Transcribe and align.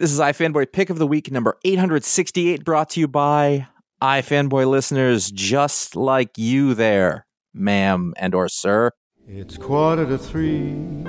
This 0.00 0.12
is 0.12 0.20
iFanboy 0.20 0.70
Pick 0.70 0.90
of 0.90 0.98
the 0.98 1.08
Week 1.08 1.28
number 1.32 1.58
868, 1.64 2.64
brought 2.64 2.90
to 2.90 3.00
you 3.00 3.08
by 3.08 3.66
iFanboy 4.00 4.70
listeners 4.70 5.28
just 5.28 5.96
like 5.96 6.38
you 6.38 6.72
there, 6.72 7.26
ma'am 7.52 8.14
and 8.16 8.32
or 8.32 8.48
sir. 8.48 8.92
It's 9.26 9.56
quarter 9.56 10.06
to 10.06 10.16
three. 10.16 11.02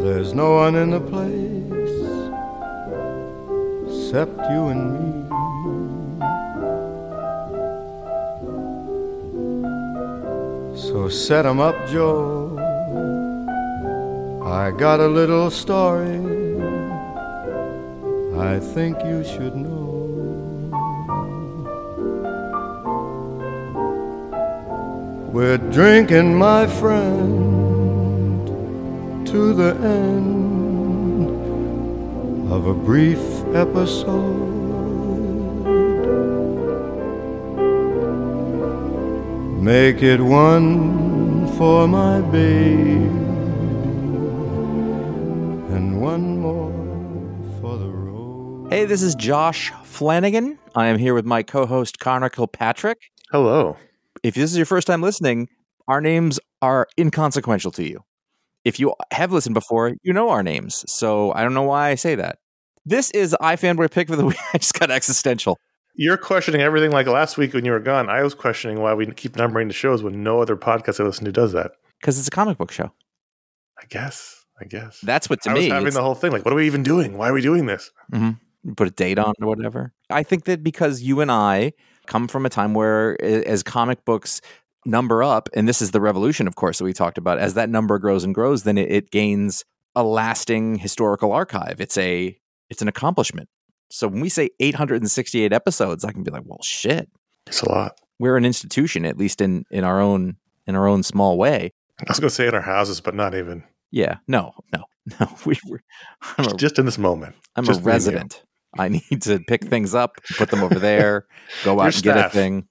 There's 0.00 0.32
no 0.32 0.54
one 0.54 0.76
in 0.76 0.92
the 0.92 1.00
place 1.00 1.90
except 3.86 4.38
you 4.50 4.68
and 4.68 4.94
me. 4.94 5.10
So 10.74 11.10
set 11.10 11.44
'em 11.44 11.60
up, 11.60 11.76
Joe. 11.86 12.56
I 14.42 14.70
got 14.70 15.00
a 15.00 15.08
little 15.08 15.50
story 15.50 16.43
I 18.38 18.58
think 18.58 18.98
you 19.04 19.22
should 19.22 19.54
know. 19.54 19.94
We're 25.32 25.58
drinking, 25.58 26.36
my 26.36 26.66
friend, 26.66 28.46
to 29.26 29.54
the 29.54 29.74
end 29.76 31.30
of 32.52 32.66
a 32.66 32.74
brief 32.74 33.18
episode. 33.54 34.52
Make 39.62 40.02
it 40.02 40.20
one 40.20 41.46
for 41.56 41.86
my 41.86 42.20
baby 42.20 43.23
Hey, 48.74 48.86
this 48.86 49.02
is 49.02 49.14
Josh 49.14 49.70
Flanagan. 49.84 50.58
I 50.74 50.86
am 50.88 50.98
here 50.98 51.14
with 51.14 51.24
my 51.24 51.44
co 51.44 51.64
host, 51.64 52.00
Conor 52.00 52.28
Kilpatrick. 52.28 52.98
Hello. 53.30 53.76
If 54.24 54.34
this 54.34 54.50
is 54.50 54.56
your 54.56 54.66
first 54.66 54.88
time 54.88 55.00
listening, 55.00 55.48
our 55.86 56.00
names 56.00 56.40
are 56.60 56.88
inconsequential 56.98 57.70
to 57.70 57.88
you. 57.88 58.02
If 58.64 58.80
you 58.80 58.92
have 59.12 59.30
listened 59.30 59.54
before, 59.54 59.94
you 60.02 60.12
know 60.12 60.30
our 60.30 60.42
names. 60.42 60.84
So 60.92 61.30
I 61.34 61.44
don't 61.44 61.54
know 61.54 61.62
why 61.62 61.90
I 61.90 61.94
say 61.94 62.16
that. 62.16 62.40
This 62.84 63.12
is 63.12 63.36
iFanboy 63.40 63.92
Pick 63.92 64.08
for 64.08 64.16
the 64.16 64.26
Week. 64.26 64.36
I 64.52 64.58
just 64.58 64.74
got 64.74 64.90
existential. 64.90 65.56
You're 65.94 66.16
questioning 66.16 66.60
everything 66.60 66.90
like 66.90 67.06
last 67.06 67.38
week 67.38 67.54
when 67.54 67.64
you 67.64 67.70
were 67.70 67.78
gone. 67.78 68.08
I 68.10 68.24
was 68.24 68.34
questioning 68.34 68.80
why 68.80 68.92
we 68.94 69.06
keep 69.12 69.36
numbering 69.36 69.68
the 69.68 69.74
shows 69.74 70.02
when 70.02 70.24
no 70.24 70.42
other 70.42 70.56
podcast 70.56 70.98
I 70.98 71.04
listen 71.04 71.26
to 71.26 71.30
does 71.32 71.52
that. 71.52 71.70
Because 72.00 72.18
it's 72.18 72.26
a 72.26 72.32
comic 72.32 72.58
book 72.58 72.72
show. 72.72 72.90
I 73.80 73.84
guess. 73.88 74.44
I 74.60 74.64
guess. 74.64 75.00
That's 75.00 75.30
what 75.30 75.42
to 75.42 75.50
I 75.50 75.54
me. 75.54 75.60
was 75.60 75.68
having 75.68 75.94
the 75.94 76.02
whole 76.02 76.16
thing. 76.16 76.32
Like, 76.32 76.44
what 76.44 76.50
are 76.52 76.56
we 76.56 76.66
even 76.66 76.82
doing? 76.82 77.16
Why 77.16 77.28
are 77.28 77.32
we 77.32 77.40
doing 77.40 77.66
this? 77.66 77.92
Mhm. 78.12 78.40
Put 78.76 78.88
a 78.88 78.90
date 78.90 79.18
on 79.18 79.34
or 79.40 79.48
whatever. 79.48 79.92
I 80.10 80.22
think 80.22 80.44
that 80.44 80.62
because 80.62 81.02
you 81.02 81.20
and 81.20 81.30
I 81.30 81.72
come 82.06 82.28
from 82.28 82.46
a 82.46 82.50
time 82.50 82.74
where, 82.74 83.20
as 83.22 83.62
comic 83.62 84.04
books 84.04 84.40
number 84.86 85.22
up, 85.22 85.48
and 85.54 85.68
this 85.68 85.80
is 85.82 85.90
the 85.90 86.00
revolution, 86.00 86.46
of 86.46 86.56
course, 86.56 86.78
that 86.78 86.84
we 86.84 86.92
talked 86.92 87.18
about, 87.18 87.38
as 87.38 87.54
that 87.54 87.68
number 87.68 87.98
grows 87.98 88.24
and 88.24 88.34
grows, 88.34 88.62
then 88.64 88.78
it, 88.78 88.90
it 88.90 89.10
gains 89.10 89.64
a 89.94 90.02
lasting 90.02 90.76
historical 90.76 91.32
archive. 91.32 91.80
It's 91.80 91.96
a 91.98 92.36
it's 92.70 92.82
an 92.82 92.88
accomplishment. 92.88 93.48
So 93.90 94.08
when 94.08 94.20
we 94.20 94.28
say 94.28 94.48
868 94.60 95.52
episodes, 95.52 96.04
I 96.04 96.12
can 96.12 96.22
be 96.22 96.30
like, 96.30 96.42
well, 96.46 96.58
shit, 96.62 97.08
It's 97.46 97.60
a 97.62 97.68
lot. 97.70 97.98
we're 98.18 98.36
an 98.36 98.44
institution, 98.44 99.04
at 99.04 99.16
least 99.18 99.40
in 99.40 99.64
in 99.70 99.84
our 99.84 100.00
own 100.00 100.36
in 100.66 100.74
our 100.74 100.86
own 100.86 101.02
small 101.02 101.36
way. 101.38 101.70
I 102.00 102.04
was 102.08 102.18
going 102.18 102.28
to 102.30 102.34
say 102.34 102.48
in 102.48 102.54
our 102.54 102.60
houses, 102.62 103.00
but 103.00 103.14
not 103.14 103.34
even. 103.34 103.62
Yeah, 103.92 104.16
no, 104.26 104.52
no, 104.72 104.84
no. 105.20 105.28
We 105.46 105.56
were. 105.68 105.80
I'm 106.38 106.46
a, 106.46 106.56
Just 106.56 106.78
in 106.78 106.86
this 106.86 106.98
moment. 106.98 107.36
I'm 107.54 107.64
just 107.64 107.80
a 107.80 107.84
resident. 107.84 108.42
I 108.78 108.88
need 108.88 109.22
to 109.22 109.38
pick 109.40 109.64
things 109.64 109.94
up, 109.94 110.16
put 110.36 110.50
them 110.50 110.62
over 110.62 110.78
there, 110.78 111.26
go 111.64 111.72
Your 111.74 111.82
out 111.84 111.94
and 111.94 112.02
get 112.02 112.16
a 112.18 112.28
thing. 112.30 112.66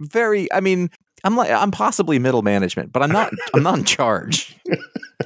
Very. 0.00 0.52
I 0.52 0.60
mean, 0.60 0.90
I'm 1.24 1.36
like 1.36 1.50
I'm 1.50 1.70
possibly 1.70 2.18
middle 2.18 2.42
management, 2.42 2.92
but 2.92 3.02
I'm 3.02 3.10
not. 3.12 3.32
I'm 3.54 3.62
not 3.62 3.78
in 3.78 3.84
charge. 3.98 4.56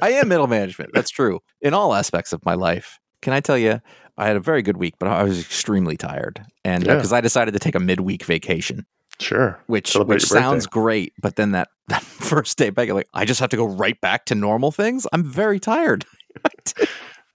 I 0.01 0.11
am 0.11 0.27
middle 0.27 0.47
management. 0.47 0.91
That's 0.93 1.09
true 1.09 1.39
in 1.61 1.73
all 1.73 1.93
aspects 1.93 2.33
of 2.33 2.43
my 2.45 2.53
life. 2.53 2.99
Can 3.21 3.33
I 3.33 3.39
tell 3.39 3.57
you? 3.57 3.81
I 4.17 4.27
had 4.27 4.35
a 4.35 4.39
very 4.41 4.61
good 4.61 4.77
week, 4.77 4.95
but 4.99 5.07
I 5.09 5.23
was 5.23 5.39
extremely 5.39 5.97
tired, 5.97 6.41
and 6.63 6.87
uh, 6.87 6.91
Yeah. 6.91 6.95
because 6.97 7.13
I 7.13 7.21
decided 7.21 7.53
to 7.53 7.59
take 7.59 7.75
a 7.75 7.79
midweek 7.79 8.23
vacation, 8.25 8.85
Sure. 9.19 9.59
which 9.67 9.91
Celebrate 9.93 10.15
which 10.17 10.25
sounds 10.25 10.67
great, 10.67 11.13
but 11.21 11.37
then 11.37 11.51
that 11.51 11.69
that 11.87 12.03
first 12.03 12.57
day 12.57 12.69
back, 12.69 12.89
like 12.89 13.07
I 13.13 13.25
just 13.25 13.39
have 13.39 13.49
to 13.49 13.57
go 13.57 13.65
right 13.65 13.99
back 14.01 14.25
to 14.25 14.35
normal 14.35 14.71
things. 14.71 15.07
I'm 15.13 15.23
very 15.23 15.59
tired. 15.59 16.05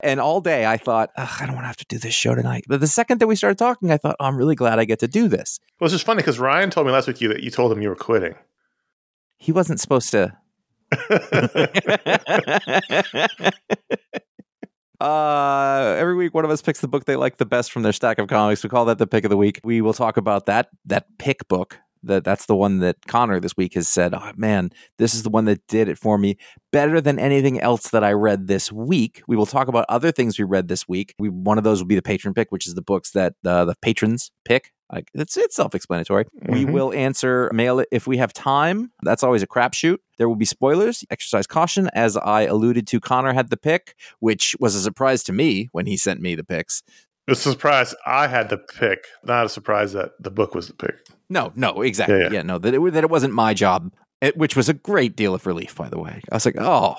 And 0.01 0.21
all 0.21 0.41
day 0.41 0.67
I 0.67 0.77
thought, 0.77 1.11
Ugh, 1.17 1.29
I 1.41 1.47
don't 1.47 1.55
want 1.55 1.65
to 1.65 1.69
have 1.69 1.77
to 1.79 1.87
do 1.89 1.99
this 1.99 2.15
show 2.15 2.35
tonight. 2.35 2.65
But 2.69 2.81
the 2.81 2.87
second 2.87 3.21
that 3.21 3.27
we 3.27 3.37
started 3.37 3.59
talking, 3.59 3.91
I 3.91 3.97
thought, 3.97 4.17
oh, 4.21 4.25
I'm 4.25 4.37
really 4.37 4.55
glad 4.55 4.79
I 4.79 4.85
get 4.85 5.01
to 5.01 5.09
do 5.09 5.29
this. 5.29 5.59
Well, 5.81 5.87
it's 5.87 5.95
just 5.95 6.07
funny 6.07 6.19
because 6.19 6.39
Ryan 6.39 6.71
told 6.71 6.87
me 6.87 6.93
last 6.93 7.09
week 7.09 7.21
you, 7.21 7.29
that 7.29 7.43
you 7.43 7.51
told 7.51 7.73
him 7.73 7.83
you 7.83 7.89
were 7.89 7.97
quitting. 7.97 8.35
He 9.39 9.53
wasn't 9.53 9.81
supposed 9.81 10.11
to. 10.11 10.37
uh 15.01 15.97
every 15.99 16.15
week 16.15 16.33
one 16.33 16.45
of 16.45 16.51
us 16.51 16.63
picks 16.63 16.81
the 16.81 16.87
book 16.87 17.07
they 17.07 17.17
like 17.17 17.39
the 17.39 17.45
best 17.45 17.73
from 17.73 17.83
their 17.83 17.93
stack 17.93 18.19
of 18.19 18.29
comics 18.29 18.63
we 18.63 18.71
call 18.71 18.85
that 18.85 18.97
the 18.97 19.07
pick 19.07 19.25
of 19.25 19.31
the 19.31 19.37
week 19.37 19.61
we 19.65 19.81
will 19.81 19.93
talk 19.93 20.17
about 20.17 20.47
that 20.47 20.69
that 20.85 21.07
pick 21.19 21.47
book 21.49 21.81
that 22.07 22.25
that's 22.25 22.47
the 22.47 22.57
one 22.57 22.79
that 22.79 22.97
conor 23.07 23.39
this 23.41 23.57
week 23.57 23.75
has 23.75 23.89
said 23.89 24.15
oh 24.15 24.33
man 24.37 24.71
this 24.99 25.15
is 25.15 25.23
the 25.23 25.31
one 25.31 25.45
that 25.45 25.61
did 25.69 25.89
it 25.89 25.99
for 25.99 26.17
me 26.19 26.37
better 26.73 27.01
than 27.01 27.19
anything 27.19 27.61
else 27.61 27.91
that 27.91 28.03
i 28.05 28.13
read 28.13 28.47
this 28.47 28.71
week 28.73 29.23
we 29.29 29.37
will 29.37 29.47
talk 29.47 29.69
about 29.69 29.85
other 29.89 30.11
things 30.13 30.39
we 30.39 30.45
read 30.45 30.69
this 30.69 30.89
week 30.89 31.15
we 31.19 31.29
one 31.29 31.59
of 31.59 31.65
those 31.65 31.81
will 31.81 31.87
be 31.89 31.95
the 31.95 32.03
patron 32.03 32.33
pick 32.35 32.51
which 32.51 32.67
is 32.67 32.75
the 32.75 32.83
books 32.83 33.11
that 33.13 33.35
uh, 33.45 33.65
the 33.65 33.75
patrons 33.83 34.31
pick 34.45 34.73
like 34.93 35.11
it's 35.15 35.37
it's 35.37 35.57
self-explanatory. 35.57 36.27
We 36.49 36.65
Mhm. 36.65 36.71
will 36.73 36.93
answer 36.95 37.51
mail 37.53 37.81
it 37.81 37.89
if 37.91 38.07
we 38.07 38.19
have 38.19 38.33
time. 38.33 38.93
That's 39.03 39.25
always 39.25 39.43
a 39.43 39.47
crapshoot. 39.49 39.97
There 40.17 40.29
will 40.29 40.37
be 40.37 40.45
spoilers. 40.45 41.05
Exercise 41.11 41.45
caution, 41.49 41.91
as 41.93 42.17
I 42.17 42.43
alluded 42.43 42.87
to. 42.87 43.01
Conor 43.01 43.33
had 43.33 43.51
the 43.51 43.57
pick, 43.57 43.97
which 44.21 44.55
was 44.61 44.77
a 44.77 44.81
surprise 44.81 45.25
to 45.25 45.33
me 45.33 45.69
when 45.73 45.87
he 45.87 45.97
sent 45.97 46.21
me 46.21 46.37
the 46.37 46.45
picks. 46.45 46.85
It 47.27 47.33
was 47.33 47.45
a 47.47 47.51
surprise 47.51 47.95
I 48.07 48.27
had 48.29 48.51
the 48.51 48.59
pick, 48.59 49.05
not 49.25 49.47
a 49.47 49.49
surprise 49.49 49.93
that 49.95 50.11
the 50.21 50.31
book 50.31 50.55
was 50.55 50.69
the 50.69 50.75
pick. 50.75 50.95
No, 51.29 51.53
no, 51.57 51.83
exactly. 51.83 52.17
Yeah, 52.19 52.25
Yeah, 52.25 52.33
yeah. 52.35 52.43
no, 52.43 52.59
that 52.59 52.73
it, 52.75 52.93
that 52.93 53.05
it 53.05 53.11
wasn't 53.11 53.35
my 53.35 53.53
job, 53.55 53.93
it, 54.21 54.37
which 54.37 54.55
was 54.57 54.69
a 54.69 54.75
great 54.75 55.17
deal 55.17 55.35
of 55.35 55.45
relief, 55.47 55.75
by 55.75 55.89
the 55.89 55.99
way. 55.99 56.23
I 56.31 56.37
was 56.37 56.47
like, 56.47 56.55
oh, 56.59 56.95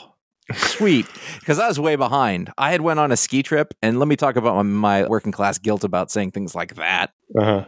sweet, 0.55 1.05
because 1.39 1.59
I 1.59 1.67
was 1.67 1.79
way 1.79 1.95
behind. 1.95 2.51
I 2.57 2.71
had 2.71 2.81
went 2.81 2.99
on 2.99 3.11
a 3.11 3.17
ski 3.17 3.41
trip, 3.41 3.73
and 3.81 3.99
let 3.99 4.07
me 4.09 4.15
talk 4.17 4.35
about 4.35 4.55
my, 4.55 4.63
my 4.63 5.07
working 5.07 5.31
class 5.31 5.57
guilt 5.59 5.83
about 5.85 6.11
saying 6.11 6.31
things 6.31 6.53
like 6.55 6.75
that. 6.75 7.11
Uh-huh. 7.37 7.65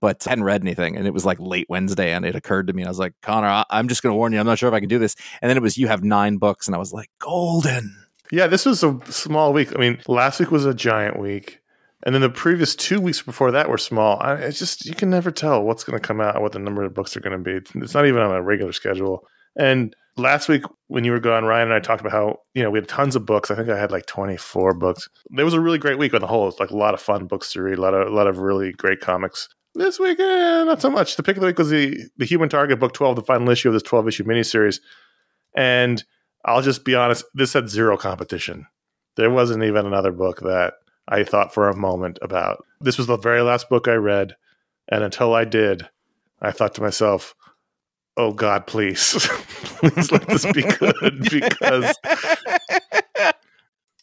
but 0.00 0.26
I 0.26 0.30
hadn't 0.30 0.44
read 0.44 0.62
anything. 0.62 0.96
And 0.96 1.06
it 1.06 1.12
was 1.12 1.24
like 1.26 1.38
late 1.40 1.66
Wednesday, 1.68 2.12
and 2.12 2.24
it 2.24 2.34
occurred 2.36 2.68
to 2.68 2.72
me. 2.72 2.84
I 2.84 2.88
was 2.88 2.98
like, 2.98 3.14
Conor, 3.22 3.48
I- 3.48 3.64
I'm 3.70 3.88
just 3.88 4.02
going 4.02 4.12
to 4.12 4.16
warn 4.16 4.32
you. 4.32 4.38
I'm 4.40 4.46
not 4.46 4.58
sure 4.58 4.68
if 4.68 4.74
I 4.74 4.80
can 4.80 4.88
do 4.88 4.98
this. 4.98 5.14
And 5.42 5.50
then 5.50 5.56
it 5.58 5.62
was, 5.62 5.76
you 5.76 5.88
have 5.88 6.02
nine 6.04 6.36
books. 6.38 6.66
And 6.68 6.74
I 6.74 6.78
was 6.78 6.92
like, 6.92 7.10
golden. 7.20 7.96
Yeah, 8.30 8.46
this 8.46 8.64
was 8.66 8.82
a 8.84 8.98
small 9.10 9.52
week. 9.52 9.74
I 9.74 9.78
mean, 9.78 10.00
last 10.06 10.38
week 10.40 10.50
was 10.50 10.64
a 10.66 10.72
giant 10.74 11.18
week. 11.18 11.60
And 12.04 12.14
then 12.14 12.22
the 12.22 12.30
previous 12.30 12.76
two 12.76 13.00
weeks 13.00 13.22
before 13.22 13.50
that 13.50 13.68
were 13.68 13.78
small. 13.78 14.20
I, 14.20 14.34
it's 14.34 14.58
just, 14.58 14.86
you 14.86 14.94
can 14.94 15.10
never 15.10 15.30
tell 15.30 15.62
what's 15.62 15.84
going 15.84 15.98
to 15.98 16.06
come 16.06 16.20
out, 16.20 16.40
what 16.40 16.52
the 16.52 16.58
number 16.58 16.84
of 16.84 16.94
books 16.94 17.16
are 17.16 17.20
going 17.20 17.36
to 17.36 17.42
be. 17.42 17.52
It's, 17.52 17.74
it's 17.74 17.94
not 17.94 18.06
even 18.06 18.22
on 18.22 18.34
a 18.34 18.42
regular 18.42 18.72
schedule. 18.72 19.26
And 19.56 19.94
last 20.16 20.48
week 20.48 20.62
when 20.86 21.04
you 21.04 21.10
were 21.10 21.20
gone, 21.20 21.44
Ryan 21.44 21.68
and 21.68 21.74
I 21.74 21.80
talked 21.80 22.00
about 22.00 22.12
how, 22.12 22.36
you 22.54 22.62
know, 22.62 22.70
we 22.70 22.78
had 22.78 22.88
tons 22.88 23.16
of 23.16 23.26
books. 23.26 23.50
I 23.50 23.56
think 23.56 23.68
I 23.68 23.78
had 23.78 23.90
like 23.90 24.06
24 24.06 24.74
books. 24.74 25.08
It 25.36 25.42
was 25.42 25.54
a 25.54 25.60
really 25.60 25.78
great 25.78 25.98
week 25.98 26.14
on 26.14 26.20
the 26.20 26.28
whole. 26.28 26.48
It's 26.48 26.60
like 26.60 26.70
a 26.70 26.76
lot 26.76 26.94
of 26.94 27.00
fun 27.00 27.26
books 27.26 27.52
to 27.52 27.62
read, 27.62 27.78
a 27.78 27.80
lot 27.80 27.94
of, 27.94 28.06
a 28.06 28.14
lot 28.14 28.28
of 28.28 28.38
really 28.38 28.72
great 28.72 29.00
comics. 29.00 29.48
This 29.74 29.98
week, 29.98 30.18
eh, 30.20 30.64
not 30.64 30.80
so 30.80 30.90
much. 30.90 31.16
The 31.16 31.22
pick 31.22 31.36
of 31.36 31.40
the 31.40 31.48
week 31.48 31.58
was 31.58 31.70
the, 31.70 31.98
the 32.16 32.24
Human 32.24 32.48
Target 32.48 32.80
book 32.80 32.94
12, 32.94 33.16
the 33.16 33.22
final 33.22 33.50
issue 33.50 33.68
of 33.68 33.74
this 33.74 33.82
12 33.82 34.08
issue 34.08 34.24
miniseries. 34.24 34.80
And 35.56 36.04
I'll 36.44 36.62
just 36.62 36.84
be 36.84 36.94
honest, 36.94 37.24
this 37.34 37.52
had 37.52 37.68
zero 37.68 37.96
competition. 37.96 38.66
There 39.16 39.30
wasn't 39.30 39.64
even 39.64 39.86
another 39.86 40.12
book 40.12 40.40
that 40.40 40.74
I 41.08 41.24
thought 41.24 41.54
for 41.54 41.68
a 41.68 41.76
moment 41.76 42.18
about. 42.22 42.64
This 42.80 42.98
was 42.98 43.06
the 43.06 43.16
very 43.16 43.42
last 43.42 43.68
book 43.68 43.88
I 43.88 43.94
read. 43.94 44.36
And 44.90 45.02
until 45.02 45.34
I 45.34 45.44
did, 45.44 45.88
I 46.40 46.52
thought 46.52 46.74
to 46.76 46.82
myself, 46.82 47.34
oh 48.16 48.32
God, 48.32 48.66
please, 48.66 49.14
please 49.80 50.12
let 50.12 50.26
this 50.28 50.44
be 50.52 50.62
good 50.62 51.28
because 51.30 51.94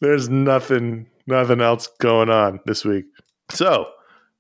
there's 0.02 0.30
nothing, 0.30 1.08
nothing 1.28 1.62
else 1.62 1.88
going 2.00 2.30
on 2.30 2.60
this 2.66 2.84
week. 2.86 3.06
So, 3.50 3.88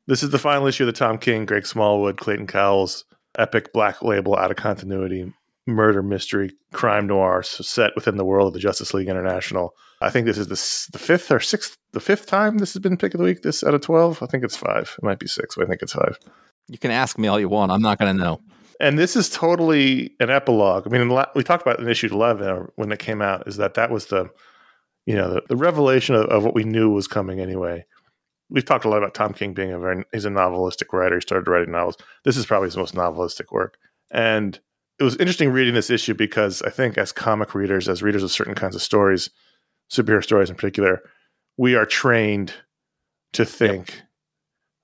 this 0.07 0.22
is 0.22 0.30
the 0.30 0.40
final 0.40 0.68
issue 0.68 0.84
of 0.84 0.88
the 0.88 0.94
Tom 0.94 1.18
King, 1.18 1.45
Greg 1.45 1.66
Smallwood, 1.66 2.18
Clayton 2.18 2.48
Cowles 2.48 3.06
epic 3.38 3.74
black 3.74 4.01
label 4.01 4.38
out 4.38 4.51
of 4.51 4.57
continuity 4.57 5.31
murder 5.68 6.04
mystery 6.04 6.51
crime 6.74 7.07
noir 7.07 7.42
set 7.44 7.92
within 7.95 8.18
the 8.18 8.25
world 8.25 8.48
of 8.48 8.54
the 8.54 8.60
Justice 8.60 8.94
League 8.94 9.10
International. 9.10 9.74
I 10.01 10.09
think 10.09 10.25
this 10.25 10.38
is 10.38 10.47
the, 10.47 10.92
the 10.92 11.00
fifth 11.00 11.31
or 11.31 11.39
sixth, 11.39 11.77
the 11.94 12.00
fifth 12.00 12.25
time 12.25 12.57
this 12.57 12.74
has 12.74 12.81
been 12.81 12.97
pick 12.97 13.13
of 13.13 13.19
the 13.19 13.24
week. 13.24 13.42
This 13.42 13.63
out 13.63 13.74
of 13.74 13.81
twelve, 13.81 14.21
I 14.21 14.25
think 14.25 14.44
it's 14.44 14.57
five. 14.57 14.95
It 14.97 15.03
might 15.03 15.19
be 15.19 15.27
six, 15.27 15.56
but 15.56 15.65
I 15.65 15.68
think 15.68 15.81
it's 15.81 15.94
five. 15.94 16.18
You 16.68 16.77
can 16.77 16.92
ask 16.92 17.18
me 17.18 17.27
all 17.27 17.39
you 17.39 17.50
want. 17.50 17.71
I'm 17.71 17.81
not 17.81 18.00
going 18.00 18.15
to 18.15 18.24
know. 18.24 18.42
And 18.80 19.00
this 19.00 19.15
is 19.15 19.30
totally 19.30 20.15
an 20.19 20.30
epilogue. 20.30 20.86
I 20.86 20.89
mean, 20.89 21.01
in 21.01 21.09
la- 21.09 21.27
we 21.36 21.44
talked 21.44 21.65
about 21.65 21.80
in 21.80 21.88
issue 21.88 22.09
eleven 22.12 22.47
uh, 22.47 22.65
when 22.75 22.92
it 22.92 23.00
came 23.00 23.21
out. 23.21 23.47
Is 23.47 23.57
that 23.57 23.75
that 23.75 23.92
was 23.92 24.07
the 24.07 24.30
you 25.06 25.15
know, 25.15 25.36
the, 25.36 25.42
the 25.50 25.56
revelation 25.56 26.15
of, 26.15 26.25
of 26.25 26.44
what 26.44 26.56
we 26.56 26.63
knew 26.63 26.89
was 26.89 27.07
coming 27.07 27.39
anyway. 27.39 27.86
We've 28.50 28.65
talked 28.65 28.86
a 28.86 28.89
lot 28.89 28.97
about 28.97 29.13
Tom 29.13 29.33
King 29.33 29.53
being 29.53 29.71
a 29.71 29.80
very, 29.80 30.03
he's 30.12 30.25
a 30.25 30.30
novelistic 30.30 30.94
writer. 30.94 31.15
He 31.15 31.21
started 31.21 31.50
writing 31.50 31.71
novels. 31.71 31.97
This 32.24 32.38
is 32.38 32.45
probably 32.45 32.68
his 32.68 32.77
most 32.77 32.95
novelistic 32.95 33.51
work. 33.51 33.77
And 34.12 34.59
it 35.00 35.03
was 35.03 35.15
interesting 35.18 35.50
reading 35.50 35.74
this 35.74 35.89
issue 35.89 36.13
because 36.13 36.62
I 36.62 36.69
think 36.69 36.97
as 36.97 37.12
comic 37.12 37.53
readers, 37.53 37.89
as 37.89 38.03
readers 38.03 38.24
of 38.24 38.31
certain 38.31 38.56
kinds 38.56 38.75
of 38.75 38.81
stories, 38.81 39.30
superhero 39.92 40.24
stories 40.24 40.50
in 40.50 40.56
particular, 40.56 41.02
we 41.58 41.76
are 41.76 41.86
trained 41.86 42.54
to 43.34 43.46
think 43.46 44.02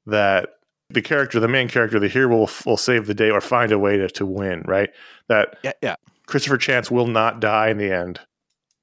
that 0.05 0.49
the 0.89 1.01
character, 1.01 1.39
the 1.39 1.47
main 1.47 1.69
character, 1.69 1.99
the 1.99 2.07
hero 2.07 2.35
will, 2.37 2.49
will 2.65 2.77
save 2.77 3.07
the 3.07 3.13
day 3.13 3.29
or 3.29 3.39
find 3.41 3.71
a 3.71 3.79
way 3.79 3.97
to, 3.97 4.07
to 4.09 4.25
win, 4.25 4.63
right? 4.65 4.89
That 5.29 5.57
Yeah, 5.63 5.71
yeah. 5.81 5.95
Christopher 6.27 6.57
Chance 6.57 6.91
will 6.91 7.07
not 7.07 7.39
die 7.39 7.69
in 7.69 7.77
the 7.77 7.91
end. 7.91 8.19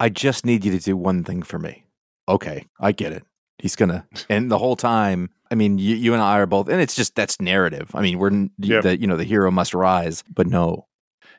I 0.00 0.08
just 0.08 0.46
need 0.46 0.64
you 0.64 0.72
to 0.72 0.78
do 0.84 0.96
one 0.96 1.24
thing 1.24 1.42
for 1.42 1.58
me. 1.58 1.84
Okay, 2.28 2.66
I 2.80 2.92
get 2.92 3.12
it. 3.12 3.24
He's 3.58 3.74
gonna, 3.76 4.06
and 4.28 4.50
the 4.50 4.58
whole 4.58 4.76
time, 4.76 5.30
I 5.50 5.54
mean, 5.54 5.78
you, 5.78 5.96
you 5.96 6.12
and 6.12 6.22
I 6.22 6.38
are 6.38 6.46
both, 6.46 6.68
and 6.68 6.80
it's 6.80 6.94
just 6.94 7.14
that's 7.14 7.40
narrative. 7.40 7.90
I 7.94 8.02
mean, 8.02 8.18
we're 8.18 8.48
Yep. 8.58 8.82
the 8.84 8.98
you 9.00 9.06
know 9.06 9.16
the 9.16 9.24
hero 9.24 9.50
must 9.50 9.74
rise, 9.74 10.22
but 10.32 10.46
no, 10.46 10.86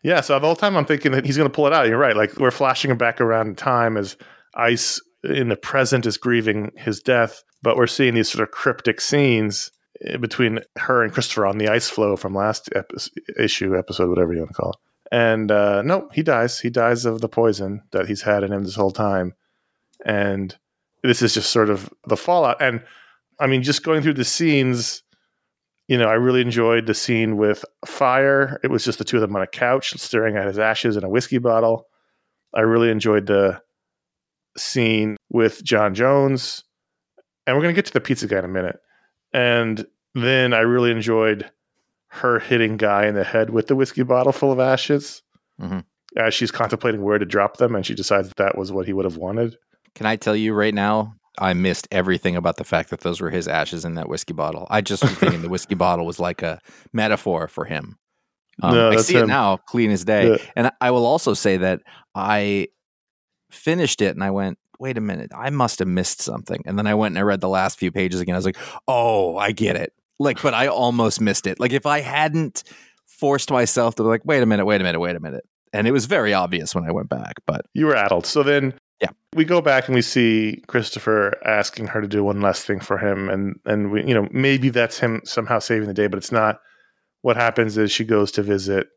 Yeah, 0.03 0.21
so 0.21 0.37
the 0.39 0.45
whole 0.45 0.55
time 0.55 0.75
I'm 0.75 0.85
thinking 0.85 1.11
that 1.13 1.25
he's 1.25 1.37
going 1.37 1.49
to 1.49 1.53
pull 1.53 1.67
it 1.67 1.73
out. 1.73 1.87
You're 1.87 1.97
right. 1.97 2.15
Like 2.15 2.37
we're 2.37 2.51
flashing 2.51 2.91
him 2.91 2.97
back 2.97 3.21
around 3.21 3.47
in 3.47 3.55
time 3.55 3.97
as 3.97 4.17
Ice 4.55 5.01
in 5.23 5.49
the 5.49 5.55
present 5.55 6.05
is 6.05 6.17
grieving 6.17 6.71
his 6.77 7.01
death, 7.01 7.43
but 7.61 7.77
we're 7.77 7.87
seeing 7.87 8.13
these 8.13 8.29
sort 8.29 8.47
of 8.47 8.51
cryptic 8.51 9.01
scenes 9.01 9.71
eh, 10.05 10.17
between 10.17 10.59
her 10.77 11.03
and 11.03 11.13
Christopher 11.13 11.45
on 11.45 11.57
the 11.57 11.67
ice 11.67 11.89
floe 11.89 12.15
from 12.15 12.33
last 12.33 12.69
epi- 12.75 12.95
issue, 13.37 13.77
episode, 13.77 14.09
whatever 14.09 14.33
you 14.33 14.39
want 14.39 14.51
to 14.51 14.61
call 14.61 14.71
it. 14.71 14.77
And 15.11 15.51
uh, 15.51 15.81
no, 15.81 16.09
he 16.13 16.21
dies. 16.21 16.59
He 16.59 16.69
dies 16.69 17.05
of 17.05 17.21
the 17.21 17.29
poison 17.29 17.81
that 17.91 18.07
he's 18.07 18.21
had 18.21 18.43
in 18.43 18.53
him 18.53 18.63
this 18.63 18.75
whole 18.75 18.91
time. 18.91 19.33
And 20.05 20.55
this 21.03 21.21
is 21.21 21.33
just 21.33 21.51
sort 21.51 21.69
of 21.69 21.89
the 22.07 22.17
fallout. 22.17 22.61
And 22.61 22.83
I 23.39 23.47
mean, 23.47 23.63
just 23.63 23.83
going 23.83 24.01
through 24.01 24.13
the 24.13 24.25
scenes, 24.25 25.01
you 25.87 25.97
know, 25.97 26.07
I 26.07 26.13
really 26.13 26.41
enjoyed 26.41 26.85
the 26.85 26.93
scene 26.93 27.37
with 27.37 27.65
Fire. 27.85 28.59
It 28.63 28.69
was 28.69 28.85
just 28.85 28.99
the 28.99 29.03
two 29.03 29.17
of 29.17 29.21
them 29.21 29.35
on 29.35 29.41
a 29.41 29.47
couch 29.47 29.93
staring 29.97 30.37
at 30.37 30.45
his 30.45 30.59
ashes 30.59 30.95
in 30.95 31.03
a 31.03 31.09
whiskey 31.09 31.39
bottle. 31.39 31.87
I 32.53 32.61
really 32.61 32.91
enjoyed 32.91 33.25
the 33.25 33.59
scene 34.57 35.17
with 35.29 35.63
John 35.63 35.93
Jones. 35.95 36.63
And 37.47 37.55
we're 37.55 37.63
going 37.63 37.73
to 37.73 37.77
get 37.77 37.85
to 37.87 37.93
the 37.93 38.01
pizza 38.01 38.27
guy 38.27 38.39
in 38.39 38.45
a 38.45 38.49
minute. 38.49 38.79
And 39.33 39.85
then 40.15 40.53
I 40.53 40.59
really 40.59 40.91
enjoyed 40.91 41.49
her 42.07 42.39
hitting 42.39 42.77
Guy 42.77 43.05
in 43.07 43.15
the 43.15 43.23
head 43.23 43.51
with 43.51 43.67
the 43.67 43.75
whiskey 43.75 44.03
bottle 44.03 44.31
full 44.31 44.51
of 44.51 44.59
ashes 44.59 45.21
Mhm. 45.61 45.83
as 46.17 46.33
she's 46.33 46.49
contemplating 46.51 47.03
where 47.03 47.17
to 47.19 47.25
drop 47.25 47.57
them. 47.57 47.75
And 47.75 47.85
she 47.85 47.93
decides 47.93 48.27
that, 48.29 48.37
that 48.37 48.57
was 48.57 48.71
what 48.71 48.85
he 48.87 48.93
would 48.93 49.05
have 49.05 49.17
wanted. 49.17 49.55
Can 49.95 50.05
I 50.07 50.15
tell 50.15 50.35
you 50.35 50.53
right 50.53 50.73
now? 50.73 51.13
I 51.37 51.53
missed 51.53 51.87
everything 51.91 52.35
about 52.35 52.57
the 52.57 52.63
fact 52.63 52.89
that 52.89 53.01
those 53.01 53.21
were 53.21 53.29
his 53.29 53.47
ashes 53.47 53.85
in 53.85 53.93
that 53.95 54.09
whiskey 54.09 54.33
bottle. 54.33 54.67
I 54.69 54.81
just 54.81 55.03
was 55.03 55.13
thinking 55.13 55.41
the 55.41 55.49
whiskey 55.49 55.75
bottle 55.75 56.05
was 56.05 56.19
like 56.19 56.41
a 56.41 56.59
metaphor 56.91 57.47
for 57.47 57.65
him. 57.65 57.97
Um, 58.61 58.73
No, 58.75 58.89
I 58.89 58.95
see 58.97 59.15
it 59.15 59.27
now, 59.27 59.57
clean 59.57 59.91
as 59.91 60.03
day. 60.03 60.31
Yeah. 60.31 60.37
And 60.55 60.71
I 60.81 60.91
will 60.91 61.05
also 61.05 61.33
say 61.33 61.57
that 61.57 61.81
I 62.15 62.67
finished 63.51 64.01
it 64.01 64.15
and 64.15 64.23
I 64.23 64.31
went, 64.31 64.57
wait 64.79 64.97
a 64.97 65.01
minute, 65.01 65.31
I 65.35 65.49
must 65.49 65.79
have 65.79 65.87
missed 65.87 66.21
something. 66.21 66.61
And 66.65 66.77
then 66.77 66.87
I 66.87 66.93
went 66.93 67.13
and 67.13 67.19
I 67.19 67.23
read 67.23 67.41
the 67.41 67.49
last 67.49 67.77
few 67.77 67.91
pages 67.91 68.21
again. 68.21 68.35
I 68.35 68.37
was 68.37 68.45
like, 68.45 68.57
oh, 68.87 69.37
I 69.37 69.51
get 69.51 69.75
it. 69.75 69.93
Like, 70.19 70.41
but 70.41 70.53
I 70.53 70.67
almost 70.67 71.19
missed 71.21 71.47
it. 71.47 71.59
Like, 71.59 71.73
if 71.73 71.85
I 71.85 71.99
hadn't 72.01 72.63
forced 73.05 73.51
myself 73.51 73.95
to 73.95 74.03
be 74.03 74.09
like, 74.09 74.23
wait 74.25 74.41
a 74.41 74.45
minute, 74.45 74.65
wait 74.65 74.79
a 74.81 74.83
minute, 74.83 74.99
wait 74.99 75.15
a 75.15 75.19
minute. 75.19 75.43
And 75.73 75.87
it 75.87 75.91
was 75.91 76.05
very 76.05 76.33
obvious 76.33 76.73
when 76.73 76.83
I 76.85 76.91
went 76.91 77.09
back. 77.09 77.35
But 77.45 77.65
You 77.73 77.87
were 77.87 77.95
addled. 77.95 78.25
So 78.25 78.41
then 78.43 78.73
Yeah. 79.01 79.09
we 79.35 79.45
go 79.45 79.61
back 79.61 79.87
and 79.87 79.95
we 79.95 80.01
see 80.01 80.63
Christopher 80.67 81.35
asking 81.45 81.87
her 81.87 82.01
to 82.01 82.07
do 82.07 82.23
one 82.23 82.41
last 82.41 82.65
thing 82.65 82.79
for 82.79 82.97
him. 82.97 83.29
And, 83.29 83.59
and 83.65 83.91
we, 83.91 84.05
you 84.05 84.13
know, 84.13 84.27
maybe 84.31 84.69
that's 84.69 84.97
him 84.99 85.21
somehow 85.25 85.59
saving 85.59 85.87
the 85.87 85.93
day, 85.93 86.07
but 86.07 86.17
it's 86.17 86.31
not. 86.31 86.59
What 87.21 87.35
happens 87.35 87.77
is 87.77 87.91
she 87.91 88.05
goes 88.05 88.31
to 88.31 88.41
visit 88.43 88.87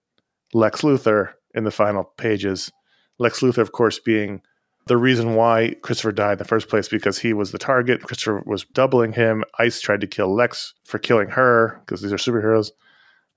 Lex 0.54 0.82
Luthor 0.82 1.30
in 1.54 1.64
the 1.64 1.70
final 1.70 2.04
pages. 2.16 2.70
Lex 3.18 3.40
Luthor, 3.40 3.58
of 3.58 3.72
course, 3.72 3.98
being 3.98 4.42
the 4.86 4.96
reason 4.96 5.34
why 5.34 5.76
Christopher 5.82 6.12
died 6.12 6.32
in 6.32 6.38
the 6.38 6.44
first 6.44 6.68
place 6.68 6.88
because 6.88 7.18
he 7.18 7.32
was 7.32 7.52
the 7.52 7.58
target. 7.58 8.02
Christopher 8.02 8.42
was 8.46 8.64
doubling 8.64 9.12
him. 9.12 9.44
Ice 9.58 9.80
tried 9.80 10.00
to 10.00 10.06
kill 10.06 10.34
Lex 10.34 10.74
for 10.84 10.98
killing 10.98 11.28
her 11.28 11.80
because 11.80 12.02
these 12.02 12.12
are 12.12 12.16
superheroes 12.16 12.70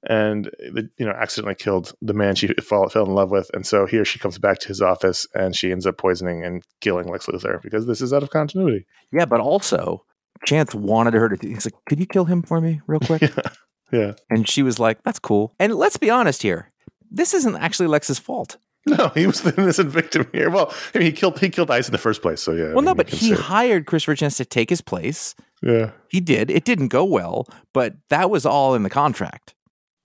and 0.07 0.51
you 0.69 0.89
know 0.99 1.13
accidentally 1.13 1.55
killed 1.55 1.93
the 2.01 2.13
man 2.13 2.35
she 2.35 2.47
fall, 2.61 2.87
fell 2.89 3.05
in 3.07 3.15
love 3.15 3.31
with 3.31 3.49
and 3.55 3.65
so 3.65 3.87
here 3.87 4.05
she 4.05 4.19
comes 4.19 4.37
back 4.37 4.59
to 4.59 4.67
his 4.67 4.79
office 4.79 5.25
and 5.33 5.55
she 5.55 5.71
ends 5.71 5.87
up 5.87 5.97
poisoning 5.97 6.43
and 6.45 6.61
killing 6.79 7.07
lex 7.07 7.25
luthor 7.25 7.59
because 7.63 7.87
this 7.87 8.01
is 8.01 8.13
out 8.13 8.21
of 8.21 8.29
continuity 8.29 8.85
yeah, 9.11 9.25
but 9.25 9.39
also, 9.39 10.03
Chance 10.45 10.75
wanted 10.75 11.13
her 11.13 11.29
to, 11.29 11.47
he's 11.47 11.65
like, 11.65 11.75
could 11.87 11.99
you 11.99 12.05
kill 12.05 12.25
him 12.25 12.41
for 12.43 12.59
me 12.59 12.81
real 12.87 12.99
quick? 12.99 13.21
yeah 13.37 13.51
yeah 13.91 14.13
And 14.29 14.47
she 14.49 14.63
was 14.63 14.79
like, 14.79 15.01
that's 15.03 15.19
cool. 15.19 15.53
And 15.59 15.73
let's 15.75 15.97
be 15.97 16.09
honest 16.09 16.41
here. 16.41 16.71
This 17.09 17.33
isn't 17.33 17.55
actually 17.55 17.87
Lex's 17.87 18.19
fault. 18.19 18.57
No 18.85 19.09
he 19.15 19.25
was 19.27 19.41
the 19.41 19.53
innocent 19.59 19.89
victim 19.89 20.27
here 20.31 20.49
well 20.49 20.73
I 20.93 20.99
mean, 20.99 21.07
he 21.07 21.11
killed 21.11 21.39
he 21.39 21.49
killed 21.49 21.71
ice 21.71 21.87
in 21.87 21.91
the 21.91 21.97
first 21.97 22.21
place 22.21 22.41
so 22.41 22.51
yeah 22.53 22.65
I 22.65 22.73
Well, 22.73 22.83
no, 22.83 22.95
but 22.95 23.09
he 23.09 23.31
hired 23.31 23.85
Christopher 23.87 24.15
Chance 24.15 24.37
to 24.37 24.45
take 24.45 24.69
his 24.69 24.81
place. 24.81 25.35
yeah 25.61 25.91
He 26.09 26.19
did. 26.21 26.49
It 26.51 26.65
didn't 26.65 26.89
go 26.89 27.03
well, 27.03 27.47
but 27.73 27.95
that 28.09 28.29
was 28.29 28.45
all 28.45 28.75
in 28.75 28.83
the 28.83 28.89
contract. 28.89 29.53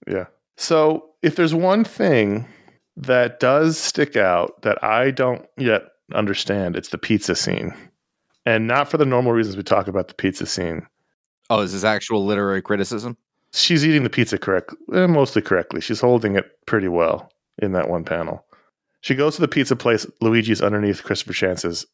yeah 0.07 0.27
so 0.57 1.07
if 1.23 1.37
there's 1.37 1.55
one 1.55 1.85
thing 1.85 2.47
that 2.97 3.41
does 3.41 3.79
stick 3.79 4.17
out 4.17 4.61
that 4.63 4.83
i 4.85 5.11
don't 5.11 5.47
yet 5.57 5.83
understand 6.15 6.77
it's 6.77 6.89
the 6.91 6.99
pizza 6.99 7.35
scene 7.35 7.73
and 8.47 8.67
not 8.67 8.91
for 8.91 8.97
the 8.99 9.05
normal 9.07 9.33
reasons 9.33 9.57
we 9.57 9.63
talk 9.63 9.87
about 9.89 10.09
the 10.09 10.15
pizza 10.15 10.47
scene 10.47 10.87
Oh, 11.53 11.61
is 11.63 11.73
this 11.73 11.83
actual 11.85 12.25
literary 12.25 12.63
criticism? 12.63 13.17
she's 13.53 13.85
eating 13.85 14.05
the 14.05 14.11
pizza 14.11 14.39
correct, 14.39 14.73
eh, 14.95 15.07
mostly 15.09 15.43
correctly. 15.43 15.81
She's 15.81 16.01
holding 16.01 16.37
it 16.37 16.47
pretty 16.67 16.87
well 16.87 17.33
in 17.59 17.73
that 17.73 17.89
one 17.91 18.05
panel. 18.05 18.45
She 19.03 19.15
goes 19.15 19.35
to 19.37 19.41
the 19.41 19.49
pizza 19.49 19.77
place. 19.77 20.07
Luigi's 20.21 20.61
underneath 20.61 21.05
Christopher 21.05 21.33
Chance's 21.33 21.87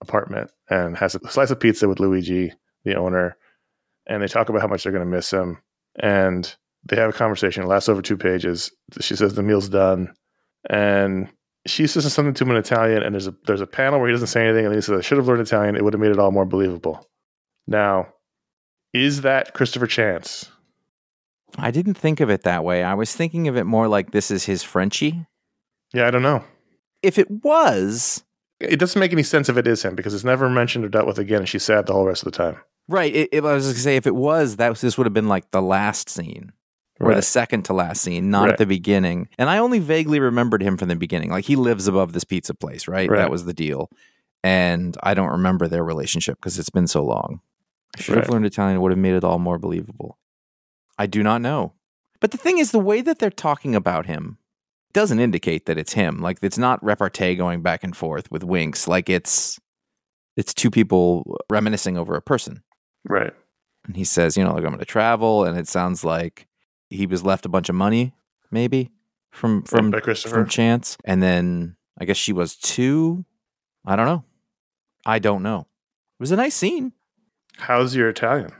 apartment 0.00 0.50
and 0.70 0.96
has 0.96 1.14
a 1.14 1.30
slice 1.30 1.50
of 1.50 1.60
pizza 1.60 1.88
with 1.88 2.00
Luigi, 2.00 2.52
the 2.84 2.94
owner, 2.94 3.36
and 4.06 4.22
they 4.22 4.26
talk 4.26 4.48
about 4.48 4.62
how 4.62 4.68
much 4.68 4.82
they're 4.82 4.92
going 4.92 5.04
to 5.04 5.10
miss 5.16 5.30
him. 5.30 5.58
And 6.00 6.54
they 6.84 6.96
have 6.96 7.10
a 7.10 7.14
conversation. 7.14 7.62
It 7.62 7.66
lasts 7.66 7.88
over 7.88 8.02
two 8.02 8.16
pages. 8.16 8.70
She 9.00 9.16
says 9.16 9.34
the 9.34 9.42
meal's 9.42 9.68
done, 9.68 10.12
and 10.68 11.28
she 11.66 11.86
says 11.86 12.10
something 12.12 12.34
to 12.34 12.44
him 12.44 12.50
in 12.50 12.56
Italian. 12.56 13.02
And 13.02 13.14
there's 13.14 13.26
a 13.26 13.34
there's 13.46 13.60
a 13.60 13.66
panel 13.66 13.98
where 13.98 14.08
he 14.08 14.14
doesn't 14.14 14.28
say 14.28 14.42
anything, 14.44 14.64
and 14.64 14.72
then 14.72 14.78
he 14.78 14.82
says, 14.82 14.98
"I 14.98 15.02
should 15.02 15.18
have 15.18 15.28
learned 15.28 15.42
Italian. 15.42 15.76
It 15.76 15.84
would 15.84 15.94
have 15.94 16.00
made 16.00 16.10
it 16.10 16.18
all 16.18 16.32
more 16.32 16.44
believable." 16.44 17.08
Now, 17.66 18.08
is 18.92 19.22
that 19.22 19.54
Christopher 19.54 19.86
Chance? 19.86 20.50
I 21.56 21.70
didn't 21.70 21.94
think 21.94 22.20
of 22.20 22.30
it 22.30 22.42
that 22.42 22.64
way. 22.64 22.82
I 22.82 22.94
was 22.94 23.14
thinking 23.14 23.48
of 23.48 23.56
it 23.56 23.64
more 23.64 23.88
like 23.88 24.10
this 24.10 24.30
is 24.30 24.44
his 24.44 24.62
Frenchie. 24.62 25.26
Yeah, 25.92 26.06
I 26.06 26.10
don't 26.10 26.22
know. 26.22 26.44
If 27.04 27.18
it 27.18 27.30
was, 27.30 28.24
It 28.60 28.78
doesn't 28.78 28.98
make 28.98 29.12
any 29.12 29.22
sense 29.22 29.48
if 29.48 29.56
it 29.56 29.66
is 29.66 29.82
him 29.84 29.94
because 29.94 30.14
it's 30.14 30.24
never 30.24 30.48
mentioned 30.48 30.84
or 30.84 30.88
dealt 30.88 31.06
with 31.06 31.18
again, 31.18 31.40
and 31.40 31.48
she's 31.48 31.64
sad 31.64 31.86
the 31.86 31.92
whole 31.92 32.06
rest 32.06 32.24
of 32.26 32.32
the 32.32 32.36
time. 32.36 32.56
right. 32.88 33.14
It, 33.14 33.28
it- 33.32 33.44
I 33.44 33.52
was 33.54 33.64
going 33.64 33.74
to 33.74 33.80
say, 33.80 33.96
if 33.96 34.06
it 34.06 34.14
was, 34.14 34.56
that 34.56 34.68
was, 34.70 34.80
this 34.80 34.96
would 34.98 35.06
have 35.06 35.14
been 35.14 35.28
like 35.28 35.50
the 35.50 35.62
last 35.62 36.08
scene. 36.08 36.52
or 37.00 37.12
the 37.14 37.22
second 37.22 37.64
to 37.64 37.72
last 37.74 38.02
scene, 38.02 38.30
not 38.30 38.44
Right. 38.44 38.52
at 38.52 38.58
the 38.58 38.66
beginning. 38.66 39.28
And 39.36 39.50
I 39.50 39.58
only 39.58 39.80
vaguely 39.80 40.20
remembered 40.20 40.62
him 40.62 40.76
from 40.76 40.88
the 40.88 40.94
beginning. 40.96 41.30
Like 41.30 41.44
he 41.44 41.56
lives 41.56 41.88
above 41.88 42.12
this 42.12 42.22
pizza 42.24 42.54
place, 42.54 42.86
right? 42.86 43.10
Right. 43.10 43.18
That 43.18 43.30
was 43.30 43.44
the 43.46 43.52
deal. 43.52 43.90
And 44.44 44.96
I 45.02 45.12
don't 45.14 45.30
remember 45.32 45.66
their 45.66 45.82
relationship 45.84 46.38
because 46.38 46.56
it's 46.58 46.70
been 46.70 46.86
so 46.86 47.04
long. 47.04 47.40
I 47.96 48.00
should 48.00 48.16
have 48.16 48.28
learned 48.28 48.46
Italian, 48.46 48.76
it 48.76 48.80
would 48.80 48.92
have 48.92 48.98
made 48.98 49.14
it 49.14 49.24
all 49.24 49.38
more 49.40 49.58
believable. 49.58 50.18
I 50.98 51.06
do 51.06 51.22
not 51.22 51.40
know. 51.40 51.72
But 52.20 52.30
the 52.30 52.38
thing 52.38 52.58
is, 52.58 52.70
the 52.70 52.78
way 52.78 53.00
that 53.00 53.18
they're 53.18 53.30
talking 53.30 53.74
about 53.74 54.06
him 54.06 54.38
doesn't 54.94 55.20
indicate 55.20 55.66
that 55.66 55.76
it's 55.76 55.92
him. 55.92 56.20
Like 56.20 56.38
it's 56.40 56.56
not 56.56 56.82
repartee 56.82 57.34
going 57.34 57.60
back 57.60 57.84
and 57.84 57.94
forth 57.94 58.30
with 58.30 58.42
winks. 58.42 58.88
Like 58.88 59.10
it's 59.10 59.60
it's 60.36 60.54
two 60.54 60.70
people 60.70 61.38
reminiscing 61.50 61.98
over 61.98 62.16
a 62.16 62.22
person. 62.22 62.62
Right. 63.06 63.32
And 63.86 63.96
he 63.96 64.04
says, 64.04 64.36
you 64.36 64.44
know, 64.44 64.54
like 64.54 64.64
I'm 64.64 64.70
going 64.70 64.78
to 64.78 64.86
travel, 64.86 65.44
and 65.44 65.58
it 65.58 65.68
sounds 65.68 66.04
like 66.04 66.46
he 66.88 67.06
was 67.06 67.22
left 67.22 67.44
a 67.44 67.50
bunch 67.50 67.68
of 67.68 67.74
money, 67.74 68.14
maybe 68.50 68.90
from 69.30 69.62
from 69.64 69.90
by 69.90 70.00
Christopher. 70.00 70.36
from 70.36 70.48
Chance, 70.48 70.96
and 71.04 71.22
then 71.22 71.76
I 71.98 72.06
guess 72.06 72.16
she 72.16 72.32
was 72.32 72.56
too. 72.56 73.26
I 73.84 73.96
don't 73.96 74.06
know. 74.06 74.24
I 75.04 75.18
don't 75.18 75.42
know. 75.42 75.60
It 75.60 76.20
was 76.20 76.30
a 76.30 76.36
nice 76.36 76.54
scene. 76.54 76.92
How's 77.58 77.94
your 77.94 78.08
Italian? 78.08 78.52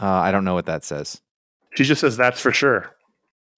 Uh, 0.00 0.06
I 0.06 0.30
don't 0.30 0.44
know 0.44 0.54
what 0.54 0.66
that 0.66 0.84
says. 0.84 1.20
She 1.74 1.84
just 1.84 2.00
says 2.00 2.16
that's 2.16 2.40
for 2.40 2.52
sure. 2.52 2.94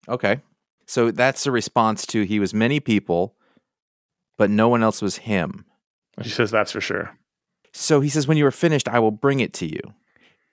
Okay, 0.09 0.41
so 0.87 1.11
that's 1.11 1.45
the 1.45 1.51
response 1.51 2.07
to 2.07 2.23
he 2.23 2.39
was 2.39 2.55
many 2.55 2.81
people, 2.81 3.35
but 4.37 4.51
no 4.51 4.69
one 4.69 4.83
else 4.83 5.03
was 5.03 5.17
him. 5.17 5.65
She 6.23 6.31
says 6.31 6.51
that's 6.51 6.73
for 6.73 6.81
sure. 6.81 7.17
So 7.73 8.01
he 8.01 8.09
says, 8.09 8.29
when 8.29 8.37
you 8.37 8.47
are 8.47 8.53
finished, 8.53 8.89
I 8.89 9.01
will 9.01 9.11
bring 9.11 9.41
it 9.41 9.53
to 9.55 9.67
you. 9.67 9.81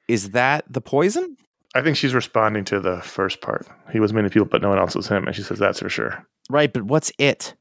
Is 0.08 0.32
that 0.32 0.66
the 0.68 0.82
poison? 0.82 1.38
I 1.76 1.82
think 1.82 1.96
she's 1.96 2.16
responding 2.16 2.66
to 2.66 2.80
the 2.80 3.00
first 3.02 3.42
part. 3.42 3.68
He 3.92 4.00
was 4.00 4.12
many 4.12 4.30
people, 4.30 4.48
but 4.48 4.62
no 4.62 4.70
one 4.70 4.80
else 4.80 4.96
was 4.96 5.08
him, 5.08 5.26
and 5.26 5.36
she 5.36 5.44
says 5.44 5.60
that's 5.60 5.80
for 5.80 5.90
sure. 5.90 6.26
Right, 6.50 6.74
but 6.74 6.84
what's 6.84 7.12
it? 7.18 7.54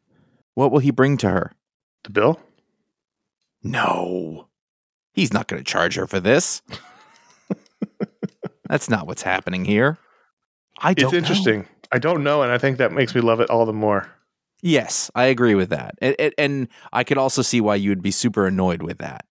What 0.54 0.72
will 0.72 0.80
he 0.80 0.90
bring 0.90 1.16
to 1.18 1.28
her? 1.28 1.52
The 2.04 2.10
bill? 2.10 2.40
No, 3.62 4.48
he's 5.12 5.32
not 5.32 5.46
going 5.46 5.62
to 5.62 5.70
charge 5.70 5.96
her 5.96 6.06
for 6.06 6.18
this. 6.18 6.62
That's 8.68 8.88
not 8.88 9.06
what's 9.06 9.22
happening 9.22 9.64
here. 9.64 9.98
I 10.80 10.94
don't 10.94 11.04
It's 11.06 11.12
know. 11.12 11.18
interesting. 11.18 11.68
I 11.92 11.98
don't 11.98 12.22
know, 12.22 12.42
and 12.42 12.52
I 12.52 12.58
think 12.58 12.78
that 12.78 12.92
makes 12.92 13.14
me 13.14 13.20
love 13.20 13.40
it 13.40 13.50
all 13.50 13.66
the 13.66 13.72
more. 13.72 14.08
Yes, 14.62 15.10
I 15.14 15.24
agree 15.24 15.54
with 15.54 15.70
that. 15.70 15.94
And, 16.02 16.32
and, 16.38 16.68
I 16.92 17.02
could 17.02 17.16
also 17.18 17.40
see 17.42 17.60
why 17.60 17.76
you'd 17.76 18.02
be 18.02 18.10
super 18.10 18.46
annoyed 18.46 18.82
with 18.82 18.98
that. 18.98 19.24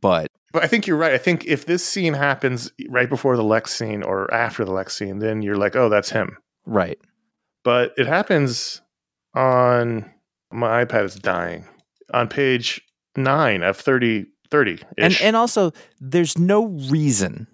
But 0.00 0.30
But 0.52 0.62
I 0.62 0.68
think 0.68 0.86
you're 0.86 0.96
right. 0.96 1.12
I 1.12 1.18
think 1.18 1.44
if 1.46 1.66
this 1.66 1.84
scene 1.84 2.14
happens 2.14 2.70
right 2.88 3.08
before 3.08 3.36
the 3.36 3.42
Lex 3.42 3.72
scene 3.72 4.02
or 4.04 4.32
after 4.32 4.64
the 4.64 4.70
Lex 4.72 4.96
scene, 4.96 5.18
then 5.18 5.42
you're 5.42 5.56
like, 5.56 5.74
oh, 5.76 5.88
that's 5.88 6.10
him. 6.10 6.36
right. 6.66 6.98
But 7.64 7.92
it 7.98 8.06
happens 8.06 8.80
on 9.34 10.08
my 10.52 10.84
iPad 10.84 11.04
is 11.04 11.14
dying 11.16 11.64
on 12.14 12.28
page 12.28 12.80
nine 13.16 13.62
of 13.62 13.76
30 13.76 14.26
30 14.50 14.78
And 14.98 15.16
and 15.20 15.36
also 15.36 15.72
there's 16.00 16.38
no 16.38 16.66
reason, 16.88 17.46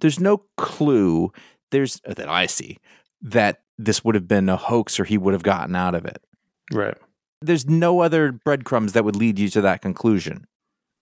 there's 0.00 0.18
no 0.20 0.38
clue 0.58 1.30
there's 1.72 2.00
that 2.06 2.28
I 2.28 2.46
see 2.46 2.78
that 3.22 3.60
this 3.78 4.04
would 4.04 4.14
have 4.14 4.28
been 4.28 4.48
a 4.48 4.56
hoax 4.56 5.00
or 5.00 5.04
he 5.04 5.18
would 5.18 5.34
have 5.34 5.42
gotten 5.42 5.74
out 5.74 5.94
of 5.96 6.04
it. 6.04 6.22
right. 6.72 6.96
There's 7.44 7.66
no 7.68 8.00
other 8.00 8.30
breadcrumbs 8.30 8.92
that 8.92 9.04
would 9.04 9.16
lead 9.16 9.36
you 9.36 9.48
to 9.48 9.60
that 9.62 9.82
conclusion. 9.82 10.46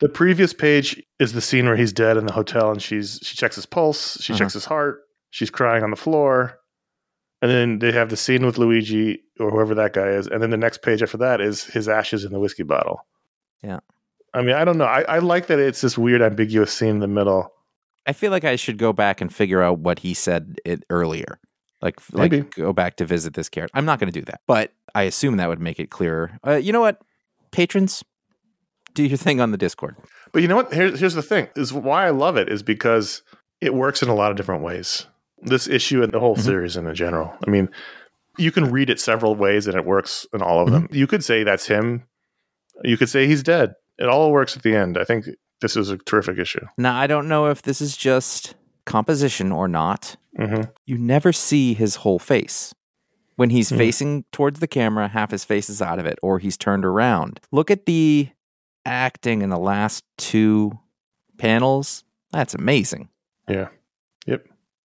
The 0.00 0.08
previous 0.08 0.54
page 0.54 1.02
is 1.18 1.34
the 1.34 1.42
scene 1.42 1.66
where 1.66 1.76
he's 1.76 1.92
dead 1.92 2.16
in 2.16 2.24
the 2.24 2.32
hotel 2.32 2.70
and 2.70 2.80
she's 2.80 3.18
she 3.22 3.36
checks 3.36 3.56
his 3.56 3.66
pulse, 3.66 4.16
she 4.22 4.32
Uh-huh. 4.32 4.38
checks 4.38 4.54
his 4.54 4.64
heart, 4.64 5.02
she's 5.28 5.50
crying 5.50 5.82
on 5.84 5.90
the 5.90 5.96
floor. 5.96 6.56
And 7.42 7.50
then 7.50 7.78
they 7.80 7.92
have 7.92 8.08
the 8.08 8.16
scene 8.16 8.44
with 8.46 8.56
Luigi 8.56 9.20
or 9.38 9.50
whoever 9.50 9.74
that 9.74 9.92
guy 9.92 10.08
is. 10.08 10.26
And 10.28 10.42
then 10.42 10.48
the 10.50 10.56
next 10.56 10.80
page 10.82 11.02
after 11.02 11.18
that 11.18 11.40
is 11.42 11.64
his 11.64 11.88
ashes 11.88 12.24
in 12.24 12.32
the 12.32 12.40
whiskey 12.40 12.62
bottle. 12.62 13.06
Yeah. 13.62 13.80
I 14.32 14.40
mean, 14.42 14.54
I 14.54 14.64
don't 14.64 14.78
know. 14.78 14.84
I, 14.84 15.02
I 15.02 15.18
like 15.18 15.46
that 15.48 15.58
it's 15.58 15.80
this 15.82 15.98
weird 15.98 16.22
ambiguous 16.22 16.72
scene 16.72 16.88
in 16.90 16.98
the 17.00 17.06
middle. 17.08 17.52
I 18.06 18.12
feel 18.12 18.30
like 18.30 18.44
I 18.44 18.56
should 18.56 18.78
go 18.78 18.92
back 18.92 19.20
and 19.20 19.34
figure 19.34 19.62
out 19.62 19.78
what 19.78 20.00
he 20.00 20.14
said 20.14 20.58
it 20.64 20.84
earlier. 20.90 21.38
Like, 21.82 21.98
Maybe. 22.12 22.38
like 22.42 22.54
go 22.54 22.72
back 22.72 22.96
to 22.96 23.04
visit 23.06 23.34
this 23.34 23.48
character. 23.48 23.76
I'm 23.76 23.84
not 23.86 23.98
going 23.98 24.12
to 24.12 24.18
do 24.18 24.24
that, 24.26 24.40
but 24.46 24.72
I 24.94 25.04
assume 25.04 25.36
that 25.38 25.48
would 25.48 25.60
make 25.60 25.78
it 25.80 25.90
clearer. 25.90 26.38
Uh, 26.46 26.56
you 26.56 26.72
know 26.72 26.80
what, 26.80 27.00
patrons, 27.52 28.04
do 28.94 29.02
your 29.04 29.16
thing 29.16 29.40
on 29.40 29.50
the 29.50 29.56
Discord. 29.56 29.96
But 30.32 30.42
you 30.42 30.48
know 30.48 30.56
what? 30.56 30.72
Here's 30.74 30.98
here's 31.00 31.14
the 31.14 31.22
thing: 31.22 31.48
is 31.56 31.72
why 31.72 32.06
I 32.06 32.10
love 32.10 32.36
it 32.36 32.48
is 32.50 32.62
because 32.62 33.22
it 33.60 33.72
works 33.74 34.02
in 34.02 34.08
a 34.08 34.14
lot 34.14 34.30
of 34.30 34.36
different 34.36 34.62
ways. 34.62 35.06
This 35.42 35.68
issue 35.68 36.02
and 36.02 36.12
the 36.12 36.20
whole 36.20 36.36
Mhm. 36.36 36.40
series 36.42 36.76
in 36.76 36.92
general. 36.94 37.32
I 37.46 37.50
mean, 37.50 37.70
you 38.36 38.52
can 38.52 38.70
read 38.70 38.90
it 38.90 39.00
several 39.00 39.34
ways, 39.34 39.66
and 39.66 39.74
it 39.76 39.86
works 39.86 40.26
in 40.34 40.42
all 40.42 40.60
of 40.62 40.70
them. 40.70 40.86
You 40.90 41.06
could 41.06 41.24
say 41.24 41.44
that's 41.44 41.66
him. 41.66 42.04
You 42.84 42.96
could 42.98 43.08
say 43.08 43.26
he's 43.26 43.42
dead. 43.42 43.72
It 43.98 44.06
all 44.08 44.32
works 44.32 44.56
at 44.56 44.62
the 44.62 44.74
end. 44.76 44.98
I 44.98 45.04
think 45.04 45.26
this 45.60 45.76
is 45.76 45.90
a 45.90 45.96
terrific 45.98 46.38
issue. 46.38 46.64
Now, 46.78 46.98
I 46.98 47.06
don't 47.06 47.28
know 47.28 47.46
if 47.46 47.62
this 47.62 47.80
is 47.80 47.96
just 47.96 48.54
composition 48.86 49.52
or 49.52 49.68
not. 49.68 50.16
hmm 50.36 50.62
You 50.86 50.98
never 50.98 51.32
see 51.32 51.74
his 51.74 51.96
whole 51.96 52.18
face. 52.18 52.74
When 53.36 53.50
he's 53.50 53.70
Hmm. 53.70 53.76
facing 53.78 54.24
towards 54.32 54.60
the 54.60 54.66
camera, 54.66 55.08
half 55.08 55.30
his 55.30 55.44
face 55.44 55.70
is 55.70 55.80
out 55.80 55.98
of 55.98 56.06
it, 56.06 56.18
or 56.22 56.38
he's 56.38 56.56
turned 56.56 56.84
around. 56.84 57.40
Look 57.52 57.70
at 57.70 57.86
the 57.86 58.28
acting 58.84 59.42
in 59.42 59.50
the 59.50 59.58
last 59.58 60.04
two 60.18 60.78
panels. 61.38 62.04
That's 62.32 62.54
amazing. 62.54 63.08
Yeah. 63.48 63.68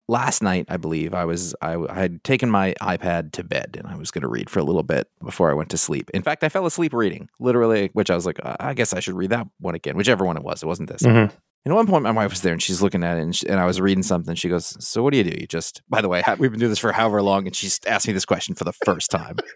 Last 0.09 0.41
night 0.41 0.65
i 0.69 0.77
believe 0.77 1.13
i 1.13 1.25
was 1.25 1.53
I, 1.61 1.75
I 1.75 1.95
had 1.95 2.23
taken 2.23 2.49
my 2.49 2.73
ipad 2.81 3.33
to 3.33 3.43
bed 3.43 3.75
and 3.77 3.87
i 3.87 3.95
was 3.97 4.09
going 4.09 4.21
to 4.21 4.27
read 4.29 4.49
for 4.49 4.59
a 4.59 4.63
little 4.63 4.83
bit 4.83 5.09
before 5.21 5.51
i 5.51 5.53
went 5.53 5.69
to 5.71 5.77
sleep. 5.77 6.09
In 6.13 6.23
fact 6.23 6.43
i 6.45 6.49
fell 6.49 6.65
asleep 6.65 6.93
reading 6.93 7.27
literally 7.39 7.89
which 7.93 8.09
i 8.09 8.15
was 8.15 8.25
like 8.25 8.39
"Uh, 8.43 8.55
i 8.59 8.73
guess 8.73 8.93
i 8.93 9.01
should 9.01 9.15
read 9.15 9.31
that 9.31 9.47
one 9.59 9.75
again 9.75 9.97
whichever 9.97 10.23
one 10.23 10.37
it 10.37 10.43
was 10.43 10.63
it 10.63 10.65
wasn't 10.65 10.89
this. 10.89 11.01
Mhm. 11.03 11.23
and 11.65 11.73
at 11.73 11.73
one 11.73 11.87
point 11.87 12.03
my 12.03 12.11
wife 12.11 12.29
was 12.31 12.41
there 12.41 12.53
and 12.53 12.63
she's 12.63 12.81
looking 12.81 13.03
at 13.03 13.17
it 13.17 13.21
and, 13.21 13.35
she, 13.35 13.47
and 13.49 13.59
i 13.59 13.65
was 13.65 13.81
reading 13.81 14.03
something. 14.03 14.33
She 14.35 14.47
goes 14.47 14.77
so 14.79 15.03
what 15.03 15.11
do 15.11 15.17
you 15.17 15.25
do? 15.25 15.37
You 15.41 15.45
just 15.47 15.81
by 15.89 15.99
the 16.01 16.07
way 16.07 16.23
we've 16.39 16.51
been 16.51 16.59
doing 16.61 16.69
this 16.71 16.79
for 16.79 16.93
however 16.93 17.21
long 17.21 17.45
and 17.45 17.53
she's 17.55 17.79
asked 17.85 18.07
me 18.07 18.13
this 18.13 18.25
question 18.25 18.55
for 18.55 18.63
the 18.63 18.73
first 18.73 19.11
time. 19.11 19.35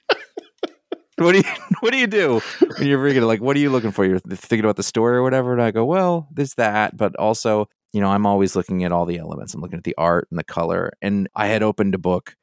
What 1.18 1.34
do 1.34 1.38
you 1.40 1.44
what 1.82 1.92
do 1.92 1.98
you 2.00 2.08
do 2.08 2.42
when 2.80 2.88
you're 2.88 2.98
reading? 3.02 3.22
It? 3.22 3.26
like 3.28 3.42
what 3.42 3.56
are 3.56 3.60
you 3.60 3.70
looking 3.70 3.92
for? 3.92 4.04
You're 4.06 4.18
thinking 4.20 4.66
about 4.66 4.76
the 4.76 4.84
story 4.84 5.18
or 5.18 5.24
whatever? 5.24 5.54
And 5.54 5.62
i 5.62 5.70
go 5.70 5.86
well 5.86 6.28
there's 6.34 6.56
that 6.56 6.98
but 6.98 7.16
also 7.18 7.68
you 7.94 8.02
know 8.02 8.10
i'm 8.10 8.26
always 8.26 8.56
looking 8.56 8.84
at 8.84 8.92
all 8.92 9.06
the 9.06 9.18
elements 9.18 9.54
i'm 9.54 9.62
looking 9.62 9.78
at 9.78 9.84
the 9.84 9.96
art 9.98 10.28
and 10.32 10.40
the 10.40 10.44
color 10.44 10.92
and 11.02 11.28
i 11.36 11.48
had 11.48 11.62
opened 11.64 11.94
a 11.96 11.98
book 12.00 12.36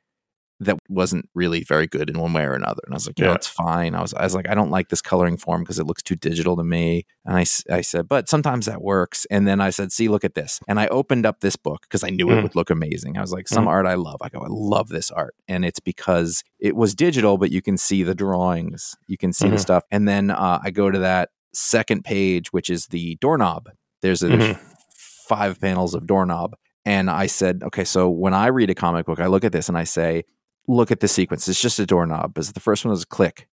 that 0.61 0.77
wasn't 0.89 1.25
really 1.37 1.63
very 1.63 1.87
good 1.87 2.11
in 2.11 2.19
one 2.19 2.33
way 2.33 2.43
or 2.43 2.53
another 2.55 2.81
and 2.85 2.93
i 2.93 2.97
was 2.97 3.07
like 3.07 3.17
Yeah. 3.19 3.33
it's 3.35 3.47
fine 3.47 3.95
i 3.95 4.03
was 4.03 4.13
i 4.15 4.25
was 4.25 4.35
like 4.35 4.49
i 4.49 4.55
don't 4.57 4.73
like 4.73 4.89
this 4.89 5.01
coloring 5.01 5.37
form 5.37 5.63
because 5.63 5.79
it 5.79 5.87
looks 5.87 6.03
too 6.03 6.17
digital 6.17 6.57
to 6.57 6.65
me 6.65 7.07
and 7.25 7.37
I, 7.37 7.45
I 7.73 7.81
said 7.81 8.09
but 8.09 8.29
sometimes 8.29 8.67
that 8.67 8.83
works 8.83 9.25
and 9.31 9.47
then 9.47 9.61
i 9.61 9.71
said 9.71 9.93
see 9.93 10.09
look 10.09 10.25
at 10.25 10.35
this 10.35 10.59
and 10.67 10.81
i 10.81 10.89
opened 10.89 11.27
up 11.27 11.41
this 11.41 11.55
book 11.55 11.83
because 11.83 12.03
i 12.03 12.11
knew 12.11 12.29
it 12.33 12.35
Mm. 12.39 12.43
would 12.43 12.57
look 12.57 12.71
amazing 12.71 13.17
i 13.17 13.21
was 13.21 13.33
like 13.33 13.47
some 13.47 13.69
art 13.69 13.87
i 13.87 13.95
love 13.95 14.17
i 14.21 14.29
go 14.29 14.41
i 14.41 14.49
love 14.49 14.89
this 14.89 15.13
art 15.13 15.37
and 15.47 15.65
it's 15.65 15.79
because 15.81 16.43
it 16.59 16.75
was 16.75 16.93
digital 16.93 17.39
but 17.39 17.53
you 17.53 17.63
can 17.63 17.77
see 17.77 18.03
the 18.03 18.15
drawings 18.17 18.97
you 19.07 19.17
can 19.17 19.33
see 19.33 19.49
the 19.49 19.57
Mhm. 19.57 19.61
stuff 19.61 19.85
and 19.93 20.09
then 20.09 20.33
uh, 20.33 20.59
i 20.65 20.73
go 20.73 20.91
to 20.91 20.99
that 20.99 21.29
second 21.55 22.03
page 22.03 22.53
which 22.53 22.69
is 22.69 22.87
the 22.87 23.15
doorknob 23.21 23.69
there's 24.03 24.25
a 24.25 24.29
Mhm. 24.29 24.59
Five 25.29 25.61
panels 25.61 25.95
of 25.95 26.07
doorknob. 26.07 26.57
And 26.85 27.11
i 27.11 27.27
said 27.27 27.63
okay 27.69 27.85
so 27.85 28.09
when 28.09 28.33
i 28.35 28.47
read 28.47 28.71
a 28.71 28.75
comic 28.75 29.05
book 29.07 29.21
i 29.21 29.27
look 29.27 29.45
at 29.45 29.53
this 29.53 29.69
and 29.69 29.77
i 29.77 29.85
say 29.85 30.25
look 30.71 30.91
at 30.91 31.01
the 31.01 31.09
sequence. 31.09 31.49
It's 31.49 31.63
just 31.63 31.79
a 31.79 31.87
doorknob. 31.87 32.35
Because 32.35 32.53
the 32.53 32.61
first 32.61 32.85
one 32.85 32.93
is 32.95 33.03
a 33.05 33.07
click 33.07 33.47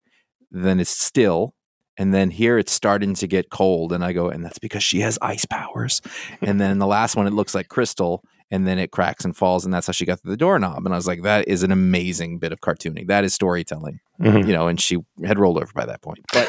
then 0.50 0.78
it's 0.80 0.90
still 0.90 1.54
and 1.96 2.12
then 2.12 2.30
here 2.30 2.58
it's 2.58 2.72
starting 2.72 3.14
to 3.14 3.26
get 3.28 3.50
cold. 3.50 3.92
And 3.92 4.04
i 4.04 4.12
go 4.12 4.28
and 4.28 4.44
that's 4.44 4.58
because 4.58 4.82
she 4.82 5.00
has 5.00 5.18
ice 5.22 5.44
powers. 5.46 6.00
And 6.42 6.60
then 6.60 6.78
the 6.78 6.86
last 6.86 7.16
one 7.16 7.26
it 7.26 7.32
looks 7.32 7.54
like 7.54 7.68
crystal 7.68 8.22
and 8.50 8.66
then 8.68 8.78
it 8.78 8.90
cracks 8.90 9.24
and 9.24 9.36
falls 9.36 9.64
and 9.64 9.72
that's 9.72 9.86
how 9.88 9.92
she 9.92 10.04
got 10.06 10.18
to 10.22 10.28
the 10.28 10.36
doorknob. 10.36 10.84
And 10.84 10.92
i 10.94 10.98
was 10.98 11.06
like 11.06 11.22
that 11.22 11.46
is 11.48 11.62
an 11.62 11.72
amazing 11.72 12.38
bit 12.38 12.52
of 12.52 12.60
cartooning. 12.60 13.06
That 13.08 13.24
is 13.24 13.32
storytelling 13.34 13.98
Mhm. 14.20 14.46
you 14.46 14.52
know 14.52 14.66
and 14.68 14.80
she 14.80 14.98
had 15.24 15.38
rolled 15.38 15.58
over 15.62 15.72
by 15.74 15.86
that 15.86 16.02
point. 16.02 16.20
But 16.32 16.46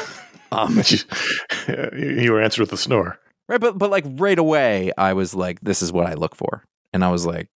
um 0.52 0.72
you 1.96 2.32
were 2.32 2.40
answered 2.42 2.62
with 2.62 2.72
a 2.72 2.76
snore. 2.76 3.18
Right, 3.48 3.60
but 3.60 3.78
but 3.78 3.90
like 3.90 4.04
right 4.06 4.38
away, 4.38 4.92
I 4.98 5.12
was 5.12 5.34
like, 5.34 5.60
"This 5.60 5.82
is 5.82 5.92
what 5.92 6.06
I 6.06 6.14
look 6.14 6.34
for," 6.34 6.64
and 6.92 7.04
I 7.04 7.10
was 7.10 7.24
like, 7.26 7.48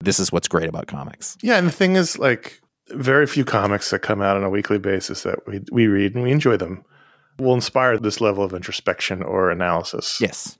"This 0.00 0.18
is 0.18 0.32
what's 0.32 0.48
great 0.48 0.68
about 0.68 0.86
comics." 0.86 1.36
Yeah, 1.42 1.58
and 1.58 1.66
the 1.66 1.72
thing 1.72 1.96
is, 1.96 2.18
like, 2.18 2.60
very 2.90 3.26
few 3.26 3.44
comics 3.44 3.90
that 3.90 4.00
come 4.00 4.22
out 4.22 4.36
on 4.36 4.44
a 4.44 4.50
weekly 4.50 4.78
basis 4.78 5.22
that 5.24 5.46
we 5.46 5.60
we 5.70 5.86
read 5.86 6.14
and 6.14 6.24
we 6.24 6.30
enjoy 6.32 6.56
them 6.56 6.84
will 7.38 7.54
inspire 7.54 7.98
this 7.98 8.20
level 8.20 8.44
of 8.44 8.54
introspection 8.54 9.22
or 9.22 9.50
analysis. 9.50 10.18
Yes. 10.20 10.56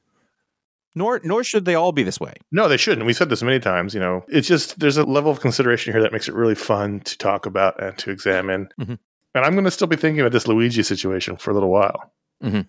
Nor 0.95 1.21
nor 1.25 1.43
should 1.45 1.65
they 1.65 1.75
all 1.75 1.93
be 1.93 2.03
this 2.03 2.21
way. 2.21 2.35
No, 2.53 2.69
they 2.69 2.77
shouldn't. 2.77 3.07
We've 3.07 3.17
said 3.17 3.29
this 3.29 3.43
many 3.43 3.61
times. 3.61 3.95
You 3.95 4.01
know, 4.01 4.25
it's 4.29 4.47
just 4.49 4.79
there's 4.81 4.97
a 4.97 5.05
level 5.05 5.31
of 5.31 5.41
consideration 5.41 5.93
here 5.93 6.03
that 6.03 6.13
makes 6.13 6.29
it 6.29 6.35
really 6.35 6.55
fun 6.55 7.01
to 7.01 7.17
talk 7.19 7.47
about 7.47 7.81
and 7.83 7.97
to 7.99 8.11
examine. 8.11 8.69
Mhm. 8.81 8.99
And 9.37 9.45
I'm 9.45 9.53
going 9.55 9.65
to 9.65 9.71
still 9.71 9.89
be 9.89 9.97
thinking 9.97 10.21
about 10.21 10.33
this 10.33 10.47
Luigi 10.47 10.83
situation 10.85 11.37
for 11.37 11.51
a 11.51 11.55
little 11.55 11.71
while. 11.71 12.13
Mhm. 12.43 12.67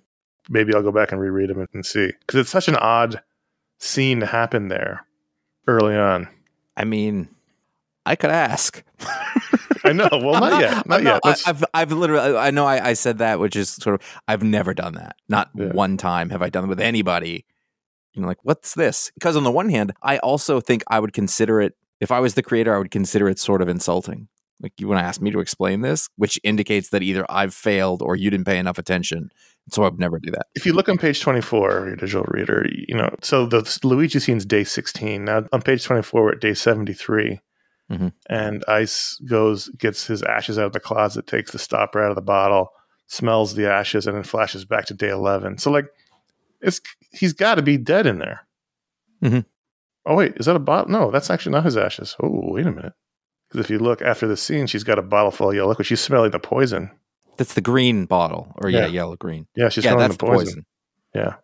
Maybe 0.49 0.73
I'll 0.73 0.83
go 0.83 0.91
back 0.91 1.11
and 1.11 1.19
reread 1.19 1.49
them 1.49 1.67
and 1.73 1.85
see 1.85 2.11
because 2.21 2.39
it's 2.39 2.49
such 2.49 2.67
an 2.67 2.75
odd 2.75 3.21
scene 3.79 4.19
to 4.19 4.25
happen 4.25 4.67
there 4.67 5.05
early 5.67 5.95
on. 5.95 6.27
I 6.77 6.83
mean, 6.85 7.29
I 8.05 8.15
could 8.15 8.29
ask. 8.31 8.83
I 9.83 9.91
know. 9.93 10.07
Well, 10.11 10.39
not 10.39 10.61
yet. 10.61 10.87
Not 10.87 10.99
I'm 10.99 11.05
yet. 11.05 11.19
I, 11.23 11.35
I've, 11.47 11.63
I've 11.73 11.91
literally 11.91 12.37
I 12.37 12.51
know 12.51 12.65
I, 12.65 12.89
I 12.89 12.93
said 12.93 13.19
that, 13.19 13.39
which 13.39 13.55
is 13.55 13.69
sort 13.69 13.95
of 13.99 14.07
I've 14.27 14.43
never 14.43 14.73
done 14.73 14.93
that. 14.95 15.15
Not 15.29 15.49
Yeah. 15.55 15.67
one 15.71 15.97
time 15.97 16.29
have 16.29 16.41
I 16.41 16.49
done 16.49 16.65
it 16.65 16.67
with 16.67 16.79
anybody. 16.79 17.45
You 18.13 18.21
know, 18.21 18.27
like 18.27 18.43
what's 18.43 18.75
this? 18.75 19.11
Because 19.15 19.35
on 19.35 19.43
the 19.43 19.51
one 19.51 19.69
hand, 19.69 19.93
I 20.01 20.17
also 20.19 20.59
think 20.61 20.83
I 20.87 20.99
would 20.99 21.13
consider 21.13 21.61
it 21.61 21.75
if 22.01 22.11
I 22.11 22.19
was 22.19 22.33
the 22.33 22.43
creator, 22.43 22.75
I 22.75 22.77
would 22.77 22.91
consider 22.91 23.29
it 23.29 23.39
sort 23.39 23.61
of 23.61 23.67
insulting. 23.69 24.27
Like 24.61 24.73
you 24.79 24.87
want 24.87 24.99
to 24.99 25.05
ask 25.05 25.21
me 25.21 25.31
to 25.31 25.39
explain 25.39 25.81
this, 25.81 26.07
which 26.17 26.39
indicates 26.43 26.89
that 26.89 27.03
either 27.03 27.25
I've 27.29 27.53
failed 27.53 28.01
or 28.01 28.15
you 28.15 28.29
didn't 28.29 28.45
pay 28.45 28.57
enough 28.57 28.77
attention. 28.77 29.29
So 29.71 29.81
I 29.83 29.89
would 29.89 29.99
never 29.99 30.19
do 30.19 30.29
that. 30.31 30.45
if 30.55 30.65
you 30.65 30.73
look 30.73 30.87
on 30.89 30.97
page 30.97 31.21
24 31.21 31.77
of 31.77 31.87
your 31.87 31.95
digital 31.95 32.25
reader, 32.27 32.65
you 32.87 32.95
know, 32.95 33.09
so 33.23 33.45
the 33.47 33.79
Luigi 33.83 34.19
scene's 34.19 34.45
day 34.45 34.63
16. 34.63 35.25
Now 35.25 35.43
on 35.51 35.61
page 35.63 35.83
24, 35.83 36.23
we're 36.23 36.31
at 36.33 36.39
day 36.39 36.53
73. 36.53 37.39
Mhm. 37.91 38.11
And 38.29 38.63
Ice 38.67 39.19
goes, 39.27 39.69
gets 39.69 40.05
his 40.05 40.21
ashes 40.23 40.57
out 40.59 40.65
of 40.67 40.73
the 40.73 40.79
closet, 40.79 41.27
takes 41.27 41.51
the 41.51 41.59
stopper 41.59 42.01
out 42.03 42.09
of 42.11 42.15
the 42.15 42.21
bottle, 42.21 42.69
smells 43.07 43.55
the 43.55 43.67
ashes, 43.69 44.05
and 44.07 44.15
then 44.15 44.23
flashes 44.23 44.65
back 44.65 44.85
to 44.85 44.93
day 44.93 45.09
11. 45.09 45.57
So, 45.57 45.71
like, 45.71 45.85
it's 46.61 46.79
he's 47.11 47.33
got 47.33 47.55
to 47.55 47.61
be 47.61 47.77
dead 47.77 48.05
in 48.07 48.19
there. 48.19 48.47
Mhm. 49.23 49.45
Oh, 50.05 50.15
wait, 50.15 50.33
is 50.37 50.45
that 50.45 50.55
a 50.55 50.59
bottle? 50.59 50.91
No, 50.91 51.11
that's 51.11 51.29
actually 51.31 51.53
not 51.53 51.65
his 51.65 51.77
ashes. 51.77 52.15
Oh, 52.21 52.51
wait 52.51 52.65
a 52.67 52.71
minute. 52.71 52.93
Because 53.49 53.65
if 53.65 53.69
you 53.71 53.79
look 53.79 54.01
after 54.01 54.27
the 54.27 54.37
scene, 54.37 54.67
she's 54.67 54.83
got 54.83 54.99
a 54.99 55.03
bottle 55.03 55.31
full 55.31 55.49
of 55.49 55.55
yellow 55.55 55.69
liquid. 55.69 55.87
She's 55.87 56.01
smelling 56.01 56.31
the 56.31 56.39
poison. 56.39 56.91
That's 57.37 57.53
the 57.53 57.61
green 57.61 58.05
bottle, 58.05 58.53
or 58.57 58.69
yeah, 58.69 58.81
Yeah. 58.81 58.87
yellow 58.87 59.15
green. 59.15 59.47
Yeah, 59.55 59.69
she's 59.69 59.83
yeah, 59.85 59.95
that's 59.95 60.17
the 60.17 60.25
poison. 60.25 60.45
poison. 60.45 60.65
Yeah. 61.13 61.35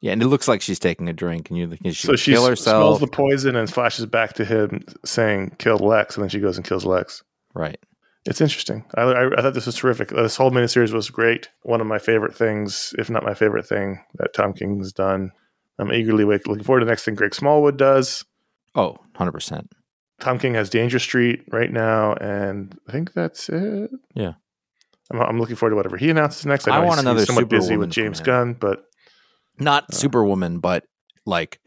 Yeah, 0.00 0.12
and 0.12 0.22
it 0.22 0.28
looks 0.28 0.46
like 0.46 0.62
she's 0.62 0.78
taking 0.78 1.08
a 1.08 1.12
drink, 1.12 1.50
and 1.50 1.58
you 1.58 1.66
can 1.68 1.92
she 1.92 2.06
so 2.06 2.14
she 2.16 2.32
kill 2.32 2.46
herself. 2.46 2.82
smells 2.98 3.00
the 3.00 3.08
poison 3.08 3.56
and 3.56 3.68
flashes 3.72 4.06
back 4.06 4.34
to 4.34 4.44
him 4.44 4.84
saying 5.04 5.56
"kill 5.58 5.78
Lex," 5.78 6.16
and 6.16 6.22
then 6.22 6.28
she 6.28 6.38
goes 6.38 6.56
and 6.56 6.64
kills 6.64 6.84
Lex. 6.84 7.22
right. 7.54 7.78
it's 8.26 8.40
interesting. 8.40 8.84
I, 8.96 9.02
I, 9.02 9.38
I 9.38 9.42
thought 9.42 9.54
this 9.54 9.66
was 9.66 9.74
terrific. 9.74 10.08
This 10.10 10.36
whole 10.36 10.50
miniseries 10.52 10.92
was 10.92 11.10
great. 11.10 11.48
One 11.62 11.80
of 11.80 11.86
my 11.88 11.98
favorite 11.98 12.36
things, 12.36 12.94
if 12.98 13.08
not 13.10 13.24
my 13.24 13.34
favorite 13.34 13.66
thing, 13.66 13.98
that 14.18 14.34
Tom 14.34 14.52
King's 14.52 14.92
done. 14.92 15.32
I'm 15.80 15.92
eagerly 15.92 16.24
wait, 16.24 16.46
looking 16.46 16.62
forward 16.64 16.80
to 16.80 16.84
the 16.86 16.90
next 16.92 17.04
thing 17.04 17.14
Greg 17.16 17.34
Smallwood 17.34 17.76
does. 17.78 18.24
Oh, 18.74 18.98
100%. 19.16 19.66
Tom 20.20 20.38
King 20.38 20.54
has 20.54 20.68
Danger 20.70 20.98
Street 20.98 21.42
right 21.50 21.72
now, 21.72 22.14
and 22.14 22.76
I 22.88 22.92
think 22.92 23.14
that's 23.14 23.48
it. 23.48 23.90
Yeah. 24.14 24.32
I'm, 25.10 25.20
I'm 25.20 25.38
looking 25.40 25.56
forward 25.56 25.70
to 25.70 25.76
whatever 25.76 25.96
he 25.96 26.10
announces 26.10 26.44
next. 26.46 26.68
I 26.68 26.80
know 26.80 26.86
want 26.86 27.00
another 27.00 27.24
somewhat 27.24 27.48
busy 27.48 27.76
with 27.76 27.90
James 27.90 28.20
Gunn, 28.20 28.54
but 28.54 28.84
Not 29.58 29.84
uh, 29.90 29.94
Superwoman, 29.94 30.58
but 30.58 30.84
like 31.24 31.60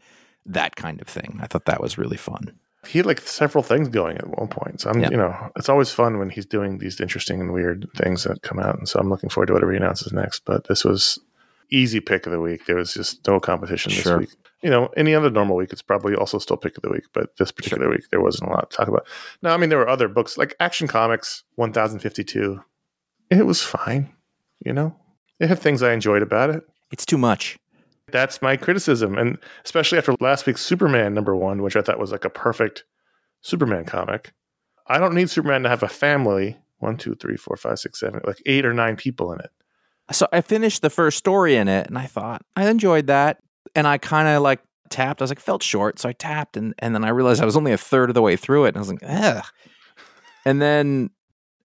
that 0.46 0.76
kind 0.76 1.00
of 1.00 1.06
thing. 1.08 1.38
I 1.42 1.46
thought 1.46 1.66
that 1.66 1.80
was 1.80 1.98
really 1.98 2.16
fun. 2.16 2.58
he 2.86 2.98
had 2.98 3.06
like 3.06 3.20
several 3.20 3.62
things 3.62 3.88
going 3.88 4.16
at 4.18 4.26
one 4.38 4.48
point. 4.48 4.80
So 4.80 4.90
I'm, 4.90 5.00
Yeah. 5.00 5.10
you 5.10 5.16
know, 5.16 5.50
it's 5.56 5.68
always 5.68 5.90
fun 5.90 6.18
when 6.18 6.30
he's 6.30 6.46
doing 6.46 6.78
these 6.78 7.00
interesting 7.00 7.40
and 7.40 7.52
weird 7.52 7.88
things 7.96 8.24
that 8.24 8.42
come 8.42 8.58
out. 8.58 8.76
And 8.76 8.88
so 8.88 8.98
I'm 8.98 9.08
looking 9.08 9.30
forward 9.30 9.46
to 9.46 9.52
whatever 9.52 9.70
he 9.72 9.76
announces 9.76 10.12
next. 10.12 10.44
But 10.44 10.66
this 10.66 10.84
was 10.84 11.18
easy 11.70 12.00
pick 12.00 12.26
of 12.26 12.32
the 12.32 12.40
week. 12.40 12.66
There 12.66 12.74
was 12.76 12.92
just 12.92 13.26
no 13.28 13.38
competition 13.40 13.90
this 13.92 14.02
Sure. 14.02 14.18
week. 14.18 14.30
You 14.62 14.70
know, 14.70 14.88
any 14.96 15.14
other 15.14 15.30
normal 15.30 15.56
week, 15.56 15.72
it's 15.72 15.82
probably 15.82 16.14
also 16.14 16.38
still 16.38 16.56
pick 16.56 16.76
of 16.76 16.82
the 16.82 16.90
week. 16.90 17.04
But 17.12 17.36
this 17.36 17.50
particular 17.52 17.88
week, 17.88 18.10
there 18.10 18.20
wasn't 18.20 18.50
a 18.50 18.52
lot 18.52 18.70
to 18.70 18.76
talk 18.76 18.88
about. 18.88 19.06
No, 19.42 19.50
I 19.50 19.56
mean, 19.56 19.68
there 19.70 19.78
were 19.78 19.88
other 19.88 20.06
books 20.08 20.36
like 20.36 20.54
Action 20.60 20.86
Comics 20.88 21.44
1052. 21.54 22.62
It 23.38 23.46
was 23.46 23.62
fine. 23.62 24.12
You 24.64 24.72
know, 24.72 24.94
it 25.40 25.48
had 25.48 25.58
things 25.58 25.82
I 25.82 25.92
enjoyed 25.92 26.22
about 26.22 26.50
it. 26.50 26.62
It's 26.92 27.06
too 27.06 27.18
much. 27.18 27.58
That's 28.10 28.42
my 28.42 28.56
criticism. 28.56 29.16
And 29.16 29.38
especially 29.64 29.96
after 29.98 30.14
last 30.20 30.46
week's 30.46 30.60
Superman 30.60 31.14
number 31.14 31.34
one, 31.34 31.62
which 31.62 31.74
I 31.74 31.80
thought 31.80 31.98
was 31.98 32.12
like 32.12 32.26
a 32.26 32.30
perfect 32.30 32.84
Superman 33.40 33.86
comic. 33.86 34.32
I 34.86 34.98
don't 34.98 35.14
need 35.14 35.30
Superman 35.30 35.62
to 35.62 35.70
have 35.70 35.82
a 35.82 35.88
family. 35.88 36.58
One, 36.80 36.98
two, 36.98 37.14
three, 37.14 37.36
four, 37.36 37.56
five, 37.56 37.78
six, 37.78 38.00
seven, 38.00 38.20
like 38.24 38.42
eight 38.44 38.66
or 38.66 38.74
nine 38.74 38.96
people 38.96 39.32
in 39.32 39.40
it. 39.40 39.50
So 40.10 40.28
I 40.30 40.42
finished 40.42 40.82
the 40.82 40.90
first 40.90 41.16
story 41.16 41.56
in 41.56 41.68
it 41.68 41.86
and 41.86 41.96
I 41.96 42.06
thought 42.06 42.44
I 42.54 42.68
enjoyed 42.68 43.06
that. 43.06 43.38
And 43.74 43.86
I 43.86 43.96
kind 43.96 44.28
of 44.28 44.42
like 44.42 44.60
tapped. 44.90 45.22
I 45.22 45.24
was 45.24 45.30
like, 45.30 45.40
felt 45.40 45.62
short. 45.62 45.98
So 45.98 46.08
I 46.08 46.12
tapped 46.12 46.58
and, 46.58 46.74
and 46.80 46.94
then 46.94 47.04
I 47.04 47.08
realized 47.08 47.40
I 47.40 47.46
was 47.46 47.56
only 47.56 47.72
a 47.72 47.78
third 47.78 48.10
of 48.10 48.14
the 48.14 48.20
way 48.20 48.36
through 48.36 48.66
it. 48.66 48.68
And 48.68 48.76
I 48.76 48.80
was 48.80 48.90
like, 48.90 49.02
ugh. 49.06 49.44
And 50.44 50.60
then 50.60 51.10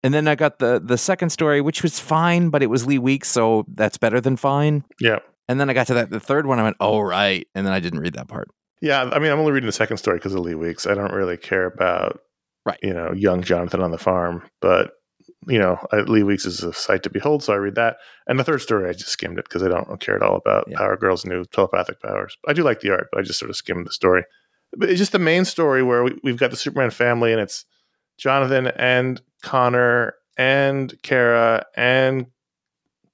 and 0.04 0.14
then 0.14 0.28
I 0.28 0.36
got 0.36 0.60
the 0.60 0.82
the 0.84 0.98
second 0.98 1.30
story, 1.30 1.62
which 1.62 1.84
was 1.84 2.00
fine, 2.00 2.50
but 2.50 2.62
it 2.64 2.68
was 2.68 2.86
Lee 2.86 3.00
Weeks, 3.00 3.28
so 3.30 3.66
that's 3.74 3.98
better 3.98 4.20
than 4.22 4.38
fine. 4.38 4.84
Yeah. 5.00 5.20
And 5.50 5.60
then 5.60 5.70
I 5.70 5.74
got 5.74 5.88
to 5.88 5.94
that 5.96 6.10
the 6.10 6.20
third 6.20 6.46
one, 6.46 6.60
I 6.60 6.64
went, 6.64 6.78
oh 6.80 7.00
right. 7.00 7.48
And 7.56 7.66
then 7.66 7.74
I 7.74 7.80
didn't 7.80 8.00
read 8.00 8.14
that 8.14 8.28
part. 8.28 8.50
Yeah. 8.82 9.04
I 9.12 9.20
mean, 9.20 9.32
I'm 9.32 9.40
only 9.40 9.54
reading 9.54 9.66
the 9.68 9.72
second 9.72 9.98
story 9.98 10.18
because 10.18 10.34
of 10.34 10.42
Lee 10.42 10.56
Weeks. 10.56 10.86
I 10.86 10.94
don't 10.94 11.14
really 11.14 11.38
care 11.38 11.66
about, 11.66 12.20
Right. 12.66 12.78
you 12.84 12.94
know, 12.94 13.14
young 13.14 13.42
Jonathan 13.42 13.82
on 13.82 13.92
the 13.92 13.98
farm. 13.98 14.44
But, 14.60 14.92
you 15.48 15.58
know, 15.58 15.80
I, 15.94 16.02
Lee 16.02 16.24
Weeks 16.24 16.46
is 16.46 16.62
a 16.64 16.74
sight 16.74 17.04
to 17.04 17.10
behold. 17.10 17.44
So 17.44 17.54
I 17.54 17.56
read 17.56 17.76
that. 17.76 17.96
And 18.28 18.38
the 18.38 18.44
third 18.44 18.62
story, 18.62 18.90
I 18.90 18.94
just 18.94 19.08
skimmed 19.08 19.40
it 19.40 19.46
because 19.46 19.64
I 19.64 19.70
don't 19.70 20.00
care 20.02 20.18
at 20.18 20.22
all 20.22 20.36
about 20.36 20.66
Yeah. 20.68 20.78
Power 20.78 20.98
Girl's 20.98 21.26
new 21.26 21.46
telepathic 21.46 22.02
powers. 22.02 22.38
I 22.46 22.52
do 22.54 22.64
like 22.64 22.82
the 22.82 22.92
art, 22.92 23.08
but 23.12 23.20
I 23.20 23.24
just 23.24 23.40
sort 23.40 23.50
of 23.50 23.56
skimmed 23.56 23.88
the 23.88 23.92
story. 23.94 24.24
But 24.76 24.90
it's 24.90 25.00
just 25.00 25.14
the 25.14 25.18
main 25.20 25.46
story 25.46 25.82
where 25.82 26.04
we, 26.04 26.20
we've 26.24 26.38
got 26.38 26.52
the 26.52 26.58
Superman 26.58 26.90
family 26.92 27.32
and 27.32 27.40
it's 27.40 27.64
Jonathan 28.18 28.68
and 28.68 29.22
Connor 29.44 30.16
and 30.38 30.94
Kara 31.04 31.66
and 31.76 32.28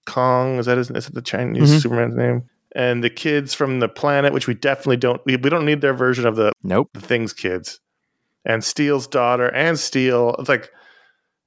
Kong. 0.05 0.57
Is 0.59 0.65
that 0.65 0.77
his, 0.77 0.89
is 0.91 1.07
it 1.07 1.13
the 1.13 1.21
Chinese 1.21 1.71
Mhm. 1.71 1.81
Superman's 1.81 2.15
name? 2.15 2.43
And 2.75 3.03
the 3.03 3.09
kids 3.09 3.53
from 3.53 3.79
the 3.79 3.87
planet, 3.87 4.33
which 4.33 4.47
we 4.47 4.53
definitely 4.55 4.97
don't 4.97 5.21
we, 5.25 5.35
we 5.37 5.49
don't 5.49 5.65
need 5.65 5.81
their 5.81 5.93
version 5.93 6.25
of 6.25 6.35
the, 6.35 6.51
Nope. 6.63 6.89
the 6.93 7.01
things 7.01 7.31
kids. 7.33 7.79
And 8.45 8.63
Steel's 8.63 9.07
daughter 9.07 9.47
and 9.53 9.77
Steele. 9.79 10.35
It's 10.39 10.49
like 10.49 10.71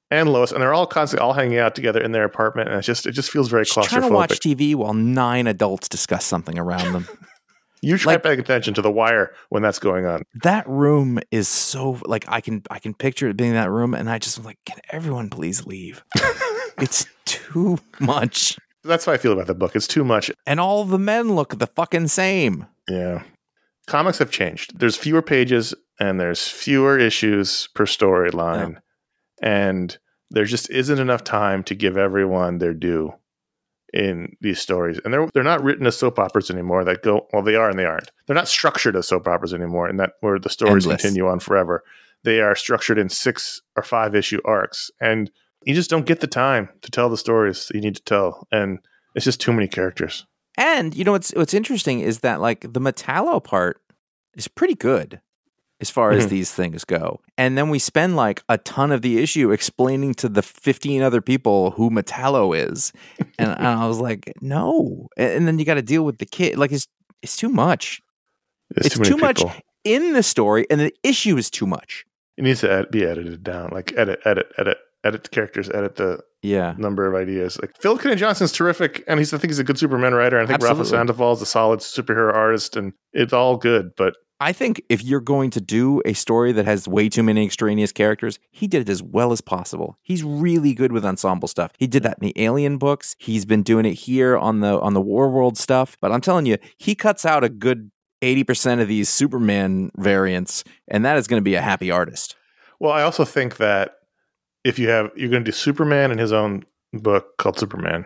and 0.09 0.29
Lois, 0.31 0.53
and 0.53 0.61
they're 0.61 0.73
all 0.73 0.87
constantly 0.87 1.21
all 1.25 1.33
hanging 1.33 1.57
out 1.59 1.75
together 1.75 1.99
in 2.01 2.13
their 2.13 2.23
apartment, 2.23 2.69
and 2.69 2.77
it's 2.77 2.87
just 2.87 3.05
it 3.05 3.11
just 3.11 3.29
feels 3.29 3.49
very 3.49 3.65
Just 3.65 3.89
trying 3.89 4.03
to 4.03 4.07
watch. 4.09 4.39
TV 4.39 4.73
while 4.73 4.93
nine 4.93 5.47
adults 5.47 5.89
discuss 5.89 6.23
something 6.25 6.57
around 6.57 6.93
them. 6.93 7.07
You 7.81 7.97
try 7.97 8.13
like- 8.13 8.23
paying 8.23 8.39
attention 8.39 8.73
to 8.75 8.81
the 8.81 8.91
wire 8.91 9.33
when 9.49 9.61
that's 9.61 9.79
going 9.79 10.05
on. 10.05 10.23
that 10.43 10.67
room 10.67 11.19
is 11.31 11.47
so 11.47 11.99
like 12.05 12.25
I 12.27 12.41
can 12.41 12.63
I 12.71 12.79
can 12.79 12.93
picture 12.93 13.27
it 13.29 13.37
being 13.37 13.53
that 13.53 13.69
room, 13.71 13.93
and 13.93 14.09
I 14.09 14.17
just 14.19 14.43
like, 14.43 14.57
can 14.65 14.77
everyone 14.91 15.29
please 15.29 15.65
leave? 15.65 16.03
it's 16.79 17.05
too 17.25 17.77
much, 17.99 18.57
That's 18.83 19.05
how 19.05 19.11
I 19.11 19.17
feel 19.17 19.33
about 19.33 19.47
the 19.47 19.55
book. 19.55 19.75
It's 19.75 19.87
too 19.87 20.03
much. 20.03 20.31
and 20.45 20.59
all 20.59 20.85
the 20.85 20.99
men 20.99 21.35
look 21.35 21.57
the 21.59 21.67
fucking 21.67 22.07
same. 22.07 22.65
Yeah. 22.89 23.23
Comics 23.87 24.17
have 24.19 24.31
changed. 24.31 24.79
There's 24.79 24.95
fewer 24.97 25.21
pages 25.21 25.73
and 25.99 26.19
there's 26.19 26.47
fewer 26.47 26.97
issues 26.97 27.67
per 27.73 27.85
storyline. 27.85 28.77
And 29.41 29.97
there 30.29 30.45
just 30.45 30.69
isn't 30.69 30.99
enough 30.99 31.23
time 31.23 31.63
to 31.65 31.75
give 31.75 31.97
everyone 31.97 32.57
their 32.57 32.73
due 32.73 33.13
in 33.93 34.35
these 34.41 34.59
stories. 34.59 34.99
And 35.03 35.13
they're 35.13 35.27
they're 35.33 35.43
not 35.43 35.63
written 35.63 35.87
as 35.87 35.97
soap 35.97 36.19
operas 36.19 36.49
anymore 36.49 36.83
that 36.83 37.03
go 37.03 37.27
well, 37.31 37.41
they 37.41 37.55
are 37.55 37.69
and 37.69 37.79
they 37.79 37.85
aren't. 37.85 38.11
They're 38.25 38.35
not 38.35 38.47
structured 38.47 38.95
as 38.95 39.07
soap 39.07 39.27
operas 39.27 39.53
anymore 39.53 39.87
and 39.87 39.99
that 39.99 40.13
where 40.21 40.39
the 40.39 40.49
stories 40.49 40.85
Endless. 40.85 41.01
continue 41.01 41.27
on 41.27 41.39
forever. 41.39 41.83
They 42.23 42.41
are 42.41 42.55
structured 42.55 42.97
in 42.97 43.09
six 43.09 43.61
or 43.75 43.83
five 43.83 44.15
issue 44.15 44.41
arcs. 44.43 44.91
And 44.99 45.31
you 45.65 45.73
just 45.73 45.89
don't 45.89 46.05
get 46.05 46.19
the 46.19 46.27
time 46.27 46.69
to 46.81 46.91
tell 46.91 47.09
the 47.09 47.17
stories 47.17 47.71
you 47.73 47.81
need 47.81 47.95
to 47.95 48.03
tell. 48.03 48.47
And 48.51 48.79
it's 49.15 49.25
just 49.25 49.41
too 49.41 49.53
many 49.53 49.67
characters. 49.67 50.25
And 50.57 50.95
you 50.95 51.03
know 51.03 51.11
what's 51.11 51.31
what's 51.31 51.53
interesting 51.53 51.99
is 51.99 52.19
that 52.19 52.41
like 52.41 52.61
the 52.61 52.81
Metallo 52.81 53.43
part 53.43 53.81
is 54.35 54.47
pretty 54.47 54.75
good 54.75 55.21
as 55.79 55.89
far 55.89 56.11
as 56.11 56.25
Mhm. 56.25 56.29
these 56.29 56.51
things 56.51 56.83
go. 56.83 57.19
And 57.37 57.57
then 57.57 57.69
we 57.69 57.77
spend 57.79 58.15
like 58.15 58.41
a 58.49 58.57
ton 58.57 58.91
of 58.91 59.01
the 59.01 59.19
issue 59.21 59.51
explaining 59.51 60.15
to 60.15 60.27
the 60.29 60.41
15 60.41 61.01
other 61.03 61.21
people 61.21 61.71
who 61.71 61.89
Metallo 61.91 62.55
is. 62.57 62.91
And, 63.37 63.49
and 63.51 63.67
I 63.67 63.87
was 63.87 63.99
like, 63.99 64.33
no. 64.41 65.07
And, 65.17 65.31
and 65.33 65.47
then 65.47 65.59
you 65.59 65.65
got 65.65 65.75
to 65.75 65.81
deal 65.83 66.03
with 66.03 66.17
the 66.17 66.25
kid. 66.25 66.57
Like 66.57 66.71
it's 66.71 66.87
it's 67.21 67.35
too 67.37 67.49
much 67.49 68.01
It's, 68.75 68.87
It's 68.87 68.95
too, 68.97 69.03
too 69.03 69.17
much. 69.17 69.41
in 69.83 70.13
the 70.13 70.23
story 70.23 70.65
and 70.69 70.79
the 70.81 70.93
issue 71.03 71.37
is 71.37 71.49
too 71.49 71.65
much. 71.65 72.05
It 72.37 72.43
needs 72.43 72.61
to 72.61 72.85
be 72.91 73.03
edited 73.05 73.43
down. 73.43 73.69
Like 73.71 73.93
edit, 73.97 74.19
edit, 74.25 74.47
edit, 74.57 74.77
edit 75.07 75.23
the 75.23 75.29
characters, 75.29 75.69
edit 75.69 75.95
the 75.95 76.19
Yeah. 76.43 76.75
number 76.77 77.07
of 77.07 77.15
ideas. 77.15 77.57
Like 77.61 77.71
Phil 77.79 77.97
Kennedy 77.97 78.19
Johnson's 78.19 78.51
terrific, 78.51 79.03
and 79.07 79.19
he's 79.19 79.33
I 79.33 79.37
think 79.37 79.51
he's 79.51 79.59
a 79.59 79.63
good 79.63 79.77
Superman 79.79 80.13
writer. 80.13 80.37
And 80.37 80.45
I 80.45 80.47
think 80.47 80.61
Rafa 80.61 80.81
Absolutely. 80.81 80.97
Sandoval 80.99 81.33
is 81.33 81.41
a 81.41 81.45
solid 81.45 81.79
superhero 81.79 82.33
artist, 82.33 82.75
and 82.75 82.93
it's 83.13 83.33
all 83.33 83.57
good. 83.57 83.91
But 83.97 84.15
I 84.39 84.53
think 84.53 84.83
if 84.87 85.03
you're 85.03 85.19
going 85.19 85.49
to 85.49 85.59
do 85.61 85.99
a 86.05 86.13
story 86.13 86.51
that 86.51 86.65
has 86.65 86.87
way 86.87 87.09
too 87.09 87.23
many 87.23 87.43
extraneous 87.43 87.91
characters, 87.91 88.37
he 88.51 88.67
did 88.67 88.81
it 88.83 88.89
as 88.89 89.01
well 89.01 89.31
as 89.31 89.41
possible. 89.41 89.97
He's 90.03 90.23
really 90.23 90.75
good 90.75 90.91
with 90.91 91.03
ensemble 91.03 91.47
stuff. 91.47 91.71
He 91.79 91.87
did 91.87 92.03
that 92.03 92.19
in 92.21 92.27
the 92.27 92.33
Alien 92.43 92.77
books. 92.77 93.15
He's 93.17 93.45
been 93.45 93.63
doing 93.63 93.85
it 93.87 93.93
here 93.95 94.37
on 94.37 94.59
the 94.59 94.79
on 94.79 94.93
the 94.93 95.01
War 95.01 95.29
World 95.31 95.57
stuff. 95.57 95.97
But 96.01 96.11
I'm 96.11 96.21
telling 96.21 96.45
you, 96.45 96.57
he 96.77 96.93
cuts 96.93 97.25
out 97.25 97.43
a 97.43 97.49
good 97.49 97.89
80% 98.23 98.79
of 98.81 98.87
these 98.87 99.09
Superman 99.09 99.89
variants, 99.97 100.63
and 100.87 101.03
that 101.05 101.17
is 101.17 101.27
going 101.27 101.39
to 101.39 101.43
be 101.43 101.55
a 101.55 101.61
happy 101.61 101.89
artist. 101.91 102.35
well, 102.79 102.91
I 102.91 103.01
also 103.01 103.25
think 103.25 103.57
that 103.57 103.93
if 104.67 104.77
you 104.77 104.89
have 104.89 105.11
you're 105.15 105.29
going 105.29 105.43
to 105.43 105.51
do 105.51 105.55
Superman 105.55 106.11
in 106.11 106.17
his 106.17 106.33
own 106.33 106.65
book 106.93 107.37
called 107.37 107.57
Superman, 107.57 108.05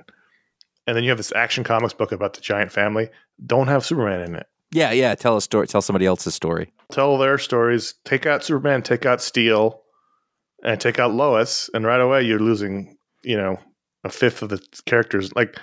and 0.86 0.96
then 0.96 1.04
you 1.04 1.10
have 1.10 1.18
this 1.18 1.34
Action 1.36 1.64
Comics 1.64 1.94
book 1.94 2.12
about 2.12 2.34
the 2.34 2.42
giant 2.42 2.72
family, 2.72 3.10
don't 3.46 3.68
have 3.68 3.86
Superman 3.86 4.22
in 4.22 4.36
it. 4.36 4.48
Yeah, 4.72 4.92
yeah. 4.92 5.16
Tell 5.16 5.36
a 5.36 5.42
story. 5.42 5.68
Tell 5.68 5.82
somebody 5.82 6.06
else's 6.06 6.36
story. 6.36 6.72
tell 6.92 7.18
their 7.18 7.38
stories. 7.38 7.96
Take 8.06 8.26
out 8.26 8.44
Superman, 8.44 8.84
take 8.84 9.06
out 9.06 9.22
Steel, 9.22 9.82
and 10.64 10.80
take 10.80 11.00
out 11.00 11.14
Lois, 11.14 11.70
and 11.74 11.86
right 11.86 12.00
away 12.00 12.22
you're 12.22 12.40
losing, 12.40 12.98
you 13.24 13.36
know, 13.36 13.58
a 14.04 14.10
fifth 14.10 14.42
of 14.42 14.50
the 14.50 14.62
characters. 14.86 15.36
Like 15.36 15.58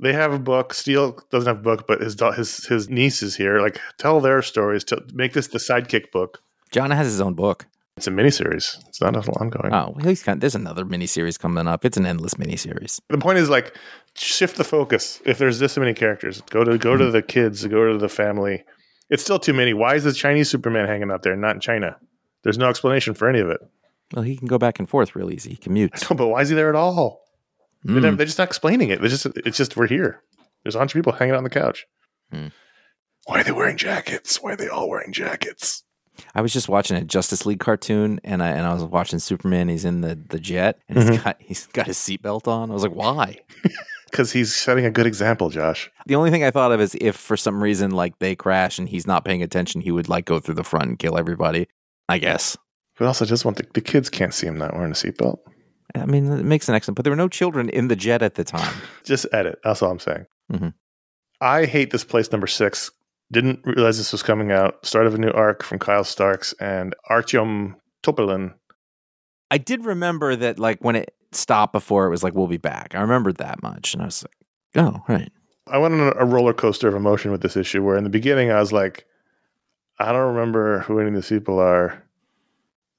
they 0.00 0.12
have 0.12 0.32
a 0.32 0.38
book. 0.38 0.74
Steel 0.74 1.18
doesn't 1.30 1.48
have 1.48 1.60
a 1.60 1.62
book, 1.62 1.86
but 1.86 2.00
his 2.00 2.16
his 2.36 2.66
his 2.66 2.90
niece 2.90 3.22
is 3.22 3.36
here. 3.36 3.60
Like 3.60 3.80
tell 3.98 4.20
their 4.20 4.42
stories. 4.42 4.84
To 4.84 5.02
make 5.14 5.32
this 5.32 5.48
the 5.48 5.58
sidekick 5.58 6.10
book. 6.10 6.42
John 6.72 6.90
has 6.90 7.06
his 7.06 7.20
own 7.20 7.34
book. 7.34 7.66
It's 7.96 8.08
a 8.08 8.10
miniseries. 8.10 8.76
It's 8.88 9.00
not 9.00 9.14
an 9.14 9.22
ongoing. 9.34 9.72
Oh, 9.72 9.92
well, 9.94 10.06
he's 10.06 10.22
there's 10.22 10.56
another 10.56 10.84
miniseries 10.84 11.38
coming 11.38 11.68
up. 11.68 11.84
It's 11.84 11.96
an 11.96 12.06
endless 12.06 12.34
miniseries. 12.34 13.00
The 13.08 13.18
point 13.18 13.38
is 13.38 13.48
like 13.48 13.76
shift 14.16 14.56
the 14.56 14.64
focus. 14.64 15.22
If 15.24 15.38
there's 15.38 15.60
this 15.60 15.76
many 15.76 15.94
characters, 15.94 16.40
go 16.50 16.64
to 16.64 16.76
go 16.76 16.96
to 16.96 17.10
the 17.10 17.22
kids, 17.22 17.64
go 17.66 17.92
to 17.92 17.98
the 17.98 18.08
family. 18.08 18.64
It's 19.10 19.22
still 19.22 19.38
too 19.38 19.52
many. 19.52 19.74
Why 19.74 19.94
is 19.94 20.02
the 20.02 20.12
Chinese 20.12 20.50
Superman 20.50 20.88
hanging 20.88 21.10
out 21.12 21.22
there, 21.22 21.36
not 21.36 21.54
in 21.54 21.60
China? 21.60 21.96
There's 22.42 22.58
no 22.58 22.68
explanation 22.68 23.14
for 23.14 23.28
any 23.28 23.38
of 23.38 23.48
it. 23.48 23.60
Well, 24.12 24.24
he 24.24 24.36
can 24.36 24.48
go 24.48 24.58
back 24.58 24.80
and 24.80 24.88
forth 24.88 25.14
real 25.14 25.30
easy. 25.30 25.50
He 25.50 25.56
commutes. 25.56 26.10
No, 26.10 26.16
but 26.16 26.28
why 26.28 26.40
is 26.40 26.48
he 26.48 26.56
there 26.56 26.68
at 26.70 26.74
all? 26.74 27.22
Mm. 27.86 28.02
never, 28.02 28.16
they're 28.16 28.26
just 28.26 28.38
not 28.38 28.48
explaining 28.48 28.88
it. 28.90 29.00
They're 29.00 29.08
just 29.08 29.26
it's 29.26 29.56
just 29.56 29.76
we're 29.76 29.86
here. 29.86 30.20
There's 30.64 30.74
a 30.74 30.78
bunch 30.78 30.92
of 30.92 30.98
people 30.98 31.12
hanging 31.12 31.34
out 31.34 31.38
on 31.38 31.44
the 31.44 31.50
couch. 31.50 31.86
Hmm. 32.32 32.48
Why 33.26 33.40
are 33.40 33.44
they 33.44 33.52
wearing 33.52 33.76
jackets? 33.76 34.42
Why 34.42 34.54
are 34.54 34.56
they 34.56 34.68
all 34.68 34.88
wearing 34.88 35.12
jackets? 35.12 35.83
I 36.34 36.40
was 36.42 36.52
just 36.52 36.68
watching 36.68 36.96
a 36.96 37.02
Justice 37.04 37.44
League 37.46 37.60
cartoon, 37.60 38.20
and 38.24 38.42
I 38.42 38.48
and 38.50 38.66
I 38.66 38.74
was 38.74 38.84
watching 38.84 39.18
Superman. 39.18 39.68
He's 39.68 39.84
in 39.84 40.00
the, 40.00 40.14
the 40.14 40.38
jet, 40.38 40.78
and 40.88 40.98
he's 40.98 41.18
got 41.20 41.36
he's 41.40 41.66
got 41.68 41.86
his 41.86 41.98
seatbelt 41.98 42.46
on. 42.48 42.70
I 42.70 42.74
was 42.74 42.82
like, 42.82 42.94
why? 42.94 43.38
Because 44.10 44.30
he's 44.30 44.54
setting 44.54 44.84
a 44.84 44.92
good 44.92 45.06
example, 45.06 45.50
Josh. 45.50 45.90
The 46.06 46.14
only 46.14 46.30
thing 46.30 46.44
I 46.44 46.52
thought 46.52 46.70
of 46.70 46.80
is 46.80 46.96
if 47.00 47.16
for 47.16 47.36
some 47.36 47.60
reason 47.60 47.90
like 47.90 48.16
they 48.20 48.36
crash 48.36 48.78
and 48.78 48.88
he's 48.88 49.08
not 49.08 49.24
paying 49.24 49.42
attention, 49.42 49.80
he 49.80 49.90
would 49.90 50.08
like 50.08 50.24
go 50.24 50.38
through 50.38 50.54
the 50.54 50.62
front 50.62 50.86
and 50.88 50.96
kill 51.00 51.18
everybody. 51.18 51.66
I 52.08 52.18
guess. 52.18 52.56
But 52.96 53.06
also 53.08 53.24
just 53.24 53.44
want 53.44 53.56
the, 53.56 53.66
the 53.74 53.80
kids 53.80 54.08
can't 54.08 54.32
see 54.32 54.46
him 54.46 54.56
not 54.56 54.72
wearing 54.72 54.92
a 54.92 54.94
seatbelt. 54.94 55.38
I 55.96 56.06
mean, 56.06 56.30
it 56.30 56.44
makes 56.44 56.68
an 56.68 56.76
excellent. 56.76 56.94
But 56.94 57.02
there 57.02 57.10
were 57.10 57.16
no 57.16 57.26
children 57.26 57.68
in 57.70 57.88
the 57.88 57.96
jet 57.96 58.22
at 58.22 58.36
the 58.36 58.44
time. 58.44 58.72
Just 59.04 59.26
edit. 59.32 59.58
That's 59.64 59.82
all 59.82 59.90
I'm 59.90 59.98
saying. 59.98 60.26
Mhm. 60.52 60.74
I 61.40 61.64
hate 61.64 61.90
this 61.90 62.04
place 62.04 62.30
number 62.30 62.46
six. 62.46 62.92
Didn't 63.32 63.60
realize 63.64 63.98
this 63.98 64.12
was 64.12 64.22
coming 64.22 64.52
out. 64.52 64.84
Start 64.84 65.06
of 65.06 65.14
a 65.14 65.18
new 65.18 65.30
arc 65.30 65.62
from 65.62 65.78
Kyle 65.78 66.04
Starks 66.04 66.54
and 66.60 66.94
Artyom 67.10 67.74
Topilin. 68.02 68.54
I 69.50 69.58
did 69.58 69.84
remember 69.84 70.36
that, 70.36 70.58
like 70.58 70.78
when 70.80 70.96
it 70.96 71.14
stopped 71.32 71.72
before, 71.72 72.06
it 72.06 72.10
was 72.10 72.22
like, 72.22 72.34
"We'll 72.34 72.46
be 72.46 72.56
back." 72.58 72.94
I 72.94 73.00
remembered 73.00 73.38
that 73.38 73.62
much, 73.62 73.94
and 73.94 74.02
I 74.02 74.06
was 74.06 74.24
like, 74.24 74.84
"Oh, 74.84 75.02
right." 75.08 75.30
I 75.66 75.78
went 75.78 75.94
on 75.94 76.12
a 76.16 76.26
roller 76.26 76.52
coaster 76.52 76.88
of 76.88 76.94
emotion 76.94 77.30
with 77.30 77.40
this 77.40 77.56
issue 77.56 77.82
where 77.82 77.96
in 77.96 78.04
the 78.04 78.10
beginning 78.10 78.50
I 78.50 78.60
was 78.60 78.72
like, 78.72 79.06
I 79.98 80.12
don't 80.12 80.34
remember 80.34 80.80
who 80.80 80.98
any 80.98 81.08
of 81.08 81.14
these 81.14 81.28
people 81.28 81.58
are. 81.58 82.02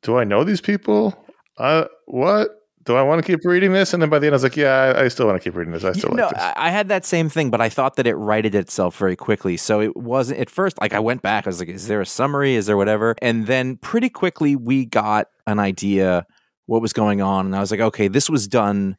Do 0.01 0.17
I 0.17 0.23
know 0.23 0.43
these 0.43 0.61
people? 0.61 1.13
Uh, 1.57 1.85
what? 2.05 2.54
Do 2.85 2.95
I 2.95 3.01
want 3.01 3.23
to 3.23 3.25
keep 3.25 3.43
reading 3.45 3.73
this? 3.73 3.93
And 3.93 4.01
then 4.01 4.09
by 4.09 4.19
the 4.19 4.27
end 4.27 4.33
I 4.33 4.35
was 4.35 4.43
like, 4.43 4.55
yeah, 4.55 4.93
I, 4.95 5.05
I 5.05 5.07
still 5.07 5.25
want 5.25 5.41
to 5.41 5.43
keep 5.43 5.55
reading 5.55 5.73
this. 5.73 5.83
I 5.83 5.91
still 5.93 6.11
no, 6.11 6.25
like 6.25 6.35
this. 6.35 6.43
I 6.55 6.69
had 6.69 6.87
that 6.89 7.03
same 7.03 7.29
thing, 7.29 7.49
but 7.49 7.59
I 7.61 7.67
thought 7.69 7.95
that 7.95 8.05
it 8.05 8.15
righted 8.15 8.53
itself 8.53 8.97
very 8.97 9.15
quickly. 9.15 9.57
So 9.57 9.81
it 9.81 9.95
wasn't 9.97 10.39
at 10.39 10.49
first. 10.51 10.79
Like 10.79 10.93
I 10.93 10.99
went 10.99 11.21
back, 11.21 11.47
I 11.47 11.49
was 11.49 11.59
like, 11.59 11.69
"Is 11.69 11.87
there 11.87 12.01
a 12.01 12.05
summary? 12.05 12.55
Is 12.55 12.67
there 12.67 12.77
whatever?" 12.77 13.15
And 13.21 13.47
then 13.47 13.77
pretty 13.77 14.09
quickly 14.09 14.55
we 14.55 14.85
got 14.85 15.27
an 15.47 15.59
idea 15.59 16.25
what 16.67 16.81
was 16.81 16.93
going 16.93 17.21
on, 17.21 17.45
and 17.47 17.55
I 17.55 17.59
was 17.59 17.71
like, 17.71 17.79
"Okay, 17.79 18.07
this 18.07 18.29
was 18.29 18.47
done 18.47 18.97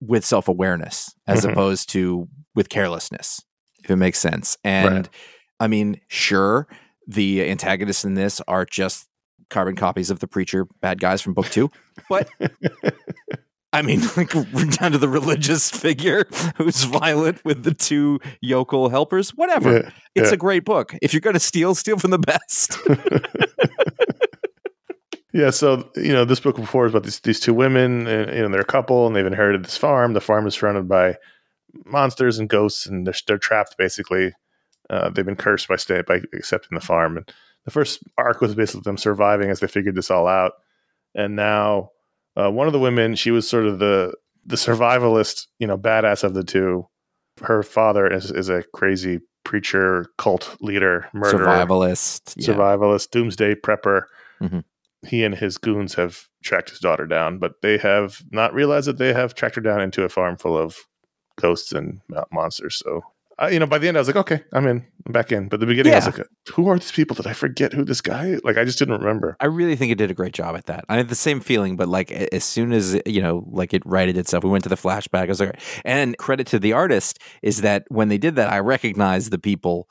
with 0.00 0.24
self 0.24 0.48
awareness 0.48 1.14
as 1.26 1.44
Mhm. 1.44 1.52
opposed 1.52 1.88
to 1.90 2.28
with 2.54 2.68
carelessness, 2.68 3.40
if 3.84 3.90
it 3.90 3.96
makes 3.96 4.18
sense." 4.18 4.56
And 4.64 4.92
Right. 4.92 5.08
I 5.60 5.66
mean, 5.68 6.00
sure, 6.08 6.68
the 7.06 7.48
antagonists 7.50 8.04
in 8.04 8.14
this 8.14 8.40
are 8.48 8.64
just 8.64 9.07
carbon 9.50 9.76
copies 9.76 10.10
of 10.10 10.20
the 10.20 10.28
preacher 10.28 10.66
bad 10.80 11.00
guys 11.00 11.20
from 11.20 11.34
book 11.34 11.46
two, 11.46 11.70
but 12.08 12.28
I 13.72 13.82
mean, 13.82 14.00
like 14.16 14.30
down 14.30 14.92
to 14.92 14.98
the 14.98 15.08
religious 15.08 15.70
figure 15.70 16.26
who's 16.56 16.84
violent 16.84 17.44
with 17.44 17.64
the 17.64 17.74
two 17.74 18.18
yokel 18.40 18.88
helpers. 18.88 19.30
Whatever. 19.30 19.72
Yeah, 19.72 19.90
it's 20.14 20.30
yeah. 20.30 20.34
a 20.34 20.38
great 20.38 20.64
book. 20.64 20.94
If 21.02 21.12
you're 21.12 21.20
going 21.20 21.34
to 21.34 21.40
steal, 21.40 21.74
steal 21.74 21.98
from 21.98 22.10
the 22.10 22.18
best. 22.18 22.78
Yeah, 25.34 25.50
so 25.50 25.88
you 25.94 26.12
know, 26.12 26.24
this 26.24 26.40
book 26.40 26.56
before 26.56 26.86
is 26.86 26.92
about 26.92 27.04
these 27.04 27.20
these 27.20 27.38
two 27.38 27.52
women, 27.52 28.06
and 28.06 28.34
you 28.34 28.42
know, 28.42 28.48
they're 28.48 28.60
a 28.60 28.64
couple, 28.64 29.06
and 29.06 29.14
they've 29.14 29.26
inherited 29.26 29.64
this 29.64 29.76
farm. 29.76 30.14
The 30.14 30.20
farm 30.20 30.46
is 30.46 30.54
surrounded 30.54 30.88
by 30.88 31.16
monsters 31.84 32.38
and 32.38 32.48
ghosts, 32.48 32.86
and 32.86 33.06
they're 33.06 33.14
they're 33.26 33.38
trapped 33.38 33.76
basically. 33.76 34.32
Uh, 34.90 35.10
they've 35.10 35.26
been 35.26 35.36
cursed 35.36 35.68
by 35.68 35.76
stay 35.76 36.02
by 36.02 36.22
accepting 36.32 36.74
the 36.74 36.84
farm. 36.84 37.18
And 37.18 37.32
the 37.68 37.72
first 37.72 38.02
arc 38.16 38.40
was 38.40 38.54
basically 38.54 38.80
them 38.80 38.96
surviving 38.96 39.50
as 39.50 39.60
they 39.60 39.66
figured 39.66 39.94
this 39.94 40.10
all 40.10 40.26
out. 40.26 40.52
And 41.14 41.36
now, 41.36 41.90
uh, 42.34 42.50
one 42.50 42.66
of 42.66 42.72
the 42.72 42.78
women, 42.78 43.14
she 43.14 43.30
was 43.30 43.46
sort 43.46 43.66
of 43.66 43.78
the 43.78 44.14
the 44.46 44.56
survivalist, 44.56 45.46
you 45.58 45.66
know, 45.66 45.76
badass 45.76 46.24
of 46.24 46.32
the 46.32 46.42
two. 46.42 46.88
Her 47.42 47.62
father 47.62 48.10
is 48.10 48.30
is 48.30 48.48
a 48.48 48.62
crazy 48.72 49.20
preacher, 49.44 50.06
cult 50.16 50.56
leader, 50.62 51.10
murderer 51.12 51.46
Survivalist. 51.46 52.34
Yeah. 52.36 52.54
survivalist, 52.54 53.10
doomsday 53.10 53.56
prepper. 53.56 54.04
Mhm. 54.40 54.64
He 55.06 55.22
and 55.22 55.34
his 55.34 55.58
goons 55.58 55.94
have 55.94 56.26
tracked 56.42 56.70
his 56.70 56.78
daughter 56.78 57.04
down, 57.06 57.38
but 57.38 57.60
they 57.60 57.76
have 57.78 58.22
not 58.30 58.54
realized 58.54 58.88
that 58.88 58.96
they 58.96 59.12
have 59.12 59.34
tracked 59.34 59.56
her 59.56 59.60
down 59.60 59.82
into 59.82 60.04
a 60.04 60.08
farm 60.08 60.38
full 60.38 60.56
of 60.56 60.78
ghosts 61.36 61.72
and 61.72 62.00
monsters. 62.32 62.78
So, 62.78 63.02
I, 63.38 63.50
you 63.50 63.58
know, 63.60 63.66
by 63.66 63.78
the 63.78 63.86
end, 63.88 63.96
I 63.96 64.00
was 64.00 64.08
like, 64.08 64.16
okay, 64.16 64.42
I'm 64.52 64.66
in, 64.66 64.84
I'm 65.06 65.12
back 65.12 65.30
in. 65.30 65.48
But 65.48 65.60
the 65.60 65.66
beginning, 65.66 65.92
I 65.92 65.96
was 65.96 66.06
like, 66.06 66.26
who 66.54 66.68
are 66.68 66.78
these 66.78 66.90
people? 66.90 67.14
Did 67.14 67.26
I 67.26 67.32
forget 67.32 67.72
who 67.72 67.84
this 67.84 68.00
guy? 68.00 68.26
Is? 68.28 68.40
Like, 68.42 68.56
I 68.58 68.64
just 68.64 68.78
didn't 68.78 68.98
remember. 68.98 69.36
I 69.38 69.46
really 69.46 69.76
think 69.76 69.92
it 69.92 69.98
did 69.98 70.10
a 70.10 70.14
great 70.14 70.34
job 70.34 70.56
at 70.56 70.66
that. 70.66 70.84
I 70.88 70.96
had 70.96 71.08
the 71.08 71.14
same 71.14 71.38
feeling, 71.40 71.76
but 71.76 71.88
like 71.88 72.10
as 72.10 72.42
soon 72.44 72.72
as 72.72 73.00
you 73.06 73.22
know, 73.22 73.44
like 73.50 73.72
it 73.72 73.82
righted 73.86 74.16
itself, 74.16 74.42
we 74.42 74.50
went 74.50 74.64
to 74.64 74.68
the 74.70 74.76
flashback. 74.76 75.24
I 75.24 75.26
was 75.26 75.40
like, 75.40 75.60
and 75.84 76.18
credit 76.18 76.46
to 76.48 76.58
the 76.58 76.72
artist 76.72 77.20
is 77.42 77.60
that 77.60 77.84
when 77.88 78.08
they 78.08 78.18
did 78.18 78.34
that, 78.36 78.52
I 78.52 78.58
recognized 78.58 79.30
the 79.30 79.38
people 79.38 79.88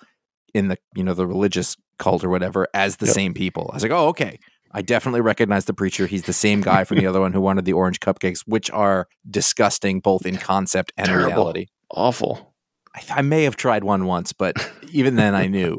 in 0.53 0.67
the 0.67 0.77
you 0.95 1.03
know 1.03 1.13
the 1.13 1.25
religious 1.27 1.75
cult 1.99 2.23
or 2.23 2.29
whatever 2.29 2.67
as 2.73 2.97
the 2.97 3.05
Yep. 3.05 3.15
same 3.15 3.33
people. 3.33 3.69
I 3.71 3.75
was 3.77 3.83
like, 3.83 3.91
oh, 3.93 4.07
okay. 4.09 4.39
I 4.73 4.81
definitely 4.81 5.21
recognize 5.21 5.63
the 5.65 5.73
preacher. 5.73 6.05
He's 6.07 6.23
the 6.23 6.33
same 6.33 6.59
guy 6.61 6.83
from 6.83 6.97
the 6.99 7.07
other 7.07 7.21
one 7.21 7.31
who 7.31 7.39
wanted 7.39 7.63
the 7.63 7.71
orange 7.73 8.01
cupcakes, 8.01 8.41
which 8.45 8.69
are 8.71 9.07
disgusting 9.27 10.01
both 10.01 10.25
in 10.25 10.35
concept 10.37 10.91
and 10.97 11.07
Terrible. 11.07 11.27
reality. 11.29 11.65
Awful. 11.89 12.53
I, 12.97 12.99
th- 12.99 13.13
I 13.15 13.21
may 13.21 13.43
have 13.43 13.55
tried 13.55 13.83
one 13.83 14.05
once, 14.05 14.33
but 14.33 14.55
even 14.91 15.15
then, 15.15 15.35
I 15.35 15.45
knew 15.47 15.77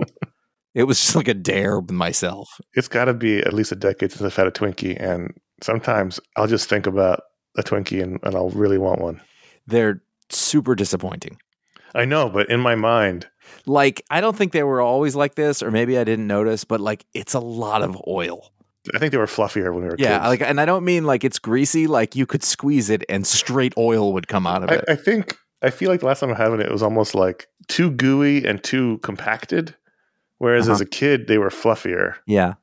it 0.75 0.85
was 0.85 1.01
just 1.01 1.17
like 1.17 1.27
a 1.29 1.35
dare 1.35 1.81
with 1.81 1.91
myself. 1.91 2.61
It's 2.75 2.89
got 2.89 3.07
to 3.07 3.15
be 3.15 3.41
at 3.41 3.53
least 3.53 3.73
a 3.73 3.77
decade 3.77 4.13
since 4.13 4.23
I've 4.23 4.37
had 4.37 4.47
a 4.47 4.53
Twinkie. 4.53 4.97
And 5.03 5.35
sometimes 5.61 6.21
I'll 6.37 6.47
just 6.47 6.69
think 6.69 6.87
about 6.87 7.23
a 7.57 7.63
Twinkie 7.63 8.03
and, 8.03 8.21
and 8.23 8.37
I'll 8.37 8.51
really 8.51 8.79
want 8.79 9.01
one. 9.01 9.21
They're 9.67 10.01
super 10.31 10.75
disappointing. 10.77 11.39
I 11.95 12.05
know, 12.05 12.29
but 12.29 12.49
in 12.51 12.61
my 12.61 12.75
mind, 12.77 13.27
Like, 13.67 14.03
I 14.11 14.21
don't 14.21 14.37
think 14.37 14.53
they 14.53 14.63
were 14.63 14.81
always 14.81 15.17
like 15.17 15.35
this, 15.35 15.63
or 15.63 15.71
maybe 15.71 15.99
I 15.99 16.05
didn't 16.05 16.27
notice, 16.27 16.65
but 16.65 16.81
like, 16.81 17.05
it's 17.15 17.35
a 17.35 17.41
lot 17.41 17.83
of 17.83 18.01
oil. 18.07 18.53
I 18.95 18.99
think 18.99 19.11
they 19.11 19.19
were 19.19 19.27
fluffier 19.27 19.73
when 19.75 19.83
we 19.83 19.89
were 19.89 19.97
Yeah, 19.99 20.19
kids. 20.19 20.29
like, 20.29 20.41
and 20.43 20.61
I 20.61 20.65
don't 20.65 20.85
mean 20.85 21.05
like 21.05 21.25
it's 21.25 21.39
greasy. 21.39 21.87
Like, 21.87 22.15
you 22.15 22.27
could 22.27 22.45
squeeze 22.45 22.91
it 22.91 23.03
and 23.09 23.27
straight 23.27 23.75
oil 23.77 24.13
would 24.13 24.29
come 24.29 24.47
out 24.47 24.63
of 24.63 24.71
I, 24.71 24.75
it. 24.77 24.85
I 24.89 24.95
think 24.97 25.37
I 25.63 25.71
feel 25.71 25.91
like 25.91 26.01
the 26.01 26.07
last 26.07 26.21
time 26.21 26.33
I 26.33 26.37
had 26.37 26.53
it, 26.53 26.61
it 26.61 26.71
was 26.71 26.83
almost 26.83 27.15
like 27.15 27.49
too 27.67 27.91
gooey 27.91 28.45
and 28.47 28.63
too 28.63 28.99
compacted. 28.99 29.75
Whereas 30.39 30.67
Uh-huh. 30.69 30.75
as 30.75 30.81
a 30.81 30.87
kid, 30.87 31.27
they 31.27 31.39
were 31.39 31.51
fluffier. 31.51 32.15
yeah. 32.27 32.55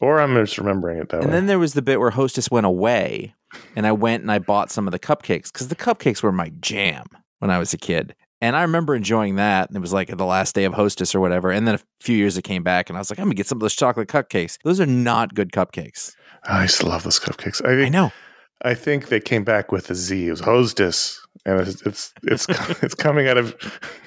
Or 0.00 0.20
I'm 0.20 0.34
just 0.36 0.56
remembering 0.58 0.98
it 0.98 1.08
that 1.08 1.16
And 1.16 1.24
way. 1.24 1.26
And 1.26 1.34
then 1.34 1.46
there 1.46 1.58
was 1.58 1.74
the 1.74 1.82
bit 1.82 1.98
where 1.98 2.10
Hostess 2.10 2.50
went 2.52 2.66
away, 2.66 3.34
and 3.74 3.84
I 3.84 3.90
went 3.90 4.22
and 4.22 4.30
I 4.30 4.38
bought 4.38 4.70
some 4.70 4.86
of 4.86 4.92
the 4.92 4.98
cupcakes 5.00 5.52
because 5.52 5.66
the 5.68 5.74
cupcakes 5.74 6.22
were 6.22 6.30
my 6.30 6.52
jam 6.60 7.04
when 7.40 7.50
I 7.50 7.58
was 7.58 7.74
a 7.74 7.78
kid. 7.78 8.14
And 8.40 8.54
I 8.54 8.62
remember 8.62 8.94
enjoying 8.94 9.34
that. 9.36 9.68
And 9.68 9.76
it 9.76 9.80
was 9.80 9.92
like 9.92 10.16
the 10.16 10.24
last 10.24 10.54
day 10.54 10.62
of 10.64 10.74
Hostess 10.74 11.16
or 11.16 11.20
whatever. 11.20 11.50
And 11.50 11.66
then 11.66 11.74
a 11.74 11.80
few 12.00 12.16
years 12.16 12.38
it 12.38 12.42
came 12.42 12.62
back, 12.62 12.88
and 12.88 12.96
I 12.96 13.00
was 13.00 13.10
like, 13.10 13.18
I'm 13.18 13.24
gonna 13.24 13.34
get 13.34 13.48
some 13.48 13.58
of 13.58 13.60
those 13.60 13.74
chocolate 13.74 14.08
cupcakes. 14.08 14.56
Those 14.62 14.80
are 14.80 14.86
not 14.86 15.34
good 15.34 15.50
cupcakes. 15.50 16.14
I 16.44 16.62
used 16.62 16.78
to 16.78 16.86
love 16.86 17.02
those 17.02 17.18
cupcakes. 17.18 17.60
I 17.66 17.86
I 17.86 17.88
know. 17.88 18.12
I 18.62 18.74
think 18.74 19.08
they 19.08 19.18
came 19.20 19.42
back 19.42 19.72
with 19.72 19.90
a 19.90 19.94
Z. 19.96 20.28
It 20.28 20.30
was 20.30 20.40
hostess, 20.40 21.20
and 21.48 21.60
it's 21.66 21.82
it's 21.82 22.12
it's, 22.24 22.46
it's 22.82 22.94
coming 22.94 23.28
out 23.28 23.38
of 23.38 23.56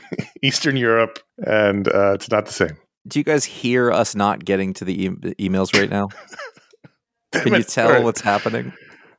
Eastern 0.43 0.77
Europe, 0.77 1.19
and 1.45 1.87
uh, 1.87 2.13
it's 2.13 2.29
not 2.29 2.45
the 2.45 2.51
same. 2.53 2.77
Do 3.07 3.19
you 3.19 3.23
guys 3.23 3.43
hear 3.45 3.91
us 3.91 4.13
not 4.15 4.45
getting 4.45 4.73
to 4.75 4.85
the, 4.85 5.05
e- 5.05 5.09
emails 5.39 5.77
right 5.77 5.89
now? 5.89 6.09
Can 7.33 7.53
you 7.53 7.63
tell 7.63 8.03
what's 8.03 8.21
happening? 8.21 8.73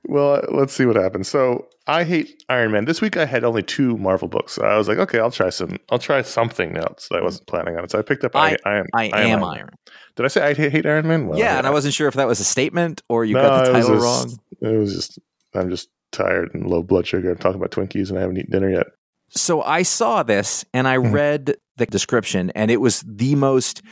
Well, 0.05 0.43
let's 0.51 0.73
see 0.73 0.85
what 0.85 0.97
happens. 0.97 1.29
So 1.29 1.67
I 1.87 2.05
hate 2.05 2.43
Iron 2.49 2.73
Man. 2.73 2.85
This 2.85 3.01
week 3.01 3.17
I 3.17 3.25
had 3.25 3.43
only 3.45 3.63
two 3.63 3.97
Marvel 3.97 4.29
books. 4.29 4.59
I 4.59 4.77
was 4.77 4.87
like, 4.89 4.99
okay, 4.99 5.19
I'll 5.19 5.31
try 5.31 5.49
some. 5.51 5.79
I'll 5.91 5.99
try 5.99 6.23
something 6.23 6.77
else 6.77 7.09
that 7.11 7.19
I 7.19 7.23
wasn't 7.23 7.47
planning 7.49 7.77
on. 7.77 7.85
It. 7.85 7.91
So 7.91 7.99
I 7.99 8.03
picked 8.03 8.23
up. 8.25 8.37
I, 8.37 8.57
I 8.65 8.77
am. 8.79 8.87
I 8.95 9.07
am 9.07 9.43
Iron. 9.43 9.71
Did 10.17 10.25
I 10.25 10.29
say 10.29 10.43
I 10.43 10.55
hate, 10.55 10.85
Iron 10.87 11.09
Man? 11.09 11.27
Well, 11.27 11.39
yeah, 11.39 11.57
and 11.59 11.67
I 11.67 11.71
wasn't 11.71 11.95
sure 11.95 12.07
if 12.09 12.15
that 12.15 12.27
was 12.29 12.39
a 12.41 12.45
statement 12.45 13.03
or 13.09 13.25
you 13.25 13.35
No, 13.35 13.43
got 13.43 13.65
the 13.67 13.73
title 13.73 13.95
just- 13.95 14.03
wrong. 14.05 14.39
It 14.61 14.77
was 14.77 14.95
just. 14.95 15.19
I'm 15.55 15.71
just 15.71 15.89
tired 16.13 16.55
and 16.55 16.67
low 16.67 16.83
blood 16.83 17.07
sugar. 17.07 17.31
I'm 17.31 17.39
talking 17.39 17.61
about 17.61 17.71
Twinkies 17.73 18.09
and 18.11 18.19
I 18.19 18.21
haven't 18.23 18.39
eaten 18.39 18.51
dinner 18.53 18.71
yet. 18.71 18.87
So 19.31 19.63
I 19.63 19.83
saw 19.83 20.23
this 20.23 20.65
and 20.75 20.87
I 20.87 20.99
Mhm. 20.99 21.13
read 21.13 21.57
the 21.79 21.87
description, 21.87 22.51
and 22.55 22.71
it 22.71 22.81
was 22.81 23.03
the 23.07 23.35
most 23.35 23.83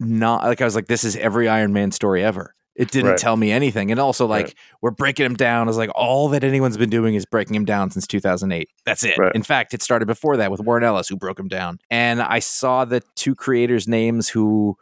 not 0.00 0.44
like 0.44 0.60
I 0.60 0.64
was 0.64 0.74
like, 0.74 0.86
this 0.86 1.04
is 1.04 1.16
every 1.16 1.48
Iron 1.48 1.72
Man 1.72 1.90
story 1.90 2.22
ever. 2.24 2.54
It 2.74 2.90
didn't 2.90 3.10
Right. 3.10 3.18
tell 3.18 3.36
me 3.36 3.52
anything. 3.52 3.92
And 3.92 4.00
also, 4.00 4.26
like, 4.26 4.46
Right. 4.46 4.54
we're 4.82 4.90
breaking 4.90 5.24
him 5.26 5.34
down. 5.34 5.68
I 5.68 5.70
was 5.70 5.76
like, 5.76 5.90
all 5.94 6.28
that 6.30 6.42
anyone's 6.42 6.76
been 6.76 6.90
doing 6.90 7.14
is 7.14 7.24
breaking 7.24 7.54
him 7.54 7.64
down 7.64 7.92
since 7.92 8.04
2008. 8.06 8.68
That's 8.84 9.04
it. 9.04 9.16
Right. 9.16 9.32
In 9.34 9.44
fact, 9.44 9.74
it 9.74 9.82
started 9.82 10.06
before 10.06 10.36
that 10.38 10.50
with 10.50 10.60
Warren 10.60 10.82
Ellis, 10.82 11.08
who 11.08 11.16
broke 11.16 11.38
him 11.38 11.46
down. 11.46 11.78
And 11.88 12.20
I 12.20 12.40
saw 12.40 12.84
the 12.84 13.00
two 13.14 13.36
creators' 13.36 13.86
names 13.86 14.28
who 14.30 14.76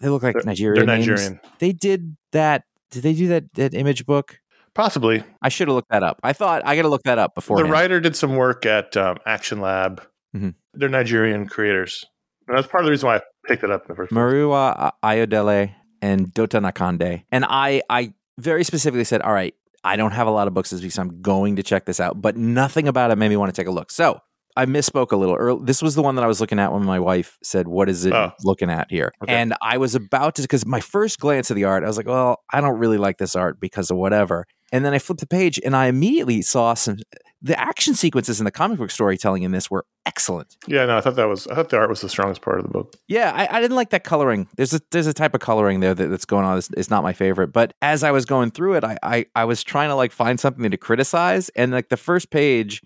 they 0.00 0.08
look 0.08 0.22
like 0.22 0.34
They're- 0.34 0.42
Nigerian 0.44 0.86
They're 0.86 0.96
names. 0.96 1.08
Nigerian, 1.08 1.40
They 1.58 1.72
did 1.72 2.16
that. 2.30 2.64
Did 2.92 3.02
they 3.02 3.14
do 3.14 3.26
that, 3.28 3.52
that 3.54 3.74
image 3.74 4.06
book? 4.06 4.38
Possibly. 4.74 5.22
I 5.42 5.48
should 5.48 5.68
have 5.68 5.74
looked 5.74 5.90
that 5.90 6.02
up. 6.02 6.20
I 6.22 6.32
thought 6.32 6.62
I 6.64 6.74
got 6.76 6.82
to 6.82 6.88
look 6.88 7.02
that 7.04 7.18
up 7.18 7.34
before. 7.34 7.58
The 7.58 7.64
writer 7.64 8.00
did 8.00 8.16
some 8.16 8.36
work 8.36 8.66
at 8.66 8.96
um, 8.96 9.18
Action 9.26 9.60
Lab. 9.60 10.02
Mhm. 10.34 10.54
They're 10.72 10.88
Nigerian 10.88 11.46
creators. 11.46 12.04
And 12.48 12.56
that's 12.56 12.66
part 12.66 12.82
of 12.82 12.86
the 12.86 12.90
reason 12.90 13.06
why 13.06 13.16
I 13.16 13.20
picked 13.46 13.62
it 13.64 13.70
up 13.70 13.82
in 13.82 13.88
the 13.88 13.94
first 13.94 14.10
place. 14.10 14.18
Murewa 14.20 14.90
Ayodele 15.02 15.72
and 16.02 16.32
Dotun 16.34 16.70
Akande. 16.70 17.22
And 17.30 17.44
I, 17.48 17.82
I 17.88 18.12
very 18.38 18.64
specifically 18.64 19.04
said, 19.04 19.22
all 19.22 19.32
right, 19.32 19.54
I 19.84 19.96
don't 19.96 20.10
have 20.12 20.26
a 20.26 20.30
lot 20.30 20.48
of 20.48 20.54
books 20.54 20.70
this 20.70 20.82
week, 20.82 20.92
so 20.92 21.02
I'm 21.02 21.22
going 21.22 21.56
to 21.56 21.62
check 21.62 21.86
this 21.86 22.00
out. 22.00 22.20
But 22.20 22.36
nothing 22.36 22.88
about 22.88 23.10
it 23.10 23.16
made 23.16 23.28
me 23.28 23.36
want 23.36 23.54
to 23.54 23.58
take 23.60 23.68
a 23.68 23.70
look. 23.70 23.90
So 23.92 24.18
I 24.56 24.66
misspoke 24.66 25.12
a 25.12 25.16
little 25.16 25.34
early. 25.36 25.60
This 25.64 25.82
was 25.82 25.94
the 25.94 26.02
one 26.02 26.14
that 26.16 26.24
I 26.24 26.26
was 26.26 26.40
looking 26.40 26.58
at 26.58 26.72
when 26.72 26.84
my 26.84 26.98
wife 27.00 27.38
said, 27.42 27.66
What 27.68 27.88
is 27.88 28.04
it 28.04 28.12
Oh. 28.12 28.32
looking 28.44 28.70
at 28.70 28.88
here? 28.90 29.12
Okay. 29.22 29.32
And 29.34 29.54
I 29.62 29.78
was 29.78 29.94
about 29.94 30.34
to, 30.36 30.42
because 30.42 30.64
my 30.66 30.80
first 30.80 31.18
glance 31.20 31.50
at 31.50 31.54
the 31.54 31.64
art, 31.64 31.84
I 31.84 31.86
was 31.86 31.96
like, 31.96 32.06
Well, 32.06 32.40
I 32.52 32.60
don't 32.60 32.78
really 32.78 32.98
like 32.98 33.18
this 33.18 33.34
art 33.36 33.58
because 33.60 33.90
of 33.90 33.96
whatever. 33.96 34.44
And 34.74 34.84
then 34.84 34.92
I 34.92 34.98
flipped 34.98 35.20
the 35.20 35.26
page 35.28 35.60
and 35.64 35.76
I 35.76 35.86
immediately 35.86 36.42
saw 36.42 36.74
some 36.74 36.96
the 37.40 37.56
action 37.60 37.94
sequences 37.94 38.40
and 38.40 38.46
the 38.46 38.50
comic 38.50 38.78
book 38.78 38.90
storytelling 38.90 39.44
in 39.44 39.52
this 39.52 39.70
were 39.70 39.86
excellent. 40.04 40.56
Yeah, 40.66 40.84
no, 40.86 40.96
I 40.96 41.00
thought 41.00 41.14
that 41.14 41.28
was 41.28 41.46
I 41.46 41.54
thought 41.54 41.68
the 41.68 41.76
art 41.76 41.88
was 41.88 42.00
the 42.00 42.08
strongest 42.08 42.42
part 42.42 42.58
of 42.58 42.64
the 42.64 42.72
book. 42.72 42.96
Yeah, 43.06 43.30
I, 43.32 43.58
I 43.58 43.60
didn't 43.60 43.76
like 43.76 43.90
that 43.90 44.02
coloring. 44.02 44.48
There's 44.56 44.74
a 44.74 44.80
there's 44.90 45.06
a 45.06 45.12
type 45.12 45.32
of 45.32 45.40
coloring 45.40 45.78
there 45.78 45.94
that, 45.94 46.08
that's 46.08 46.24
going 46.24 46.44
on. 46.44 46.58
It's, 46.58 46.70
it's 46.76 46.90
not 46.90 47.04
my 47.04 47.12
favorite. 47.12 47.52
But 47.52 47.74
as 47.82 48.02
I 48.02 48.10
was 48.10 48.24
going 48.24 48.50
through 48.50 48.74
it, 48.74 48.82
I, 48.82 48.98
I 49.04 49.26
I 49.36 49.44
was 49.44 49.62
trying 49.62 49.90
to 49.90 49.94
like 49.94 50.10
find 50.10 50.40
something 50.40 50.68
to 50.68 50.76
criticize, 50.76 51.50
and 51.50 51.70
like 51.70 51.88
the 51.88 51.96
first 51.96 52.30
page, 52.30 52.82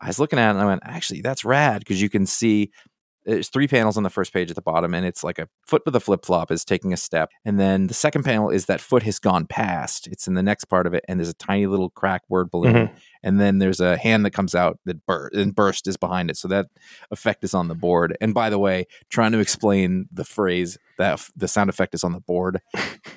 I 0.00 0.06
was 0.06 0.20
looking 0.20 0.38
at 0.38 0.46
it 0.46 0.50
and 0.50 0.60
I 0.60 0.66
went, 0.66 0.82
actually, 0.84 1.20
that's 1.20 1.44
rad 1.44 1.80
because 1.80 2.00
you 2.00 2.08
can 2.08 2.26
see 2.26 2.70
there's 3.24 3.48
three 3.48 3.66
panels 3.68 3.96
on 3.96 4.02
the 4.02 4.10
first 4.10 4.32
page 4.32 4.50
at 4.50 4.56
the 4.56 4.62
bottom, 4.62 4.94
and 4.94 5.06
it's 5.06 5.24
like 5.24 5.38
a 5.38 5.48
foot 5.66 5.82
with 5.84 5.96
a 5.96 6.00
flip 6.00 6.24
flop 6.24 6.50
is 6.50 6.64
taking 6.64 6.92
a 6.92 6.96
step. 6.96 7.30
And 7.44 7.58
then 7.58 7.86
the 7.86 7.94
second 7.94 8.22
panel 8.24 8.50
is 8.50 8.66
that 8.66 8.80
foot 8.80 9.02
has 9.04 9.18
gone 9.18 9.46
past. 9.46 10.06
It's 10.08 10.26
in 10.28 10.34
the 10.34 10.42
next 10.42 10.64
part 10.66 10.86
of 10.86 10.94
it, 10.94 11.04
and 11.08 11.18
there's 11.18 11.28
a 11.28 11.34
tiny 11.34 11.66
little 11.66 11.90
crack 11.90 12.22
word 12.28 12.50
balloon. 12.50 12.74
Mhm. 12.74 12.90
And 13.22 13.40
then 13.40 13.58
there's 13.58 13.80
a 13.80 13.96
hand 13.96 14.24
that 14.26 14.32
comes 14.32 14.54
out 14.54 14.78
that 14.84 15.06
bur- 15.06 15.30
and 15.32 15.54
burst 15.54 15.86
is 15.86 15.96
behind 15.96 16.28
it. 16.30 16.36
So 16.36 16.46
that 16.48 16.66
effect 17.10 17.42
is 17.44 17.54
on 17.54 17.68
the 17.68 17.74
board. 17.74 18.16
And 18.20 18.34
by 18.34 18.50
the 18.50 18.58
way, 18.58 18.86
trying 19.08 19.32
to 19.32 19.38
explain 19.38 20.06
the 20.12 20.24
phrase 20.24 20.76
that 20.98 21.14
f- 21.14 21.30
the 21.34 21.48
sound 21.48 21.70
effect 21.70 21.94
is 21.94 22.04
on 22.04 22.12
the 22.12 22.20
board 22.20 22.60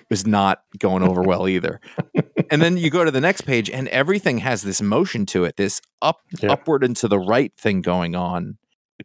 is 0.10 0.26
not 0.26 0.62
going 0.80 1.04
over 1.04 1.22
well 1.22 1.48
either. 1.50 1.82
and 2.50 2.62
then 2.62 2.78
you 2.78 2.90
go 2.90 3.04
to 3.04 3.12
the 3.12 3.20
next 3.20 3.42
page, 3.42 3.70
and 3.70 3.90
everything 3.90 4.38
has 4.38 4.62
this 4.62 4.82
motion 4.82 5.26
to 5.28 5.44
it, 5.44 5.58
this 5.58 5.82
up 6.02 6.22
Yeah. 6.40 6.54
upward 6.54 6.84
and 6.86 6.96
to 6.98 7.10
the 7.10 7.20
right 7.20 7.52
thing 7.58 7.82
going 7.82 8.16
on 8.16 8.58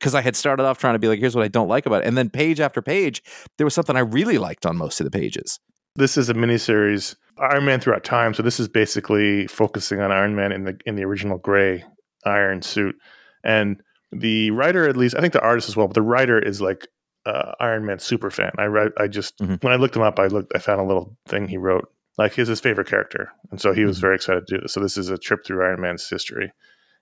because 0.02 0.16
I 0.16 0.20
had 0.20 0.34
started 0.34 0.64
off 0.64 0.78
trying 0.78 0.94
to 0.94 0.98
be 0.98 1.06
like, 1.06 1.20
here's 1.20 1.36
what 1.36 1.44
I 1.44 1.48
don't 1.48 1.68
like 1.68 1.86
about 1.86 2.02
it. 2.02 2.08
And 2.08 2.18
then 2.18 2.28
page 2.28 2.58
after 2.58 2.82
page, 2.82 3.22
there 3.56 3.64
was 3.64 3.72
something 3.72 3.94
I 3.96 4.00
really 4.00 4.36
liked 4.36 4.66
on 4.66 4.76
most 4.76 5.00
of 5.00 5.04
the 5.04 5.16
pages. 5.16 5.60
This 5.94 6.16
is 6.16 6.28
a 6.28 6.34
miniseries, 6.34 7.14
Iron 7.38 7.64
Man 7.66 7.78
throughout 7.78 8.02
time. 8.02 8.34
So 8.34 8.42
this 8.42 8.58
is 8.58 8.66
basically 8.66 9.46
focusing 9.46 10.00
on 10.00 10.10
Iron 10.10 10.34
Man 10.34 10.50
in 10.50 10.64
the 10.64 10.76
in 10.86 10.96
the 10.96 11.04
original 11.04 11.38
gray 11.38 11.84
iron 12.24 12.62
suit, 12.62 12.96
and 13.44 13.80
the 14.10 14.50
writer, 14.50 14.88
at 14.88 14.96
least 14.96 15.14
I 15.16 15.20
think 15.20 15.32
the 15.34 15.40
artist 15.40 15.68
as 15.68 15.76
well, 15.76 15.86
but 15.86 15.94
the 15.94 16.02
writer 16.02 16.38
is 16.38 16.60
like 16.60 16.88
uh, 17.24 17.52
Iron 17.60 17.86
Man 17.86 18.00
super 18.00 18.30
fan. 18.32 18.50
I 18.58 18.64
read, 18.64 18.90
I 18.98 19.06
just 19.06 19.38
Mhm. 19.38 19.62
when 19.62 19.72
I 19.72 19.76
looked 19.76 19.94
him 19.94 20.02
up, 20.02 20.18
I 20.18 20.26
looked, 20.26 20.52
I 20.56 20.58
found 20.58 20.80
a 20.80 20.84
little 20.84 21.16
thing 21.28 21.46
he 21.46 21.56
wrote. 21.56 21.88
Like 22.18 22.32
he's 22.34 22.48
his 22.48 22.60
favorite 22.60 22.88
character, 22.88 23.30
and 23.52 23.60
so 23.60 23.72
he 23.72 23.84
was 23.84 23.98
Mhm. 23.98 24.02
very 24.02 24.14
excited 24.16 24.46
to 24.48 24.56
do 24.56 24.60
this. 24.62 24.72
So 24.72 24.80
this 24.80 24.96
is 24.96 25.08
a 25.10 25.16
trip 25.18 25.44
through 25.46 25.64
Iron 25.64 25.80
Man's 25.80 26.08
history, 26.08 26.52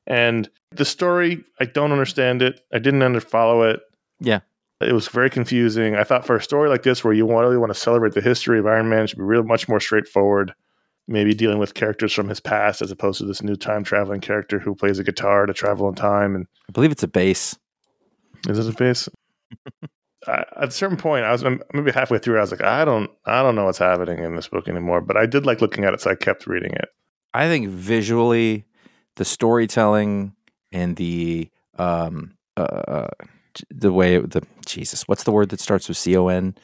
and 0.07 0.49
the 0.73 0.85
story 0.85 1.45
I 1.61 1.65
don't 1.65 1.93
understand 1.93 2.43
it. 2.43 2.61
I 2.73 2.79
didn't 2.79 3.03
under 3.03 3.21
follow 3.21 3.63
it. 3.63 3.81
Yeah. 4.21 4.41
It 4.81 4.93
was 4.93 5.09
very 5.09 5.29
confusing. 5.29 5.95
I 5.95 6.05
thought 6.05 6.25
for 6.25 6.37
a 6.37 6.43
story 6.43 6.69
like 6.71 6.83
this, 6.85 7.05
where 7.05 7.13
you 7.13 7.27
want- 7.27 7.45
really 7.45 7.59
want 7.59 7.73
to 7.73 7.79
celebrate 7.79 8.15
the 8.15 8.23
history 8.23 8.59
of 8.59 8.67
Iron 8.67 8.89
Man, 8.89 9.05
it 9.05 9.09
should 9.09 9.19
be 9.19 9.25
real 9.25 9.43
much 9.43 9.69
more 9.69 9.81
straightforward. 9.81 10.55
Maybe 11.07 11.35
dealing 11.35 11.59
with 11.59 11.75
characters 11.75 12.13
from 12.13 12.29
his 12.29 12.41
past 12.41 12.81
as 12.81 12.91
opposed 12.91 13.19
to 13.19 13.27
this 13.27 13.43
new 13.43 13.57
time 13.57 13.83
traveling 13.85 14.21
character 14.21 14.59
who 14.59 14.75
plays 14.75 14.99
a 14.99 15.05
guitar 15.05 15.45
to 15.45 15.53
travel 15.53 15.89
in 15.89 15.97
time. 15.97 16.35
And 16.35 16.47
I 16.69 16.73
believe 16.73 16.93
it's 16.93 17.03
a 17.03 17.09
bass. 17.09 17.59
is 18.49 18.59
it 18.59 18.73
a 18.73 18.77
bass? 18.77 19.09
I, 20.27 20.45
at 20.57 20.69
a 20.69 20.71
certain 20.71 20.97
point, 20.99 21.25
I 21.25 21.33
was 21.33 21.45
maybe 21.73 21.91
halfway 21.93 22.19
through. 22.19 22.39
I 22.39 22.43
was 22.43 22.51
like, 22.51 22.63
I 22.63 22.85
don't, 22.85 23.11
I 23.25 23.43
don't 23.43 23.55
know 23.57 23.65
what's 23.65 23.79
happening 23.79 24.23
in 24.23 24.37
this 24.37 24.49
book 24.49 24.69
anymore. 24.69 25.01
But 25.01 25.17
I 25.17 25.27
did 25.27 25.47
like 25.47 25.61
looking 25.61 25.85
at 25.85 25.95
it, 25.95 26.01
so 26.01 26.11
I 26.11 26.15
kept 26.15 26.47
reading 26.47 26.73
it. 26.75 26.89
I 27.35 27.49
think 27.49 27.69
visually, 27.69 28.67
the 29.21 29.25
storytelling 29.27 30.33
and 30.73 30.97
the 30.97 31.51
um 31.79 32.33
uh, 32.57 33.09
the 33.71 33.93
way 33.93 34.17
the 34.17 34.43
Jesus, 34.65 35.03
what's 35.03 35.25
the 35.25 35.31
word 35.31 35.51
that 35.51 35.61
starts 35.61 35.89
with 35.89 35.99
C 35.99 36.17
O 36.17 36.29
N? 36.29 36.55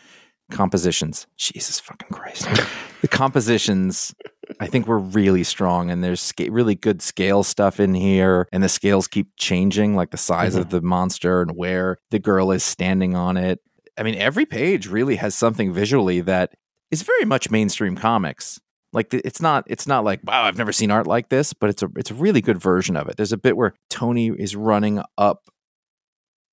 Compositions. 0.51 1.27
Jesus 1.37 1.79
fucking 1.81 2.09
Christ. 2.09 2.49
the 3.03 3.09
compositions 3.09 4.15
I 4.59 4.69
think 4.69 4.87
were 4.87 4.99
really 4.99 5.45
strong 5.45 5.91
and 5.91 6.03
there's 6.03 6.23
sca- 6.23 6.51
really 6.51 6.75
good 6.75 7.03
scale 7.03 7.43
stuff 7.43 7.79
in 7.79 7.93
here 7.93 8.49
and 8.53 8.63
the 8.63 8.71
scales 8.71 9.07
keep 9.07 9.29
changing 9.37 9.95
like 9.95 10.11
the 10.11 10.17
size 10.17 10.55
of 10.55 10.71
the 10.71 10.81
monster 10.81 11.43
and 11.43 11.51
where 11.59 11.99
the 12.11 12.19
girl 12.19 12.53
is 12.53 12.65
standing 12.65 13.15
on 13.15 13.37
it. 13.37 13.61
I 13.99 14.03
mean 14.03 14.15
every 14.15 14.47
page 14.47 14.87
really 14.87 15.17
has 15.17 15.35
something 15.35 15.75
visually 15.75 16.23
that 16.23 16.55
is 16.91 17.03
very 17.03 17.27
much 17.27 17.51
mainstream 17.51 17.97
comics. 17.97 18.59
Like 18.97 19.13
it's 19.13 19.43
not 19.43 19.65
it's 19.67 19.87
not 19.87 20.05
like 20.05 20.21
wow 20.25 20.45
I've 20.45 20.57
never 20.57 20.73
seen 20.73 20.91
art 20.91 21.07
like 21.07 21.29
this, 21.29 21.53
but 21.53 21.69
it's 21.69 21.83
a 21.83 21.89
it's 21.97 22.11
a 22.11 22.15
really 22.15 22.41
good 22.41 22.57
version 22.57 22.97
of 22.97 23.09
it. 23.09 23.19
There's 23.19 23.31
a 23.31 23.37
bit 23.37 23.55
where 23.55 23.75
Tony 23.91 24.29
is 24.29 24.57
running 24.57 25.03
up 25.19 25.51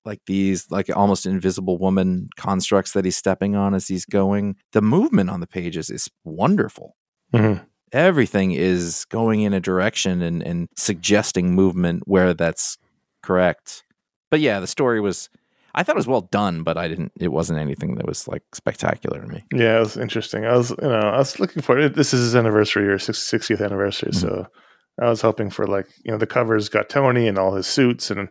like 0.04 0.20
these 0.26 0.70
like 0.70 0.94
almost 0.94 1.24
invisible 1.24 1.78
woman 1.78 2.28
constructs 2.36 2.92
that 2.92 3.06
he's 3.06 3.16
stepping 3.16 3.56
on 3.56 3.72
as 3.72 3.88
he's 3.88 4.04
going. 4.04 4.56
The 4.72 4.82
movement 4.82 5.30
on 5.30 5.40
the 5.40 5.46
pages 5.46 5.88
is 5.88 6.10
wonderful. 6.22 6.96
Mhm. 7.32 7.64
Everything 7.92 8.52
is 8.52 9.06
going 9.06 9.40
in 9.40 9.54
a 9.54 9.60
direction 9.60 10.20
and 10.20 10.42
and 10.42 10.68
suggesting 10.76 11.54
movement 11.54 12.02
where 12.04 12.34
that's 12.34 12.76
correct. 13.22 13.84
But 14.30 14.40
yeah, 14.40 14.60
the 14.60 14.66
story 14.66 15.00
was 15.00 15.30
I 15.74 15.82
thought 15.82 15.96
it 15.96 15.98
was 15.98 16.06
well 16.06 16.28
done, 16.30 16.62
but 16.62 16.76
I 16.78 16.88
didn't 16.88 17.12
it 17.18 17.28
wasn't 17.32 17.58
anything 17.58 17.96
that 17.96 18.06
was 18.06 18.28
like 18.28 18.42
spectacular 18.54 19.20
to 19.20 19.26
me. 19.26 19.42
Yeah, 19.52 19.76
it 19.76 19.80
was 19.80 19.96
interesting. 19.96 20.44
I 20.46 20.56
was, 20.56 20.70
you 20.70 20.76
know, 20.88 20.98
I 20.98 21.18
was 21.18 21.40
looking 21.40 21.62
for 21.62 21.78
it. 21.78 21.94
This 21.94 22.14
is 22.14 22.20
his 22.20 22.36
anniversary 22.36 22.86
or 22.88 22.98
60th 22.98 23.64
anniversary, 23.64 24.12
so 24.12 24.46
I 25.00 25.08
was 25.08 25.20
hoping 25.20 25.50
for 25.50 25.66
like, 25.66 25.86
you 26.04 26.12
know, 26.12 26.18
the 26.18 26.26
covers 26.26 26.68
got 26.68 26.88
Tony 26.88 27.26
and 27.26 27.38
all 27.38 27.54
his 27.54 27.66
suits, 27.66 28.10
and 28.10 28.20
I 28.20 28.28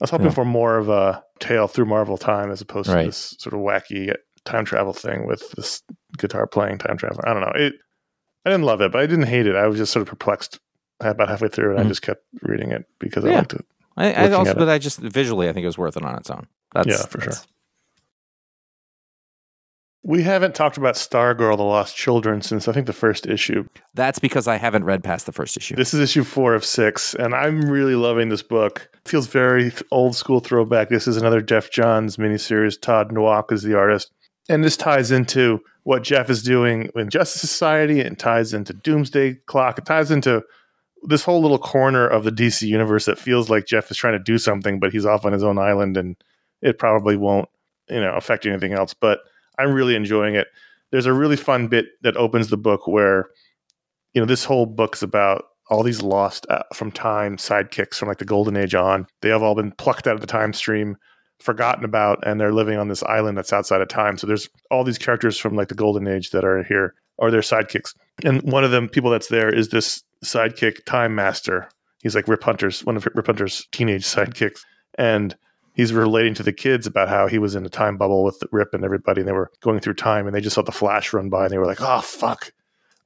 was 0.00 0.10
hoping 0.10 0.26
Yeah. 0.26 0.32
for 0.32 0.44
more 0.44 0.76
of 0.78 0.88
a 0.88 1.22
tale 1.40 1.66
through 1.66 1.86
Marvel 1.86 2.16
time 2.18 2.50
as 2.50 2.60
opposed 2.60 2.88
Right. 2.88 3.02
to 3.02 3.06
this 3.08 3.34
sort 3.38 3.54
of 3.54 3.60
wacky 3.60 4.14
time 4.44 4.64
travel 4.64 4.92
thing 4.92 5.26
with 5.26 5.50
this 5.52 5.82
guitar 6.18 6.46
playing 6.46 6.78
time 6.78 6.96
travel. 6.96 7.20
I 7.24 7.32
don't 7.32 7.40
know. 7.42 7.52
It, 7.56 7.74
I 8.44 8.50
didn't 8.50 8.66
love 8.66 8.80
it, 8.82 8.92
but 8.92 9.00
I 9.00 9.06
didn't 9.06 9.26
hate 9.26 9.46
it. 9.46 9.56
I 9.56 9.66
was 9.66 9.78
just 9.78 9.92
sort 9.92 10.02
of 10.02 10.08
perplexed 10.08 10.60
about 11.00 11.28
halfway 11.28 11.48
through, 11.48 11.70
and 11.72 11.80
I 11.80 11.84
Mhm. 11.84 11.88
just 11.88 12.02
kept 12.02 12.22
reading 12.42 12.70
it 12.70 12.84
because 13.00 13.24
I 13.24 13.30
liked 13.30 13.54
it. 13.54 13.64
I, 13.96 14.12
I 14.12 14.30
also, 14.32 14.54
but 14.54 14.68
I 14.68 14.78
just 14.78 14.98
visually, 14.98 15.48
I 15.48 15.52
think 15.52 15.64
it 15.64 15.68
was 15.68 15.78
worth 15.78 15.96
it 15.96 16.04
on 16.04 16.16
its 16.16 16.30
own. 16.30 16.46
That's, 16.72 16.88
Yeah, 16.88 17.06
for 17.06 17.20
sure. 17.20 17.34
We 20.06 20.22
haven't 20.22 20.54
talked 20.54 20.76
about 20.76 20.96
Stargirl: 20.96 21.56
The 21.56 21.62
Lost 21.62 21.96
Children 21.96 22.42
since 22.42 22.68
I 22.68 22.72
think 22.72 22.86
the 22.86 22.92
first 22.92 23.26
issue. 23.26 23.66
That's 23.94 24.18
because 24.18 24.46
I 24.46 24.56
haven't 24.56 24.84
read 24.84 25.02
past 25.02 25.24
the 25.24 25.32
first 25.32 25.56
issue. 25.56 25.76
This 25.76 25.94
is 25.94 26.00
issue 26.00 26.24
four 26.24 26.54
of 26.54 26.64
six, 26.64 27.14
and 27.14 27.34
I'm 27.34 27.62
really 27.62 27.94
loving 27.94 28.28
this 28.28 28.42
book. 28.42 28.90
It 28.92 29.08
feels 29.08 29.28
very 29.28 29.72
old 29.90 30.14
school 30.14 30.40
throwback. 30.40 30.90
This 30.90 31.08
is 31.08 31.16
another 31.16 31.40
Geoff 31.40 31.70
Johns 31.70 32.18
miniseries. 32.18 32.78
Todd 32.78 33.12
Nauck 33.12 33.50
is 33.50 33.62
the 33.62 33.78
artist. 33.78 34.12
And 34.50 34.62
this 34.62 34.76
ties 34.76 35.10
into 35.10 35.60
what 35.84 36.02
Jeff 36.02 36.28
is 36.28 36.42
doing 36.42 36.90
in 36.94 37.08
Justice 37.08 37.40
Society. 37.40 38.00
and 38.00 38.18
ties 38.18 38.52
into 38.52 38.74
Doomsday 38.74 39.36
Clock. 39.46 39.78
It 39.78 39.86
ties 39.86 40.10
into 40.10 40.42
this 41.06 41.22
whole 41.22 41.40
little 41.40 41.58
corner 41.58 42.06
of 42.06 42.24
the 42.24 42.30
DC 42.30 42.62
universe 42.62 43.04
that 43.06 43.18
feels 43.18 43.50
like 43.50 43.66
Jeff 43.66 43.90
is 43.90 43.96
trying 43.96 44.14
to 44.14 44.18
do 44.18 44.38
something, 44.38 44.80
but 44.80 44.92
he's 44.92 45.06
off 45.06 45.24
on 45.24 45.32
his 45.32 45.42
own 45.42 45.58
island 45.58 45.96
and 45.96 46.16
it 46.62 46.78
probably 46.78 47.16
won't, 47.16 47.48
you 47.88 48.00
know, 48.00 48.14
affect 48.14 48.46
anything 48.46 48.72
else. 48.72 48.94
But 48.94 49.20
I'm 49.58 49.72
really 49.72 49.94
enjoying 49.94 50.34
it. 50.34 50.48
There's 50.90 51.06
a 51.06 51.12
really 51.12 51.36
fun 51.36 51.68
bit 51.68 51.86
that 52.02 52.16
opens 52.16 52.48
the 52.48 52.56
book 52.56 52.86
where, 52.86 53.28
you 54.12 54.20
know, 54.20 54.26
this 54.26 54.44
whole 54.44 54.66
book's 54.66 55.02
about 55.02 55.44
all 55.70 55.82
these 55.82 56.02
lost 56.02 56.46
uh, 56.50 56.62
from 56.74 56.90
time 56.90 57.36
sidekicks 57.36 57.94
from 57.94 58.08
like 58.08 58.18
the 58.18 58.24
golden 58.24 58.56
age 58.56 58.74
on. 58.74 59.06
They 59.22 59.30
have 59.30 59.42
all 59.42 59.54
been 59.54 59.72
plucked 59.72 60.06
out 60.06 60.14
of 60.14 60.20
the 60.20 60.26
time 60.26 60.52
stream, 60.52 60.96
forgotten 61.40 61.84
about, 61.84 62.26
and 62.26 62.40
they're 62.40 62.52
living 62.52 62.78
on 62.78 62.88
this 62.88 63.02
island 63.02 63.36
that's 63.36 63.52
outside 63.52 63.80
of 63.80 63.88
time. 63.88 64.18
So 64.18 64.26
there's 64.26 64.48
all 64.70 64.84
these 64.84 64.98
characters 64.98 65.38
from 65.38 65.56
like 65.56 65.68
the 65.68 65.74
golden 65.74 66.06
age 66.06 66.30
that 66.30 66.44
are 66.44 66.62
here, 66.62 66.94
or 67.18 67.30
their 67.30 67.40
sidekicks. 67.40 67.94
And 68.24 68.42
one 68.42 68.64
of 68.64 68.70
them 68.70 68.88
people 68.88 69.10
that's 69.10 69.28
there 69.28 69.52
is 69.52 69.70
this 69.70 70.02
sidekick 70.24 70.84
time 70.84 71.14
master. 71.14 71.68
He's 72.02 72.14
like 72.14 72.28
Rip 72.28 72.42
Hunter's 72.42 72.84
one 72.84 72.96
of 72.96 73.06
Rip 73.14 73.26
Hunter's 73.26 73.66
teenage 73.72 74.04
sidekicks, 74.04 74.64
and 74.98 75.36
he's 75.74 75.92
relating 75.92 76.34
to 76.34 76.42
the 76.42 76.52
kids 76.52 76.86
about 76.86 77.08
how 77.08 77.26
he 77.26 77.38
was 77.38 77.54
in 77.54 77.64
a 77.64 77.70
time 77.70 77.96
bubble 77.96 78.24
with 78.24 78.42
Rip 78.52 78.74
and 78.74 78.84
everybody, 78.84 79.20
and 79.20 79.28
they 79.28 79.32
were 79.32 79.50
going 79.60 79.80
through 79.80 79.94
time, 79.94 80.26
and 80.26 80.34
they 80.34 80.40
just 80.40 80.54
saw 80.54 80.62
the 80.62 80.72
Flash 80.72 81.12
run 81.12 81.28
by, 81.28 81.44
and 81.44 81.52
they 81.52 81.58
were 81.58 81.66
like, 81.66 81.80
"Oh 81.80 82.00
fuck." 82.00 82.52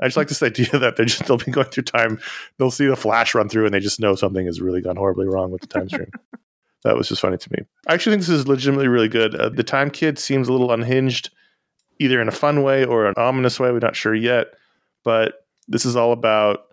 I 0.00 0.06
just 0.06 0.16
like 0.16 0.28
this 0.28 0.42
idea 0.42 0.70
that 0.78 0.96
they're 0.96 1.06
just 1.06 1.26
they'll 1.26 1.38
be 1.38 1.50
going 1.50 1.68
through 1.68 1.84
time, 1.84 2.20
they'll 2.58 2.70
see 2.70 2.86
the 2.86 2.96
Flash 2.96 3.34
run 3.34 3.48
through, 3.48 3.66
and 3.66 3.74
they 3.74 3.80
just 3.80 4.00
know 4.00 4.14
something 4.14 4.46
has 4.46 4.60
really 4.60 4.80
gone 4.80 4.96
horribly 4.96 5.26
wrong 5.26 5.50
with 5.50 5.60
the 5.60 5.66
time 5.66 5.88
stream. 5.88 6.10
that 6.84 6.96
was 6.96 7.08
just 7.08 7.20
funny 7.20 7.38
to 7.38 7.52
me. 7.52 7.64
I 7.86 7.94
actually 7.94 8.12
think 8.12 8.22
this 8.22 8.30
is 8.30 8.48
legitimately 8.48 8.88
really 8.88 9.08
good. 9.08 9.34
Uh, 9.34 9.48
the 9.48 9.64
Time 9.64 9.90
Kid 9.90 10.18
seems 10.18 10.48
a 10.48 10.52
little 10.52 10.72
unhinged, 10.72 11.30
either 11.98 12.20
in 12.20 12.28
a 12.28 12.32
fun 12.32 12.62
way 12.62 12.84
or 12.84 13.06
an 13.06 13.14
ominous 13.16 13.58
way. 13.58 13.72
We're 13.72 13.80
not 13.80 13.96
sure 13.96 14.14
yet, 14.14 14.48
but 15.04 15.44
this 15.66 15.84
is 15.84 15.96
all 15.96 16.12
about 16.12 16.67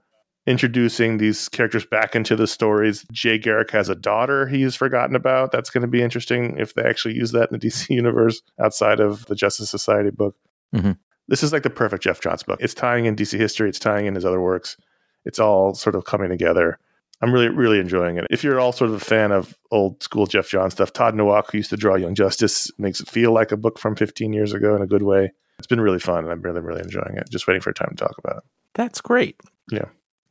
introducing 0.48 1.18
these 1.18 1.50
characters 1.50 1.86
back 1.86 2.16
into 2.16 2.36
the 2.36 2.48
stories. 2.48 3.06
Jay 3.12 3.38
Garrick 3.38 3.72
has 3.72 3.90
a 3.90 3.96
daughter 3.96 4.46
he's 4.48 4.76
forgotten 4.76 5.16
about. 5.16 5.52
That's 5.52 5.70
going 5.70 5.82
to 5.82 5.88
be 5.88 6.02
interesting 6.02 6.58
if 6.58 6.74
they 6.76 6.84
actually 6.84 7.16
use 7.16 7.32
that 7.32 7.52
in 7.52 7.58
the 7.60 7.68
DC 7.68 7.90
universe 7.90 8.42
outside 8.60 9.00
of 9.00 9.26
the 9.26 9.36
Justice 9.36 9.70
Society 9.70 10.12
book. 10.12 10.36
Mhm. 10.74 10.98
This 11.28 11.42
is 11.42 11.52
like 11.52 11.64
the 11.64 11.70
perfect 11.72 12.04
Geoff 12.04 12.22
Johns 12.22 12.44
book. 12.44 12.60
It's 12.62 12.76
tying 12.76 13.06
in 13.06 13.16
DC 13.16 13.38
history, 13.38 13.70
it's 13.70 13.80
tying 13.80 14.06
in 14.06 14.14
his 14.16 14.26
other 14.26 14.42
works. 14.42 14.78
It's 15.26 15.40
all 15.40 15.74
sort 15.74 15.96
of 15.96 16.06
coming 16.06 16.30
together. 16.30 16.78
I'm 17.22 17.34
really, 17.34 17.50
really 17.50 17.80
enjoying 17.80 18.18
it. 18.18 18.28
If 18.30 18.44
you're 18.44 18.60
all 18.60 18.72
sort 18.74 18.92
of 18.92 18.98
a 18.98 19.00
fan 19.00 19.32
of 19.32 19.58
old 19.72 20.04
school 20.04 20.28
Geoff 20.28 20.50
Johns 20.50 20.74
stuff, 20.74 20.94
Todd 20.94 21.16
Nauck, 21.16 21.50
who 21.52 21.58
used 21.58 21.70
to 21.72 21.78
draw 21.78 21.96
Young 21.96 22.14
Justice, 22.14 22.70
makes 22.78 23.00
it 23.00 23.08
feel 23.08 23.34
like 23.34 23.52
a 23.52 23.58
book 23.58 23.80
from 23.80 23.96
15 23.96 24.34
years 24.34 24.54
ago 24.54 24.76
in 24.76 24.82
a 24.82 24.88
good 24.88 25.02
way. 25.02 25.32
It's 25.58 25.66
been 25.66 25.80
really 25.82 26.00
fun, 26.00 26.26
and 26.26 26.32
I'm 26.32 26.42
really, 26.42 26.60
really 26.60 26.82
enjoying 26.82 27.16
it. 27.18 27.30
Just 27.32 27.48
waiting 27.48 27.62
for 27.62 27.70
a 27.70 27.74
time 27.74 27.90
to 27.90 27.96
talk 27.96 28.18
about 28.18 28.38
it. 28.38 28.44
That's 28.74 29.00
great. 29.00 29.40
Yeah. 29.72 29.86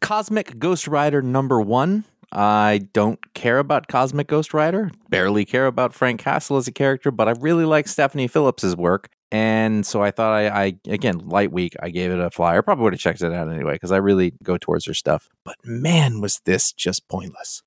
Cosmic 0.04 0.58
Ghost 0.58 0.86
Rider 0.86 1.22
number 1.22 1.62
one. 1.62 2.04
I 2.30 2.88
don't 2.92 3.18
care 3.32 3.58
about 3.58 3.88
Cosmic 3.88 4.26
Ghost 4.26 4.52
Rider, 4.52 4.90
barely 5.08 5.46
care 5.46 5.66
about 5.66 5.94
Frank 5.94 6.20
Castle 6.20 6.58
as 6.58 6.68
a 6.68 6.72
character, 6.72 7.10
but 7.10 7.26
I 7.26 7.30
really 7.40 7.64
like 7.64 7.88
Stephanie 7.88 8.28
Phillips's 8.28 8.76
work. 8.76 9.08
And 9.32 9.86
so 9.86 10.02
I 10.02 10.10
thought 10.10 10.34
I, 10.34 10.48
I 10.48 10.78
again, 10.86 11.26
light 11.26 11.52
week, 11.52 11.74
I 11.80 11.88
gave 11.88 12.10
it 12.10 12.20
a 12.20 12.30
flyer. 12.30 12.60
Probably 12.60 12.84
would 12.84 12.92
have 12.92 13.00
checked 13.00 13.22
it 13.22 13.32
out 13.32 13.48
anyway, 13.48 13.72
because 13.72 13.92
I 13.92 13.96
really 13.96 14.34
go 14.42 14.58
towards 14.58 14.84
her 14.84 14.94
stuff. 14.94 15.30
But 15.42 15.56
man, 15.64 16.20
was 16.20 16.40
this 16.44 16.72
just 16.72 17.08
pointless. 17.08 17.62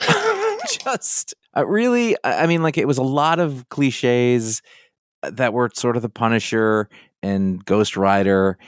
just 0.68 1.34
uh, 1.56 1.64
really, 1.64 2.16
I 2.24 2.42
I 2.42 2.46
mean, 2.46 2.64
like 2.64 2.78
it 2.78 2.88
was 2.88 2.98
a 2.98 3.04
lot 3.04 3.38
of 3.38 3.68
cliches 3.68 4.60
that 5.22 5.52
were 5.52 5.70
sort 5.72 5.94
of 5.94 6.02
the 6.02 6.08
Punisher 6.08 6.88
and 7.22 7.64
Ghost 7.64 7.96
Rider, 7.96 8.58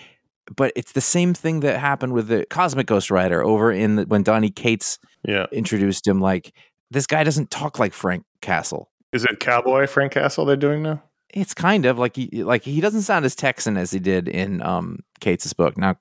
but 0.56 0.72
it's 0.76 0.92
the 0.92 1.00
same 1.00 1.34
thing 1.34 1.61
that 1.61 1.78
happened 1.78 2.12
with 2.12 2.28
the 2.28 2.46
Cosmic 2.50 2.87
Ghost 2.87 3.11
Rider 3.11 3.42
over 3.44 3.70
in 3.72 3.96
the, 3.96 4.02
when 4.04 4.22
Donny 4.22 4.50
Cates 4.50 4.98
Yeah. 5.26 5.46
introduced 5.52 6.06
him. 6.06 6.20
Like 6.20 6.52
this 6.90 7.06
guy 7.06 7.24
doesn't 7.24 7.50
talk 7.50 7.78
like 7.78 7.92
Frank 7.92 8.24
Castle. 8.40 8.90
Is 9.12 9.24
it 9.24 9.40
Cowboy 9.40 9.87
Frank 9.87 10.12
Castle 10.12 10.44
they're 10.44 10.56
doing 10.56 10.82
now? 10.82 11.02
It's 11.34 11.54
kind 11.54 11.84
of 11.87 11.98
like 11.98 12.16
he 12.16 12.42
like 12.44 12.62
he 12.62 12.80
doesn't 12.80 13.02
sound 13.02 13.24
as 13.24 13.34
Texan 13.34 13.76
as 13.76 13.90
he 13.90 13.98
did 13.98 14.28
in 14.28 14.62
um 14.62 15.00
Cates' 15.20 15.52
book. 15.52 15.76
Now 15.76 15.96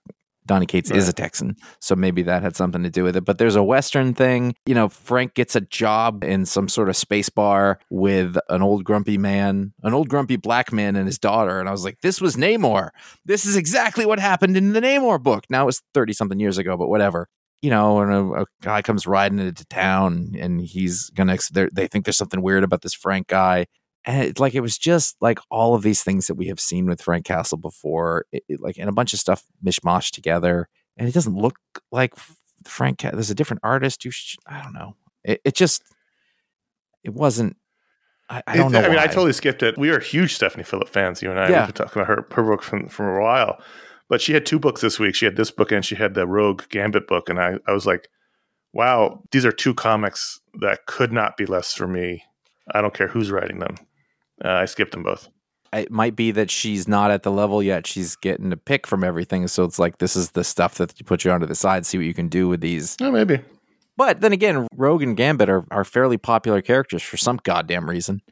Donny 0.48 0.66
Cates 0.66 0.90
is 0.90 1.08
a 1.08 1.14
Texan, 1.14 1.56
so 1.80 1.96
maybe 1.96 2.24
that 2.24 2.42
had 2.42 2.56
something 2.56 2.84
to 2.84 2.90
do 2.90 3.04
with 3.04 3.16
it. 3.16 3.26
But 3.26 3.38
there's 3.38 3.56
a 3.56 3.64
Western 3.64 4.14
thing. 4.14 4.56
You 4.66 4.74
know, 4.74 4.90
Frank 4.90 5.34
gets 5.36 5.56
a 5.56 5.62
job 5.62 6.24
in 6.24 6.46
some 6.46 6.68
sort 6.68 6.90
of 6.90 6.96
space 6.98 7.30
bar 7.30 7.80
with 7.90 8.38
an 8.50 8.62
old 8.62 8.84
grumpy 8.84 9.18
man, 9.18 9.74
an 9.84 9.94
old 9.94 10.10
grumpy 10.10 10.38
black 10.38 10.74
man 10.74 10.96
and 10.96 11.06
his 11.06 11.20
daughter. 11.20 11.60
And 11.60 11.70
I 11.70 11.72
was 11.72 11.84
like, 11.84 12.00
this 12.02 12.20
was 12.22 12.36
Namor. 12.36 12.90
This 13.26 13.46
is 13.46 13.56
exactly 13.56 14.06
what 14.06 14.20
happened 14.20 14.58
in 14.58 14.74
the 14.74 14.82
Namor 14.82 15.22
book. 15.22 15.44
Now 15.50 15.64
it 15.64 15.68
was 15.68 15.82
30 15.94 16.14
something 16.14 16.40
years 16.40 16.58
ago, 16.58 16.78
but 16.78 16.88
whatever. 16.88 17.28
You 17.62 17.72
know, 17.72 18.00
and 18.00 18.14
a, 18.14 18.42
a 18.42 18.46
guy 18.62 18.82
comes 18.82 19.08
riding 19.08 19.40
into 19.40 19.66
town 19.66 20.34
and 20.38 20.62
he's 20.62 21.10
going 21.10 21.28
to, 21.28 21.70
they 21.74 21.88
think 21.88 22.06
there's 22.06 22.18
something 22.18 22.42
weird 22.42 22.64
about 22.64 22.84
this 22.84 22.94
Frank 22.94 23.28
guy 23.28 23.66
and 24.06 24.24
it, 24.24 24.40
like 24.40 24.56
it 24.56 24.62
was 24.62 24.78
just 24.78 25.18
like 25.22 25.40
all 25.50 25.76
of 25.76 25.82
these 25.82 26.04
things 26.04 26.28
that 26.28 26.36
we 26.36 26.48
have 26.48 26.60
seen 26.60 26.86
with 26.86 27.02
Frank 27.02 27.26
Castle 27.26 27.58
before, 27.58 28.26
it, 28.32 28.44
it, 28.48 28.60
like 28.62 28.78
and 28.78 28.90
a 28.90 28.94
bunch 28.94 29.14
of 29.14 29.20
stuff 29.20 29.44
mishmash 29.66 30.12
together, 30.12 30.70
and 30.96 31.08
it 31.08 31.14
doesn't 31.14 31.36
look 31.36 31.58
like 31.92 32.14
Frank. 32.66 33.02
There's 33.02 33.30
a 33.30 33.36
different 33.36 33.62
artist. 33.64 34.06
You, 34.06 34.12
sh- 34.12 34.38
I 34.48 34.64
don't 34.64 34.74
know. 34.74 34.96
It, 35.24 35.42
it 35.44 35.56
just, 35.56 35.84
it 37.04 37.14
wasn't. 37.14 37.58
I, 38.30 38.44
I 38.46 38.58
don't 38.58 38.72
know. 38.72 38.82
I 38.82 38.90
mean, 38.90 39.00
I 39.00 39.08
totally 39.08 39.32
skipped 39.32 39.64
it. 39.64 39.78
We 39.78 39.90
are 39.90 40.00
huge 40.00 40.36
Stephanie 40.36 40.66
Phillip 40.66 40.90
fans, 40.90 41.22
you 41.22 41.32
and 41.32 41.40
I. 41.40 41.50
Yeah. 41.50 41.66
We've 41.66 41.74
been 41.74 41.86
talking 41.86 42.02
about 42.02 42.08
her, 42.08 42.28
her 42.34 42.44
book 42.44 42.62
from, 42.62 42.90
from 42.90 43.06
a 43.16 43.22
while. 43.22 43.62
But 44.10 44.22
she 44.22 44.34
had 44.34 44.46
two 44.46 44.60
books 44.60 44.82
this 44.82 45.00
week. 45.00 45.16
She 45.16 45.26
had 45.26 45.38
this 45.38 45.52
book 45.52 45.72
and 45.72 45.86
she 45.86 45.96
had 45.96 46.14
the 46.14 46.28
Rogue 46.28 46.64
Gambit 46.70 47.08
book. 47.08 47.30
And 47.30 47.40
I, 47.40 47.56
I 47.68 47.72
was 47.72 47.86
like, 47.86 48.10
wow, 48.74 49.24
these 49.32 49.46
are 49.46 49.52
two 49.52 49.74
comics 49.74 50.42
that 50.60 50.86
could 50.88 51.14
not 51.14 51.38
be 51.38 51.46
less 51.46 51.74
for 51.74 51.88
me. 51.88 52.24
I 52.74 52.82
don't 52.82 52.94
care 52.94 53.08
who's 53.08 53.32
writing 53.32 53.60
them. 53.60 53.76
Uh, 54.44 54.50
I 54.50 54.66
skipped 54.66 54.92
them 54.92 55.04
both. 55.04 55.30
it 55.74 55.92
might 55.92 56.16
be 56.16 56.32
that 56.32 56.50
she's 56.52 56.88
not 56.88 57.12
at 57.12 57.24
the 57.24 57.32
level 57.32 57.62
yet. 57.62 57.86
She's 57.88 58.16
getting 58.16 58.50
to 58.52 58.58
pick 58.58 58.88
from 58.88 59.04
everything, 59.04 59.48
so 59.48 59.64
it's 59.64 59.80
like 59.80 59.98
this 59.98 60.16
is 60.16 60.32
the 60.32 60.44
stuff 60.44 60.76
that 60.76 60.98
you 61.00 61.06
put 61.06 61.26
you 61.26 61.32
onto 61.32 61.46
the 61.46 61.56
side, 61.56 61.86
see 61.86 61.98
what 61.98 62.06
you 62.06 62.14
can 62.14 62.28
do 62.30 62.48
with 62.48 62.62
these. 62.62 62.96
Oh, 63.02 63.12
maybe. 63.12 63.40
But 63.98 64.22
then 64.22 64.32
again, 64.32 64.68
Rogue 64.76 65.02
and 65.02 65.18
Gambit 65.18 65.50
are, 65.50 65.66
are 65.72 65.84
fairly 65.84 66.18
popular 66.18 66.62
characters 66.62 67.02
for 67.02 67.18
some 67.18 67.40
goddamn 67.44 67.90
reason. 67.90 68.22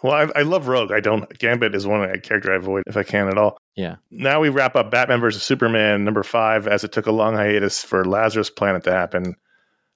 Well, 0.00 0.12
I, 0.12 0.38
I 0.38 0.42
love 0.42 0.68
Rogue. 0.68 0.92
I 0.92 1.00
don't. 1.00 1.28
Gambit 1.40 1.74
is 1.74 1.84
one 1.84 2.08
character 2.20 2.52
I 2.52 2.56
avoid 2.56 2.84
if 2.86 2.96
I 2.96 3.02
can 3.02 3.26
at 3.26 3.36
all. 3.36 3.58
Yeah. 3.74 3.96
Now 4.12 4.38
we 4.38 4.48
wrap 4.48 4.76
up 4.76 4.92
Batman 4.92 5.18
versus 5.20 5.42
Superman 5.42 6.04
number 6.04 6.22
five 6.22 6.68
as 6.68 6.84
it 6.84 6.92
took 6.92 7.06
a 7.08 7.10
long 7.10 7.34
hiatus 7.34 7.82
for 7.82 8.04
Lazarus 8.04 8.48
Planet 8.48 8.84
to 8.84 8.92
happen. 8.92 9.34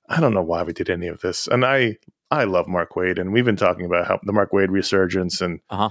I 0.09 0.21
don't 0.21 0.35
know 0.35 0.43
why 0.43 0.65
we 0.65 0.73
did 0.73 0.91
any 0.91 1.07
of 1.07 1.21
this, 1.21 1.47
and 1.47 1.65
I 1.65 1.99
I 2.33 2.45
love 2.45 2.66
Mark 2.66 2.90
Waid, 2.95 3.18
and 3.21 3.33
we've 3.33 3.45
been 3.45 3.57
talking 3.57 3.85
about 3.85 4.07
how 4.07 4.18
the 4.25 4.33
Mark 4.33 4.53
Waid 4.53 4.71
resurgence, 4.71 5.40
and 5.40 5.61
Uh-huh. 5.71 5.90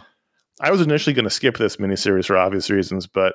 I 0.59 0.71
was 0.71 0.81
initially 0.81 1.13
going 1.13 1.25
to 1.25 1.29
skip 1.31 1.57
this 1.57 1.77
miniseries 1.77 2.25
for 2.25 2.37
obvious 2.37 2.69
reasons, 2.69 3.07
but 3.07 3.33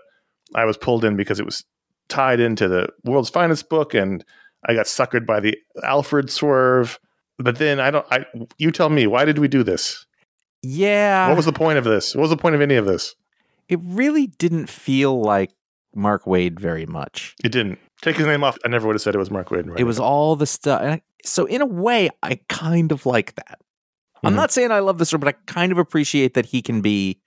I 0.54 0.64
was 0.64 0.76
pulled 0.76 1.04
in 1.04 1.16
because 1.16 1.40
it 1.40 1.46
was 1.46 1.64
tied 2.08 2.38
into 2.40 2.68
the 2.68 2.88
world's 3.04 3.30
finest 3.30 3.68
book, 3.68 3.94
and 3.94 4.24
I 4.68 4.74
got 4.74 4.86
suckered 4.86 5.26
by 5.26 5.40
the 5.40 5.56
Alfred 5.82 6.30
swerve. 6.30 6.98
But 7.38 7.58
then 7.58 7.80
I 7.80 7.90
don't. 7.90 8.06
I 8.10 8.24
you 8.58 8.70
tell 8.70 8.88
me 8.88 9.06
why 9.06 9.24
did 9.24 9.38
we 9.38 9.48
do 9.48 9.62
this? 9.62 10.06
Yeah. 10.62 11.28
What 11.28 11.36
was 11.36 11.46
the 11.46 11.52
point 11.52 11.78
of 11.78 11.84
this? 11.84 12.14
What 12.14 12.22
was 12.22 12.30
the 12.30 12.36
point 12.36 12.54
of 12.54 12.60
any 12.60 12.76
of 12.76 12.86
this? 12.86 13.14
it 13.68 13.80
really 13.82 14.28
didn't 14.28 14.68
feel 14.68 15.20
like 15.20 15.50
Mark 15.94 16.24
Waid 16.24 16.60
very 16.60 16.86
much. 16.86 17.34
It 17.42 17.50
didn't. 17.50 17.78
Take 18.02 18.16
his 18.16 18.26
name 18.26 18.44
off. 18.44 18.58
I 18.64 18.68
never 18.68 18.86
would 18.86 18.94
have 18.94 19.02
said 19.02 19.14
it 19.14 19.18
was 19.18 19.30
Mark 19.30 19.48
Waid. 19.48 19.78
It 19.78 19.84
was 19.84 19.98
all 19.98 20.36
the 20.36 20.46
stuff. 20.46 21.00
So, 21.24 21.46
in 21.46 21.60
a 21.62 21.66
way, 21.66 22.10
I 22.22 22.40
kind 22.48 22.92
of 22.92 23.06
like 23.06 23.34
that. 23.36 23.58
I'm 24.22 24.32
Mhm. 24.32 24.36
not 24.36 24.52
saying 24.52 24.70
I 24.70 24.80
love 24.80 24.98
this, 24.98 25.08
show, 25.10 25.18
but 25.18 25.28
I 25.28 25.32
kind 25.46 25.72
of 25.72 25.78
appreciate 25.78 26.34
that 26.34 26.46
he 26.46 26.62
can 26.62 26.80
be 26.80 27.20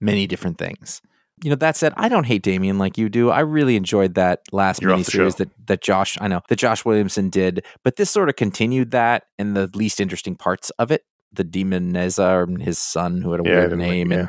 many 0.00 0.26
different 0.26 0.58
things. 0.58 1.00
You 1.42 1.48
know, 1.50 1.56
that 1.56 1.74
said, 1.76 1.94
I 1.96 2.08
don't 2.10 2.24
hate 2.24 2.42
Damian 2.42 2.76
like 2.78 2.98
you 2.98 3.08
do. 3.08 3.30
I 3.30 3.40
really 3.40 3.76
enjoyed 3.76 4.14
that 4.14 4.40
last 4.52 4.82
You're 4.82 4.92
miniseries 4.94 5.36
that, 5.36 5.48
that 5.66 5.80
Josh, 5.80 6.18
I 6.20 6.28
know, 6.28 6.42
that 6.48 6.56
Josh 6.56 6.84
Williamson 6.84 7.30
did, 7.30 7.64
but 7.82 7.96
this 7.96 8.10
sort 8.10 8.28
of 8.28 8.36
continued 8.36 8.90
that 8.90 9.24
and 9.38 9.56
the 9.56 9.70
least 9.74 10.00
interesting 10.00 10.34
parts 10.36 10.68
of 10.78 10.90
it. 10.90 11.04
The 11.32 11.44
demon 11.44 11.92
Nezha 11.94 12.42
and 12.42 12.60
his 12.62 12.78
son, 12.78 13.22
who 13.22 13.32
had 13.32 13.40
a 13.40 13.48
Yeah, 13.48 13.54
weird 13.56 13.70
didn't 13.70 13.78
like- 13.80 13.88
name, 13.90 14.12
and 14.12 14.28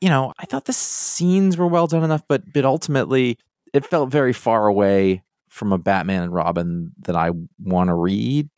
you 0.00 0.08
know, 0.08 0.32
I 0.38 0.44
thought 0.46 0.64
the 0.64 0.72
scenes 0.72 1.56
were 1.56 1.66
well 1.66 1.86
done 1.86 2.02
enough, 2.02 2.22
but 2.28 2.42
but 2.52 2.64
ultimately, 2.64 3.38
it 3.72 3.84
felt 3.86 4.10
very 4.10 4.32
far 4.32 4.66
away 4.66 5.22
from 5.48 5.72
a 5.72 5.78
Batman 5.78 6.22
and 6.24 6.32
Robin 6.34 6.92
that 7.02 7.16
I 7.16 7.30
want 7.62 7.88
to 7.88 7.94
read. 7.94 8.48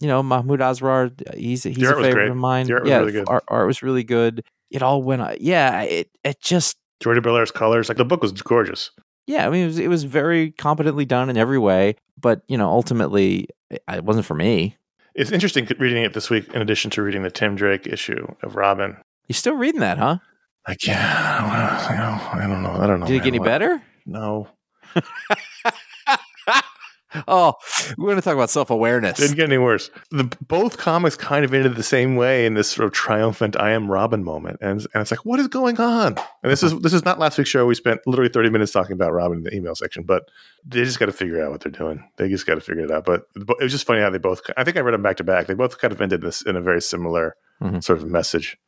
You 0.00 0.08
know, 0.08 0.22
Mahmoud 0.22 0.60
Asrar, 0.60 1.10
he's 1.36 1.62
he's 1.62 1.78
a 1.82 1.94
favorite 1.94 2.12
great. 2.12 2.28
of 2.30 2.36
mine. 2.36 2.68
Was 2.68 2.82
yeah, 2.84 2.98
really 2.98 3.12
good. 3.12 3.24
Art, 3.28 3.44
art 3.48 3.66
was 3.66 3.82
really 3.82 4.04
good. 4.04 4.44
It 4.70 4.82
all 4.82 5.02
went, 5.02 5.22
uh, 5.22 5.34
yeah. 5.40 5.82
It 5.82 6.10
it 6.24 6.40
just, 6.40 6.76
Jordie 7.00 7.20
Bellaire's 7.20 7.50
colors. 7.50 7.88
Like 7.88 7.96
the 7.98 8.04
book 8.04 8.20
was 8.22 8.32
gorgeous. 8.32 8.90
yeah. 9.26 9.46
I 9.46 9.50
mean, 9.50 9.62
it 9.64 9.66
was 9.66 9.78
it 9.78 9.88
was 9.88 10.04
very 10.04 10.50
competently 10.52 11.04
done 11.06 11.30
in 11.30 11.36
every 11.36 11.58
way, 11.58 11.96
but 12.20 12.42
you 12.46 12.58
know, 12.58 12.68
ultimately, 12.68 13.48
it, 13.70 13.82
it 13.88 14.04
wasn't 14.04 14.26
for 14.26 14.34
me. 14.34 14.76
It's 15.14 15.30
interesting 15.32 15.66
reading 15.78 16.04
it 16.04 16.12
this 16.12 16.28
week 16.28 16.46
in 16.52 16.60
addition 16.60 16.90
to 16.90 17.02
reading 17.02 17.22
the 17.22 17.30
Tim 17.30 17.56
Drake 17.56 17.86
issue 17.86 18.26
of 18.42 18.54
Robin. 18.54 18.98
You're 19.28 19.34
still 19.34 19.54
reading 19.56 19.80
that, 19.80 19.96
huh? 19.96 20.18
Like, 20.68 20.86
yeah, 20.86 20.98
I 21.40 21.96
don't 21.96 21.98
know. 21.98 22.42
I 22.44 22.46
don't 22.46 22.62
know. 22.62 22.82
I 22.82 22.86
don't 22.86 23.00
know. 23.00 23.06
Did 23.06 23.14
it 23.16 23.18
get 23.20 23.28
any 23.28 23.38
What- 23.38 23.46
better? 23.46 23.82
No. 24.04 24.48
oh, 27.28 27.54
we're 27.96 28.06
going 28.06 28.16
to 28.16 28.22
talk 28.22 28.34
about 28.34 28.50
self 28.50 28.70
awareness. 28.70 29.18
Didn't 29.18 29.36
get 29.36 29.44
any 29.46 29.58
worse. 29.58 29.90
The 30.10 30.24
both 30.48 30.76
comics 30.76 31.16
kind 31.16 31.44
of 31.44 31.54
ended 31.54 31.76
the 31.76 31.82
same 31.82 32.16
way 32.16 32.46
in 32.46 32.54
this 32.54 32.68
sort 32.68 32.86
of 32.86 32.92
triumphant 32.92 33.56
"I 33.58 33.70
am 33.70 33.90
Robin" 33.90 34.24
moment, 34.24 34.58
and 34.60 34.80
and 34.92 35.00
it's 35.02 35.10
like, 35.10 35.24
what 35.24 35.40
is 35.40 35.48
going 35.48 35.78
on? 35.80 36.16
And 36.42 36.52
this 36.52 36.62
is 36.62 36.78
this 36.80 36.92
is 36.92 37.04
not 37.04 37.18
last 37.18 37.38
week's 37.38 37.50
show. 37.50 37.66
We 37.66 37.74
spent 37.74 38.00
literally 38.06 38.30
thirty 38.30 38.50
minutes 38.50 38.72
talking 38.72 38.92
about 38.92 39.12
Robin 39.12 39.38
in 39.38 39.44
the 39.44 39.54
email 39.54 39.74
section, 39.74 40.04
but 40.04 40.30
they 40.64 40.84
just 40.84 40.98
got 40.98 41.06
to 41.06 41.12
figure 41.12 41.44
out 41.44 41.52
what 41.52 41.60
they're 41.60 41.72
doing. 41.72 42.06
They 42.16 42.28
just 42.28 42.46
got 42.46 42.56
to 42.56 42.60
figure 42.60 42.84
it 42.84 42.90
out. 42.90 43.04
But 43.04 43.26
it 43.36 43.62
was 43.62 43.72
just 43.72 43.86
funny 43.86 44.00
how 44.00 44.10
they 44.10 44.18
both. 44.18 44.40
I 44.56 44.64
think 44.64 44.76
I 44.76 44.80
read 44.80 44.94
them 44.94 45.02
back 45.02 45.16
to 45.18 45.24
back. 45.24 45.46
They 45.46 45.54
both 45.54 45.78
kind 45.78 45.92
of 45.92 46.00
ended 46.00 46.20
this 46.22 46.42
in 46.42 46.56
a 46.56 46.60
very 46.60 46.82
similar 46.82 47.36
Mhm. 47.62 47.82
sort 47.82 47.98
of 48.00 48.06
message 48.06 48.58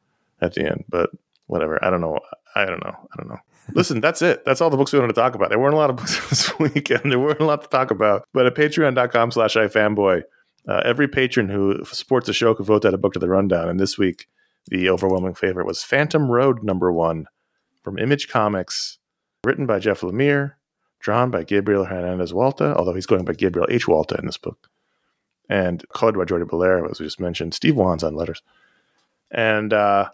at 0.41 0.55
the 0.55 0.65
end. 0.65 0.85
But 0.89 1.11
whatever. 1.47 1.83
I 1.85 1.91
don't 1.91 2.01
know. 2.01 2.19
I 2.55 2.65
don't 2.65 2.83
know. 2.83 2.97
I 3.13 3.17
don't 3.17 3.29
know. 3.29 3.39
Listen, 3.75 4.01
that's 4.01 4.23
it. 4.23 4.45
That's 4.45 4.61
all 4.61 4.71
the 4.71 4.77
books 4.77 4.93
we 4.93 4.99
wanted 4.99 5.15
to 5.15 5.21
talk 5.21 5.35
about. 5.35 5.51
There 5.51 5.59
weren't 5.59 5.75
a 5.75 5.79
lot 5.79 5.91
of 5.91 5.97
books 5.97 6.29
this 6.31 6.59
weekend. 6.59 7.13
there 7.13 7.19
weren't 7.19 7.41
a 7.41 7.45
lot 7.45 7.63
to 7.63 7.69
talk 7.69 7.91
about. 7.91 8.27
But 8.33 8.47
at 8.47 8.55
patreon.com 8.55 9.31
slash 9.31 9.55
ifanboy, 9.55 10.23
uh, 10.67 10.83
every 10.85 11.09
patron 11.09 11.49
who 11.49 11.85
supports 11.85 12.27
the 12.27 12.33
show 12.33 12.55
could 12.55 12.67
vote 12.67 12.83
that 12.83 12.95
a 12.95 12.99
book 12.99 13.15
to 13.15 13.19
the 13.19 13.29
rundown. 13.29 13.69
And 13.69 13.79
this 13.79 13.99
week, 13.99 14.29
the 14.69 14.91
overwhelming 14.91 15.35
favorite 15.35 15.67
was 15.67 15.83
Phantom 15.83 16.31
Road 16.31 16.63
number 16.63 16.93
one 16.93 17.27
from 17.83 17.99
Image 17.99 18.29
Comics, 18.29 18.99
written 19.45 19.67
by 19.67 19.79
Jeff 19.79 20.01
Lemire, 20.01 20.55
drawn 21.01 21.31
by 21.31 21.45
Gabriel 21.45 21.85
Hernandez 21.85 22.33
Walta, 22.33 22.75
although 22.75 22.95
he's 22.95 23.07
going 23.07 23.25
by 23.25 23.33
Gabriel 23.33 23.69
H. 23.71 23.87
Walta 23.87 24.19
in 24.19 24.27
this 24.27 24.37
book, 24.37 24.69
and 25.49 25.85
colored 25.95 26.17
by 26.17 26.25
Jordie 26.25 26.45
Bellaire, 26.45 26.91
as 26.91 27.01
we 27.01 27.07
just 27.07 27.21
mentioned. 27.21 27.55
Steve 27.55 27.77
Wands 27.77 28.03
on 28.03 28.15
letters. 28.15 28.43
And, 29.31 29.73
uh, 29.73 30.11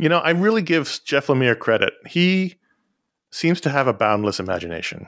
you 0.00 0.08
know, 0.08 0.18
I 0.18 0.30
really 0.30 0.62
give 0.62 1.00
Jeff 1.04 1.26
Lemire 1.28 1.58
credit. 1.58 1.92
He 2.06 2.56
seems 3.30 3.60
to 3.62 3.70
have 3.70 3.86
a 3.86 3.92
boundless 3.92 4.40
imagination. 4.40 5.06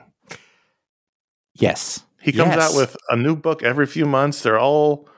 yes. 1.55 2.03
He 2.21 2.31
comes 2.31 2.55
Yes. 2.55 2.71
out 2.71 2.77
with 2.77 2.95
a 3.09 3.15
new 3.17 3.35
book 3.35 3.63
every 3.63 3.85
few 3.85 4.05
months. 4.05 4.41
They're 4.43 4.59
all 4.59 5.09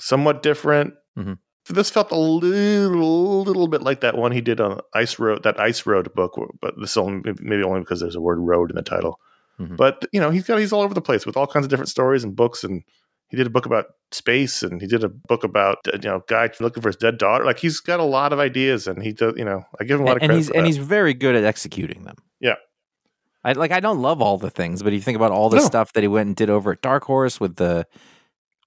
somewhat 0.00 0.42
different. 0.42 0.94
Mhm. 1.18 1.38
This 1.68 1.90
felt 1.90 2.10
a 2.10 2.16
little, 2.16 3.42
little 3.44 3.68
bit 3.68 3.82
like 3.82 4.00
that 4.00 4.16
one 4.16 4.32
he 4.32 4.40
did 4.40 4.60
on 4.60 4.80
Ice 4.94 5.18
Road, 5.18 5.42
that 5.42 5.60
Ice 5.60 5.84
Road 5.86 6.12
book, 6.14 6.32
but 6.60 6.74
this 6.80 6.96
only 6.96 7.34
maybe 7.40 7.62
only 7.62 7.80
because 7.80 8.00
there's 8.00 8.16
a 8.16 8.20
word 8.20 8.38
"road" 8.40 8.70
in 8.70 8.76
the 8.76 8.82
title. 8.82 9.20
Mhm. 9.60 9.76
But 9.76 10.06
you 10.12 10.20
know, 10.20 10.30
he's 10.30 10.44
got 10.46 10.58
he's 10.58 10.72
all 10.72 10.80
over 10.82 10.94
the 10.94 11.02
place 11.02 11.26
with 11.26 11.36
all 11.36 11.46
kinds 11.46 11.66
of 11.66 11.70
different 11.70 11.90
stories 11.90 12.24
and 12.24 12.34
books, 12.34 12.64
and 12.64 12.82
he 13.30 13.36
did 13.36 13.46
a 13.46 13.50
book 13.50 13.66
about 13.66 13.86
space, 14.12 14.62
and 14.62 14.80
he 14.80 14.86
did 14.86 15.04
a 15.04 15.08
book 15.08 15.44
about 15.44 15.78
uh, 15.88 15.92
you 16.02 16.08
know 16.08 16.22
guy 16.28 16.50
looking 16.60 16.82
for 16.82 16.88
his 16.88 16.96
dead 16.96 17.18
daughter. 17.18 17.44
Like 17.44 17.58
he's 17.58 17.80
got 17.80 18.00
a 18.00 18.04
lot 18.04 18.32
of 18.32 18.38
ideas, 18.38 18.86
and 18.86 19.02
he 19.02 19.12
does. 19.12 19.34
You 19.36 19.44
know, 19.44 19.64
I 19.80 19.84
give 19.84 20.00
him 20.00 20.06
a 20.06 20.08
lot 20.08 20.16
and, 20.20 20.24
of 20.24 20.28
credit. 20.28 20.32
and 20.32 20.36
he's 20.38 20.50
and 20.50 20.66
he's 20.66 20.76
very 20.76 21.14
good 21.14 21.34
at 21.36 21.44
executing 21.44 22.04
them. 22.04 22.16
Yeah. 22.40 22.56
I 23.42 23.52
like 23.52 23.70
I 23.70 23.80
don't 23.80 24.02
love 24.02 24.20
all 24.20 24.36
the 24.36 24.50
things, 24.50 24.82
but 24.82 24.92
if 24.92 24.96
you 24.98 25.00
think 25.02 25.16
about 25.16 25.30
all 25.32 25.48
the 25.48 25.56
No. 25.58 25.64
stuff 25.64 25.94
that 25.94 26.02
he 26.02 26.08
went 26.08 26.26
and 26.26 26.36
did 26.36 26.50
over 26.50 26.72
at 26.72 26.82
Dark 26.82 27.04
Horse 27.04 27.40
with 27.40 27.56
the 27.56 27.86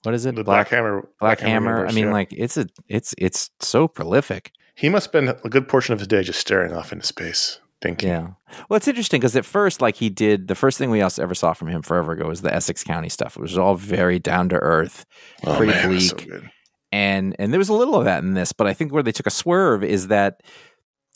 what 0.02 0.16
is 0.16 0.26
it? 0.26 0.36
The 0.36 0.44
Black, 0.44 0.70
Hammer. 0.70 1.08
Black 1.20 1.40
Hammer. 1.40 1.72
I 1.72 1.74
universe, 1.92 1.94
mean, 1.96 2.06
yeah. 2.06 2.12
like 2.12 2.34
it's 2.34 2.58
a 2.58 2.68
it's 2.88 3.14
it's 3.18 3.52
so 3.60 3.88
prolific. 3.88 4.52
he 4.76 4.90
must 4.90 5.06
spend 5.06 5.30
a 5.30 5.50
good 5.50 5.68
portion 5.68 5.94
of 5.94 6.00
his 6.00 6.08
day 6.08 6.24
just 6.24 6.40
staring 6.40 6.74
off 6.74 6.92
into 6.92 7.06
space, 7.06 7.60
thinking. 7.84 8.10
Yeah. 8.10 8.28
Well, 8.70 8.78
it's 8.78 8.88
interesting 8.88 9.20
because 9.20 9.36
at 9.36 9.46
first, 9.46 9.82
like 9.82 9.98
he 9.98 10.10
did, 10.10 10.48
the 10.48 10.56
first 10.56 10.78
thing 10.80 10.90
we 10.90 11.02
also 11.02 11.22
ever 11.22 11.36
saw 11.36 11.54
from 11.54 11.68
him 11.68 11.82
forever 11.84 12.14
ago 12.14 12.28
was 12.28 12.42
the 12.42 12.54
Essex 12.54 12.84
County 12.84 13.10
stuff. 13.10 13.36
It 13.38 13.42
was 13.42 13.58
all 13.58 13.76
very 13.76 14.18
down 14.20 14.50
to 14.50 14.56
earth, 14.56 15.06
Oh, 15.46 15.56
pretty 15.58 15.74
man, 15.74 16.00
so 16.00 16.16
bleak, 16.16 16.28
good. 16.30 16.50
and 16.92 17.36
and 17.38 17.54
there 17.54 17.60
was 17.60 17.70
a 17.70 17.74
little 17.74 17.96
of 17.96 18.06
that 18.06 18.24
in 18.24 18.34
this. 18.34 18.54
But 18.54 18.66
I 18.68 18.74
think 18.74 18.92
where 18.92 19.04
they 19.04 19.12
took 19.12 19.28
a 19.28 19.32
swerve 19.32 19.84
is 19.84 20.08
that 20.08 20.42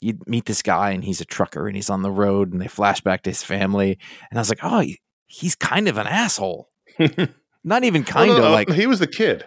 you 0.02 0.20
meet 0.28 0.46
this 0.46 0.62
guy 0.62 0.92
and 0.92 1.04
he's 1.04 1.22
a 1.22 1.26
trucker 1.26 1.66
and 1.66 1.76
he's 1.76 1.90
on 1.90 2.04
the 2.04 2.12
road 2.12 2.54
and 2.54 2.62
they 2.62 2.68
flash 2.68 3.02
back 3.02 3.24
to 3.24 3.32
his 3.32 3.42
family, 3.44 3.98
and 4.30 4.38
I 4.38 4.42
was 4.42 4.50
like, 4.50 4.60
oh, 4.62 4.82
he- 4.82 5.00
he's 5.26 5.56
kind 5.56 5.88
of 5.88 5.98
an 5.98 6.06
asshole. 6.08 6.70
Not 7.64 7.84
even 7.84 8.04
oh, 8.04 8.06
kind 8.06 8.30
Well, 8.30 8.38
of 8.38 8.44
no, 8.46 8.52
like, 8.52 8.70
he 8.70 8.86
was 8.88 9.00
the 9.00 9.08
kid. 9.08 9.46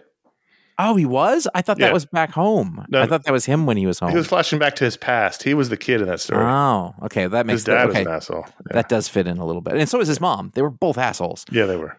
Oh, 0.88 0.96
he 0.96 1.04
was. 1.06 1.46
I 1.54 1.62
thought 1.62 1.78
Yeah. 1.78 1.86
that 1.86 1.92
was 1.92 2.06
back 2.06 2.30
home. 2.32 2.84
No. 2.88 3.02
I 3.02 3.06
thought 3.06 3.24
that 3.24 3.32
was 3.32 3.44
him 3.46 3.66
when 3.66 3.76
he 3.76 3.86
was 3.86 3.98
home. 3.98 4.10
He 4.10 4.16
was 4.16 4.26
flashing 4.26 4.58
back 4.58 4.74
to 4.76 4.84
his 4.84 4.96
past. 4.96 5.42
He 5.42 5.54
was 5.54 5.68
the 5.68 5.76
kid 5.76 6.00
in 6.00 6.08
that 6.08 6.20
story. 6.20 6.44
oh, 6.44 6.94
okay, 7.04 7.26
that 7.26 7.46
makes 7.46 7.58
his 7.60 7.64
dad 7.64 7.88
okay. 7.90 8.00
was 8.00 8.06
an 8.06 8.12
asshole. 8.12 8.44
Yeah. 8.46 8.52
That 8.74 8.88
does 8.88 9.08
fit 9.08 9.26
in 9.26 9.38
a 9.38 9.44
little 9.46 9.62
bit, 9.62 9.74
and 9.76 9.88
so 9.88 9.98
was 9.98 10.08
his 10.08 10.20
mom. 10.20 10.52
They 10.54 10.62
were 10.62 10.70
both 10.70 10.98
assholes. 10.98 11.44
yeah, 11.50 11.66
they 11.66 11.76
were. 11.76 11.96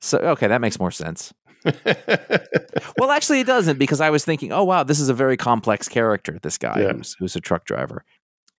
So 0.00 0.18
okay, 0.18 0.48
that 0.48 0.60
makes 0.60 0.78
more 0.80 0.90
sense. 0.90 1.32
Well, 2.98 3.10
actually, 3.10 3.40
it 3.40 3.46
doesn't 3.46 3.78
because 3.78 4.00
I 4.00 4.10
was 4.10 4.24
thinking, 4.24 4.52
oh 4.52 4.64
wow, 4.64 4.82
this 4.82 4.98
is 5.00 5.08
a 5.08 5.14
very 5.14 5.36
complex 5.36 5.88
character. 5.88 6.38
This 6.42 6.58
guy 6.58 6.80
Yeah. 6.80 6.92
who's 6.92 7.14
who's 7.18 7.36
a 7.36 7.40
truck 7.40 7.64
driver. 7.64 8.04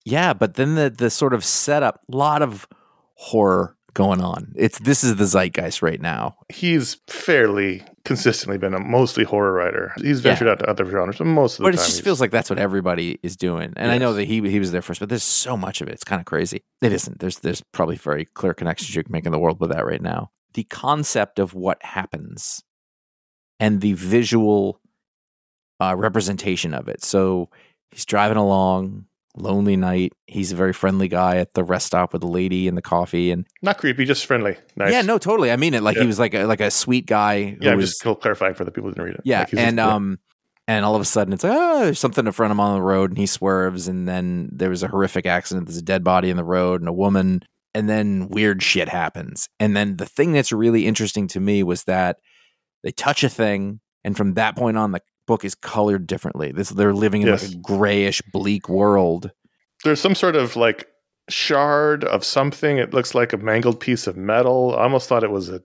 Yeah, 0.05 0.33
but 0.33 0.55
then 0.55 0.75
the 0.75 0.91
the 0.91 1.11
sort 1.11 1.35
of 1.35 1.45
setup, 1.45 2.01
a 2.12 2.16
lot 2.16 2.43
of 2.43 2.66
horror 3.16 3.77
going 3.95 4.20
on. 4.20 4.53
It's 4.57 4.79
this 4.79 5.05
is 5.05 5.16
the 5.16 5.25
zeitgeist 5.27 5.83
right 5.83 6.01
now. 6.01 6.37
he's 6.53 6.97
fairly 7.09 7.83
consistently 8.05 8.59
been 8.59 8.74
a 8.74 8.80
mostly 8.80 9.24
horror 9.24 9.53
writer. 9.53 9.92
He's 10.00 10.20
ventured 10.20 10.48
out 10.48 10.59
to 10.61 10.68
other 10.68 10.84
genres, 10.84 11.18
but 11.18 11.26
most 11.26 11.55
of 11.55 11.59
the 11.59 11.64
time. 11.64 11.72
But 11.72 11.82
it 11.82 11.86
just 11.86 12.03
feels 12.03 12.20
like 12.20 12.30
that's 12.30 12.50
what 12.50 12.59
everybody 12.59 13.18
is 13.22 13.36
doing. 13.36 13.72
And 13.76 13.90
I 13.90 13.98
know 13.98 14.12
that 14.14 14.24
he 14.24 14.40
he 14.48 14.59
was 14.59 14.72
there 14.72 14.82
first, 14.82 15.00
but 15.00 15.09
there's 15.09 15.22
so 15.22 15.57
much 15.57 15.80
of 15.80 15.88
it. 15.88 15.92
It's 15.92 16.05
kind 16.05 16.20
of 16.20 16.26
crazy. 16.26 16.62
It 16.80 16.92
isn't. 16.92 17.20
There's 17.20 17.38
there's 17.38 17.62
probably 17.72 17.96
very 17.96 18.24
clear 18.24 18.55
connections 18.55 18.94
you 18.94 19.03
can 19.03 19.12
make 19.12 19.26
in 19.26 19.32
the 19.32 19.38
world 19.38 19.61
with 19.61 19.70
that 19.70 19.86
right 19.86 20.03
now. 20.03 20.30
The 20.55 20.64
concept 20.64 21.38
of 21.38 21.55
what 21.55 21.82
happens 21.82 22.62
and 23.59 23.80
the 23.80 23.92
visual 23.94 24.80
uh, 25.80 25.94
representation 25.96 26.74
of 26.74 26.88
it. 26.88 27.05
So 27.05 27.48
he's 27.90 28.05
driving 28.05 28.36
along, 28.36 29.07
lonely 29.37 29.76
night. 29.76 30.12
He's 30.26 30.53
a 30.53 30.57
very 30.57 30.72
friendly 30.72 31.09
guy 31.09 31.37
at 31.39 31.55
the 31.55 31.64
rest 31.64 31.87
stop 31.87 32.12
with 32.12 32.20
the 32.22 32.28
lady 32.28 32.68
and 32.68 32.76
the 32.76 32.83
coffee. 32.83 33.30
And 33.30 33.47
not 33.62 33.78
creepy, 33.78 34.05
just 34.05 34.26
friendly. 34.26 34.57
Nice. 34.76 34.93
yeah, 34.93 35.03
no, 35.03 35.18
totally. 35.18 35.51
I 35.51 35.57
mean 35.57 35.74
it. 35.74 35.83
Like 35.83 35.97
Yeah. 35.97 36.03
he 36.03 36.07
was 36.07 36.18
like 36.18 36.35
a, 36.35 36.45
like 36.45 36.61
a 36.61 36.70
sweet 36.70 37.07
guy. 37.07 37.45
Who 37.53 37.57
yeah. 37.61 37.70
I'm 37.72 37.76
was, 37.78 37.99
just 37.99 38.20
clarifying 38.20 38.55
for 38.55 38.64
the 38.64 38.70
people 38.70 38.91
who 38.91 38.95
didn't 38.95 39.07
read 39.07 39.14
it. 39.16 39.22
yeah, 39.24 39.41
Like, 39.41 39.49
he's 39.51 39.59
just- 39.59 39.68
and 39.68 39.80
um, 39.80 40.18
and 40.68 40.85
all 40.85 40.95
of 40.95 41.01
a 41.03 41.05
sudden 41.07 41.33
it's 41.33 41.45
like 41.45 41.53
oh, 41.57 41.85
there's 41.85 41.99
something 41.99 42.24
in 42.26 42.33
front 42.33 42.51
of 42.51 42.57
him 42.57 42.61
on 42.61 42.74
the 42.76 42.83
road, 42.83 43.11
and 43.11 43.18
he 43.18 43.26
swerves, 43.26 43.89
and 43.89 44.09
then 44.09 44.49
there 44.53 44.70
was 44.70 44.83
a 44.83 44.89
horrific 44.89 45.26
accident. 45.26 45.66
There's 45.66 45.76
a 45.78 45.83
dead 45.83 46.05
body 46.05 46.30
in 46.30 46.37
the 46.37 46.45
road, 46.45 46.80
and 46.80 46.89
a 46.89 46.93
woman, 46.93 47.41
and 47.74 47.89
then 47.89 48.28
weird 48.28 48.62
shit 48.62 48.89
happens. 48.89 49.49
And 49.59 49.76
then 49.76 49.97
the 49.97 50.07
thing 50.07 50.33
that's 50.33 50.53
really 50.53 50.87
interesting 50.87 51.26
to 51.28 51.41
me 51.41 51.62
was 51.62 51.85
that 51.85 52.18
they 52.85 52.93
touch 52.93 53.24
a 53.24 53.28
thing, 53.28 53.80
and 54.05 54.16
from 54.16 54.35
that 54.35 54.57
point 54.57 54.76
on, 54.76 54.93
the 54.93 55.01
book 55.33 55.45
is 55.45 55.55
colored 55.55 56.07
differently. 56.07 56.53
This 56.53 56.68
they're 56.70 56.95
living 56.95 57.22
in 57.22 57.28
Yes. 57.28 57.43
like 57.43 57.53
a 57.57 57.61
grayish, 57.61 58.20
bleak 58.33 58.68
world. 58.68 59.30
there's 59.85 60.01
some 60.01 60.14
sort 60.14 60.37
of 60.37 60.57
like 60.57 60.87
shard 61.28 62.05
of 62.05 62.24
something. 62.24 62.78
It 62.78 62.93
looks 62.95 63.14
like 63.14 63.33
a 63.33 63.37
mangled 63.39 63.80
piece 63.80 64.07
of 64.07 64.16
metal. 64.16 64.74
I 64.78 64.83
almost 64.83 65.09
thought 65.09 65.24
it 65.24 65.30
was 65.30 65.49
a 65.49 65.61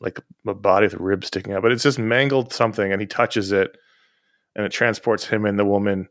like 0.00 0.20
a 0.46 0.54
body 0.54 0.86
with 0.86 0.94
a 1.00 1.02
rib 1.02 1.24
sticking 1.24 1.54
out, 1.54 1.62
but 1.62 1.72
it's 1.72 1.82
just 1.82 1.98
mangled 1.98 2.52
something, 2.52 2.92
and 2.92 3.00
he 3.00 3.06
touches 3.06 3.50
it, 3.50 3.68
and 4.54 4.66
it 4.66 4.72
transports 4.72 5.24
him 5.26 5.46
and 5.46 5.58
the 5.58 5.64
woman 5.64 6.08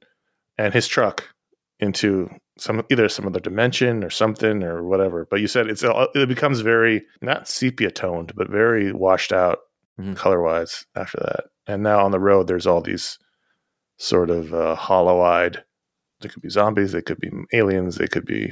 and 0.58 0.74
his 0.74 0.88
truck 0.88 1.24
into 1.80 2.30
some 2.58 2.82
either 2.89 3.10
some 3.10 3.28
other 3.28 3.39
dimension 3.39 4.03
or 4.03 4.10
something 4.10 4.64
or 4.64 4.84
whatever. 4.88 5.28
But 5.30 5.41
you 5.41 5.47
said 5.47 5.68
it's 5.68 5.84
it 6.16 6.28
becomes 6.28 6.62
very 6.62 7.03
not 7.22 7.47
sepia 7.47 7.91
toned, 7.91 8.34
but 8.36 8.49
very 8.49 8.91
washed 8.93 9.32
out 9.34 9.60
Mhm. 10.00 10.16
color 10.16 10.41
wise 10.41 10.86
after 10.96 11.18
that. 11.20 11.46
And 11.68 11.82
now 11.84 12.04
on 12.04 12.12
the 12.12 12.20
road, 12.20 12.48
there's 12.48 12.68
all 12.68 12.82
these 12.82 13.18
sort 13.98 14.30
of 14.30 14.54
uh, 14.54 14.76
hollow 14.76 15.22
eyed. 15.22 15.64
They 16.22 16.30
could 16.30 16.41
be 16.41 16.50
zombies. 16.50 16.91
They 16.91 17.02
could 17.02 17.20
be 17.20 17.32
aliens. 17.54 17.96
They 17.96 18.08
could 18.08 18.26
be. 18.26 18.52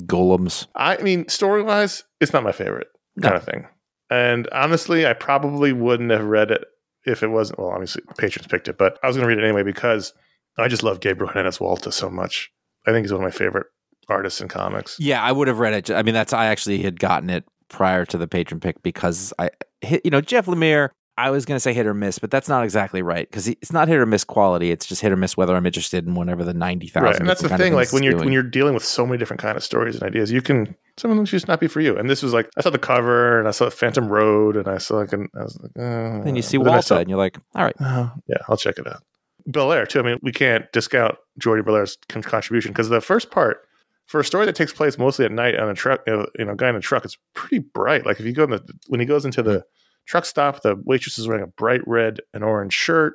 Golems. 0.00 0.66
I 0.74 0.96
mean, 0.98 1.28
story 1.28 1.62
wise, 1.62 2.02
it's 2.20 2.32
not 2.32 2.42
my 2.42 2.52
favorite 2.52 2.88
No. 3.16 3.28
kind 3.28 3.36
of 3.36 3.44
thing. 3.44 3.66
And 4.10 4.48
honestly, 4.52 5.06
I 5.06 5.12
probably 5.12 5.72
wouldn't 5.72 6.10
have 6.10 6.24
read 6.24 6.50
it 6.50 6.64
if 7.06 7.22
it 7.22 7.28
wasn't. 7.28 7.58
Well, 7.60 7.70
obviously, 7.70 8.02
patrons 8.18 8.46
picked 8.48 8.68
it, 8.68 8.76
but 8.76 8.98
I 9.02 9.06
was 9.06 9.16
going 9.16 9.28
to 9.28 9.34
read 9.34 9.42
it 9.42 9.46
anyway 9.46 9.62
because 9.62 10.12
I 10.58 10.66
just 10.68 10.82
love 10.82 11.00
Gabriel 11.00 11.28
Hernandez 11.32 11.58
Walta 11.58 11.92
so 11.92 12.10
much. 12.10 12.50
I 12.86 12.90
think 12.92 13.04
he's 13.04 13.12
one 13.12 13.20
of 13.22 13.26
my 13.26 13.30
favorite 13.36 13.66
artists 14.08 14.40
in 14.40 14.48
comics. 14.48 14.96
Yeah, 14.98 15.22
I 15.22 15.30
would 15.32 15.48
have 15.48 15.58
read 15.60 15.74
it. 15.74 15.90
I 15.90 16.02
mean, 16.02 16.14
that's 16.14 16.32
I 16.32 16.46
actually 16.46 16.82
had 16.82 16.98
gotten 17.00 17.30
it 17.30 17.44
prior 17.74 18.04
to 18.06 18.16
the 18.16 18.28
patron 18.28 18.60
pick 18.60 18.82
because 18.82 19.32
I 19.38 19.50
hit, 19.80 20.02
you 20.04 20.10
know, 20.10 20.20
Jeff 20.20 20.46
Lemire. 20.46 20.90
I 21.16 21.30
was 21.30 21.44
going 21.44 21.54
to 21.54 21.60
say 21.60 21.72
hit 21.72 21.86
or 21.86 21.94
miss, 21.94 22.18
but 22.18 22.32
that's 22.32 22.48
not 22.48 22.64
exactly 22.64 23.00
right 23.00 23.28
because 23.30 23.46
it's 23.46 23.70
not 23.72 23.86
hit 23.86 23.98
or 23.98 24.06
miss 24.06 24.24
quality. 24.24 24.72
It's 24.72 24.84
just 24.84 25.00
hit 25.00 25.12
or 25.12 25.16
miss 25.16 25.36
whether 25.36 25.54
I'm 25.54 25.64
interested 25.64 26.04
in 26.08 26.14
whatever 26.16 26.42
the 26.42 26.52
ninety 26.54 26.88
thousand. 26.88 27.04
Right, 27.04 27.20
and 27.20 27.28
that's 27.28 27.40
the 27.40 27.56
thing. 27.56 27.72
Like 27.72 27.92
when 27.92 28.02
you're 28.02 28.16
when 28.16 28.32
you're 28.32 28.42
dealing 28.42 28.74
with 28.74 28.84
so 28.84 29.06
many 29.06 29.16
different 29.18 29.40
kind 29.40 29.56
of 29.56 29.62
stories 29.62 29.94
and 29.94 30.02
ideas, 30.02 30.32
you 30.32 30.42
can 30.42 30.74
some 30.96 31.12
of 31.12 31.16
them 31.16 31.24
just 31.24 31.46
not 31.46 31.60
be 31.60 31.68
for 31.68 31.80
you. 31.80 31.96
And 31.96 32.10
this 32.10 32.20
was 32.20 32.32
like 32.32 32.50
I 32.58 32.62
saw 32.62 32.70
the 32.70 32.80
cover 32.80 33.38
and 33.38 33.46
I 33.46 33.52
saw 33.52 33.70
Phantom 33.70 34.08
Road 34.08 34.56
and 34.56 34.66
I 34.66 34.78
saw 34.78 34.96
like 34.96 35.12
an, 35.12 35.28
I 35.38 35.42
was 35.44 35.56
like, 35.62 35.70
uh, 35.78 36.24
then 36.24 36.34
you 36.34 36.42
see 36.42 36.56
but 36.56 36.64
then 36.64 36.74
I 36.74 36.78
Walta 36.78 36.82
saw- 36.84 36.98
and 36.98 37.08
you're 37.08 37.18
like, 37.18 37.38
all 37.54 37.62
right, 37.64 37.76
Oh, 37.80 38.10
yeah, 38.26 38.38
I'll 38.48 38.56
check 38.56 38.78
it 38.78 38.86
out. 38.88 39.04
Bellaire 39.48 39.86
too. 39.86 40.00
I 40.00 40.02
mean, 40.02 40.18
we 40.20 40.32
can't 40.32 40.64
discount 40.72 41.14
Jordie 41.38 41.62
Bellaire's 41.62 41.96
con- 42.08 42.22
contribution 42.22 42.72
because 42.72 42.88
the 42.88 43.00
first 43.00 43.30
part 43.30 43.58
for 44.06 44.20
a 44.20 44.24
story 44.24 44.46
that 44.46 44.54
takes 44.54 44.72
place 44.72 44.98
mostly 44.98 45.24
at 45.24 45.32
night 45.32 45.58
on 45.58 45.68
a 45.68 45.74
truck, 45.74 46.02
uh, 46.06 46.26
you 46.38 46.44
know, 46.44 46.54
guy 46.54 46.68
in 46.68 46.76
a 46.76 46.80
truck, 46.80 47.04
it's 47.04 47.18
pretty 47.34 47.58
bright. 47.58 48.04
Like 48.06 48.20
if 48.20 48.26
you 48.26 48.32
go 48.32 48.44
in 48.44 48.50
the 48.50 48.62
when 48.88 49.00
he 49.00 49.06
goes 49.06 49.24
into 49.24 49.42
the 49.42 49.64
truck 50.06 50.24
stop, 50.24 50.62
the 50.62 50.76
waitress 50.84 51.18
is 51.18 51.26
wearing 51.26 51.42
a 51.44 51.48
bright 51.48 51.86
red 51.86 52.20
and 52.32 52.44
orange 52.44 52.74
shirt. 52.74 53.14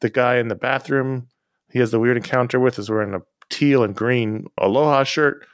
The 0.00 0.10
guy 0.10 0.36
in 0.36 0.48
the 0.48 0.54
bathroom 0.54 1.28
he 1.72 1.78
has 1.78 1.90
the 1.90 1.98
weird 1.98 2.18
encounter 2.18 2.60
with 2.60 2.78
is 2.78 2.90
wearing 2.90 3.14
a 3.14 3.22
teal 3.48 3.82
and 3.82 3.94
green 3.94 4.46
aloha 4.58 5.04
shirt. 5.04 5.46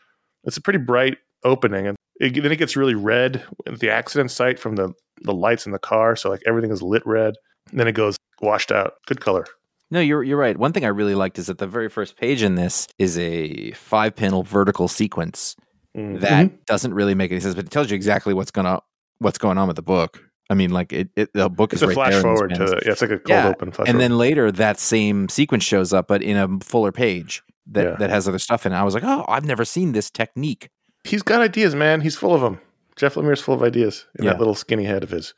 It's 0.44 0.56
a 0.56 0.60
pretty 0.60 0.80
bright 0.80 1.18
opening, 1.44 1.86
and 1.86 1.96
it, 2.20 2.42
then 2.42 2.50
it 2.50 2.56
gets 2.56 2.76
really 2.76 2.96
red 2.96 3.44
at 3.66 3.78
the 3.78 3.90
accident 3.90 4.30
site 4.30 4.58
from 4.58 4.76
the 4.76 4.92
the 5.22 5.34
lights 5.34 5.66
in 5.66 5.72
the 5.72 5.78
car. 5.78 6.16
So 6.16 6.28
like 6.28 6.42
everything 6.46 6.70
is 6.70 6.82
lit 6.82 7.06
red. 7.06 7.34
And 7.70 7.78
then 7.78 7.88
it 7.88 7.92
goes 7.92 8.16
washed 8.40 8.72
out. 8.72 8.94
Good 9.06 9.20
color. 9.20 9.46
No, 9.90 10.00
you're 10.00 10.22
you're 10.22 10.36
right. 10.38 10.56
One 10.56 10.72
thing 10.72 10.84
I 10.84 10.88
really 10.88 11.14
liked 11.14 11.38
is 11.38 11.46
that 11.46 11.58
the 11.58 11.66
very 11.66 11.88
first 11.88 12.16
page 12.16 12.42
in 12.42 12.54
this 12.56 12.86
is 12.98 13.18
a 13.18 13.70
five 13.72 14.14
panel 14.16 14.42
vertical 14.42 14.88
sequence 14.88 15.56
Mhm. 15.96 16.20
that 16.20 16.66
doesn't 16.66 16.92
really 16.94 17.14
make 17.14 17.30
any 17.30 17.40
sense, 17.40 17.54
but 17.54 17.64
it 17.64 17.70
tells 17.70 17.90
you 17.90 17.94
exactly 17.96 18.34
what's 18.34 18.50
gonna 18.50 18.80
what's 19.20 19.38
going 19.38 19.56
on 19.58 19.66
with 19.66 19.76
the 19.76 19.82
book. 19.82 20.22
I 20.50 20.54
mean, 20.54 20.70
like 20.70 20.92
it, 20.92 21.08
it 21.16 21.30
the 21.32 21.48
book 21.48 21.72
it's 21.72 21.80
is 21.80 21.84
a 21.84 21.86
right 21.88 21.94
flash 21.94 22.12
there 22.12 22.22
forward 22.22 22.50
panels. 22.50 22.70
to 22.70 22.80
yeah, 22.84 22.92
it's 22.92 23.00
like 23.02 23.10
a 23.10 23.18
cold 23.18 23.28
Yeah, 23.28 23.48
open 23.48 23.70
flash 23.70 23.88
and 23.88 23.96
forward. 23.96 24.02
then 24.02 24.18
later 24.18 24.52
that 24.52 24.78
same 24.78 25.28
sequence 25.28 25.64
shows 25.64 25.92
up, 25.92 26.06
but 26.08 26.22
in 26.22 26.36
a 26.36 26.48
fuller 26.64 26.92
page 26.92 27.42
that 27.66 27.84
Yeah. 27.84 27.96
that 27.98 28.10
has 28.10 28.28
other 28.28 28.38
stuff 28.38 28.64
in 28.66 28.72
it. 28.72 28.76
I 28.76 28.82
was 28.84 28.94
like, 28.94 29.04
oh, 29.04 29.24
I've 29.28 29.44
never 29.44 29.64
seen 29.64 29.92
this 29.92 30.10
technique. 30.10 30.68
he's 31.04 31.22
got 31.22 31.40
ideas, 31.40 31.74
man. 31.74 32.02
He's 32.02 32.16
full 32.16 32.34
of 32.34 32.40
them. 32.42 32.60
Jeff 32.96 33.14
Lemire's 33.14 33.40
full 33.40 33.54
of 33.54 33.62
ideas 33.62 34.04
in 34.18 34.24
Yeah. 34.26 34.32
that 34.32 34.38
little 34.38 34.54
skinny 34.54 34.84
head 34.84 35.02
of 35.02 35.10
his. 35.10 35.32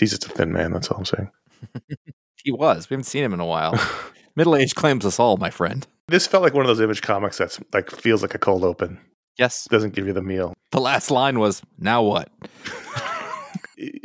He's 0.00 0.10
just 0.10 0.24
a 0.26 0.28
thin 0.30 0.52
man. 0.52 0.72
That's 0.72 0.88
all 0.88 0.98
I'm 0.98 1.04
saying. 1.04 1.30
He 2.44 2.52
was. 2.52 2.88
We 2.90 2.94
haven't 2.94 3.04
seen 3.04 3.24
him 3.24 3.32
in 3.34 3.40
a 3.40 3.46
while. 3.46 3.78
Middle 4.36 4.56
age 4.56 4.74
claims 4.74 5.04
us 5.04 5.18
all, 5.20 5.36
my 5.36 5.50
friend. 5.50 5.86
This 6.08 6.26
felt 6.26 6.42
like 6.42 6.54
one 6.54 6.64
of 6.64 6.68
those 6.68 6.80
image 6.80 7.02
comics 7.02 7.38
that's 7.38 7.60
like 7.72 7.90
feels 7.90 8.22
like 8.22 8.34
a 8.34 8.38
cold 8.38 8.64
open. 8.64 8.98
Yes. 9.38 9.66
Doesn't 9.70 9.94
give 9.94 10.06
you 10.06 10.12
the 10.12 10.22
meal. 10.22 10.52
The 10.72 10.80
last 10.80 11.10
line 11.10 11.38
was, 11.38 11.62
"Now 11.78 12.02
what?" 12.02 12.28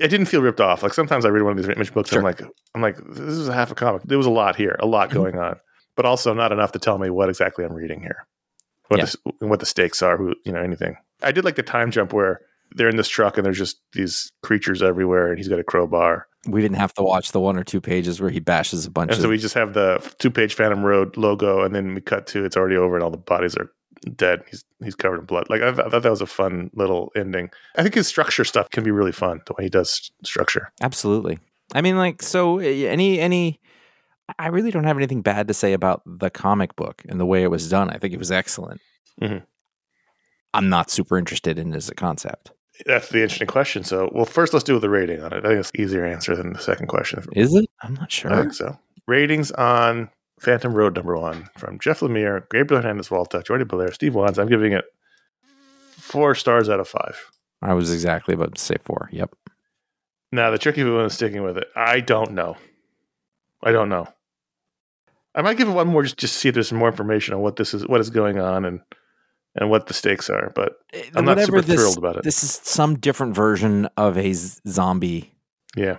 I 0.01 0.07
didn't 0.07 0.25
feel 0.25 0.41
ripped 0.41 0.61
off. 0.61 0.83
Like 0.83 0.93
sometimes 0.93 1.25
I 1.25 1.29
read 1.29 1.43
one 1.43 1.51
of 1.51 1.57
these 1.57 1.69
image 1.75 1.93
books, 1.93 2.09
Sure. 2.09 2.19
I'm 2.19 2.23
like, 2.25 2.41
I'm 2.73 2.81
like, 2.81 2.97
this 3.09 3.19
is 3.35 3.47
a 3.47 3.53
half 3.53 3.71
a 3.71 3.75
comic. 3.75 4.03
There 4.03 4.17
was 4.17 4.27
a 4.27 4.31
lot 4.31 4.55
here, 4.55 4.75
a 4.79 4.85
lot 4.87 5.09
Mm-hmm. 5.09 5.17
going 5.17 5.37
on, 5.37 5.55
but 5.95 6.05
also 6.05 6.33
not 6.33 6.51
enough 6.51 6.71
to 6.73 6.79
tell 6.79 6.97
me 6.97 7.09
what 7.09 7.29
exactly 7.29 7.63
I'm 7.65 7.73
reading 7.73 8.01
here, 8.01 8.25
what 8.87 8.99
Yeah. 8.99 9.05
the 9.39 9.47
what 9.47 9.59
the 9.59 9.65
stakes 9.65 10.01
are, 10.01 10.17
who 10.17 10.33
you 10.45 10.51
know 10.51 10.61
anything. 10.61 10.95
I 11.21 11.31
did 11.31 11.45
like 11.45 11.55
the 11.55 11.63
time 11.63 11.91
jump 11.91 12.13
where 12.13 12.41
they're 12.75 12.89
in 12.89 12.97
this 12.97 13.07
truck 13.07 13.37
and 13.37 13.45
there's 13.45 13.57
just 13.57 13.79
these 13.93 14.31
creatures 14.43 14.81
everywhere, 14.83 15.29
and 15.29 15.37
he's 15.37 15.47
got 15.47 15.59
a 15.59 15.63
crowbar, 15.63 16.27
We 16.47 16.61
didn't 16.61 16.77
have 16.77 16.93
to 16.95 17.03
watch 17.03 17.31
the 17.31 17.39
one 17.39 17.57
or 17.57 17.63
two 17.63 17.81
pages 17.81 18.19
where 18.21 18.29
he 18.29 18.39
bashes 18.39 18.85
a 18.85 18.91
bunch 18.91 19.09
and 19.11 19.17
of. 19.17 19.21
so 19.23 19.29
we 19.29 19.37
just 19.37 19.55
have 19.55 19.73
the 19.73 19.99
two 20.19 20.29
page 20.31 20.53
Phantom 20.55 20.83
Road 20.83 21.17
logo, 21.17 21.63
and 21.63 21.73
then 21.75 21.93
we 21.93 22.01
cut 22.01 22.27
to 22.27 22.45
it's 22.45 22.57
already 22.57 22.75
over, 22.77 22.95
and 22.95 23.03
all 23.03 23.11
the 23.11 23.17
bodies 23.17 23.55
are 23.55 23.71
dead. 24.15 24.43
He's 24.49 24.63
he's 24.83 24.95
covered 24.95 25.19
in 25.19 25.25
blood. 25.25 25.47
Like 25.49 25.61
I, 25.61 25.71
th- 25.71 25.85
I 25.85 25.89
thought 25.89 26.03
that 26.03 26.09
was 26.11 26.21
a 26.21 26.25
fun 26.27 26.69
little 26.73 27.11
ending. 27.15 27.49
I 27.75 27.83
think 27.83 27.95
his 27.95 28.07
structure 28.07 28.43
stuff 28.43 28.69
can 28.69 28.83
be 28.83 28.91
really 28.91 29.11
fun. 29.11 29.41
The 29.47 29.53
way 29.57 29.63
he 29.65 29.69
does 29.69 29.89
s- 29.89 30.11
structure. 30.27 30.71
Absolutely. 30.81 31.39
I 31.73 31.81
mean, 31.81 31.97
like, 31.97 32.21
so 32.21 32.59
uh, 32.59 32.63
any 32.63 33.19
any. 33.19 33.59
I 34.37 34.47
really 34.47 34.71
don't 34.71 34.83
have 34.83 34.97
anything 34.97 35.21
bad 35.21 35.47
to 35.47 35.53
say 35.53 35.71
about 35.73 36.01
the 36.05 36.29
comic 36.29 36.75
book 36.75 37.01
and 37.07 37.17
the 37.19 37.25
way 37.25 37.43
it 37.43 37.47
was 37.51 37.69
done. 37.69 37.89
I 37.89 37.97
think 37.97 38.13
it 38.13 38.19
was 38.19 38.31
excellent. 38.31 38.81
Mhm. 39.21 39.43
I'm 40.53 40.69
not 40.69 40.89
super 40.91 41.17
interested 41.17 41.57
in 41.59 41.73
it 41.73 41.77
as 41.77 41.89
a 41.89 41.95
concept. 41.95 42.51
That's 42.85 43.09
the 43.09 43.21
interesting 43.21 43.47
question. 43.47 43.83
So, 43.83 44.09
well, 44.13 44.25
first 44.25 44.53
let's 44.53 44.63
do 44.63 44.79
the 44.79 44.89
rating 44.89 45.21
on 45.21 45.33
it. 45.33 45.45
I 45.45 45.49
think 45.49 45.59
it's 45.59 45.71
an 45.73 45.81
easier 45.81 46.05
answer 46.05 46.35
than 46.35 46.53
the 46.53 46.59
second 46.59 46.87
question. 46.87 47.23
Is 47.33 47.53
it? 47.55 47.69
I'm 47.81 47.95
not 47.95 48.03
I 48.03 48.07
sure. 48.09 48.35
think 48.35 48.53
so. 48.53 48.77
Ratings 49.07 49.51
on 49.51 50.09
Phantom 50.39 50.73
Road 50.73 50.95
number 50.95 51.17
one 51.17 51.49
from 51.57 51.79
Jeff 51.79 52.01
Lemire, 52.01 52.47
Gabriel 52.51 52.81
Hernandez 52.81 53.09
Walta, 53.09 53.43
Jordie 53.43 53.65
Bellaire, 53.65 53.93
Steve 53.93 54.15
Wands. 54.15 54.37
I'm 54.37 54.47
giving 54.47 54.73
it 54.73 54.85
four 55.91 56.35
stars 56.35 56.69
out 56.69 56.79
of 56.79 56.87
five. 56.87 57.17
I 57.61 57.73
was 57.73 57.91
exactly 57.91 58.35
about 58.35 58.55
to 58.55 58.61
say 58.61 58.75
four. 58.83 59.09
Yep. 59.11 59.35
Now 60.31 60.51
the 60.51 60.57
tricky 60.57 60.83
one 60.83 61.05
is 61.05 61.13
sticking 61.13 61.43
with 61.43 61.57
it. 61.57 61.67
I 61.75 62.01
don't 62.01 62.33
know. 62.33 62.57
I 63.63 63.71
don't 63.71 63.89
know. 63.89 64.07
I 65.33 65.41
might 65.41 65.57
give 65.57 65.67
it 65.67 65.73
one 65.73 65.87
more 65.87 66.03
just 66.03 66.17
just 66.17 66.35
see 66.35 66.49
if 66.49 66.53
there's 66.53 66.69
some 66.69 66.77
more 66.77 66.89
information 66.89 67.33
on 67.33 67.41
what 67.41 67.55
this 67.55 67.73
is, 67.73 67.87
what 67.87 68.01
is 68.01 68.09
going 68.09 68.39
on, 68.39 68.65
and 68.65 68.81
and 69.57 69.69
what 69.69 69.87
the 69.87 69.93
stakes 69.93 70.29
are. 70.29 70.51
But 70.55 70.77
eh, 70.93 71.03
I'm 71.15 71.25
not 71.25 71.39
super 71.39 71.61
this, 71.61 71.75
thrilled 71.75 71.97
about 71.97 72.17
it. 72.17 72.23
This 72.23 72.43
is 72.43 72.51
some 72.63 72.97
different 72.97 73.35
version 73.35 73.87
of 73.97 74.17
a 74.17 74.33
zombie. 74.33 75.33
yeah, 75.75 75.97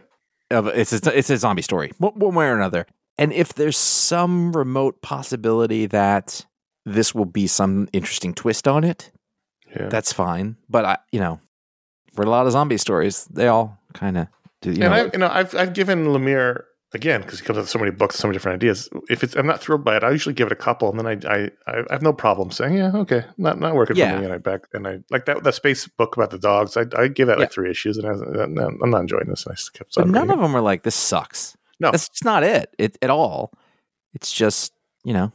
Of 0.51 0.69
it's 0.69 0.93
a, 0.93 1.19
it's 1.19 1.31
a 1.31 1.37
zombie 1.37 1.63
story, 1.63 1.93
one 1.99 2.15
one 2.15 2.35
way 2.35 2.47
or 2.47 2.57
another. 2.57 2.87
And 3.19 3.33
if 3.33 3.55
there's 3.55 3.77
some 3.77 4.53
remote 4.53 5.03
possibility 5.03 5.87
that 5.87 6.47
this 6.85 7.15
will 7.15 7.25
be 7.25 7.49
some 7.49 7.89
interesting 7.93 8.33
twist 8.33 8.69
on 8.69 8.85
it, 8.85 9.11
yeah. 9.75 9.89
that's 9.89 10.13
fine. 10.13 10.57
But 10.69 10.85
I, 10.85 10.99
you 11.11 11.19
know, 11.19 11.41
for 12.15 12.23
a 12.23 12.31
lot 12.31 12.47
of 12.47 12.53
zombie 12.53 12.79
stories, 12.79 13.25
they 13.27 13.49
all 13.49 13.79
kind 13.93 14.19
of 14.19 14.29
do. 14.63 14.71
You 14.71 14.85
and 14.85 14.93
know, 14.93 14.93
I, 14.93 15.11
you 15.13 15.19
know, 15.19 15.29
I've 15.29 15.55
I've 15.55 15.73
given 15.73 16.07
Lemire 16.07 16.63
again 16.95 17.21
because 17.23 17.39
he 17.41 17.45
comes 17.47 17.59
up 17.59 17.63
with 17.63 17.71
so 17.71 17.79
many 17.79 17.91
books, 17.91 18.17
so 18.17 18.27
many 18.29 18.35
different 18.37 18.57
ideas. 18.57 18.89
If 19.11 19.23
it's 19.23 19.35
I'm 19.37 19.47
not 19.47 19.61
thrilled 19.61 19.85
by 19.85 19.97
it, 19.97 20.05
I 20.05 20.11
usually 20.11 20.35
give 20.35 20.47
it 20.47 20.53
a 20.53 20.57
couple, 20.57 20.91
and 20.91 20.99
then 20.99 21.07
I 21.07 21.33
I, 21.33 21.51
I 21.71 21.93
have 21.93 22.03
no 22.03 22.13
problem 22.13 22.51
saying, 22.51 22.75
yeah, 22.77 22.93
okay, 22.95 23.25
not 23.37 23.59
not 23.59 23.75
working 23.75 23.97
Yeah. 23.97 24.13
for 24.15 24.19
me, 24.21 24.25
and 24.25 24.35
I 24.35 24.39
back 24.39 24.63
and 24.73 24.87
I 24.87 24.99
like 25.11 25.27
that 25.27 25.45
that 25.45 25.55
space 25.55 25.87
book 25.87 26.17
about 26.17 26.31
the 26.31 26.39
dogs. 26.39 26.77
I 26.77 26.85
I 26.97 27.09
give 27.09 27.27
that 27.29 27.39
like 27.39 27.53
three 27.53 27.71
issues, 27.71 27.99
and 27.99 28.07
I, 28.07 28.43
I'm 28.43 28.91
not 28.91 29.01
enjoying 29.01 29.29
this. 29.29 29.45
And 29.47 29.53
I 29.53 29.57
just 29.57 29.73
kept 29.75 29.95
but 29.95 30.09
none 30.09 30.31
of 30.31 30.39
them 30.41 30.55
are 30.57 30.63
like 30.63 30.83
this 30.83 30.95
sucks. 30.95 31.57
No. 31.81 31.91
that's 31.91 32.09
just 32.09 32.25
not 32.25 32.43
it. 32.43 32.75
It 32.79 32.99
at 33.03 33.11
all. 33.11 33.53
It's 34.15 34.33
just 34.33 34.73
you 35.05 35.13
know. 35.13 35.33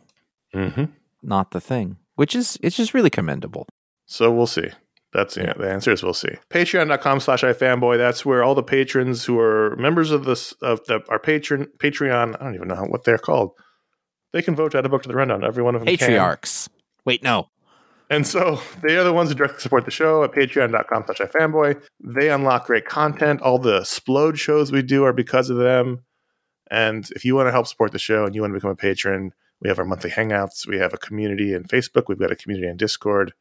Mhm. 0.54 0.90
not 1.24 1.52
the 1.52 1.62
thing, 1.62 1.98
which 2.16 2.36
is 2.36 2.58
it's 2.62 2.76
just 2.76 2.94
really 2.94 3.10
commendable. 3.10 3.68
So 4.06 4.32
we'll 4.32 4.46
see. 4.48 4.70
That's 5.14 5.38
yeah, 5.38 5.54
the 5.54 5.70
answer 5.70 5.92
is 5.92 6.02
we'll 6.02 6.14
see. 6.14 6.36
Patreon.com 6.50 7.20
slash 7.20 7.44
ifanboy. 7.44 7.98
That's 7.98 8.26
where 8.26 8.44
all 8.44 8.56
the 8.56 8.64
patrons 8.64 9.24
who 9.24 9.40
are 9.40 9.76
members 9.78 10.12
of 10.12 10.26
this 10.26 10.54
of 10.62 10.84
the 10.86 11.02
our 11.10 11.20
patron 11.20 11.68
Patreon, 11.78 12.36
I 12.40 12.44
don't 12.44 12.56
even 12.56 12.68
know 12.68 12.76
how, 12.76 12.86
what 12.86 13.04
they're 13.04 13.20
called. 13.20 13.52
They 14.32 14.42
can 14.42 14.56
vote 14.56 14.72
to 14.72 14.80
add 14.80 14.86
a 14.86 14.90
book 14.90 15.04
to 15.04 15.10
the 15.10 15.16
rundown. 15.16 15.44
Every 15.44 15.62
one 15.62 15.76
of 15.76 15.82
them 15.82 15.88
can. 15.88 15.98
Patriarchs. 15.98 16.68
Wait, 17.06 17.22
no. 17.22 17.48
And 18.10 18.26
so 18.26 18.60
they 18.82 18.98
are 18.98 19.04
the 19.04 19.14
ones 19.14 19.30
who 19.30 19.36
directly 19.36 19.60
support 19.60 19.86
the 19.86 19.92
show 19.92 20.24
at 20.24 20.32
patreon.com 20.32 21.04
slash 21.06 21.20
ifanboy. 21.20 21.82
They 22.04 22.30
unlock 22.30 22.66
great 22.66 22.86
content. 22.86 23.42
All 23.42 23.60
the 23.60 23.78
explode 23.78 24.40
shows 24.40 24.72
we 24.72 24.82
do 24.82 25.04
are 25.04 25.14
because 25.14 25.50
of 25.50 25.58
them. 25.58 26.04
And 26.70 27.10
if 27.16 27.24
you 27.24 27.36
want 27.36 27.48
to 27.48 27.52
help 27.52 27.68
support 27.68 27.92
the 27.92 28.00
show 28.00 28.26
and 28.26 28.34
you 28.34 28.42
want 28.42 28.52
to 28.52 28.56
become 28.56 28.72
a 28.72 28.76
patron, 28.76 29.32
we 29.62 29.70
have 29.70 29.80
our 29.80 29.86
monthly 29.86 30.10
hangouts. 30.10 30.68
We 30.68 30.78
have 30.80 30.94
a 30.94 30.98
community 30.98 31.54
in 31.54 31.64
Facebook. 31.64 32.06
We've 32.08 32.20
got 32.20 32.32
a 32.32 32.36
community 32.36 32.68
in 32.68 32.78
Discord. 32.78 33.34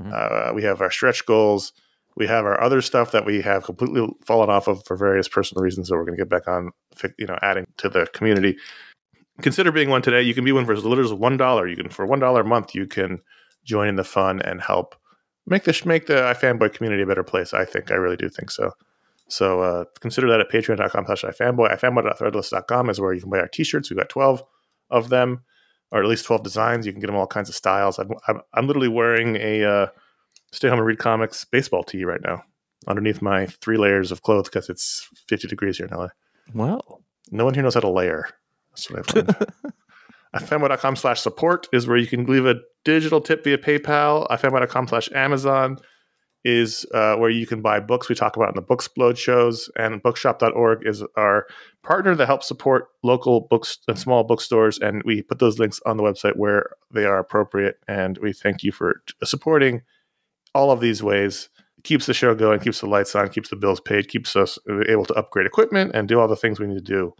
Mhm. 0.00 0.12
Uh, 0.50 0.54
we 0.54 0.62
have 0.62 0.80
our 0.80 0.90
stretch 0.90 1.26
goals. 1.26 1.72
We 2.16 2.26
have 2.26 2.44
our 2.44 2.60
other 2.60 2.80
stuff 2.82 3.12
that 3.12 3.24
we 3.24 3.40
have 3.42 3.64
completely 3.64 4.08
fallen 4.24 4.50
off 4.50 4.66
of 4.66 4.84
for 4.84 4.96
various 4.96 5.28
personal 5.28 5.62
reasons 5.62 5.88
that 5.88 5.94
we're 5.96 6.04
going 6.04 6.16
to 6.16 6.24
get 6.24 6.28
back 6.28 6.48
on, 6.48 6.70
you 7.16 7.26
know, 7.26 7.38
adding 7.42 7.66
to 7.76 7.88
the 7.88 8.06
community. 8.12 8.56
Consider 9.40 9.70
being 9.70 9.88
one 9.88 10.02
today. 10.02 10.22
You 10.22 10.34
can 10.34 10.44
be 10.44 10.50
one 10.50 10.66
for 10.66 10.72
as 10.72 10.84
little 10.84 11.04
as 11.04 11.12
one 11.12 11.36
dollar. 11.36 11.68
You 11.68 11.76
can 11.76 11.90
for 11.90 12.04
one 12.06 12.18
dollar 12.18 12.40
a 12.40 12.44
month. 12.44 12.74
You 12.74 12.86
can 12.86 13.20
join 13.64 13.86
in 13.88 13.96
the 13.96 14.04
fun 14.04 14.42
and 14.42 14.60
help 14.60 14.96
make 15.46 15.62
the 15.64 15.80
make 15.84 16.06
the 16.06 16.14
iFanboy 16.14 16.72
community 16.74 17.02
a 17.02 17.06
better 17.06 17.22
place. 17.22 17.54
I 17.54 17.64
think 17.64 17.92
I 17.92 17.94
really 17.94 18.16
do 18.16 18.28
think 18.28 18.50
so. 18.50 18.72
So 19.28 19.60
uh, 19.60 19.84
consider 20.00 20.28
that 20.30 20.40
at 20.40 20.50
patreon.com 20.50 21.04
slash 21.06 21.22
iFanboy. 21.22 21.78
iFanboy.threadless.com 21.78 22.90
is 22.90 23.00
where 23.00 23.12
you 23.12 23.20
can 23.20 23.30
buy 23.30 23.38
our 23.40 23.48
t-shirts. 23.48 23.90
We've 23.90 23.98
got 23.98 24.08
12 24.08 24.42
of 24.90 25.10
them, 25.10 25.44
or 25.90 26.02
at 26.02 26.08
least 26.08 26.26
12 26.26 26.42
designs. 26.42 26.86
You 26.86 26.92
can 26.92 27.00
get 27.00 27.06
them 27.06 27.16
all 27.16 27.26
kinds 27.26 27.48
of 27.48 27.54
styles. 27.54 27.98
I'm, 27.98 28.10
I'm, 28.26 28.40
I'm 28.54 28.66
literally 28.66 28.88
wearing 28.88 29.36
a 29.36 29.64
uh, 29.64 29.86
stay 30.52 30.68
home 30.68 30.78
and 30.78 30.86
read 30.86 30.98
comics 30.98 31.44
baseball 31.44 31.82
tee 31.82 32.04
right 32.04 32.20
now 32.24 32.42
underneath 32.86 33.20
my 33.20 33.46
three 33.46 33.76
layers 33.76 34.12
of 34.12 34.22
clothes 34.22 34.48
because 34.48 34.68
it's 34.68 35.08
50 35.28 35.48
degrees 35.48 35.76
here 35.78 35.86
in 35.86 35.96
LA. 35.96 36.08
Well, 36.54 37.02
No 37.30 37.44
one 37.44 37.54
here 37.54 37.62
knows 37.62 37.74
how 37.74 37.80
to 37.80 37.90
layer. 37.90 38.28
That's 38.70 38.90
what 38.90 38.98
I've 39.00 39.14
learned. 39.14 39.46
iFanboy.com 40.36 40.96
slash 40.96 41.20
support 41.20 41.66
is 41.72 41.86
where 41.86 41.96
you 41.96 42.06
can 42.06 42.24
leave 42.26 42.46
a 42.46 42.56
digital 42.84 43.20
tip 43.20 43.44
via 43.44 43.58
PayPal. 43.58 44.28
iFanboy.com 44.28 44.88
slash 44.88 45.10
Amazon 45.12 45.78
is 46.44 46.86
uh, 46.94 47.16
where 47.16 47.30
you 47.30 47.46
can 47.46 47.60
buy 47.60 47.80
books 47.80 48.08
we 48.08 48.14
talk 48.14 48.36
about 48.36 48.48
in 48.48 48.54
the 48.54 48.62
Booksplode 48.62 49.16
shows. 49.16 49.70
And 49.76 50.02
bookshop.org 50.02 50.86
is 50.86 51.02
our 51.16 51.46
partner 51.82 52.14
that 52.14 52.26
helps 52.26 52.46
support 52.46 52.88
local 53.02 53.42
books 53.42 53.78
and 53.88 53.98
small 53.98 54.24
bookstores. 54.24 54.78
And 54.78 55.02
we 55.04 55.22
put 55.22 55.40
those 55.40 55.58
links 55.58 55.80
on 55.84 55.96
the 55.96 56.02
website 56.02 56.36
where 56.36 56.70
they 56.92 57.04
are 57.04 57.18
appropriate. 57.18 57.78
And 57.88 58.18
we 58.18 58.32
thank 58.32 58.62
you 58.62 58.72
for 58.72 59.02
supporting 59.24 59.82
all 60.54 60.70
of 60.70 60.80
these 60.80 61.02
ways. 61.02 61.48
Keeps 61.84 62.06
the 62.06 62.14
show 62.14 62.34
going, 62.34 62.60
keeps 62.60 62.80
the 62.80 62.86
lights 62.88 63.14
on, 63.14 63.28
keeps 63.28 63.50
the 63.50 63.56
bills 63.56 63.80
paid, 63.80 64.08
keeps 64.08 64.34
us 64.34 64.58
able 64.88 65.04
to 65.04 65.14
upgrade 65.14 65.46
equipment 65.46 65.92
and 65.94 66.08
do 66.08 66.18
all 66.18 66.26
the 66.26 66.36
things 66.36 66.58
we 66.58 66.66
need 66.66 66.74
to 66.74 66.80
do 66.80 67.14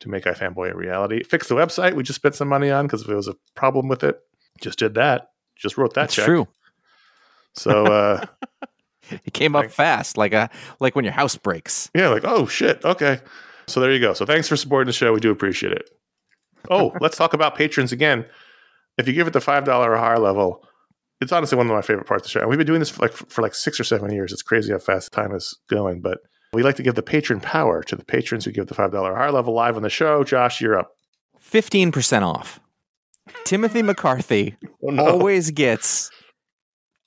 to 0.00 0.08
make 0.08 0.24
iFanboy 0.24 0.72
a 0.72 0.76
reality. 0.76 1.22
Fix 1.22 1.48
the 1.48 1.54
website 1.54 1.94
we 1.94 2.02
just 2.02 2.16
spent 2.18 2.34
some 2.34 2.48
money 2.48 2.70
on 2.70 2.86
because 2.86 3.04
there 3.04 3.16
was 3.16 3.28
a 3.28 3.36
problem 3.54 3.86
with 3.86 4.02
it. 4.02 4.18
Just 4.60 4.78
did 4.78 4.94
that. 4.94 5.28
Just 5.56 5.76
wrote 5.76 5.94
that 5.94 6.02
that's 6.02 6.14
check. 6.14 6.24
true. 6.24 6.48
So 7.54 7.86
uh, 7.86 8.24
It 9.24 9.32
came 9.32 9.56
up 9.56 9.62
Thank- 9.64 9.72
fast, 9.72 10.16
like 10.16 10.32
a 10.32 10.50
like 10.78 10.94
when 10.94 11.04
your 11.04 11.14
house 11.14 11.36
breaks. 11.36 11.90
yeah, 11.94 12.08
like 12.08 12.24
oh 12.24 12.46
shit, 12.46 12.84
okay. 12.84 13.20
So 13.66 13.80
there 13.80 13.92
you 13.92 14.00
go. 14.00 14.14
So 14.14 14.24
thanks 14.24 14.48
for 14.48 14.56
supporting 14.56 14.86
the 14.86 14.92
show. 14.92 15.12
We 15.12 15.20
do 15.20 15.30
appreciate 15.30 15.72
it. 15.72 15.90
Oh, 16.70 16.92
let's 17.00 17.16
talk 17.16 17.34
about 17.34 17.56
patrons 17.56 17.92
again. 17.92 18.24
If 18.98 19.08
you 19.08 19.14
give 19.14 19.26
it 19.26 19.32
the 19.32 19.40
five 19.40 19.64
dollar 19.64 19.92
or 19.92 19.96
higher 19.96 20.18
level, 20.18 20.64
it's 21.20 21.32
honestly 21.32 21.56
one 21.58 21.66
of 21.68 21.72
my 21.74 21.82
favorite 21.82 22.06
parts 22.06 22.22
of 22.22 22.24
the 22.26 22.30
show. 22.30 22.40
And 22.40 22.48
we've 22.48 22.58
been 22.58 22.66
doing 22.66 22.78
this 22.80 22.90
for 22.90 23.02
like 23.02 23.12
for 23.12 23.42
like 23.42 23.54
six 23.54 23.80
or 23.80 23.84
seven 23.84 24.12
years. 24.12 24.32
It's 24.32 24.42
crazy 24.42 24.70
how 24.72 24.78
fast 24.78 25.10
time 25.12 25.32
is 25.34 25.58
going, 25.68 26.00
but 26.02 26.18
we 26.52 26.62
like 26.62 26.76
to 26.76 26.82
give 26.82 26.94
the 26.94 27.02
patron 27.02 27.40
power 27.40 27.82
to 27.84 27.96
the 27.96 28.04
patrons 28.04 28.44
who 28.44 28.52
give 28.52 28.66
the 28.68 28.74
five 28.74 28.92
dollar 28.92 29.12
or 29.12 29.16
higher 29.16 29.32
level 29.32 29.54
live 29.54 29.76
on 29.76 29.82
the 29.82 29.90
show. 29.90 30.22
Josh, 30.22 30.60
you're 30.60 30.78
up. 30.78 30.92
Fifteen 31.38 31.90
percent 31.90 32.24
off. 32.24 32.60
Timothy 33.44 33.82
McCarthy 33.82 34.56
Oh 34.82 34.90
no! 34.90 35.06
always 35.06 35.50
gets 35.52 36.10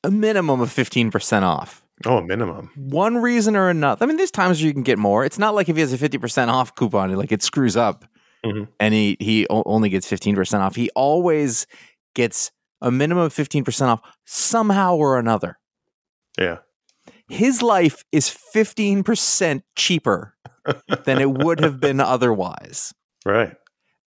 a 0.04 0.12
minimum 0.12 0.62
of 0.62 0.72
fifteen 0.72 1.12
percent 1.12 1.46
off. 1.46 1.84
oh, 2.06 2.18
a 2.18 2.24
minimum. 2.24 2.72
One 2.76 3.18
reason 3.18 3.56
or 3.56 3.70
another. 3.70 4.04
I 4.04 4.08
mean, 4.08 4.18
there's 4.18 4.32
times 4.32 4.60
where 4.60 4.68
you 4.68 4.74
can 4.74 4.84
get 4.84 4.98
more. 4.98 5.24
It's 5.26 5.40
not 5.40 5.56
like 5.56 5.70
if 5.70 5.76
he 5.76 5.82
has 5.82 5.94
a 5.94 5.98
fifty 5.98 6.18
percent 6.18 6.50
off 6.52 6.76
coupon, 6.76 7.14
like 7.16 7.32
it 7.32 7.42
screws 7.44 7.78
up, 7.78 8.06
Mhm. 8.46 8.68
and 8.80 8.94
he 8.94 9.18
he 9.20 9.48
o- 9.50 9.64
only 9.66 9.90
gets 9.90 10.08
fifteen 10.08 10.36
percent 10.36 10.64
off. 10.64 10.76
He 10.76 10.90
always 10.96 11.66
gets 12.16 12.52
a 12.82 12.92
minimum 12.92 13.24
of 13.26 13.34
fifteen 13.34 13.64
percent 13.64 13.90
off 13.92 14.02
somehow 14.26 14.96
or 14.96 15.18
another. 15.20 15.58
Yeah. 16.38 16.58
His 17.30 17.62
life 17.62 18.04
is 18.12 18.28
fifteen 18.30 19.04
percent 19.04 19.64
cheaper 19.76 20.36
than 21.06 21.20
it 21.20 21.30
would 21.30 21.60
have 21.62 21.80
been 21.80 22.00
otherwise, 22.16 22.94
Right. 23.26 23.54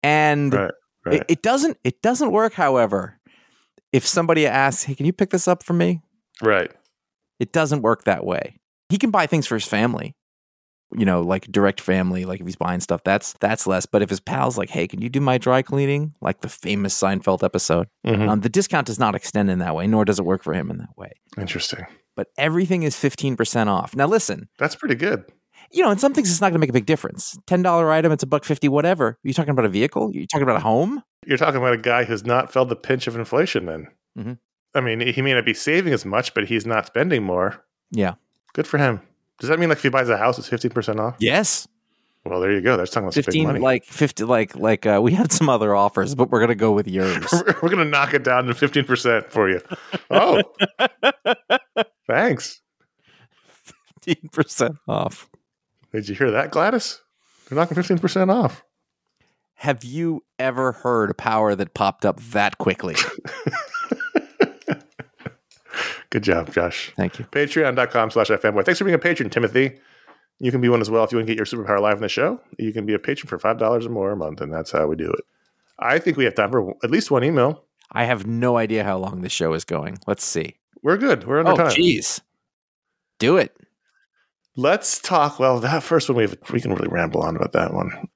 and 0.02 0.52
Right. 0.52 0.70
Right. 1.06 1.14
it, 1.16 1.24
it 1.28 1.42
doesn't 1.42 1.78
it 1.84 2.00
doesn't 2.02 2.32
work. 2.32 2.54
However, 2.54 3.20
if 3.94 4.06
somebody 4.06 4.46
asks, 4.46 4.82
"Hey, 4.84 4.94
can 4.94 5.06
you 5.06 5.12
pick 5.12 5.30
this 5.30 5.46
up 5.48 5.62
for 5.62 5.72
me?" 5.72 6.00
right. 6.42 6.70
It 7.40 7.52
doesn't 7.52 7.82
work 7.82 8.04
that 8.04 8.24
way. 8.24 8.56
He 8.88 8.96
can 8.98 9.10
buy 9.10 9.26
things 9.26 9.46
for 9.46 9.54
his 9.56 9.64
family. 9.66 10.14
You 10.96 11.04
know, 11.04 11.22
like 11.22 11.50
direct 11.50 11.80
family, 11.80 12.24
like 12.24 12.38
if 12.40 12.46
he's 12.46 12.54
buying 12.56 12.78
stuff, 12.80 13.02
that's 13.04 13.32
that's 13.40 13.66
less. 13.66 13.84
But 13.86 14.02
if 14.02 14.10
his 14.10 14.20
pal's 14.20 14.56
like, 14.56 14.70
hey, 14.70 14.86
can 14.86 15.02
you 15.02 15.08
do 15.08 15.20
my 15.20 15.38
dry 15.38 15.60
cleaning? 15.62 16.12
Like 16.20 16.40
the 16.42 16.48
famous 16.48 16.94
Seinfeld 16.96 17.42
episode. 17.42 17.88
Mhm. 18.06 18.28
Um, 18.28 18.40
the 18.42 18.48
discount 18.48 18.86
does 18.86 18.98
not 19.00 19.14
extend 19.16 19.50
in 19.50 19.58
that 19.58 19.74
way, 19.74 19.86
nor 19.88 20.04
does 20.04 20.18
it 20.20 20.24
work 20.24 20.44
for 20.44 20.54
him 20.54 20.70
in 20.70 20.78
that 20.78 20.96
way. 20.96 21.12
Interesting. 21.36 21.84
But 22.16 22.28
everything 22.38 22.84
is 22.84 22.94
15% 22.94 23.68
off. 23.68 23.96
Now 23.96 24.06
listen, 24.06 24.48
That's 24.58 24.76
pretty 24.76 24.94
good. 24.94 25.24
You 25.74 25.82
know, 25.82 25.90
in 25.90 25.98
some 25.98 26.14
things 26.14 26.30
it's 26.30 26.40
not 26.40 26.48
gonna 26.50 26.58
make 26.60 26.70
a 26.70 26.74
big 26.74 26.86
difference. 26.86 27.36
$10 27.46 27.90
item, 27.90 28.12
it's 28.12 28.22
a 28.22 28.26
buck 28.26 28.44
fifty, 28.44 28.68
whatever. 28.68 29.06
Are 29.08 29.18
you 29.22 29.32
talking 29.34 29.50
about 29.50 29.64
a 29.66 29.68
vehicle? 29.68 30.10
You're 30.12 30.22
you 30.22 30.26
talking 30.26 30.42
about 30.44 30.56
a 30.56 30.60
home? 30.60 31.02
You're 31.26 31.38
talking 31.38 31.56
about 31.60 31.74
a 31.74 31.78
guy 31.78 32.04
who's 32.04 32.24
not 32.24 32.52
felt 32.52 32.68
the 32.68 32.76
pinch 32.76 33.06
of 33.06 33.16
inflation. 33.16 33.66
Then, 33.66 33.88
Mhm. 34.18 34.38
I 34.74 34.80
mean, 34.80 35.00
he 35.00 35.20
may 35.22 35.34
not 35.34 35.44
be 35.44 35.54
saving 35.54 35.92
as 35.92 36.04
much, 36.04 36.34
but 36.34 36.44
he's 36.46 36.64
not 36.66 36.86
spending 36.86 37.22
more. 37.22 37.62
Yeah. 37.90 38.14
Good 38.54 38.66
for 38.66 38.78
him. 38.78 39.00
Does 39.40 39.48
that 39.48 39.58
mean 39.58 39.68
like 39.68 39.78
if 39.78 39.82
he 39.82 39.88
buys 39.88 40.08
a 40.08 40.16
house, 40.16 40.38
it's 40.38 40.48
fifteen 40.48 40.70
percent 40.70 41.00
off? 41.00 41.16
Yes. 41.18 41.66
Well, 42.24 42.40
there 42.40 42.52
you 42.52 42.62
go. 42.62 42.76
That's 42.78 42.90
talking 42.90 43.04
about 43.04 43.12
some 43.14 43.20
big 43.20 43.24
15 43.26 43.46
money. 43.48 43.60
like 43.60 43.84
50 43.84 44.24
like 44.24 44.56
like 44.56 44.86
uh, 44.86 44.98
we 45.02 45.12
had 45.12 45.30
some 45.30 45.48
other 45.50 45.74
offers, 45.74 46.14
but 46.14 46.30
we're 46.30 46.40
gonna 46.40 46.54
go 46.54 46.72
with 46.72 46.88
yours. 46.88 47.26
We're 47.62 47.68
gonna 47.68 47.84
knock 47.84 48.14
it 48.14 48.22
down 48.24 48.46
to 48.46 48.54
fifteen 48.54 48.84
percent 48.84 49.30
for 49.30 49.50
you. 49.50 49.60
Oh, 50.10 50.40
thanks. 52.06 52.60
15% 54.06 54.76
off. 54.88 55.28
Did 55.94 56.08
you 56.08 56.14
hear 56.14 56.30
that, 56.32 56.50
Gladys? 56.50 57.00
They're 57.48 57.56
knocking 57.56 57.76
fifteen 57.76 57.98
percent 57.98 58.30
off. 58.30 58.62
Have 59.54 59.84
you 59.84 60.24
ever 60.38 60.72
heard 60.72 61.10
a 61.10 61.14
power 61.14 61.54
that 61.54 61.72
popped 61.74 62.04
up 62.04 62.20
that 62.32 62.58
quickly? 62.58 62.96
Good 66.10 66.22
job, 66.22 66.52
Josh. 66.52 66.92
Thank 66.96 67.18
you. 67.18 67.24
Patreon.com 67.26 68.10
slash 68.10 68.28
fanboy. 68.28 68.64
Thanks 68.64 68.78
for 68.78 68.84
being 68.84 68.94
a 68.94 68.98
patron, 68.98 69.30
Timothy. 69.30 69.78
You 70.38 70.50
can 70.52 70.60
be 70.60 70.68
one 70.68 70.80
as 70.80 70.90
well 70.90 71.02
if 71.04 71.10
you 71.12 71.18
want 71.18 71.26
to 71.28 71.34
get 71.34 71.36
your 71.36 71.46
superpower 71.46 71.80
live 71.80 71.96
in 71.96 72.02
the 72.02 72.08
show. 72.08 72.40
You 72.58 72.72
can 72.72 72.86
be 72.86 72.94
a 72.94 72.98
patron 72.98 73.28
for 73.28 73.38
$5 73.38 73.86
or 73.86 73.88
more 73.88 74.12
a 74.12 74.16
month, 74.16 74.40
and 74.40 74.52
that's 74.52 74.70
how 74.70 74.86
we 74.86 74.94
do 74.96 75.10
it. 75.10 75.24
I 75.78 75.98
think 75.98 76.16
we 76.16 76.24
have 76.24 76.34
time 76.34 76.50
for 76.52 76.74
at 76.84 76.90
least 76.90 77.10
one 77.10 77.24
email. 77.24 77.64
I 77.90 78.04
have 78.04 78.26
no 78.26 78.56
idea 78.56 78.84
how 78.84 78.96
long 78.98 79.22
this 79.22 79.32
show 79.32 79.52
is 79.54 79.64
going. 79.64 79.98
Let's 80.06 80.24
see. 80.24 80.56
We're 80.82 80.96
good. 80.98 81.26
We're 81.26 81.40
under 81.40 81.52
Oh, 81.52 81.56
time. 81.56 81.70
jeez. 81.70 82.20
Do 83.18 83.36
it. 83.36 83.56
Let's 84.56 85.00
talk. 85.00 85.40
Well, 85.40 85.58
that 85.60 85.82
first 85.82 86.08
one 86.08 86.16
we 86.16 86.22
have, 86.22 86.36
we 86.52 86.60
can 86.60 86.72
really 86.72 86.88
ramble 86.88 87.22
on 87.22 87.34
about 87.34 87.52
that 87.52 87.74
one. 87.74 88.08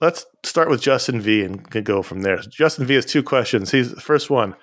Let's 0.00 0.24
start 0.44 0.70
with 0.70 0.80
Justin 0.80 1.20
V 1.20 1.42
and 1.42 1.68
go 1.84 2.02
from 2.02 2.22
there. 2.22 2.38
Justin 2.38 2.86
V 2.86 2.94
has 2.94 3.04
two 3.04 3.22
questions. 3.22 3.70
He's 3.70 3.92
the 3.92 4.00
first 4.00 4.30
one 4.30 4.54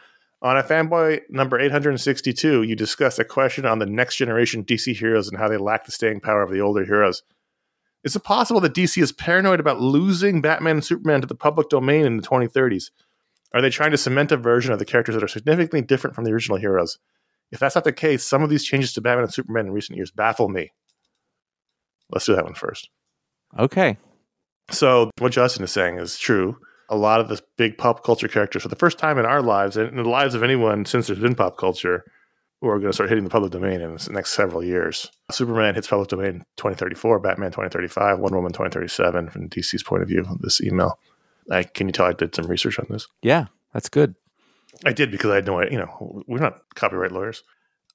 on 0.42 0.58
a 0.58 0.64
fanboy 0.64 1.22
number 1.30 1.60
862. 1.60 2.64
You 2.64 2.76
discussed 2.76 3.20
a 3.20 3.26
question 3.26 3.66
on 3.66 3.80
the 3.80 3.86
next 3.86 4.16
generation 4.16 4.64
DC 4.64 4.96
heroes 4.96 5.28
and 5.28 5.38
how 5.38 5.50
they 5.50 5.58
lack 5.58 5.86
the 5.86 5.92
staying 5.92 6.22
power 6.22 6.42
of 6.42 6.52
the 6.52 6.62
older 6.62 6.86
heroes. 6.86 7.24
Is 8.04 8.16
it 8.16 8.24
possible 8.24 8.62
that 8.62 8.74
DC 8.74 9.02
is 9.02 9.12
paranoid 9.12 9.60
about 9.60 9.82
losing 9.82 10.42
Batman 10.42 10.78
and 10.78 10.86
Superman 10.86 11.22
to 11.22 11.28
the 11.28 11.36
public 11.36 11.70
domain 11.70 12.06
in 12.06 12.18
the 12.18 12.24
2030s? 12.24 12.90
Are 13.54 13.62
they 13.62 13.70
trying 13.70 13.92
to 13.92 13.98
cement 13.98 14.32
a 14.32 14.38
version 14.38 14.72
of 14.72 14.80
the 14.80 14.86
characters 14.86 15.16
that 15.16 15.24
are 15.24 15.28
significantly 15.28 15.82
different 15.82 16.16
from 16.16 16.24
the 16.24 16.32
original 16.32 16.58
heroes? 16.58 17.00
If 17.52 17.60
that's 17.60 17.76
not 17.76 17.84
the 17.84 17.94
case, 17.94 18.24
some 18.24 18.44
of 18.44 18.50
these 18.50 18.64
changes 18.64 18.94
to 18.94 19.02
Batman 19.02 19.26
and 19.26 19.34
Superman 19.34 19.68
in 19.68 19.72
recent 19.72 19.98
years 19.98 20.12
baffle 20.12 20.50
me. 20.50 20.72
Let's 22.12 22.26
do 22.26 22.36
that 22.36 22.45
one 22.45 22.53
first. 22.53 22.89
Okay. 23.58 23.97
So, 24.70 25.12
what 25.20 25.32
Justin 25.32 25.64
is 25.64 25.72
saying 25.72 25.97
is 25.97 26.18
true. 26.18 26.58
A 26.89 26.95
lot 26.95 27.20
of 27.20 27.28
the 27.28 27.41
big 27.58 27.78
pop 27.78 28.03
culture 28.03 28.28
characters, 28.28 28.64
for 28.64 28.70
the 28.70 28.76
first 28.76 28.97
time 28.97 29.18
in 29.18 29.26
our 29.26 29.41
lives 29.41 29.76
and 29.78 29.89
in 29.89 29.95
the 29.95 30.10
lives 30.10 30.36
of 30.36 30.43
anyone 30.43 30.86
since 30.86 31.08
there's 31.08 31.20
been 31.20 31.36
pop 31.36 31.58
culture, 31.58 32.05
who 32.62 32.70
are 32.70 32.80
going 32.80 32.89
to 32.89 32.93
start 32.93 33.10
hitting 33.10 33.24
the 33.24 33.30
public 33.30 33.51
domain 33.51 33.82
in 33.82 33.95
the 33.95 34.10
next 34.12 34.34
several 34.34 34.64
years. 34.64 35.12
Superman 35.32 35.76
hits 35.76 35.88
public 35.88 36.10
domain 36.10 36.43
2034, 36.58 37.20
Batman 37.20 37.51
2035, 37.51 38.20
Wonder 38.20 38.38
Woman 38.38 38.51
2037, 38.51 39.30
from 39.30 39.49
DC's 39.49 39.84
point 39.84 40.01
of 40.01 40.10
view. 40.10 40.26
This 40.39 40.62
email. 40.62 40.97
I, 41.51 41.64
can 41.64 41.88
you 41.88 41.93
tell 41.93 42.08
I 42.08 42.14
did 42.14 42.36
some 42.36 42.47
research 42.47 42.80
on 42.80 42.88
this? 42.89 43.08
Yeah, 43.22 43.45
that's 43.74 43.89
good. 43.89 44.16
I 44.86 44.91
did 44.91 45.12
because 45.12 45.32
I 45.32 45.36
had 45.36 45.45
no 45.45 45.60
idea. 45.60 45.72
You 45.72 45.78
know, 45.80 46.24
we're 46.28 46.39
not 46.39 46.62
copyright 46.76 47.12
lawyers. 47.12 47.43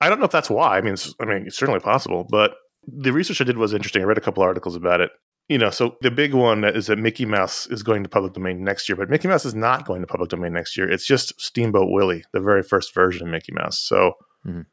I 0.01 0.09
don't 0.09 0.19
know 0.19 0.25
if 0.27 0.33
that's 0.33 0.51
why. 0.51 0.79
I 0.79 0.81
mean, 0.81 0.95
it's, 0.95 1.15
I 1.21 1.25
mean, 1.25 1.45
it's 1.47 1.57
certainly 1.57 1.81
possible, 1.81 2.27
but 2.29 2.55
the 2.87 3.13
research 3.13 3.41
I 3.41 3.45
did 3.45 3.59
was 3.59 3.73
interesting. 3.75 4.03
I 4.03 4.07
read 4.07 4.19
a 4.19 4.23
couple 4.23 4.43
articles 4.43 4.77
about 4.77 5.01
it. 5.01 5.11
You 5.49 5.59
know, 5.59 5.71
so 5.71 5.97
the 6.01 6.11
big 6.11 6.35
one 6.35 6.65
is 6.65 6.87
that 6.87 6.99
Mickey 6.99 7.27
Mouse 7.27 7.67
is 7.67 7.83
going 7.83 8.03
to 8.05 8.09
public 8.09 8.33
domain 8.33 8.63
next 8.63 8.89
year, 8.89 8.97
but 8.97 9.11
Mickey 9.11 9.29
Mouse 9.29 9.45
is 9.45 9.55
not 9.55 9.85
going 9.85 10.01
to 10.01 10.07
public 10.07 10.31
domain 10.31 10.53
next 10.53 10.77
year. 10.77 10.89
It's 10.91 11.05
just 11.07 11.39
Steamboat 11.41 11.91
Willie, 11.91 12.25
the 12.33 12.41
very 12.41 12.63
first 12.63 12.95
version 12.95 13.27
of 13.27 13.33
Mickey 13.33 13.53
Mouse. 13.53 13.79
So 13.79 14.13
Mhm. 14.47 14.67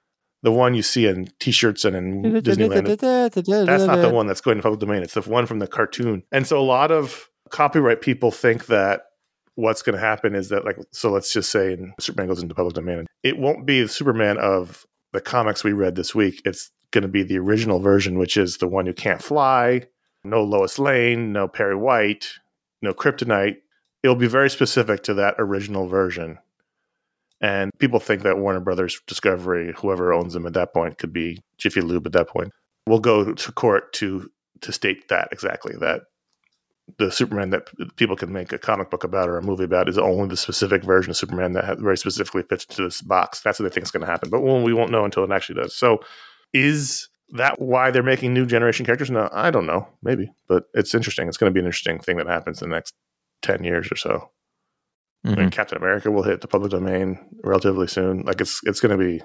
the 0.43 0.51
one 0.51 0.74
you 0.76 0.82
see 0.84 1.05
in 1.07 1.30
T-shirts 1.39 1.86
and 1.86 1.95
in 1.95 2.24
Disneyland, 2.41 2.88
that's 3.66 3.84
not 3.88 3.95
the 4.01 4.10
one 4.14 4.28
that's 4.28 4.41
going 4.41 4.57
to 4.57 4.64
public 4.64 4.80
domain. 4.80 5.01
It's 5.03 5.16
the 5.16 5.22
one 5.22 5.45
from 5.47 5.60
the 5.60 5.68
cartoon. 5.68 6.24
And 6.32 6.47
so 6.47 6.57
a 6.60 6.64
lot 6.64 6.91
of 6.91 7.30
copyright 7.49 8.01
people 8.01 8.32
think 8.32 8.68
that 8.68 9.01
what's 9.55 9.82
going 9.82 9.95
to 9.95 9.99
happen 9.99 10.36
is 10.36 10.49
that, 10.49 10.64
like, 10.64 10.78
so 10.91 11.12
let's 11.12 11.34
just 11.34 11.51
say 11.51 11.74
in 11.74 11.93
Superman 11.99 12.30
goes 12.30 12.41
into 12.41 12.55
public 12.55 12.76
domain, 12.76 13.05
it 13.24 13.38
won't 13.38 13.66
be 13.66 13.82
the 13.82 13.89
Superman 13.89 14.38
of 14.38 14.86
the 15.12 15.20
comics 15.20 15.64
we 15.64 15.74
read 15.74 15.95
this 15.95 16.16
week. 16.16 16.41
It's 16.45 16.72
going 16.91 17.03
to 17.03 17.07
be 17.07 17.23
the 17.23 17.37
original 17.37 17.79
version, 17.79 18.17
which 18.17 18.37
is 18.37 18.57
the 18.57 18.67
one 18.67 18.85
who 18.85 18.93
can't 18.93 19.21
fly, 19.21 19.87
no 20.23 20.43
Lois 20.43 20.79
Lane, 20.79 21.31
no 21.31 21.47
Perry 21.47 21.75
White, 21.75 22.27
no 22.81 22.93
Kryptonite. 22.93 23.57
It'll 24.03 24.15
be 24.15 24.27
very 24.27 24.49
specific 24.49 25.03
to 25.03 25.13
that 25.15 25.35
original 25.37 25.87
version. 25.87 26.39
And 27.41 27.71
people 27.79 27.99
think 27.99 28.23
that 28.23 28.37
Warner 28.37 28.59
Brothers 28.59 28.99
Discovery, 29.07 29.73
whoever 29.77 30.13
owns 30.13 30.33
them 30.33 30.45
at 30.45 30.53
that 30.53 30.73
point, 30.73 30.97
could 30.97 31.13
be 31.13 31.41
Jiffy 31.57 31.81
Lube 31.81 32.05
at 32.05 32.13
that 32.13 32.27
point, 32.27 32.51
will 32.85 32.99
go 32.99 33.33
to 33.33 33.51
court 33.51 33.93
to 33.93 34.29
to 34.61 34.73
state 34.73 35.07
that 35.07 35.29
exactly 35.31 35.73
that 35.79 36.01
the 36.97 37.11
Superman 37.11 37.51
that 37.51 37.69
people 37.95 38.15
can 38.15 38.33
make 38.33 38.51
a 38.51 38.57
comic 38.57 38.89
book 38.89 39.03
about 39.03 39.29
or 39.29 39.37
a 39.37 39.43
movie 39.43 39.63
about 39.63 39.87
is 39.87 39.97
only 39.97 40.27
the 40.27 40.37
specific 40.37 40.83
version 40.83 41.11
of 41.11 41.17
Superman 41.17 41.53
that 41.53 41.79
very 41.79 41.97
specifically 41.97 42.43
fits 42.43 42.65
into 42.65 42.83
this 42.83 43.01
box. 43.01 43.41
That's 43.41 43.59
what 43.59 43.69
they 43.69 43.73
think 43.73 43.85
is 43.85 43.91
going 43.91 44.05
to 44.05 44.11
happen, 44.11 44.29
but 44.29 44.41
we 44.41 44.73
won't 44.73 44.91
know 44.91 45.05
until 45.05 45.23
it 45.23 45.31
actually 45.31 45.61
does. 45.61 45.75
So, 45.75 45.99
is 46.53 47.09
that 47.33 47.61
why 47.61 47.91
they're 47.91 48.03
making 48.03 48.33
new 48.33 48.45
generation 48.45 48.85
characters? 48.85 49.11
No, 49.11 49.29
I 49.31 49.51
don't 49.51 49.65
know. 49.65 49.87
Maybe, 50.01 50.31
but 50.47 50.63
it's 50.73 50.93
interesting. 50.95 51.27
It's 51.27 51.37
going 51.37 51.49
to 51.51 51.53
be 51.53 51.59
an 51.59 51.65
interesting 51.65 51.99
thing 51.99 52.17
that 52.17 52.27
happens 52.27 52.61
in 52.61 52.69
the 52.69 52.75
next 52.75 52.93
ten 53.41 53.63
years 53.63 53.89
or 53.91 53.95
so. 53.95 54.31
I 55.25 55.29
mean, 55.35 55.49
Mhm. 55.49 55.51
Captain 55.51 55.77
America 55.77 56.09
will 56.11 56.23
hit 56.23 56.41
the 56.41 56.47
public 56.47 56.71
domain 56.71 57.19
relatively 57.43 57.87
soon. 57.87 58.21
Like 58.23 58.39
it's 58.41 58.61
it's 58.63 58.79
going 58.79 58.97
to 58.97 59.03
be 59.05 59.21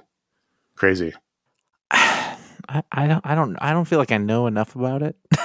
crazy. 0.76 1.12
I, 1.90 2.82
I 2.92 3.06
don't. 3.06 3.24
I 3.24 3.34
don't. 3.34 3.56
I 3.60 3.72
don't 3.72 3.84
feel 3.84 3.98
like 3.98 4.12
I 4.12 4.18
know 4.18 4.46
enough 4.46 4.74
about 4.76 5.02
it. 5.02 5.16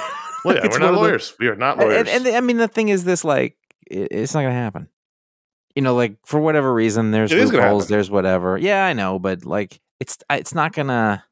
Well, 0.45 0.55
yeah, 0.55 0.69
we're 0.71 0.79
not 0.79 0.91
of 0.91 0.95
the- 0.95 1.01
lawyers. 1.01 1.33
we 1.37 1.47
are 1.49 1.55
not 1.57 1.77
lawyers. 1.79 2.07
And, 2.07 2.25
and 2.25 2.33
I 2.37 2.39
mean, 2.39 2.55
the 2.55 2.69
thing 2.69 2.87
is, 2.87 3.03
this 3.03 3.25
like 3.25 3.57
it, 3.91 4.07
it's 4.09 4.33
not 4.33 4.39
going 4.39 4.53
to 4.53 4.57
happen. 4.57 4.87
You 5.75 5.81
know, 5.81 5.95
like 5.95 6.15
for 6.25 6.39
whatever 6.39 6.73
reason, 6.73 7.11
there's 7.11 7.33
It 7.33 7.45
loopholes, 7.45 7.89
there's 7.89 8.09
whatever. 8.09 8.57
Yeah, 8.57 8.85
I 8.85 8.93
know, 8.93 9.19
but 9.19 9.43
like 9.43 9.81
it's 9.99 10.17
it's 10.29 10.55
not 10.55 10.71
gonna. 10.71 11.25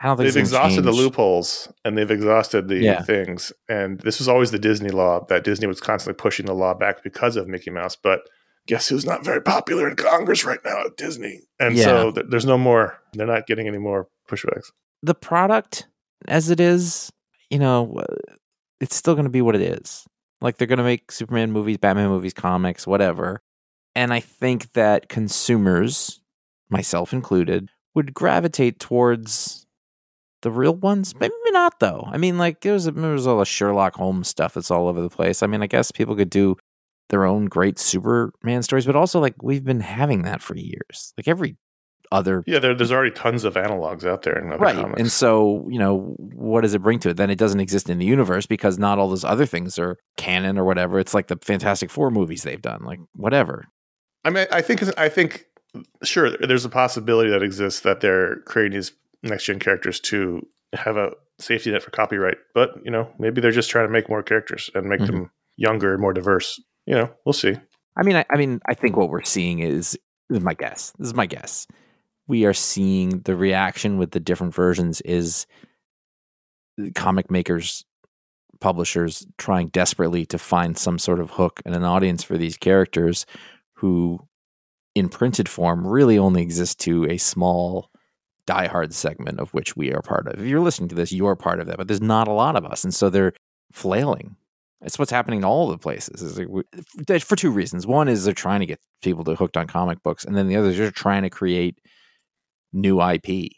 I 0.00 0.06
don't 0.06 0.16
think 0.16 0.28
they've 0.32 0.40
exhausted 0.40 0.82
the 0.82 0.92
loopholes 0.92 1.72
and 1.84 1.98
they've 1.98 2.10
exhausted 2.10 2.68
the 2.68 2.76
Yeah. 2.76 3.02
things. 3.02 3.52
And 3.68 3.98
this 4.00 4.18
was 4.20 4.28
always 4.28 4.52
the 4.52 4.58
Disney 4.58 4.90
law 4.90 5.24
that 5.28 5.42
Disney 5.44 5.66
was 5.66 5.80
constantly 5.80 6.16
pushing 6.20 6.46
the 6.46 6.54
law 6.54 6.72
back 6.74 7.02
because 7.02 7.34
of 7.36 7.48
Mickey 7.48 7.70
Mouse. 7.70 7.96
But 7.96 8.20
guess 8.68 8.88
who's 8.88 9.04
not 9.04 9.24
very 9.24 9.40
popular 9.42 9.88
in 9.88 9.96
Congress 9.96 10.44
right 10.44 10.60
now 10.64 10.84
at 10.84 10.96
Disney? 10.96 11.40
And 11.58 11.76
so 11.76 12.12
th- 12.12 12.26
there's 12.28 12.46
no 12.46 12.56
more. 12.56 12.98
They're 13.14 13.26
not 13.26 13.46
getting 13.48 13.66
any 13.66 13.78
more 13.78 14.06
pushbacks. 14.30 14.70
The 15.02 15.14
product, 15.14 15.88
as 16.28 16.48
it 16.50 16.60
is, 16.60 17.10
you 17.50 17.58
know, 17.58 18.00
it's 18.80 18.94
still 18.94 19.14
going 19.14 19.24
to 19.24 19.30
be 19.30 19.42
what 19.42 19.56
it 19.56 19.62
is. 19.62 20.06
Like 20.40 20.58
they're 20.58 20.68
going 20.68 20.78
to 20.78 20.84
make 20.84 21.10
Superman 21.10 21.50
movies, 21.50 21.78
Batman 21.78 22.08
movies, 22.08 22.34
comics, 22.34 22.86
whatever. 22.86 23.40
And 23.96 24.12
I 24.12 24.20
think 24.20 24.74
that 24.74 25.08
consumers, 25.08 26.20
myself 26.70 27.12
included, 27.12 27.70
would 27.96 28.14
gravitate 28.14 28.78
towards 28.78 29.66
the 30.42 30.50
real 30.50 30.74
ones. 30.74 31.14
Maybe 31.18 31.34
not 31.50 31.80
though. 31.80 32.04
I 32.06 32.18
mean, 32.18 32.38
like 32.38 32.60
there's 32.60 32.84
there's 32.84 33.26
all 33.26 33.38
the 33.38 33.44
Sherlock 33.44 33.94
Holmes 33.94 34.28
stuff 34.28 34.54
that's 34.54 34.70
all 34.70 34.88
over 34.88 35.00
the 35.00 35.10
place. 35.10 35.42
I 35.42 35.46
mean, 35.46 35.62
I 35.62 35.66
guess 35.66 35.90
people 35.90 36.16
could 36.16 36.30
do 36.30 36.56
their 37.08 37.24
own 37.24 37.46
great 37.46 37.78
Superman 37.78 38.62
stories, 38.62 38.86
but 38.86 38.96
also 38.96 39.20
like 39.20 39.42
we've 39.42 39.64
been 39.64 39.80
having 39.80 40.22
that 40.22 40.42
for 40.42 40.56
years. 40.56 41.12
Like 41.16 41.28
every 41.28 41.56
other 42.10 42.42
Yeah, 42.46 42.58
there, 42.58 42.74
there's 42.74 42.92
already 42.92 43.10
tons 43.14 43.44
of 43.44 43.54
analogs 43.54 44.06
out 44.06 44.22
there 44.22 44.38
in 44.38 44.50
other 44.52 44.58
right 44.58 44.74
comics. 44.74 44.98
and 44.98 45.12
so 45.12 45.66
you 45.70 45.78
know 45.78 46.14
what 46.18 46.62
does 46.62 46.72
it 46.74 46.80
bring 46.80 46.98
to 47.00 47.10
it 47.10 47.18
then 47.18 47.28
it 47.28 47.36
doesn't 47.36 47.60
exist 47.60 47.90
in 47.90 47.98
the 47.98 48.06
universe 48.06 48.46
because 48.46 48.78
not 48.78 48.98
all 48.98 49.10
those 49.10 49.24
other 49.24 49.44
things 49.44 49.78
are 49.78 49.98
canon 50.16 50.56
or 50.56 50.64
whatever 50.64 50.98
it's 50.98 51.12
like 51.12 51.26
the 51.26 51.36
fantastic 51.42 51.90
four 51.90 52.10
movies 52.10 52.44
they've 52.44 52.62
done 52.62 52.82
like 52.82 52.98
whatever 53.14 53.66
I 54.24 54.30
mean, 54.30 54.46
I 54.50 54.62
think 54.62 54.82
I 54.98 55.10
think 55.10 55.44
sure 56.02 56.34
there's 56.38 56.64
a 56.64 56.70
possibility 56.70 57.28
that 57.30 57.42
exists 57.42 57.80
that 57.80 58.00
they're 58.00 58.36
creating 58.46 58.78
these 58.78 58.92
next 59.22 59.44
gen 59.44 59.58
characters 59.58 60.00
to 60.00 60.46
have 60.74 60.96
a 60.96 61.12
safety 61.38 61.70
net 61.70 61.82
for 61.82 61.90
copyright, 61.90 62.36
but 62.54 62.70
you 62.84 62.90
know 62.90 63.10
maybe 63.18 63.40
they're 63.40 63.50
just 63.52 63.70
trying 63.70 63.86
to 63.86 63.92
make 63.92 64.08
more 64.08 64.22
characters 64.22 64.70
and 64.74 64.86
make 64.88 65.00
Mhm. 65.00 65.06
them 65.06 65.30
younger 65.56 65.92
and 65.92 66.00
more 66.00 66.12
diverse. 66.12 66.60
You 66.86 66.94
know, 66.94 67.10
we'll 67.26 67.32
see. 67.32 67.54
i 67.96 68.02
mean 68.04 68.16
I, 68.16 68.24
I 68.30 68.36
mean 68.36 68.60
i 68.66 68.74
think 68.74 68.96
what 68.96 69.10
we're 69.10 69.22
seeing 69.24 69.58
is 69.58 69.98
this 70.28 70.38
is 70.38 70.44
my 70.44 70.54
guess 70.54 70.92
this 70.98 71.08
is 71.08 71.14
my 71.14 71.26
guess 71.26 71.66
we 72.28 72.44
are 72.46 72.54
seeing 72.54 73.20
the 73.22 73.34
reaction 73.34 73.98
with 73.98 74.12
the 74.12 74.20
different 74.20 74.54
versions 74.54 75.00
is 75.02 75.46
comic 76.94 77.30
makers 77.30 77.84
publishers 78.60 79.26
trying 79.36 79.68
desperately 79.68 80.24
to 80.26 80.38
find 80.38 80.76
some 80.78 80.98
sort 80.98 81.20
of 81.20 81.30
hook 81.30 81.60
and 81.64 81.74
an 81.74 81.84
audience 81.84 82.22
for 82.24 82.36
these 82.38 82.56
characters 82.56 83.24
who 83.74 84.18
in 84.94 85.08
printed 85.08 85.48
form 85.48 85.86
really 85.86 86.18
only 86.18 86.42
exist 86.42 86.80
to 86.80 87.04
a 87.10 87.16
small 87.18 87.90
diehard 88.48 88.92
segment 88.92 89.38
of 89.40 89.50
which 89.50 89.76
we 89.76 89.92
are 89.92 90.02
part 90.02 90.26
of. 90.26 90.40
If 90.40 90.46
you're 90.46 90.60
listening 90.60 90.88
to 90.88 90.94
this, 90.94 91.12
you're 91.12 91.36
part 91.36 91.60
of 91.60 91.66
that, 91.66 91.76
but 91.76 91.88
there's 91.88 92.00
not 92.00 92.28
a 92.28 92.32
lot 92.32 92.56
of 92.56 92.64
us. 92.64 92.84
And 92.84 92.94
so 92.94 93.10
they're 93.10 93.32
flailing. 93.72 94.36
It's 94.80 94.98
what's 94.98 95.10
happening 95.10 95.40
in 95.40 95.44
all 95.44 95.68
the 95.68 95.78
places. 95.78 96.38
Like 97.08 97.22
for 97.22 97.36
two 97.36 97.50
reasons. 97.50 97.86
One 97.86 98.08
is 98.08 98.24
they're 98.24 98.34
trying 98.34 98.60
to 98.60 98.66
get 98.66 98.78
people 99.02 99.24
to 99.24 99.34
hooked 99.34 99.56
on 99.56 99.66
comic 99.66 100.02
books, 100.02 100.24
and 100.24 100.36
then 100.36 100.48
the 100.48 100.56
other 100.56 100.68
is 100.68 100.78
they're 100.78 100.90
trying 100.90 101.22
to 101.22 101.30
create 101.30 101.78
new 102.72 103.02
IP. 103.02 103.50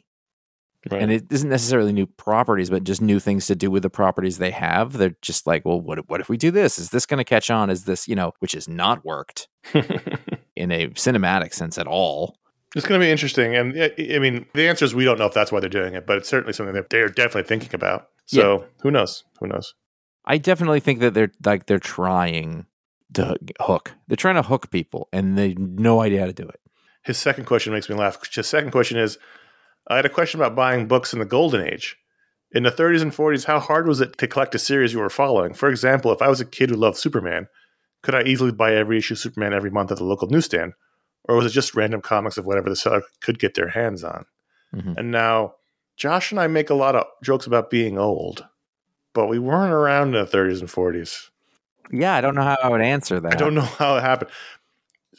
Right. 0.91 1.03
And 1.03 1.13
it 1.13 1.27
isn't 1.31 1.51
necessarily 1.51 1.93
new 1.93 2.07
properties, 2.07 2.71
but 2.71 2.85
just 2.85 3.03
new 3.03 3.21
things 3.21 3.47
to 3.49 3.55
do 3.55 3.71
with 3.71 3.83
the 3.83 3.91
properties 3.91 4.39
they 4.39 4.51
have. 4.51 4.95
They're 4.95 5.15
just 5.21 5.47
like, 5.47 5.67
well, 5.67 5.79
what, 5.79 6.09
what 6.09 6.23
if 6.23 6.31
we 6.31 6.39
do 6.39 6.51
this? 6.51 6.79
Is 6.79 6.89
this 6.89 7.05
going 7.05 7.19
to 7.19 7.25
catch 7.25 7.51
on? 7.51 7.69
Is 7.69 7.85
this, 7.85 8.09
you 8.09 8.15
know, 8.15 8.33
which 8.39 8.53
has 8.53 8.67
not 8.67 9.05
worked 9.05 9.47
in 10.57 10.73
a 10.73 10.89
cinematic 10.89 11.53
sense 11.53 11.77
at 11.77 11.87
all. 11.87 12.37
It's 12.77 12.87
going 12.87 13.01
to 13.01 13.05
be 13.05 13.11
interesting, 13.11 13.57
and 13.57 13.77
I 13.99 14.19
mean, 14.21 14.47
the 14.55 14.69
answer 14.69 14.85
is 14.85 14.95
we 14.95 15.05
don't 15.05 15.19
know 15.19 15.27
if 15.27 15.35
that's 15.35 15.51
why 15.51 15.59
they're 15.59 15.69
doing 15.69 15.95
it, 15.95 16.07
but 16.07 16.19
it's 16.19 16.29
certainly 16.29 16.53
something 16.53 16.75
that 16.75 16.91
they're 16.91 17.09
definitely 17.09 17.49
thinking 17.49 17.75
about. 17.75 18.09
So 18.27 18.65
who 18.83 18.93
knows? 18.93 19.25
Who 19.41 19.49
knows? 19.49 19.75
I 20.25 20.39
definitely 20.39 20.79
think 20.79 21.01
that 21.01 21.15
they're 21.15 21.33
like 21.45 21.67
they're 21.67 21.81
trying 21.81 22.67
to 23.15 23.37
hook. 23.59 23.93
They're 24.07 24.17
trying 24.17 24.37
to 24.37 24.43
hook 24.43 24.71
people, 24.71 25.09
and 25.13 25.37
they 25.37 25.49
have 25.49 25.59
no 25.59 26.01
idea 26.01 26.21
how 26.21 26.27
to 26.27 26.33
do 26.33 26.49
it. 26.49 26.61
His 27.03 27.19
second 27.19 27.47
question 27.47 27.73
makes 27.73 27.89
me 27.89 27.97
laugh. 27.97 28.19
His 28.33 28.47
second 28.47 28.71
question 28.71 28.99
is, 28.99 29.19
I 29.89 29.97
had 29.97 30.07
a 30.07 30.11
question 30.11 30.41
about 30.41 30.55
buying 30.55 30.87
books 30.87 31.13
in 31.13 31.19
the 31.19 31.25
golden 31.25 31.67
age. 31.67 31.97
In 32.53 32.63
the 32.63 32.71
30s 32.71 33.03
and 33.03 33.13
40s, 33.13 33.47
how 33.47 33.59
hard 33.59 33.89
was 33.89 34.01
it 34.01 34.19
to 34.19 34.29
collect 34.29 34.55
a 34.55 34.59
series 34.59 34.93
you 34.93 34.99
were 34.99 35.11
following? 35.11 35.55
For 35.55 35.69
example, 35.69 36.13
if 36.13 36.21
I 36.21 36.29
was 36.29 36.41
a 36.41 36.45
kid 36.45 36.71
who 36.71 36.77
loved 36.77 36.99
Superman, 36.99 37.49
could 38.03 38.15
I 38.15 38.23
easily 38.23 38.53
buy 38.53 38.75
every 38.75 38.99
issue 38.99 39.15
of 39.15 39.19
Superman 39.19 39.53
every 39.55 39.71
month 39.71 39.91
at 39.91 39.99
the 39.99 40.05
local 40.05 40.29
newsstand? 40.29 40.75
Or 41.29 41.37
was 41.37 41.47
it 41.47 41.51
just 41.51 41.75
random 41.75 42.01
comics 42.01 42.39
of 42.39 42.47
whatever 42.47 42.69
the 42.69 42.77
seller 42.77 43.03
could 43.21 43.39
get 43.39 43.55
their 43.55 43.69
hands 43.69 44.03
on? 44.03 44.25
Mhm. 44.75 44.97
And 44.97 45.11
now, 45.11 45.55
Josh 45.97 46.31
and 46.31 46.41
I 46.41 46.47
make 46.47 46.71
a 46.71 46.75
lot 46.75 46.97
of 46.97 47.05
jokes 47.23 47.47
about 47.47 47.71
being 47.71 47.99
old, 47.99 48.47
but 49.13 49.27
we 49.27 49.39
weren't 49.39 49.73
around 49.73 50.09
in 50.15 50.25
the 50.25 50.27
30s 50.27 50.61
and 50.61 50.71
40s. 50.71 51.31
Yeah, 51.93 52.15
I 52.15 52.21
don't 52.21 52.35
know 52.35 52.43
how 52.43 52.57
I 52.63 52.69
would 52.69 52.81
answer 52.81 53.21
that. 53.21 53.33
I 53.33 53.37
don't 53.37 53.55
know 53.55 53.61
how 53.79 53.97
it 53.97 54.03
happened. 54.03 54.31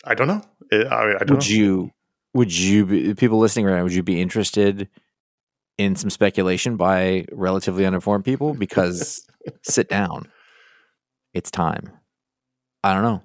I 0.04 0.16
don't 0.16 0.28
know. 0.28 0.42
I, 0.72 1.16
I 1.20 1.24
don't 1.24 1.32
Would 1.32 1.50
know. 1.50 1.56
you? 1.56 1.92
Would 2.34 2.58
you? 2.58 2.86
Be, 2.86 3.14
people 3.14 3.40
listening 3.40 3.66
right 3.66 3.76
now, 3.76 3.84
would 3.84 3.94
you 3.94 4.04
be 4.04 4.22
interested 4.22 4.90
in 5.78 5.96
some 5.96 6.10
speculation 6.10 6.78
by 6.78 7.26
relatively 7.32 7.86
uninformed 7.86 8.26
people? 8.26 8.54
Because 8.54 9.28
sit 9.64 9.90
down, 9.90 10.32
it's 11.34 11.52
time. 11.52 11.92
I 12.84 12.94
don't 12.94 13.04
know. 13.04 13.22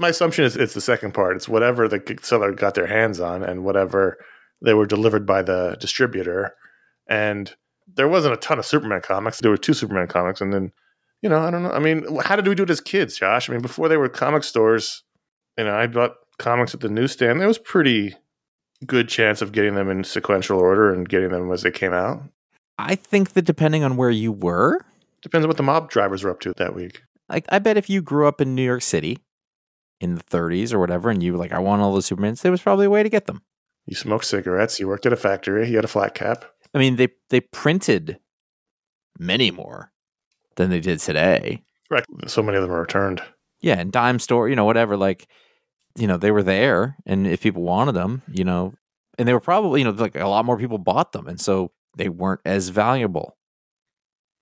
My 0.00 0.08
assumption 0.08 0.46
is 0.46 0.56
it's 0.56 0.72
the 0.72 0.80
second 0.80 1.12
part. 1.12 1.36
It's 1.36 1.48
whatever 1.48 1.86
the 1.86 2.18
seller 2.22 2.52
got 2.52 2.74
their 2.74 2.86
hands 2.86 3.20
on 3.20 3.42
and 3.42 3.64
whatever 3.64 4.16
they 4.62 4.72
were 4.72 4.86
delivered 4.86 5.26
by 5.26 5.42
the 5.42 5.76
distributor. 5.78 6.54
And 7.06 7.54
there 7.86 8.08
wasn't 8.08 8.32
a 8.32 8.38
ton 8.38 8.58
of 8.58 8.64
Superman 8.64 9.02
comics. 9.02 9.40
There 9.40 9.50
were 9.50 9.58
two 9.58 9.74
Superman 9.74 10.06
comics, 10.06 10.40
and 10.40 10.54
then 10.54 10.72
you 11.20 11.28
know, 11.28 11.38
I 11.38 11.50
don't 11.50 11.62
know. 11.62 11.70
I 11.70 11.80
mean, 11.80 12.06
how 12.22 12.34
did 12.34 12.48
we 12.48 12.54
do 12.54 12.62
it 12.62 12.70
as 12.70 12.80
kids, 12.80 13.18
Josh? 13.18 13.50
I 13.50 13.52
mean, 13.52 13.60
before 13.60 13.90
there 13.90 13.98
were 14.00 14.08
comic 14.08 14.42
stores, 14.42 15.02
you 15.58 15.64
know, 15.64 15.74
I 15.76 15.86
bought 15.86 16.14
comics 16.38 16.72
at 16.72 16.80
the 16.80 16.88
newsstand. 16.88 17.38
There 17.38 17.46
was 17.46 17.58
pretty 17.58 18.14
good 18.86 19.06
chance 19.10 19.42
of 19.42 19.52
getting 19.52 19.74
them 19.74 19.90
in 19.90 20.04
sequential 20.04 20.58
order 20.58 20.94
and 20.94 21.06
getting 21.06 21.28
them 21.28 21.52
as 21.52 21.60
they 21.62 21.70
came 21.70 21.92
out. 21.92 22.22
I 22.78 22.94
think 22.94 23.34
that 23.34 23.42
depending 23.42 23.84
on 23.84 23.98
where 23.98 24.08
you 24.08 24.32
were, 24.32 24.80
Depends 25.20 25.44
on 25.44 25.48
what 25.48 25.58
the 25.58 25.62
mob 25.62 25.90
drivers 25.90 26.24
were 26.24 26.30
up 26.30 26.40
to 26.40 26.54
that 26.54 26.74
week. 26.74 27.02
like 27.28 27.44
I 27.50 27.58
bet 27.58 27.76
if 27.76 27.90
you 27.90 28.00
grew 28.00 28.26
up 28.26 28.40
in 28.40 28.54
New 28.54 28.64
York 28.64 28.80
City 28.80 29.18
in 30.00 30.14
the 30.14 30.22
30s 30.22 30.72
or 30.72 30.78
whatever, 30.78 31.10
and 31.10 31.22
you 31.22 31.32
were 31.32 31.38
like, 31.38 31.52
I 31.52 31.58
want 31.58 31.82
all 31.82 31.94
the 31.94 32.00
Supermans, 32.00 32.40
there 32.42 32.50
was 32.52 32.62
probably 32.62 32.86
a 32.86 32.90
way 32.90 33.02
to 33.02 33.08
get 33.08 33.26
them. 33.26 33.42
You 33.86 33.94
smoked 33.96 34.24
cigarettes. 34.24 34.78
You 34.80 34.88
worked 34.88 35.06
at 35.06 35.12
a 35.12 35.16
factory. 35.16 35.68
You 35.68 35.76
had 35.76 35.84
a 35.84 35.88
flat 35.88 36.14
cap. 36.14 36.44
I 36.74 36.78
mean, 36.78 36.96
they 36.96 37.08
they 37.30 37.40
printed 37.40 38.18
many 39.18 39.50
more 39.50 39.92
than 40.56 40.70
they 40.70 40.80
did 40.80 41.00
today. 41.00 41.62
Right. 41.90 42.04
So 42.26 42.42
many 42.42 42.56
of 42.56 42.62
them 42.62 42.72
are 42.72 42.80
returned. 42.80 43.22
Yeah, 43.60 43.78
and 43.78 43.90
dime 43.92 44.18
store, 44.20 44.48
you 44.48 44.56
know, 44.56 44.64
whatever. 44.64 44.96
Like, 44.96 45.26
you 45.96 46.06
know, 46.06 46.16
they 46.16 46.30
were 46.30 46.42
there, 46.42 46.96
and 47.04 47.26
if 47.26 47.40
people 47.42 47.62
wanted 47.62 47.92
them, 47.92 48.22
you 48.32 48.44
know, 48.44 48.74
and 49.18 49.26
they 49.26 49.32
were 49.34 49.40
probably, 49.40 49.80
you 49.80 49.84
know, 49.84 49.90
like 49.90 50.14
a 50.14 50.28
lot 50.28 50.44
more 50.44 50.56
people 50.56 50.78
bought 50.78 51.12
them, 51.12 51.26
and 51.26 51.40
so 51.40 51.72
they 51.96 52.08
weren't 52.08 52.40
as 52.44 52.68
valuable. 52.68 53.36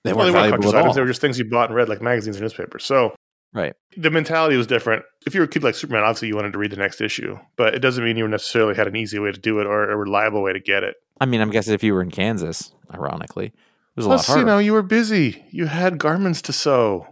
They 0.05 0.13
Well, 0.13 0.27
weren't 0.27 0.35
they 0.35 0.41
weren't 0.41 0.51
valuable 0.51 0.69
at 0.69 0.75
items. 0.77 0.89
all. 0.91 0.95
They 0.95 1.01
were 1.01 1.07
just 1.09 1.21
things 1.21 1.39
you 1.39 1.49
bought 1.49 1.71
and 1.71 1.75
read, 1.77 1.89
like 1.89 2.03
magazines 2.03 2.37
or 2.37 2.43
newspapers. 2.43 2.85
So 2.85 3.15
right. 3.53 3.75
the 3.97 4.11
mentality 4.11 4.57
was 4.57 4.67
different. 4.67 5.05
If 5.27 5.35
you 5.35 5.41
were 5.41 5.45
a 5.47 5.49
kid 5.49 5.63
like 5.63 5.75
Superman, 5.75 6.03
obviously 6.05 6.29
you 6.29 6.37
wanted 6.37 6.53
to 6.53 6.59
read 6.59 6.73
the 6.73 6.77
next 6.77 7.01
issue, 7.01 7.39
but 7.57 7.75
it 7.75 7.81
doesn't 7.81 8.03
mean 8.05 8.17
you 8.17 8.27
necessarily 8.29 8.75
had 8.75 8.87
an 8.87 8.97
easy 8.97 9.19
way 9.19 9.33
to 9.33 9.39
do 9.39 9.61
it 9.61 9.67
or 9.67 9.91
a 9.91 9.97
reliable 9.97 10.43
way 10.43 10.53
to 10.53 10.61
get 10.61 10.83
it. 10.85 10.97
I 11.21 11.27
mean, 11.27 11.41
I'm 11.41 11.51
guessing 11.51 11.75
if 11.75 11.83
you 11.83 11.93
were 11.95 12.03
in 12.03 12.11
Kansas, 12.11 12.73
ironically, 12.95 13.47
it 13.47 13.53
was 13.97 14.07
a 14.07 14.09
lot 14.09 14.15
Plus, 14.17 14.27
harder. 14.29 14.41
you 14.41 14.47
know, 14.47 14.59
you 14.59 14.73
were 14.73 14.83
busy. 14.83 15.45
You 15.51 15.67
had 15.67 15.99
garments 15.99 16.41
to 16.43 16.53
sew, 16.53 17.07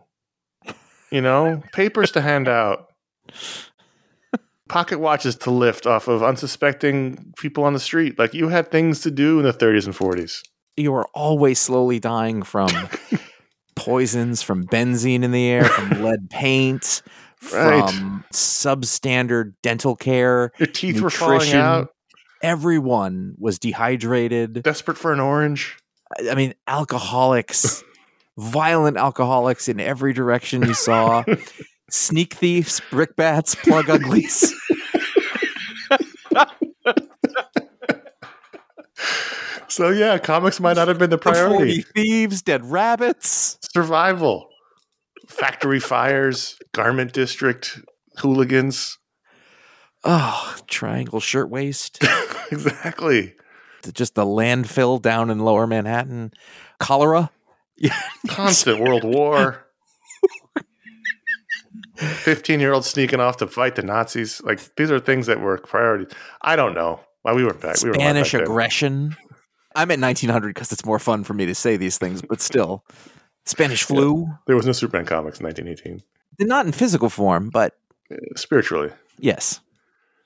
you 1.10 1.20
know, 1.20 1.62
papers 1.72 2.12
to 2.12 2.20
hand 2.20 2.46
out, 2.48 2.86
pocket 4.68 4.98
watches 4.98 5.36
to 5.36 5.50
lift 5.50 5.86
off 5.86 6.08
of 6.08 6.22
unsuspecting 6.22 7.32
people 7.36 7.64
on 7.64 7.72
the 7.72 7.80
street. 7.80 8.18
Like 8.18 8.34
you 8.34 8.48
had 8.48 8.70
things 8.70 9.00
to 9.00 9.10
do 9.10 9.38
in 9.38 9.44
the 9.44 9.52
30s 9.52 9.86
and 9.86 9.94
40s. 9.94 10.42
you 10.76 10.92
were 10.92 11.06
always 11.14 11.58
slowly 11.58 11.98
dying 11.98 12.42
from 12.42 12.68
poisons, 13.76 14.42
from 14.42 14.66
benzene 14.66 15.22
in 15.22 15.30
the 15.30 15.46
air, 15.48 15.64
from 15.64 16.02
lead 16.02 16.28
paint, 16.30 17.02
Right. 17.52 17.88
from 17.90 18.24
substandard 18.32 19.52
dental 19.62 19.94
care. 19.94 20.50
Your 20.58 20.66
teeth 20.66 21.00
were 21.00 21.10
falling 21.10 21.52
out, 21.52 21.90
Everyone 22.42 23.34
was 23.38 23.58
dehydrated. 23.58 24.62
desperate 24.62 24.98
for 24.98 25.12
an 25.12 25.20
orange. 25.20 25.76
I 26.30 26.34
mean, 26.34 26.54
alcoholics, 26.66 27.84
violent 28.38 28.96
alcoholics 28.96 29.68
in 29.68 29.78
every 29.80 30.12
direction 30.12 30.62
you 30.62 30.74
saw. 30.74 31.24
Sneak 31.90 32.34
thieves, 32.34 32.80
brickbats, 32.90 33.54
plug 33.54 33.88
uglies. 33.90 34.52
So 39.68 39.90
yeah, 39.90 40.18
comics 40.18 40.60
might 40.60 40.76
not 40.76 40.88
have 40.88 40.98
been 40.98 41.10
the 41.10 41.16
the 41.16 41.22
40 41.22 41.38
priority. 41.38 41.82
thieves, 41.82 42.42
dead 42.42 42.64
rabbits. 42.70 43.58
Survival, 43.72 44.48
factory 45.26 45.80
fires, 45.80 46.58
garment 46.72 47.12
district, 47.12 47.80
hooligans. 48.18 48.98
Oh, 50.04 50.56
triangle 50.68 51.20
shirtwaist. 51.20 52.02
exactly. 52.52 53.34
Just 53.92 54.14
the 54.14 54.24
landfill 54.24 55.00
down 55.00 55.30
in 55.30 55.40
lower 55.40 55.66
Manhattan. 55.66 56.32
Cholera. 56.78 57.30
Constant 58.28 58.80
World 58.80 59.04
War. 59.04 59.66
15 61.96 62.60
year 62.60 62.72
old 62.72 62.84
sneaking 62.84 63.20
off 63.20 63.38
to 63.38 63.46
fight 63.46 63.74
the 63.74 63.82
Nazis. 63.82 64.42
Like, 64.42 64.60
these 64.76 64.90
are 64.90 65.00
things 65.00 65.26
that 65.26 65.40
were 65.40 65.58
priorities. 65.58 66.08
I 66.42 66.56
don't 66.56 66.74
know. 66.74 67.00
Why 67.22 67.32
we 67.32 67.44
weren't 67.44 67.60
back. 67.60 67.82
We 67.82 67.88
were 67.88 67.94
Spanish 67.94 68.32
back 68.32 68.42
aggression. 68.42 69.16
I'm 69.76 69.90
at 69.90 70.00
1900 70.00 70.48
because 70.54 70.72
it's 70.72 70.84
more 70.84 70.98
fun 70.98 71.22
for 71.22 71.34
me 71.34 71.46
to 71.46 71.54
say 71.54 71.76
these 71.76 71.98
things, 71.98 72.22
but 72.22 72.40
still. 72.40 72.84
Spanish 73.44 73.84
flu. 73.84 74.26
There 74.46 74.56
was 74.56 74.66
no 74.66 74.72
Superman 74.72 75.06
comics 75.06 75.38
in 75.38 75.44
1918, 75.46 76.02
They're 76.38 76.48
not 76.48 76.66
in 76.66 76.72
physical 76.72 77.08
form, 77.10 77.50
but 77.50 77.76
uh, 78.10 78.16
spiritually. 78.34 78.90
yes. 79.18 79.60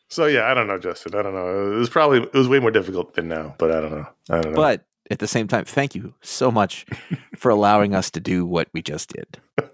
So 0.09 0.26
yeah, 0.26 0.51
I 0.51 0.55
don't 0.55 0.66
know, 0.66 0.78
Justin. 0.78 1.14
I 1.14 1.22
don't 1.22 1.34
know. 1.34 1.72
It 1.72 1.76
was 1.76 1.88
probably 1.90 2.22
it 2.22 2.32
was 2.32 2.48
way 2.48 2.59
more 2.59 2.70
difficult 2.72 3.14
than 3.14 3.28
now, 3.28 3.55
but 3.59 3.70
I 3.70 3.80
don't 3.80 3.92
know. 3.92 4.07
I 4.30 4.40
don't 4.40 4.53
know. 4.53 4.57
But 4.57 4.84
at 5.11 5.18
the 5.20 5.28
same 5.28 5.46
time, 5.46 5.64
thank 5.64 5.94
you 5.94 6.14
so 6.20 6.51
much 6.51 6.84
for 7.36 7.51
allowing 7.51 7.94
us 7.94 8.11
to 8.12 8.20
do 8.20 8.44
what 8.46 8.68
we 8.72 8.82
just 8.82 9.12
did. 9.14 9.38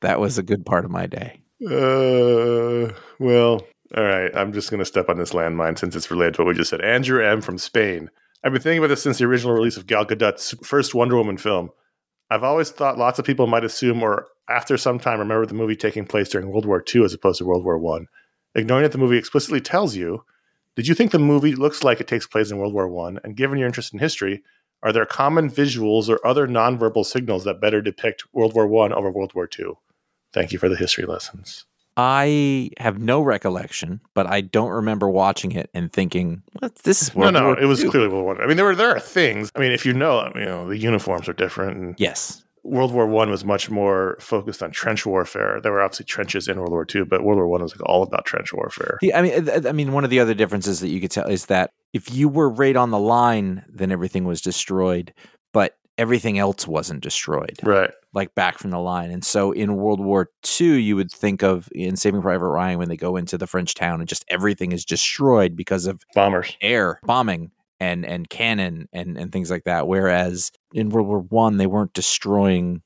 That 0.00 0.20
was 0.20 0.36
a 0.36 0.42
good 0.42 0.66
part 0.66 0.84
of 0.84 0.90
my 0.90 1.06
day. 1.06 1.40
Uh, 1.66 2.92
well, 3.18 3.62
all 3.96 4.04
right. 4.04 4.30
I'm 4.36 4.52
just 4.52 4.68
going 4.70 4.80
to 4.80 4.84
step 4.84 5.08
on 5.08 5.16
this 5.16 5.32
landmine 5.32 5.78
since 5.78 5.96
it's 5.96 6.10
related 6.10 6.34
to 6.34 6.42
what 6.42 6.48
we 6.48 6.54
just 6.54 6.68
said. 6.68 6.82
Andrew 6.82 7.24
M. 7.24 7.40
from 7.40 7.56
Spain. 7.56 8.10
I've 8.44 8.52
been 8.52 8.60
thinking 8.60 8.78
about 8.78 8.88
this 8.88 9.02
since 9.02 9.16
the 9.16 9.24
original 9.24 9.54
release 9.54 9.78
of 9.78 9.86
Gal 9.86 10.04
Gadot's 10.04 10.54
first 10.62 10.94
Wonder 10.94 11.16
Woman 11.16 11.38
film. 11.38 11.70
I've 12.30 12.44
always 12.44 12.70
thought 12.70 12.98
lots 12.98 13.18
of 13.18 13.24
people 13.24 13.46
might 13.46 13.64
assume 13.64 14.02
or 14.02 14.26
after 14.50 14.76
some 14.76 14.98
time 14.98 15.18
remember 15.18 15.46
the 15.46 15.54
movie 15.54 15.76
taking 15.76 16.04
place 16.04 16.28
during 16.28 16.50
World 16.50 16.66
War 16.66 16.84
II 16.94 17.04
as 17.04 17.14
opposed 17.14 17.38
to 17.38 17.46
World 17.46 17.64
War 17.64 17.78
One. 17.78 18.06
Ignoring 18.54 18.82
that 18.82 18.92
the 18.92 18.98
movie 18.98 19.16
explicitly 19.16 19.62
tells 19.62 19.96
you, 19.96 20.24
did 20.76 20.86
you 20.86 20.94
think 20.94 21.10
the 21.10 21.18
movie 21.18 21.54
looks 21.54 21.82
like 21.82 22.00
it 22.00 22.06
takes 22.06 22.26
place 22.26 22.50
in 22.50 22.58
World 22.58 22.74
War 22.74 22.86
One? 22.86 23.18
And 23.24 23.34
given 23.34 23.56
your 23.56 23.66
interest 23.66 23.94
in 23.94 23.98
history, 23.98 24.42
are 24.82 24.92
there 24.92 25.06
common 25.06 25.48
visuals 25.50 26.10
or 26.10 26.24
other 26.26 26.46
nonverbal 26.46 27.06
signals 27.06 27.44
that 27.44 27.62
better 27.62 27.80
depict 27.80 28.24
World 28.34 28.54
War 28.54 28.66
One 28.66 28.92
over 28.92 29.10
World 29.10 29.32
War 29.34 29.48
II? 29.58 29.72
Thank 30.34 30.52
you 30.52 30.58
for 30.58 30.68
the 30.68 30.76
history 30.76 31.06
lessons. 31.06 31.64
I 31.96 32.70
have 32.78 32.98
no 32.98 33.20
recollection, 33.22 34.00
but 34.14 34.26
I 34.26 34.40
don't 34.40 34.70
remember 34.70 35.08
watching 35.08 35.52
it 35.52 35.70
and 35.74 35.92
thinking, 35.92 36.42
"What? 36.58 36.74
This 36.76 37.02
is 37.02 37.14
World 37.14 37.34
no, 37.34 37.40
no, 37.40 37.46
War 37.48 37.60
it 37.60 37.66
was 37.66 37.82
II." 37.84 37.90
clearly 37.90 38.08
World 38.08 38.24
War. 38.24 38.42
I 38.42 38.46
mean, 38.46 38.56
there 38.56 38.66
were 38.66 38.74
there 38.74 38.90
are 38.90 39.00
things. 39.00 39.50
I 39.54 39.60
mean, 39.60 39.72
if 39.72 39.86
you 39.86 39.92
know, 39.92 40.30
you 40.34 40.44
know, 40.44 40.68
the 40.68 40.78
uniforms 40.78 41.28
are 41.28 41.32
different, 41.32 41.76
and 41.76 41.94
Yes, 41.98 42.44
World 42.64 42.92
War 42.92 43.06
One 43.06 43.30
was 43.30 43.44
much 43.44 43.70
more 43.70 44.16
focused 44.20 44.62
on 44.62 44.72
trench 44.72 45.06
warfare. 45.06 45.60
There 45.62 45.70
were 45.70 45.82
obviously 45.82 46.06
trenches 46.06 46.48
in 46.48 46.58
World 46.58 46.72
War 46.72 46.84
Two, 46.84 47.04
but 47.04 47.22
World 47.22 47.36
War 47.38 47.46
One 47.46 47.62
was 47.62 47.76
like 47.76 47.88
all 47.88 48.02
about 48.02 48.24
trench 48.24 48.52
warfare. 48.52 48.98
Yeah, 49.00 49.18
I 49.18 49.22
mean, 49.22 49.48
I- 49.66 49.72
mean, 49.72 49.92
one 49.92 50.02
of 50.02 50.10
the 50.10 50.18
other 50.18 50.34
differences 50.34 50.80
that 50.80 50.88
you 50.88 51.00
could 51.00 51.10
tell 51.12 51.28
is 51.28 51.46
that 51.46 51.70
if 51.92 52.12
you 52.12 52.28
were 52.28 52.48
right 52.50 52.74
on 52.74 52.90
the 52.90 52.98
line, 52.98 53.62
then 53.72 53.92
everything 53.92 54.24
was 54.24 54.40
destroyed, 54.40 55.12
everything 55.98 56.38
else 56.38 56.66
wasn't 56.66 57.00
destroyed, 57.02 57.58
Right. 57.62 57.90
like 58.12 58.34
back 58.34 58.58
from 58.58 58.70
the 58.70 58.78
line. 58.78 59.10
And 59.10 59.24
so 59.24 59.52
in 59.52 59.76
World 59.76 60.00
War 60.00 60.30
II, 60.60 60.80
you 60.80 60.96
would 60.96 61.10
think 61.10 61.42
of 61.42 61.68
in 61.72 61.96
Saving 61.96 62.20
Private 62.22 62.48
Ryan 62.48 62.78
when 62.78 62.88
they 62.88 62.96
go 62.96 63.16
into 63.16 63.38
the 63.38 63.46
French 63.46 63.74
town 63.74 64.00
and 64.00 64.08
just 64.08 64.24
everything 64.28 64.72
is 64.72 64.84
destroyed 64.84 65.54
because 65.56 65.86
of 65.86 66.02
Bombers. 66.14 66.56
air 66.60 66.98
bombing 67.04 67.52
and 67.80 68.04
and 68.06 68.28
cannon 68.28 68.88
and 68.92 69.16
and 69.18 69.30
things 69.32 69.50
like 69.50 69.64
that. 69.64 69.86
Whereas 69.86 70.50
in 70.72 70.88
World 70.90 71.06
War 71.08 71.20
One, 71.20 71.56
they 71.58 71.66
weren't 71.66 71.92
destroying 71.92 72.82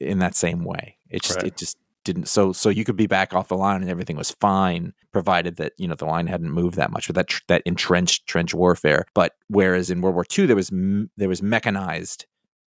in 0.00 0.18
that 0.18 0.34
same 0.34 0.64
way. 0.64 0.96
It 1.10 1.22
just 1.22 1.36
Right. 1.36 1.46
it 1.46 1.56
just 1.56 1.76
didn't. 2.04 2.26
So 2.26 2.52
so 2.52 2.68
you 2.68 2.84
could 2.84 2.96
be 2.96 3.06
back 3.06 3.32
off 3.34 3.48
the 3.48 3.56
line 3.56 3.82
and 3.82 3.90
everything 3.90 4.16
was 4.16 4.32
fine, 4.32 4.92
provided 5.12 5.56
that 5.56 5.72
you 5.78 5.86
know 5.86 5.94
the 5.94 6.06
line 6.06 6.26
hadn't 6.26 6.50
moved 6.50 6.74
that 6.76 6.90
much 6.90 7.06
with 7.08 7.14
that 7.14 7.28
tr- 7.28 7.42
that 7.48 7.62
entrenched 7.66 8.26
trench 8.26 8.52
warfare. 8.54 9.04
But 9.14 9.34
whereas 9.48 9.90
in 9.90 10.00
World 10.00 10.14
War 10.16 10.24
II 10.36 10.46
there 10.46 10.56
was 10.56 10.72
m- 10.72 11.10
there 11.16 11.28
was 11.28 11.42
mechanized. 11.42 12.26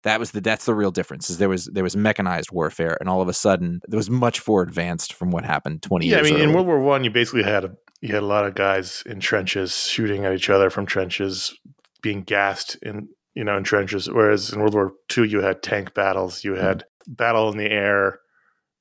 That 0.03 0.19
was 0.19 0.31
the 0.31 0.41
that's 0.41 0.65
the 0.65 0.75
real 0.75 0.91
difference. 0.91 1.29
Is 1.29 1.37
there 1.37 1.49
was 1.49 1.65
there 1.65 1.83
was 1.83 1.95
mechanized 1.95 2.51
warfare, 2.51 2.97
and 2.99 3.09
all 3.09 3.21
of 3.21 3.27
a 3.27 3.33
sudden 3.33 3.81
there 3.87 3.97
was 3.97 4.09
much 4.09 4.45
more 4.47 4.61
advanced 4.61 5.13
from 5.13 5.31
what 5.31 5.45
happened 5.45 5.81
twenty 5.81 6.07
Yeah, 6.07 6.17
I 6.17 6.21
years. 6.21 6.31
mean, 6.31 6.41
in. 6.41 6.53
World 6.53 6.67
War 6.67 6.79
One, 6.79 7.03
you 7.03 7.09
basically 7.09 7.43
had 7.43 7.65
a 7.65 7.75
you 8.01 8.13
had 8.13 8.23
a 8.23 8.27
lot 8.27 8.45
of 8.45 8.53
guys 8.53 9.01
in 9.05 9.21
trenches 9.21 9.73
shooting 9.73 10.25
at 10.25 10.33
each 10.33 10.49
other 10.49 10.69
from 10.69 10.85
trenches, 10.85 11.57
being 12.01 12.23
gassed 12.23 12.75
in 12.81 13.07
you 13.33 13.43
know 13.43 13.57
in 13.57 13.63
trenches. 13.63 14.09
Whereas 14.09 14.51
in 14.51 14.59
World 14.59 14.73
War 14.73 14.93
II, 15.17 15.27
you 15.27 15.41
had 15.41 15.63
tank 15.63 15.93
battles, 15.93 16.43
you 16.43 16.51
mm-hmm. 16.51 16.63
had 16.63 16.83
battle 17.07 17.49
in 17.49 17.57
the 17.57 17.71
air, 17.71 18.19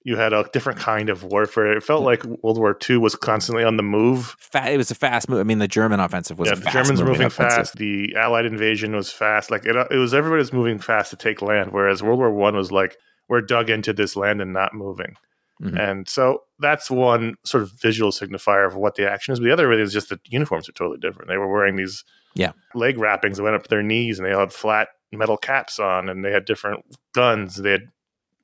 you 0.04 0.16
had 0.16 0.32
a 0.32 0.44
different 0.52 0.78
kind 0.78 1.08
of 1.08 1.22
warfare. 1.24 1.72
It 1.76 1.82
felt 1.82 2.02
like 2.02 2.24
World 2.24 2.58
War 2.58 2.76
II 2.88 2.96
was 2.98 3.14
constantly 3.14 3.62
on 3.64 3.76
the 3.76 3.82
move. 3.82 4.36
Fa- 4.38 4.70
it 4.70 4.76
was 4.76 4.90
a 4.90 4.94
fast 4.94 5.28
move. 5.28 5.40
I 5.40 5.44
mean, 5.44 5.58
the 5.58 5.68
German 5.68 6.00
offensive 6.00 6.38
was 6.38 6.48
Yeah, 6.48 6.56
the 6.56 6.70
Germans 6.70 7.00
were 7.00 7.06
moving 7.08 7.30
fast. 7.30 7.76
The 7.76 8.14
Allied 8.16 8.46
invasion 8.46 8.94
was 8.96 9.12
fast. 9.12 9.50
Like 9.50 9.64
it, 9.64 9.76
it 9.90 9.96
was 9.96 10.12
everybody 10.14 10.38
was 10.40 10.52
moving 10.52 10.78
fast 10.78 11.10
to 11.10 11.16
take 11.16 11.40
land. 11.42 11.72
Whereas 11.72 12.02
World 12.02 12.18
War 12.18 12.32
One 12.32 12.56
was 12.56 12.72
like 12.72 12.96
we're 13.28 13.40
dug 13.42 13.70
into 13.70 13.92
this 13.92 14.16
land 14.16 14.40
and 14.42 14.52
not 14.52 14.74
moving. 14.74 15.14
Mhm. 15.62 15.78
And 15.78 16.08
so 16.08 16.42
that's 16.58 16.90
one 16.90 17.36
sort 17.44 17.62
of 17.62 17.70
visual 17.80 18.10
signifier 18.10 18.66
of 18.66 18.74
what 18.74 18.96
the 18.96 19.08
action 19.08 19.32
is. 19.32 19.38
But 19.38 19.44
the 19.44 19.52
other 19.52 19.68
really 19.68 19.82
is 19.82 19.92
just 19.92 20.08
the 20.08 20.18
uniforms 20.24 20.68
are 20.68 20.72
totally 20.72 20.98
different. 20.98 21.28
They 21.28 21.36
were 21.38 21.50
wearing 21.50 21.76
these 21.76 22.02
Yeah. 22.34 22.52
leg 22.74 22.98
wrappings 22.98 23.36
that 23.36 23.44
went 23.44 23.54
up 23.54 23.62
to 23.62 23.68
their 23.68 23.82
knees, 23.82 24.18
and 24.18 24.26
they 24.26 24.32
all 24.32 24.40
had 24.40 24.52
flat 24.52 24.88
metal 25.12 25.36
caps 25.36 25.78
on, 25.78 26.08
and 26.08 26.24
they 26.24 26.32
had 26.32 26.44
different 26.46 26.84
guns. 27.14 27.56
They 27.56 27.70
had 27.72 27.82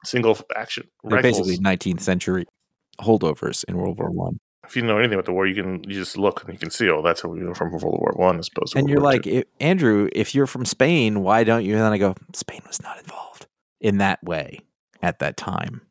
single 0.05 0.39
action 0.57 0.89
They're 1.05 1.17
rifles. 1.17 1.39
basically 1.49 1.65
19th 1.65 2.01
century 2.01 2.45
holdovers 3.01 3.65
in 3.69 3.77
World 3.77 3.99
War 3.99 4.11
One. 4.11 4.39
if 4.67 4.77
you 4.77 4.83
know 4.83 4.99
anything 4.99 5.15
about 5.15 5.25
the 5.27 5.33
war, 5.33 5.47
you 5.47 5.55
can 5.61 5.83
you 5.85 5.95
just 5.95 6.17
look 6.17 6.43
and 6.45 6.53
you 6.53 6.59
can 6.59 6.71
see, 6.71 6.89
oh, 6.91 7.03
that's 7.03 7.25
a 7.25 7.29
uniform 7.29 7.71
from 7.71 7.81
World 7.81 8.01
War 8.01 8.13
One 8.17 8.39
as 8.39 8.49
opposed 8.55 8.73
to 8.73 8.79
And 8.79 8.85
World 8.87 8.91
you're 8.91 9.03
War 9.03 9.13
like, 9.13 9.27
II. 9.27 9.39
"I- 9.39 9.45
Andrew, 9.65 10.09
if 10.13 10.35
you're 10.35 10.47
from 10.47 10.65
Spain, 10.65 11.23
why 11.23 11.45
don't 11.45 11.65
you? 11.65 11.75
And 11.75 11.83
then 11.83 11.93
I 11.93 11.99
go, 11.99 12.15
Spain 12.35 12.61
was 12.67 12.83
not 12.83 12.99
involved 12.99 13.47
in 13.81 13.99
that 13.99 14.23
way 14.25 14.61
at 15.03 15.19
that 15.21 15.37
time. 15.37 15.83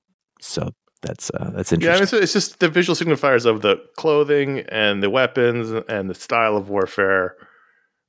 So 0.41 0.71
that's 1.01 1.29
uh, 1.31 1.51
that's 1.53 1.71
Yeah, 1.71 1.77
I 1.77 1.93
interesting. 1.93 2.17
it's, 2.21 2.23
it's 2.23 2.33
just 2.33 2.59
the 2.59 2.69
visual 2.69 2.95
signifiers 2.95 3.45
of 3.45 3.61
the 3.61 3.77
clothing 3.97 4.59
and 4.69 5.01
the 5.01 5.09
weapons 5.09 5.71
and 5.87 6.09
the 6.09 6.15
style 6.15 6.57
of 6.57 6.69
warfare. 6.69 7.35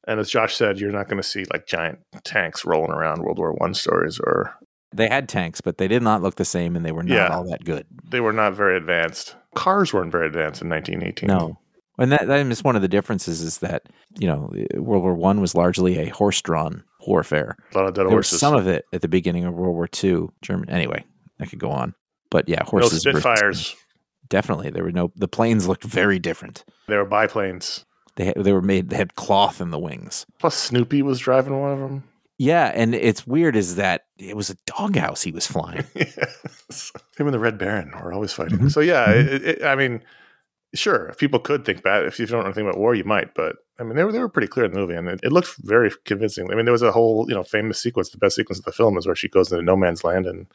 And 0.07 0.19
as 0.19 0.31
Josh 0.31 0.57
said, 0.57 0.81
you're 0.81 0.91
not 0.91 1.07
going 1.09 1.21
to 1.23 1.29
see 1.29 1.45
like 1.53 1.67
giant 1.67 1.99
tanks 2.25 2.65
rolling 2.65 2.93
around 2.93 3.23
World 3.23 3.39
War 3.39 3.53
One 3.53 3.75
stories, 3.75 4.19
or 4.19 4.55
they 4.93 5.09
had 5.09 5.29
tanks, 5.29 5.61
but 5.61 5.79
they 5.79 5.89
did 5.89 6.03
not 6.03 6.23
look 6.23 6.37
the 6.37 6.45
same, 6.45 6.75
and 6.77 6.85
they 6.85 6.93
were 6.93 7.03
not 7.03 7.15
Yeah. 7.15 7.29
all 7.29 7.45
that 7.51 7.65
good. 7.65 7.87
they 8.11 8.21
were 8.21 8.33
not 8.33 8.55
very 8.55 8.77
advanced. 8.77 9.37
Cars 9.55 9.93
weren't 9.93 10.13
very 10.13 10.27
advanced 10.27 10.63
in 10.63 10.69
1918. 10.69 11.27
No. 11.27 11.59
And 12.01 12.13
that, 12.13 12.27
that 12.29 12.47
is 12.47 12.63
one 12.63 12.77
of 12.77 12.83
the 12.83 12.89
differences 12.89 13.43
is 13.43 13.59
that 13.59 13.83
you 14.21 14.29
know 14.29 14.53
World 14.77 15.03
War 15.03 15.15
One 15.15 15.41
was 15.41 15.55
largely 15.55 15.99
a 15.99 16.09
horse-drawn 16.11 16.85
warfare. 17.07 17.57
a 17.75 17.79
lot 17.79 17.89
of 17.89 17.95
dead 17.95 18.07
There 18.09 18.17
was 18.17 18.29
some 18.29 18.55
of 18.55 18.69
it 18.69 18.85
at 18.93 19.01
the 19.03 19.09
beginning 19.09 19.45
of 19.45 19.55
World 19.55 19.75
War 19.75 19.89
Two. 19.89 20.33
German, 20.43 20.71
anyway, 20.71 21.05
I 21.41 21.47
could 21.47 21.59
go 21.59 21.71
on, 21.71 21.95
but 22.31 22.49
yeah, 22.49 22.63
horses. 22.65 23.03
versus- 23.05 23.21
Spitfires. 23.23 23.77
definitely, 24.29 24.71
there 24.71 24.85
were 24.85 24.93
no. 24.93 25.11
The 25.17 25.27
planes 25.29 25.67
looked 25.67 25.83
very 25.85 26.19
different. 26.21 26.65
They 26.87 26.97
were 26.97 27.05
biplanes. 27.05 27.85
They 28.15 28.27
had, 28.27 28.35
they 28.37 28.53
were 28.53 28.63
made. 28.63 28.91
They 28.91 28.97
had 28.97 29.17
cloth 29.17 29.61
in 29.61 29.71
the 29.71 29.79
wings. 29.79 30.25
Plus, 30.39 30.57
Snoopy 30.57 31.03
was 31.03 31.19
driving 31.19 31.59
one 31.61 31.73
of 31.73 31.79
them. 31.81 32.05
Yeah, 32.39 32.71
and 32.75 32.95
it's 32.95 33.27
weird 33.27 33.57
is 33.57 33.75
that 33.77 34.05
it 34.17 34.37
was 34.37 34.49
a 34.51 34.57
doghouse 34.67 35.23
he 35.23 35.33
was 35.33 35.47
flying. 35.47 35.85
Yes. 35.95 36.93
Him 37.17 37.27
and 37.27 37.35
the 37.35 37.39
Red 37.39 37.59
Baron 37.59 37.91
were 38.03 38.13
always 38.13 38.33
fighting. 38.33 38.59
Mhm. 38.59 38.71
So 38.71 38.81
yeah, 38.81 39.07
Mhm. 39.09 39.27
it, 39.27 39.45
it, 39.45 39.63
I 39.65 39.75
mean, 39.75 40.03
sure, 40.75 41.07
if 41.09 41.17
people 41.19 41.41
could 41.41 41.65
think 41.65 41.83
bad. 41.83 42.05
If 42.05 42.19
you 42.21 42.27
don't 42.27 42.41
know 42.41 42.45
anything 42.47 42.67
about 42.67 42.79
war, 42.79 42.95
you 42.95 43.05
might. 43.05 43.35
But 43.35 43.57
I 43.79 43.83
mean, 43.85 43.97
they 43.97 44.05
were 44.05 44.13
they 44.13 44.19
were 44.19 44.29
pretty 44.29 44.49
clear 44.49 44.67
in 44.67 44.73
the 44.73 44.79
movie, 44.79 44.95
and 44.95 45.09
it, 45.09 45.21
it 45.23 45.33
looked 45.33 45.57
very 45.63 45.91
convincing. 46.05 46.51
I 46.53 46.55
mean, 46.55 46.67
there 46.67 46.73
was 46.73 46.83
a 46.83 46.93
whole 46.93 47.27
you 47.29 47.35
know 47.35 47.43
famous 47.43 47.81
sequence. 47.81 48.11
The 48.11 48.19
best 48.19 48.37
sequence 48.37 48.59
of 48.59 48.65
the 48.67 48.73
film 48.73 48.97
is 48.99 49.07
where 49.07 49.17
she 49.17 49.29
goes 49.29 49.51
into 49.51 49.65
no 49.65 49.77
man's 49.77 50.05
land, 50.05 50.27
and 50.27 50.47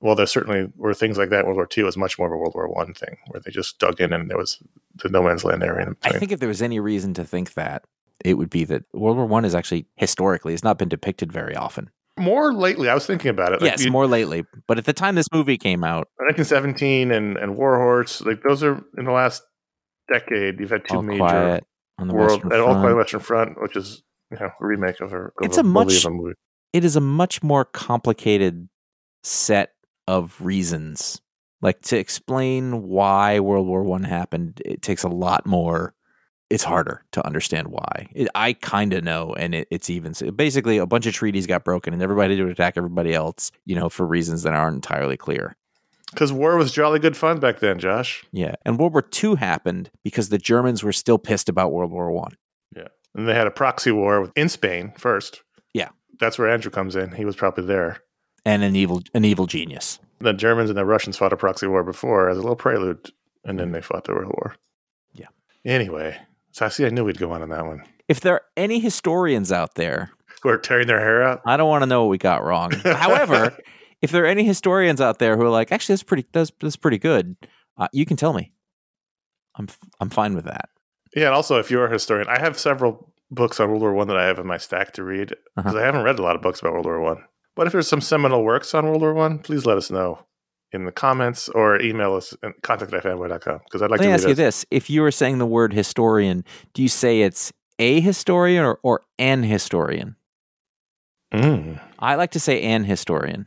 well, 0.00 0.14
there 0.14 0.26
certainly 0.26 0.70
were 0.76 0.92
things 0.94 1.16
like 1.18 1.30
that. 1.30 1.44
World 1.46 1.56
War 1.56 1.68
II 1.76 1.84
was 1.84 1.96
much 1.96 2.18
more 2.18 2.28
of 2.28 2.32
a 2.32 2.36
World 2.36 2.54
War 2.54 2.68
One 2.68 2.92
thing, 2.94 3.16
where 3.28 3.40
they 3.40 3.50
just 3.50 3.78
dug 3.78 4.00
in 4.00 4.12
and 4.12 4.30
there 4.30 4.38
was 4.38 4.58
the 5.02 5.08
no 5.08 5.22
man's 5.22 5.44
land 5.44 5.62
area. 5.64 5.94
I 6.04 6.12
think 6.18 6.30
if 6.30 6.38
there 6.40 6.48
was 6.48 6.62
any 6.62 6.78
reason 6.78 7.14
to 7.14 7.24
think 7.24 7.54
that, 7.54 7.84
it 8.24 8.34
would 8.34 8.50
be 8.50 8.64
that 8.64 8.84
World 8.92 9.16
War 9.16 9.26
One 9.26 9.44
is 9.44 9.54
actually 9.54 9.86
historically 9.96 10.52
has 10.52 10.64
not 10.64 10.78
been 10.78 10.88
depicted 10.88 11.32
very 11.32 11.54
often. 11.56 11.90
more 12.18 12.52
lately, 12.52 12.88
I 12.88 12.94
was 12.94 13.06
thinking 13.06 13.30
about 13.30 13.52
it. 13.52 13.62
Like, 13.62 13.78
yes, 13.78 13.86
more 13.88 14.06
lately, 14.06 14.44
but 14.66 14.78
at 14.78 14.84
the 14.86 14.92
time 14.92 15.14
this 15.14 15.28
movie 15.32 15.56
came 15.56 15.84
out, 15.84 16.08
1917 16.16 17.10
and 17.12 17.36
and 17.36 17.56
War 17.56 17.76
Horse, 17.78 18.20
like 18.22 18.42
those 18.42 18.62
are 18.62 18.82
in 18.96 19.04
the 19.04 19.12
last 19.12 19.42
decade. 20.12 20.58
You've 20.60 20.70
had 20.70 20.82
two 20.88 20.96
all 20.96 21.02
major 21.02 21.18
quiet 21.18 21.64
on 21.98 22.08
the 22.08 22.14
world 22.14 22.42
Western 22.44 22.52
and 22.52 22.60
all 22.60 22.74
quiet 22.74 22.80
Front. 22.82 22.96
Western 22.96 23.20
Front, 23.20 23.62
which 23.62 23.76
is 23.76 24.02
you 24.30 24.38
know 24.38 24.46
a 24.60 24.66
remake 24.66 25.00
of 25.00 25.12
a. 25.12 25.16
Of 25.16 25.30
It's 25.42 25.58
a 25.58 25.62
movie 25.62 25.94
much- 25.94 26.04
a 26.04 26.10
movie. 26.10 26.34
It 26.72 26.84
is 26.84 26.96
a 26.96 27.00
much 27.00 27.42
more 27.42 27.64
complicated 27.64 28.68
set 29.22 29.72
of 30.06 30.36
reasons. 30.40 31.20
Like 31.60 31.80
to 31.82 31.98
explain 31.98 32.82
why 32.82 33.40
World 33.40 33.66
War 33.66 33.82
One 33.82 34.04
happened, 34.04 34.60
it 34.64 34.82
takes 34.82 35.02
a 35.02 35.08
lot 35.08 35.46
more. 35.46 35.94
It's 36.50 36.64
harder 36.64 37.04
to 37.12 37.24
understand 37.26 37.68
why. 37.68 38.08
It, 38.14 38.28
I 38.34 38.54
kind 38.54 38.94
of 38.94 39.04
know, 39.04 39.34
and 39.34 39.54
it, 39.54 39.68
it's 39.70 39.90
even 39.90 40.14
basically 40.34 40.78
a 40.78 40.86
bunch 40.86 41.06
of 41.06 41.12
treaties 41.14 41.46
got 41.46 41.64
broken, 41.64 41.92
and 41.92 42.02
everybody 42.02 42.36
to 42.36 42.48
attack 42.48 42.74
everybody 42.76 43.12
else, 43.14 43.52
you 43.66 43.74
know, 43.76 43.88
for 43.88 44.06
reasons 44.06 44.42
that 44.44 44.54
aren't 44.54 44.76
entirely 44.76 45.16
clear. 45.16 45.56
Because 46.10 46.32
war 46.32 46.56
was 46.56 46.72
jolly 46.72 46.98
good 46.98 47.18
fun 47.18 47.38
back 47.38 47.58
then, 47.58 47.78
Josh. 47.78 48.24
Yeah, 48.32 48.54
and 48.64 48.78
World 48.78 48.94
War 48.94 49.06
II 49.22 49.36
happened 49.36 49.90
because 50.02 50.30
the 50.30 50.38
Germans 50.38 50.82
were 50.82 50.92
still 50.92 51.18
pissed 51.18 51.50
about 51.50 51.70
World 51.70 51.90
War 51.90 52.10
One. 52.10 52.32
Yeah, 52.74 52.88
and 53.14 53.28
they 53.28 53.34
had 53.34 53.46
a 53.46 53.50
proxy 53.50 53.90
war 53.90 54.32
in 54.34 54.48
Spain 54.48 54.94
first. 54.96 55.42
Yeah. 55.74 55.90
That's 56.18 56.38
where 56.38 56.48
Andrew 56.48 56.70
comes 56.70 56.96
in. 56.96 57.12
He 57.12 57.26
was 57.26 57.36
probably 57.36 57.64
there. 57.64 57.98
and 58.46 58.62
an 58.64 58.74
evil 58.74 59.02
an 59.12 59.26
evil 59.26 59.46
genius. 59.46 59.98
The 60.20 60.32
Germans 60.32 60.70
and 60.70 60.78
the 60.78 60.86
Russians 60.86 61.18
fought 61.18 61.32
a 61.34 61.36
proxy 61.36 61.66
war 61.66 61.84
before 61.84 62.30
as 62.30 62.38
a 62.38 62.40
little 62.40 62.56
prelude, 62.56 63.12
and 63.44 63.58
then 63.60 63.72
they 63.72 63.82
fought 63.82 64.04
the 64.04 64.14
World 64.14 64.32
War. 64.32 64.56
Yeah. 65.12 65.26
Anyway, 65.66 66.16
so 66.58 66.66
I 66.66 66.68
see. 66.68 66.84
I 66.84 66.88
knew 66.90 67.04
we'd 67.04 67.18
go 67.18 67.30
on 67.32 67.42
on 67.42 67.48
that 67.50 67.64
one. 67.66 67.82
If 68.08 68.20
there 68.20 68.34
are 68.34 68.42
any 68.56 68.80
historians 68.80 69.52
out 69.52 69.74
there, 69.76 70.10
Who 70.42 70.48
are 70.50 70.58
tearing 70.58 70.86
their 70.86 71.00
hair 71.00 71.22
out? 71.22 71.40
I 71.46 71.56
don't 71.56 71.68
want 71.68 71.82
to 71.82 71.86
know 71.86 72.02
what 72.02 72.10
we 72.10 72.18
got 72.18 72.44
wrong. 72.44 72.70
However, 72.84 73.56
if 74.02 74.10
there 74.12 74.22
are 74.24 74.26
any 74.26 74.44
historians 74.44 75.00
out 75.00 75.18
there 75.18 75.36
who 75.36 75.42
are 75.42 75.48
like, 75.50 75.72
actually, 75.72 75.94
that's 75.94 76.02
pretty 76.04 76.26
that's, 76.32 76.52
that's 76.60 76.76
pretty 76.76 76.98
good, 76.98 77.36
uh, 77.76 77.88
you 77.92 78.06
can 78.06 78.16
tell 78.16 78.32
me. 78.32 78.52
I'm 79.56 79.68
I'm 80.00 80.10
fine 80.10 80.34
with 80.34 80.44
that. 80.44 80.68
Yeah, 81.16 81.26
and 81.26 81.34
also 81.34 81.58
if 81.58 81.70
you're 81.70 81.86
a 81.86 81.92
historian, 81.92 82.28
I 82.28 82.38
have 82.40 82.58
several 82.58 83.12
books 83.30 83.58
on 83.60 83.68
World 83.70 83.82
War 83.82 83.92
One 83.94 84.08
that 84.08 84.16
I 84.16 84.26
have 84.26 84.38
in 84.38 84.46
my 84.46 84.58
stack 84.58 84.92
to 84.94 85.02
read 85.04 85.28
because 85.56 85.74
Uh-huh. 85.74 85.78
I 85.78 85.84
haven't 85.86 86.04
read 86.04 86.18
a 86.18 86.22
lot 86.22 86.36
of 86.36 86.42
books 86.42 86.60
about 86.60 86.72
World 86.74 86.86
War 86.86 87.00
One. 87.00 87.24
But 87.56 87.66
if 87.66 87.72
there's 87.72 87.88
some 87.88 88.00
seminal 88.00 88.44
works 88.44 88.72
on 88.74 88.86
World 88.86 89.00
War 89.02 89.14
One, 89.14 89.38
please 89.40 89.66
let 89.66 89.76
us 89.78 89.90
know 89.90 90.20
in 90.72 90.84
the 90.84 90.92
comments 90.92 91.48
or 91.48 91.80
email 91.80 92.14
us 92.14 92.36
at 92.42 92.52
contact 92.62 92.92
at 92.92 93.02
fanboy.com 93.02 93.60
because 93.64 93.82
I'd 93.82 93.90
like 93.90 94.00
Let 94.00 94.04
to 94.04 94.08
me 94.08 94.14
ask 94.14 94.28
you 94.28 94.34
this: 94.34 94.66
If 94.70 94.90
you 94.90 95.02
were 95.02 95.10
saying 95.10 95.38
the 95.38 95.46
word 95.46 95.72
historian, 95.72 96.44
do 96.74 96.82
you 96.82 96.88
say 96.88 97.22
it's 97.22 97.52
a 97.78 98.00
historian 98.00 98.64
or, 98.64 98.78
or 98.82 99.02
an 99.18 99.42
historian? 99.42 100.16
Mm. 101.32 101.80
I 101.98 102.14
like 102.14 102.30
to 102.32 102.40
say 102.40 102.62
an 102.62 102.84
historian. 102.84 103.46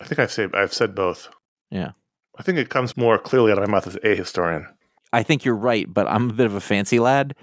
I 0.00 0.04
think 0.04 0.18
I've 0.18 0.32
said 0.32 0.54
I've 0.54 0.72
said 0.72 0.94
both. 0.94 1.28
Yeah. 1.70 1.92
I 2.38 2.42
think 2.42 2.58
it 2.58 2.68
comes 2.68 2.96
more 2.96 3.18
clearly 3.18 3.52
out 3.52 3.58
of 3.58 3.68
my 3.68 3.72
mouth 3.72 3.86
as 3.86 3.98
a 4.02 4.16
historian. 4.16 4.66
I 5.12 5.22
think 5.22 5.44
you're 5.44 5.54
right, 5.54 5.86
but 5.92 6.08
I'm 6.08 6.30
a 6.30 6.32
bit 6.32 6.46
of 6.46 6.54
a 6.54 6.60
fancy 6.60 6.98
lad, 6.98 7.36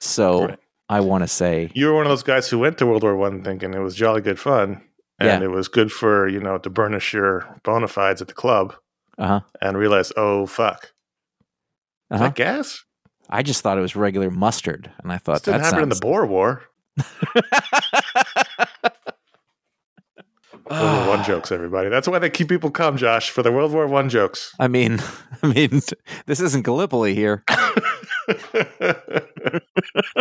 so 0.00 0.46
Right. 0.46 0.58
I 0.88 1.00
want 1.00 1.22
to 1.22 1.28
say 1.28 1.70
You 1.74 1.86
were 1.86 1.94
one 1.94 2.06
of 2.06 2.10
those 2.10 2.24
guys 2.24 2.48
who 2.48 2.58
went 2.58 2.78
to 2.78 2.86
World 2.86 3.02
War 3.04 3.16
One 3.16 3.42
thinking 3.44 3.72
it 3.74 3.78
was 3.78 3.94
jolly 3.94 4.20
good 4.20 4.40
fun, 4.40 4.82
and 5.18 5.42
Yeah. 5.42 5.48
it 5.48 5.50
was 5.50 5.68
good 5.68 5.90
for 5.92 6.28
you 6.28 6.40
know 6.40 6.58
to 6.58 6.70
burnish 6.70 7.12
your 7.14 7.46
bona 7.64 7.88
fides 7.88 8.20
at 8.22 8.28
the 8.28 8.34
club, 8.34 8.74
uh 9.18 9.26
huh. 9.26 9.40
and 9.60 9.76
realize 9.78 10.12
oh 10.16 10.46
fuck, 10.46 10.92
Uh-huh. 12.10 12.24
that 12.24 12.34
gas? 12.34 12.84
I 13.28 13.42
just 13.42 13.60
thought 13.62 13.76
it 13.78 13.80
was 13.80 13.96
regular 13.96 14.30
mustard, 14.30 14.90
and 15.02 15.10
I 15.10 15.16
This 15.16 15.22
thought 15.22 15.42
didn't 15.42 15.62
that 15.62 15.66
happen 15.66 15.82
in 15.82 15.88
the. 15.88 15.96
Boer 16.00 16.26
War. 16.26 16.62
World 20.70 21.06
War 21.06 21.16
One 21.16 21.24
jokes, 21.24 21.52
everybody. 21.52 21.88
That's 21.88 22.08
why 22.08 22.18
they 22.18 22.30
keep 22.30 22.48
people 22.48 22.70
calm, 22.70 22.96
Josh, 22.96 23.30
for 23.30 23.42
the 23.42 23.52
World 23.52 23.72
War 23.72 23.86
One 23.86 24.08
jokes. 24.08 24.52
I 24.58 24.68
mean, 24.68 25.00
I 25.42 25.46
mean, 25.48 25.80
this 26.26 26.40
isn't 26.40 26.62
Gallipoli 26.64 27.14
here. 27.14 27.44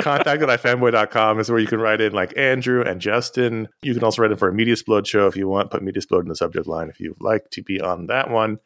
Contact 0.01 0.41
at 0.41 0.49
ifanboy.com 0.49 1.39
is 1.39 1.49
where 1.49 1.59
you 1.59 1.67
can 1.67 1.79
write 1.79 2.01
in 2.01 2.13
like 2.13 2.37
Andrew 2.37 2.81
and 2.81 2.99
Justin. 3.01 3.67
You 3.81 3.93
can 3.93 4.03
also 4.03 4.21
write 4.21 4.31
in 4.31 4.37
for 4.37 4.49
a 4.49 4.53
Media 4.53 4.73
Explode 4.73 5.07
show 5.07 5.27
if 5.27 5.35
you 5.35 5.47
want. 5.47 5.71
Put 5.71 5.83
Media 5.83 5.99
Explode 5.99 6.21
in 6.21 6.29
the 6.29 6.35
subject 6.35 6.67
line 6.67 6.89
if 6.89 6.99
you'd 6.99 7.21
like 7.21 7.49
to 7.51 7.61
be 7.63 7.81
on 7.81 8.07
that 8.07 8.29
one. 8.29 8.57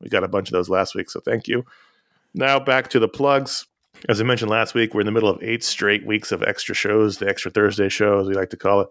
We 0.00 0.08
got 0.08 0.24
a 0.24 0.28
bunch 0.28 0.48
of 0.48 0.52
those 0.52 0.68
last 0.68 0.94
week, 0.94 1.10
so 1.10 1.20
thank 1.20 1.48
you. 1.48 1.64
Now 2.34 2.60
back 2.60 2.88
to 2.90 2.98
the 2.98 3.08
plugs. 3.08 3.66
As 4.08 4.20
I 4.20 4.24
mentioned 4.24 4.50
last 4.50 4.74
week, 4.74 4.94
we're 4.94 5.00
in 5.00 5.06
the 5.06 5.12
middle 5.12 5.28
of 5.28 5.42
eight 5.42 5.64
straight 5.64 6.06
weeks 6.06 6.30
of 6.30 6.42
extra 6.42 6.74
shows, 6.74 7.18
the 7.18 7.28
extra 7.28 7.50
Thursday 7.50 7.88
show, 7.88 8.20
as 8.20 8.28
we 8.28 8.34
like 8.34 8.50
to 8.50 8.56
call 8.56 8.80
it. 8.82 8.88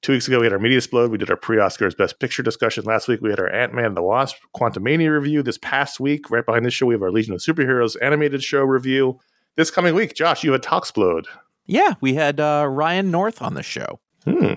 Two 0.00 0.12
weeks 0.12 0.26
ago, 0.26 0.40
we 0.40 0.46
had 0.46 0.52
our 0.52 0.58
Media 0.58 0.78
Explode. 0.78 1.12
We 1.12 1.18
did 1.18 1.30
our 1.30 1.36
pre 1.36 1.58
Oscars 1.58 1.96
Best 1.96 2.18
Picture 2.18 2.42
discussion. 2.42 2.84
Last 2.84 3.06
week, 3.08 3.20
we 3.20 3.30
had 3.30 3.38
our 3.38 3.52
Ant 3.52 3.72
Man 3.74 3.84
and 3.84 3.96
the 3.96 4.02
Wasp 4.02 4.36
Quantumania 4.56 5.12
review. 5.12 5.42
This 5.42 5.58
past 5.58 6.00
week, 6.00 6.30
right 6.30 6.44
behind 6.44 6.64
this 6.66 6.74
show, 6.74 6.86
we 6.86 6.94
have 6.94 7.02
our 7.02 7.10
Legion 7.12 7.34
of 7.34 7.40
Superheroes 7.40 7.96
animated 8.02 8.42
show 8.42 8.62
review. 8.62 9.20
This 9.56 9.70
coming 9.70 9.94
week, 9.94 10.14
Josh, 10.14 10.42
you 10.44 10.52
had 10.52 10.62
Talksplode. 10.62 11.26
Yeah, 11.66 11.94
we 12.00 12.14
had 12.14 12.40
uh, 12.40 12.66
Ryan 12.68 13.10
North 13.10 13.42
on 13.42 13.54
the 13.54 13.62
show. 13.62 14.00
Hmm. 14.24 14.54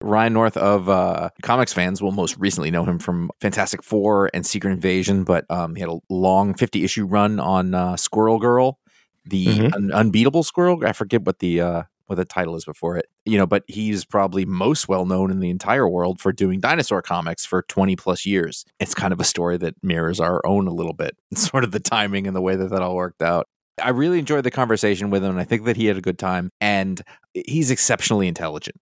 Ryan 0.00 0.32
North 0.32 0.56
of 0.56 0.88
uh, 0.88 1.30
comics 1.42 1.72
fans 1.72 2.00
will 2.00 2.12
most 2.12 2.36
recently 2.38 2.70
know 2.70 2.84
him 2.84 2.98
from 2.98 3.30
Fantastic 3.40 3.82
Four 3.82 4.30
and 4.32 4.46
Secret 4.46 4.70
Invasion, 4.72 5.24
but 5.24 5.44
um, 5.50 5.74
he 5.74 5.80
had 5.80 5.90
a 5.90 5.98
long 6.08 6.54
50 6.54 6.84
issue 6.84 7.04
run 7.04 7.40
on 7.40 7.74
uh, 7.74 7.96
Squirrel 7.96 8.38
Girl, 8.38 8.78
the 9.26 9.46
Mhm. 9.46 9.74
un- 9.74 9.92
unbeatable 9.92 10.44
Squirrel. 10.44 10.84
I 10.86 10.92
forget 10.92 11.22
what 11.24 11.40
the 11.40 11.60
uh, 11.60 11.82
what 12.06 12.16
the 12.16 12.24
title 12.24 12.54
is 12.56 12.64
before 12.64 12.96
it. 12.96 13.06
You 13.26 13.36
know, 13.38 13.46
but 13.46 13.64
he's 13.66 14.04
probably 14.06 14.46
most 14.46 14.88
well 14.88 15.04
known 15.04 15.30
in 15.30 15.40
the 15.40 15.50
entire 15.50 15.86
world 15.88 16.20
for 16.20 16.32
doing 16.32 16.60
dinosaur 16.60 17.02
comics 17.02 17.44
for 17.44 17.62
20 17.62 17.96
plus 17.96 18.24
years. 18.24 18.64
It's 18.80 18.94
kind 18.94 19.12
of 19.12 19.20
a 19.20 19.24
story 19.24 19.58
that 19.58 19.74
mirrors 19.82 20.20
our 20.20 20.40
own 20.46 20.66
a 20.68 20.72
little 20.72 20.94
bit, 20.94 21.16
sort 21.34 21.64
of 21.64 21.72
the 21.72 21.80
timing 21.80 22.26
and 22.26 22.34
the 22.36 22.40
way 22.40 22.56
that 22.56 22.70
that 22.70 22.80
all 22.82 22.94
worked 22.94 23.20
out. 23.20 23.48
I 23.82 23.90
really 23.90 24.18
enjoyed 24.18 24.44
the 24.44 24.50
conversation 24.50 25.10
with 25.10 25.24
him, 25.24 25.30
and 25.30 25.40
I 25.40 25.44
think 25.44 25.64
that 25.64 25.76
he 25.76 25.86
had 25.86 25.96
a 25.96 26.02
good 26.02 26.18
time. 26.18 26.50
And 26.60 27.00
he's 27.34 27.70
exceptionally 27.70 28.28
intelligent. 28.28 28.76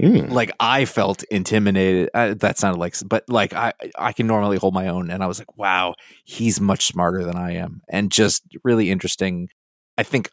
Mm. 0.00 0.30
Like 0.30 0.50
I 0.58 0.84
felt 0.84 1.22
intimidated. 1.24 2.10
Uh, 2.14 2.34
that 2.38 2.58
sounded 2.58 2.78
like, 2.78 2.94
but 3.06 3.24
like 3.28 3.52
I, 3.52 3.72
I 3.98 4.12
can 4.12 4.26
normally 4.26 4.56
hold 4.56 4.74
my 4.74 4.88
own, 4.88 5.10
and 5.10 5.22
I 5.22 5.26
was 5.26 5.38
like, 5.38 5.56
wow, 5.56 5.94
he's 6.24 6.60
much 6.60 6.86
smarter 6.86 7.24
than 7.24 7.36
I 7.36 7.52
am, 7.56 7.82
and 7.90 8.10
just 8.10 8.42
really 8.64 8.90
interesting. 8.90 9.48
I 9.98 10.02
think, 10.02 10.30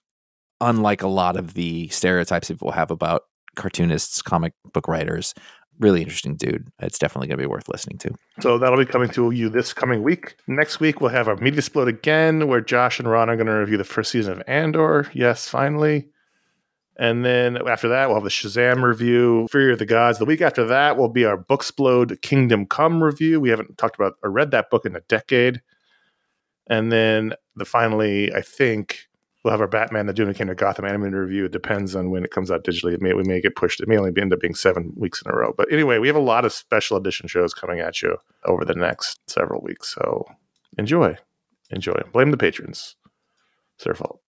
unlike 0.62 1.04
a 1.04 1.08
lot 1.08 1.36
of 1.36 1.54
the 1.56 1.90
stereotypes 1.90 2.48
people 2.48 2.72
have 2.72 2.90
about 2.90 3.24
cartoonists, 3.56 4.22
comic 4.22 4.54
book 4.74 4.88
writers, 4.88 5.34
really 5.80 6.02
interesting 6.02 6.36
dude. 6.36 6.68
It's 6.80 7.00
definitely 7.00 7.28
going 7.28 7.38
to 7.38 7.44
be 7.44 7.48
worth 7.48 7.70
listening 7.70 7.98
to. 8.00 8.12
So 8.42 8.58
that'll 8.58 8.78
be 8.78 8.86
coming 8.86 9.10
to 9.12 9.32
you 9.32 9.50
this 9.50 9.74
coming 9.74 10.04
week. 10.04 10.36
Next 10.48 10.80
week 10.80 11.02
we'll 11.02 11.10
have 11.10 11.28
our 11.28 11.38
media 11.38 11.60
explode 11.60 11.88
again, 11.88 12.48
where 12.48 12.62
Josh 12.62 13.00
and 13.00 13.10
Ron 13.10 13.30
are 13.30 13.36
going 13.36 13.48
to 13.48 13.54
review 13.54 13.78
the 13.78 13.84
first 13.84 14.12
season 14.12 14.34
of 14.34 14.44
Andor. 14.48 15.10
Yes, 15.14 15.48
finally. 15.48 16.10
And 16.98 17.24
then 17.24 17.66
after 17.66 17.88
that, 17.88 18.08
we'll 18.08 18.18
have 18.18 18.26
the 18.26 18.30
Shazam 18.30 18.84
review, 18.84 19.48
Fury 19.50 19.72
of 19.72 19.80
the 19.80 19.86
Gods. 19.86 20.20
The 20.20 20.26
week 20.26 20.42
after 20.42 20.66
that 20.66 20.98
will 20.98 21.08
be 21.08 21.24
our 21.24 21.38
Booksplode 21.38 22.22
Kingdom 22.22 22.66
Come 22.66 23.02
review. 23.02 23.40
We 23.40 23.50
haven't 23.50 23.78
talked 23.78 23.96
about 23.96 24.16
or 24.22 24.30
read 24.30 24.52
that 24.52 24.70
book 24.70 24.86
in 24.86 24.98
a 24.98 25.02
decade. 25.02 25.62
And 26.68 26.92
then 26.92 27.34
the 27.56 27.64
finally, 27.64 28.34
I 28.34 28.42
think 28.42 29.08
we'll 29.44 29.52
have 29.52 29.62
our 29.62 29.68
Batman: 29.68 30.06
The 30.06 30.34
Came 30.34 30.48
to 30.48 30.56
Gotham 30.56 30.86
animated 30.86 31.14
review. 31.14 31.46
It 31.46 31.52
depends 31.52 31.96
on 31.96 32.10
when 32.10 32.24
it 32.24 32.32
comes 32.32 32.52
out 32.52 32.64
digitally. 32.64 32.94
It 32.94 33.02
may 33.02 33.14
we 33.14 33.24
may 33.24 33.42
get 33.42 33.56
pushed. 33.56 33.82
It 33.82 33.88
may 33.88 33.98
only 33.98 34.12
end 34.20 34.34
up 34.34 34.40
being 34.40 34.56
seven 34.56 34.94
weeks 34.96 35.22
in 35.22 35.32
a 35.32 35.36
row. 35.36 35.54
But 35.56 35.72
anyway, 35.72 36.00
we 36.00 36.08
have 36.08 36.16
a 36.16 36.22
lot 36.22 36.46
of 36.46 36.54
special 36.54 36.98
edition 36.98 37.28
shows 37.28 37.54
coming 37.54 37.80
at 37.80 38.02
you 38.02 38.18
over 38.46 38.66
the 38.66 38.76
next 38.76 39.20
several 39.28 39.62
weeks. 39.62 39.94
So 39.94 40.26
enjoy, 40.78 41.18
enjoy. 41.70 42.02
Blame 42.12 42.32
the 42.32 42.38
patrons. 42.38 42.96
It's 43.76 43.86
their 43.86 43.94
fault. 43.94 44.22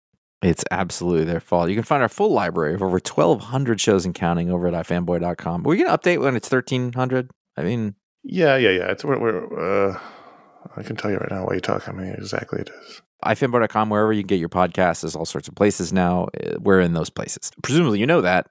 It's 0.43 0.65
absolutely 0.71 1.25
their 1.25 1.41
fault. 1.41 1.69
You 1.69 1.75
can 1.75 1.85
find 1.85 2.03
our 2.03 2.09
full 2.09 2.33
library 2.33 2.75
of 2.75 2.83
over 2.83 2.93
1,200 2.93 3.79
shows 3.81 4.07
and 4.07 4.15
counting 4.15 4.51
over 4.51 4.69
at 4.69 4.75
ifanboy.com. 4.87 5.67
Are 5.67 5.69
we 5.69 5.77
going 5.77 5.91
to 5.91 5.99
update 5.99 6.21
when 6.21 6.35
it's 6.35 6.51
1,300? 6.51 7.31
I 7.59 7.63
mean, 7.63 7.95
Yeah, 8.23 8.57
yeah, 8.57 8.71
yeah. 8.71 8.91
It's 8.91 9.05
we're, 9.05 9.19
we're 9.19 9.91
uh, 9.91 10.01
I 10.77 10.83
can 10.83 10.97
tell 10.97 11.11
you 11.11 11.19
right 11.19 11.31
now 11.31 11.45
while 11.45 11.55
you 11.55 11.61
talk. 11.61 11.83
How 11.83 11.93
many 11.93 12.11
exactly 12.11 12.61
it 12.61 12.71
is. 12.83 13.03
ifanboy.com, 13.25 13.91
wherever 13.91 14.13
you 14.13 14.23
get 14.23 14.41
your 14.41 14.49
podcasts, 14.49 15.03
there's 15.03 15.17
all 15.17 15.25
sorts 15.25 15.49
of 15.49 15.55
places 15.55 15.93
now. 15.93 16.29
Uh, 16.43 16.57
We're 16.61 16.81
in 16.81 16.95
those 16.95 17.11
places. 17.11 17.51
Presumably, 17.63 17.99
you 18.01 18.07
know 18.07 18.21
that 18.21 18.47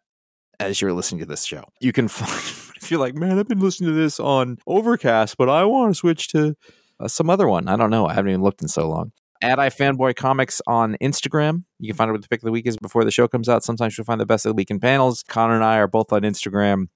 as 0.60 0.82
you're 0.82 0.94
listening 0.94 1.20
to 1.20 1.26
this 1.26 1.46
show. 1.46 1.64
You 1.80 1.92
can 1.92 2.08
find, 2.10 2.32
if 2.76 2.92
you're 2.92 3.00
like, 3.00 3.16
man, 3.16 3.40
I've 3.40 3.48
been 3.48 3.60
listening 3.60 3.92
to 3.92 3.96
this 3.96 4.20
on 4.20 4.58
Overcast, 4.68 5.38
but 5.38 5.50
I 5.50 5.66
want 5.66 5.92
to 5.92 5.96
switch 5.96 6.28
to 6.30 6.56
uh, 7.00 7.08
some 7.08 7.30
other 7.30 7.48
one. 7.48 7.68
I 7.68 7.76
don't 7.76 7.90
know. 7.90 8.08
I 8.08 8.14
haven't 8.14 8.30
even 8.30 8.44
looked 8.44 8.62
in 8.62 8.68
so 8.68 8.88
long. 8.88 9.12
At 9.42 9.58
iFanboy 9.58 10.18
Comics 10.18 10.62
on 10.68 10.98
Instagram. 11.02 11.64
You 11.80 11.88
can 11.88 11.96
find 11.96 12.10
out 12.10 12.14
what 12.14 12.22
the 12.22 12.28
pick 12.28 12.42
of 12.42 12.46
the 12.46 12.52
week 12.52 12.68
is 12.68 12.76
before 12.76 13.06
the 13.06 13.12
show 13.12 13.28
comes 13.28 13.48
out. 13.48 13.64
Sometimes 13.64 13.98
you'll 13.98 14.04
find 14.04 14.20
the 14.20 14.26
best 14.26 14.46
of 14.46 14.50
the 14.50 14.56
week 14.56 14.70
in 14.70 14.82
panels. 14.82 15.24
Conor 15.24 15.56
and 15.56 15.64
I 15.64 15.78
are 15.78 15.88
both 15.88 16.12
on 16.12 16.24
Instagram. 16.24 16.88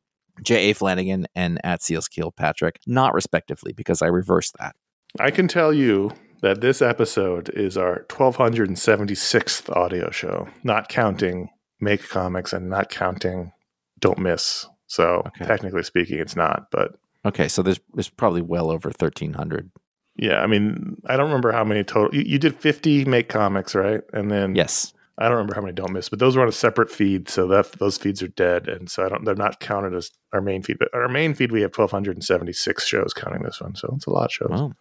J.A. 0.41 0.74
Flanagan 0.74 1.28
and 1.36 1.59
at 1.63 1.84
Seals 1.84 2.09
Patrick, 2.36 2.80
not 2.88 3.13
respectively, 3.13 3.71
because 3.71 4.01
I 4.01 4.07
reversed 4.07 4.55
that. 4.59 4.76
I 5.19 5.30
can 5.30 5.47
tell 5.47 5.71
you 5.71 6.11
that 6.43 6.61
this 6.61 6.81
episode 6.81 7.49
is 7.49 7.75
our 7.77 8.05
1276th 8.09 9.75
audio 9.75 10.11
show, 10.11 10.47
not 10.63 10.89
counting 10.89 11.49
Make 11.79 12.07
Comics 12.07 12.53
and 12.53 12.69
not 12.69 12.89
counting 12.89 13.51
Don't 13.99 14.19
Miss. 14.19 14.67
So 14.87 15.23
Okay. 15.27 15.45
technically 15.45 15.83
speaking, 15.83 16.19
it's 16.19 16.35
not. 16.35 16.67
But 16.71 16.95
Okay, 17.25 17.47
so 17.47 17.61
there's 17.63 17.79
there's 17.93 18.09
probably 18.09 18.41
well 18.41 18.69
over 18.69 18.91
thirteen 18.91 19.33
hundred. 19.33 19.71
yeah, 20.15 20.41
I 20.41 20.47
mean, 20.47 20.97
I 21.07 21.15
don't 21.17 21.25
remember 21.27 21.51
how 21.51 21.63
many 21.63 21.83
total. 21.83 22.13
You, 22.13 22.21
you 22.25 22.37
did 22.37 22.55
50 22.55 23.05
Make 23.05 23.29
Comics, 23.29 23.73
right? 23.73 24.01
And 24.13 24.29
then 24.29 24.55
Yes. 24.55 24.93
I 25.17 25.23
don't 25.25 25.33
remember 25.33 25.53
how 25.55 25.61
many 25.61 25.73
Don't 25.73 25.93
Miss, 25.93 26.09
but 26.09 26.19
those 26.19 26.35
were 26.35 26.41
on 26.41 26.47
a 26.49 26.51
separate 26.51 26.89
feed, 26.91 27.29
so 27.29 27.47
that 27.47 27.71
those 27.73 27.97
feeds 27.99 28.21
are 28.23 28.27
dead, 28.29 28.67
and 28.67 28.89
so 28.89 29.05
I 29.05 29.09
don't. 29.09 29.23
They're 29.25 29.35
not 29.35 29.59
counted 29.59 29.93
as 29.95 30.09
our 30.33 30.41
main 30.41 30.63
feed. 30.63 30.79
But 30.79 30.89
our 30.93 31.07
main 31.07 31.33
feed, 31.35 31.51
we 31.51 31.61
have 31.61 31.71
1276 31.71 32.85
shows, 32.85 33.13
counting 33.13 33.43
this 33.43 33.61
one. 33.61 33.75
So 33.75 33.93
it's 33.95 34.07
a 34.07 34.09
lot 34.11 34.25
of 34.25 34.31
shows. 34.33 34.71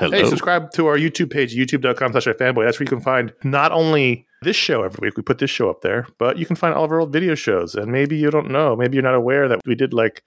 Well, 0.00 0.10
Hey, 0.10 0.24
subscribe 0.24 0.70
to 0.72 0.86
our 0.86 0.96
YouTube 0.96 1.30
page, 1.30 1.54
youtube.com 1.54 2.12
slash 2.12 2.26
fanboy. 2.26 2.64
That's 2.64 2.78
where 2.78 2.84
you 2.84 2.88
can 2.88 3.00
find 3.00 3.32
not 3.42 3.72
only 3.72 4.26
this 4.42 4.56
show 4.56 4.82
every 4.82 4.98
week, 5.08 5.16
we 5.16 5.22
put 5.22 5.38
this 5.38 5.50
show 5.50 5.68
up 5.68 5.80
there, 5.82 6.06
but 6.18 6.38
you 6.38 6.46
can 6.46 6.56
find 6.56 6.74
all 6.74 6.84
of 6.84 6.92
our 6.92 7.00
old 7.00 7.12
video 7.12 7.34
shows. 7.34 7.74
And 7.74 7.90
maybe 7.90 8.16
you 8.16 8.30
don't 8.30 8.50
know, 8.50 8.76
maybe 8.76 8.94
you're 8.94 9.02
not 9.02 9.14
aware 9.14 9.48
that 9.48 9.60
we 9.66 9.74
did 9.74 9.92
like, 9.92 10.22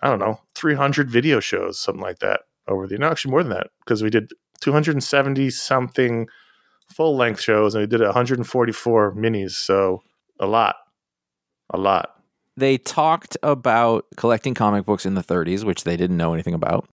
I 0.00 0.08
don't 0.08 0.18
know, 0.18 0.40
300 0.54 1.10
video 1.10 1.40
shows, 1.40 1.78
something 1.78 2.02
like 2.02 2.20
that 2.20 2.40
over 2.66 2.86
the, 2.86 2.98
no, 2.98 3.08
actually 3.08 3.30
more 3.30 3.42
than 3.42 3.52
that, 3.52 3.68
because 3.80 4.02
we 4.02 4.10
did 4.10 4.32
270 4.60 5.50
something 5.50 6.26
full 6.92 7.16
length 7.16 7.40
shows 7.40 7.74
and 7.74 7.82
we 7.82 7.86
did 7.86 8.00
144 8.00 9.14
minis. 9.14 9.52
So 9.52 10.02
a 10.40 10.46
lot, 10.46 10.76
a 11.70 11.78
lot. 11.78 12.14
They 12.56 12.78
talked 12.78 13.36
about 13.42 14.06
collecting 14.16 14.54
comic 14.54 14.84
books 14.84 15.06
in 15.06 15.14
the 15.14 15.22
30s, 15.22 15.62
which 15.62 15.84
they 15.84 15.96
didn't 15.96 16.16
know 16.16 16.32
anything 16.32 16.54
about. 16.54 16.88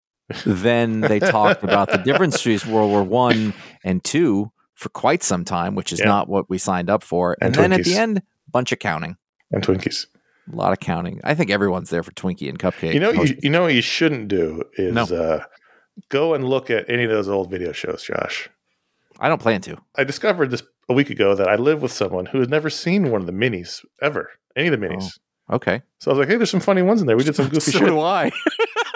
Then 0.47 1.01
they 1.03 1.19
talked 1.21 1.63
about 1.63 1.91
the 1.91 1.99
difference 1.99 2.43
between 2.43 2.73
World 2.75 2.91
War 2.91 3.03
One 3.03 3.53
and 3.85 4.03
Two 4.03 4.51
for 4.75 4.89
quite 4.89 5.23
some 5.23 5.45
time, 5.45 5.75
which 5.75 5.93
is 5.93 6.01
Yeah. 6.01 6.07
not 6.07 6.29
what 6.29 6.49
we 6.51 6.59
signed 6.59 6.91
up 6.91 7.03
for. 7.03 7.37
And, 7.41 7.55
And 7.57 7.73
then 7.73 7.73
at 7.79 7.85
the 7.85 7.97
end, 7.97 8.23
bunch 8.51 8.73
of 8.73 8.79
counting, 8.79 9.17
And 9.53 9.63
Twinkies. 9.63 10.07
a 10.53 10.57
lot 10.57 10.73
of 10.73 10.81
counting. 10.81 11.21
I 11.25 11.35
think 11.35 11.51
everyone's 11.51 11.91
there 11.91 12.03
for 12.03 12.11
Twinkie 12.13 12.49
and 12.49 12.59
cupcake. 12.59 12.95
You 12.95 13.01
know, 13.01 13.11
you, 13.13 13.37
you 13.43 13.51
know 13.51 13.63
what 13.63 13.75
you 13.75 13.83
shouldn't 13.83 14.29
do 14.29 14.63
is 14.77 14.93
No. 14.95 15.03
uh, 15.05 15.45
go 16.09 16.35
and 16.35 16.45
look 16.45 16.71
at 16.71 16.89
any 16.91 17.05
of 17.05 17.11
those 17.11 17.29
old 17.29 17.51
video 17.51 17.73
shows, 17.73 18.03
Josh. 18.03 18.49
I 19.21 19.29
don't 19.29 19.41
plan 19.41 19.61
to. 19.63 19.77
I 19.97 20.03
discovered 20.05 20.51
this 20.51 20.63
a 20.89 20.93
week 20.93 21.09
ago 21.11 21.35
that 21.37 21.49
I 21.49 21.55
live 21.55 21.81
with 21.81 21.93
someone 21.93 22.27
who 22.27 22.41
has 22.41 22.49
never 22.49 22.69
seen 22.69 23.11
one 23.13 23.21
of 23.21 23.27
the 23.27 23.33
minis 23.33 23.85
ever, 24.03 24.31
any 24.57 24.67
of 24.69 24.79
the 24.79 24.85
minis. 24.87 25.19
Okay, 25.53 25.83
So 26.01 26.11
I 26.11 26.15
was 26.15 26.19
like, 26.21 26.29
"Hey, 26.29 26.37
there's 26.37 26.51
some 26.51 26.59
funny 26.61 26.83
ones 26.83 27.01
in 27.01 27.07
there. 27.07 27.17
We 27.17 27.23
did 27.23 27.37
some 27.37 27.49
goofy 27.49 27.71
so 27.71 27.79
shit. 27.79 27.87
do 27.87 28.01
I. 28.01 28.31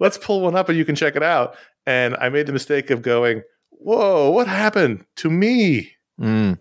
Let's 0.00 0.18
pull 0.18 0.40
one 0.40 0.56
up 0.56 0.68
and 0.68 0.78
you 0.78 0.84
can 0.84 0.94
check 0.94 1.16
it 1.16 1.22
out." 1.22 1.56
And 1.86 2.16
I 2.20 2.28
made 2.28 2.46
the 2.46 2.52
mistake 2.52 2.90
of 2.90 3.02
going, 3.02 3.42
"Whoa, 3.70 4.30
what 4.30 4.46
happened 4.46 5.04
to 5.16 5.30
me? 5.30 5.92
Mm, 6.20 6.58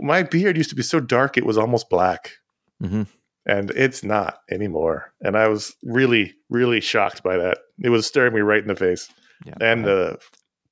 My 0.00 0.22
beard 0.22 0.56
used 0.56 0.70
to 0.70 0.76
be 0.76 0.82
so 0.82 0.98
dark 1.00 1.36
it 1.36 1.46
was 1.46 1.56
almost 1.56 1.88
black, 1.88 2.32
mhm. 2.82 3.06
and 3.46 3.70
it's 3.72 4.02
not 4.02 4.38
anymore." 4.50 5.12
And 5.20 5.36
I 5.36 5.48
was 5.48 5.74
really, 5.84 6.34
really 6.50 6.80
shocked 6.80 7.22
by 7.22 7.36
that. 7.36 7.58
It 7.82 7.90
was 7.90 8.06
staring 8.06 8.34
me 8.34 8.40
right 8.40 8.62
in 8.62 8.68
the 8.68 8.76
face. 8.76 9.08
Yeah, 9.44 9.54
and 9.60 9.84
the 9.84 10.18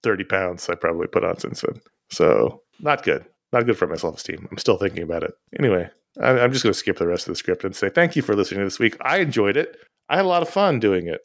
30 0.02 0.24
pounds 0.24 0.68
I 0.68 0.74
probably 0.74 1.06
put 1.06 1.24
on 1.24 1.38
since 1.38 1.60
then. 1.60 1.80
So 2.10 2.62
not 2.80 3.02
good. 3.02 3.24
Not 3.52 3.66
good 3.66 3.76
for 3.76 3.86
my 3.86 3.96
self 3.96 4.16
esteem. 4.16 4.48
I'm 4.50 4.58
still 4.58 4.78
thinking 4.78 5.02
about 5.02 5.22
it. 5.22 5.32
Anyway, 5.58 5.88
I, 6.20 6.40
I'm 6.40 6.52
just 6.52 6.64
going 6.64 6.72
to 6.72 6.78
skip 6.78 6.98
the 6.98 7.06
rest 7.06 7.26
of 7.28 7.32
the 7.32 7.36
script 7.36 7.64
and 7.64 7.76
say 7.76 7.90
thank 7.90 8.16
you 8.16 8.22
for 8.22 8.34
listening 8.34 8.60
to 8.60 8.64
this 8.64 8.78
week. 8.78 8.96
I 9.02 9.18
enjoyed 9.18 9.56
it. 9.56 9.76
I 10.08 10.16
had 10.16 10.24
a 10.24 10.28
lot 10.28 10.42
of 10.42 10.48
fun 10.48 10.80
doing 10.80 11.06
it. 11.06 11.20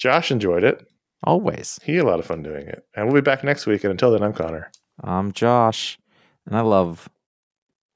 Josh 0.00 0.30
enjoyed 0.30 0.64
it. 0.64 0.86
always. 1.22 1.78
He 1.84 1.96
had 1.96 2.06
a 2.06 2.08
lot 2.08 2.18
of 2.18 2.24
fun 2.26 2.42
doing 2.42 2.66
it. 2.66 2.86
And 2.96 3.04
we'll 3.06 3.20
be 3.20 3.30
back 3.30 3.44
next 3.44 3.66
week. 3.66 3.84
And 3.84 3.90
until 3.90 4.10
then, 4.10 4.22
I'm 4.22 4.32
Conor 4.32 4.70
I'm 5.04 5.32
Josh, 5.32 5.98
and 6.46 6.56
I 6.56 6.62
love 6.62 7.08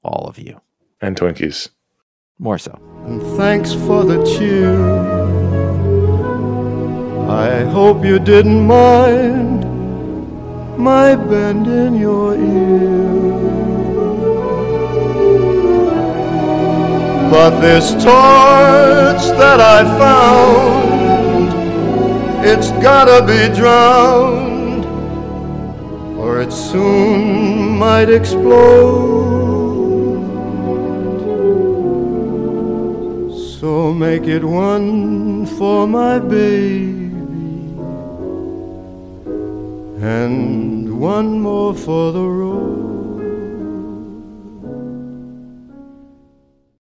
all 0.03 0.27
of 0.27 0.37
you 0.37 0.61
and 1.01 1.17
Twinkies. 1.17 1.69
more 2.37 2.59
so. 2.59 2.79
And 3.07 3.21
thanks 3.37 3.73
for 3.73 4.03
the 4.05 4.23
cheer. 4.23 4.75
I 7.27 7.63
hope 7.63 8.05
you 8.05 8.19
didn't 8.19 8.65
mind 8.67 9.63
my 10.77 11.15
bend 11.15 11.65
in 11.67 11.95
your 11.95 12.35
ear. 12.35 13.35
But 17.31 17.59
this 17.61 17.91
torch 17.93 19.23
that 19.41 19.59
I 19.59 19.83
found, 19.99 20.84
it's 22.47 22.69
gotta 22.87 23.25
be 23.25 23.41
drowned, 23.55 24.85
or 26.17 26.41
it 26.41 26.53
soon 26.53 27.77
might 27.77 28.09
explode. 28.09 29.35
So 33.59 33.91
make 33.93 34.27
it 34.27 34.43
one 34.43 35.45
for 35.57 35.87
my 35.87 36.19
baby 36.19 37.05
and 40.01 40.99
one 40.99 41.39
more 41.39 41.73
for 41.73 42.11
the 42.11 42.27
road. 42.41 42.94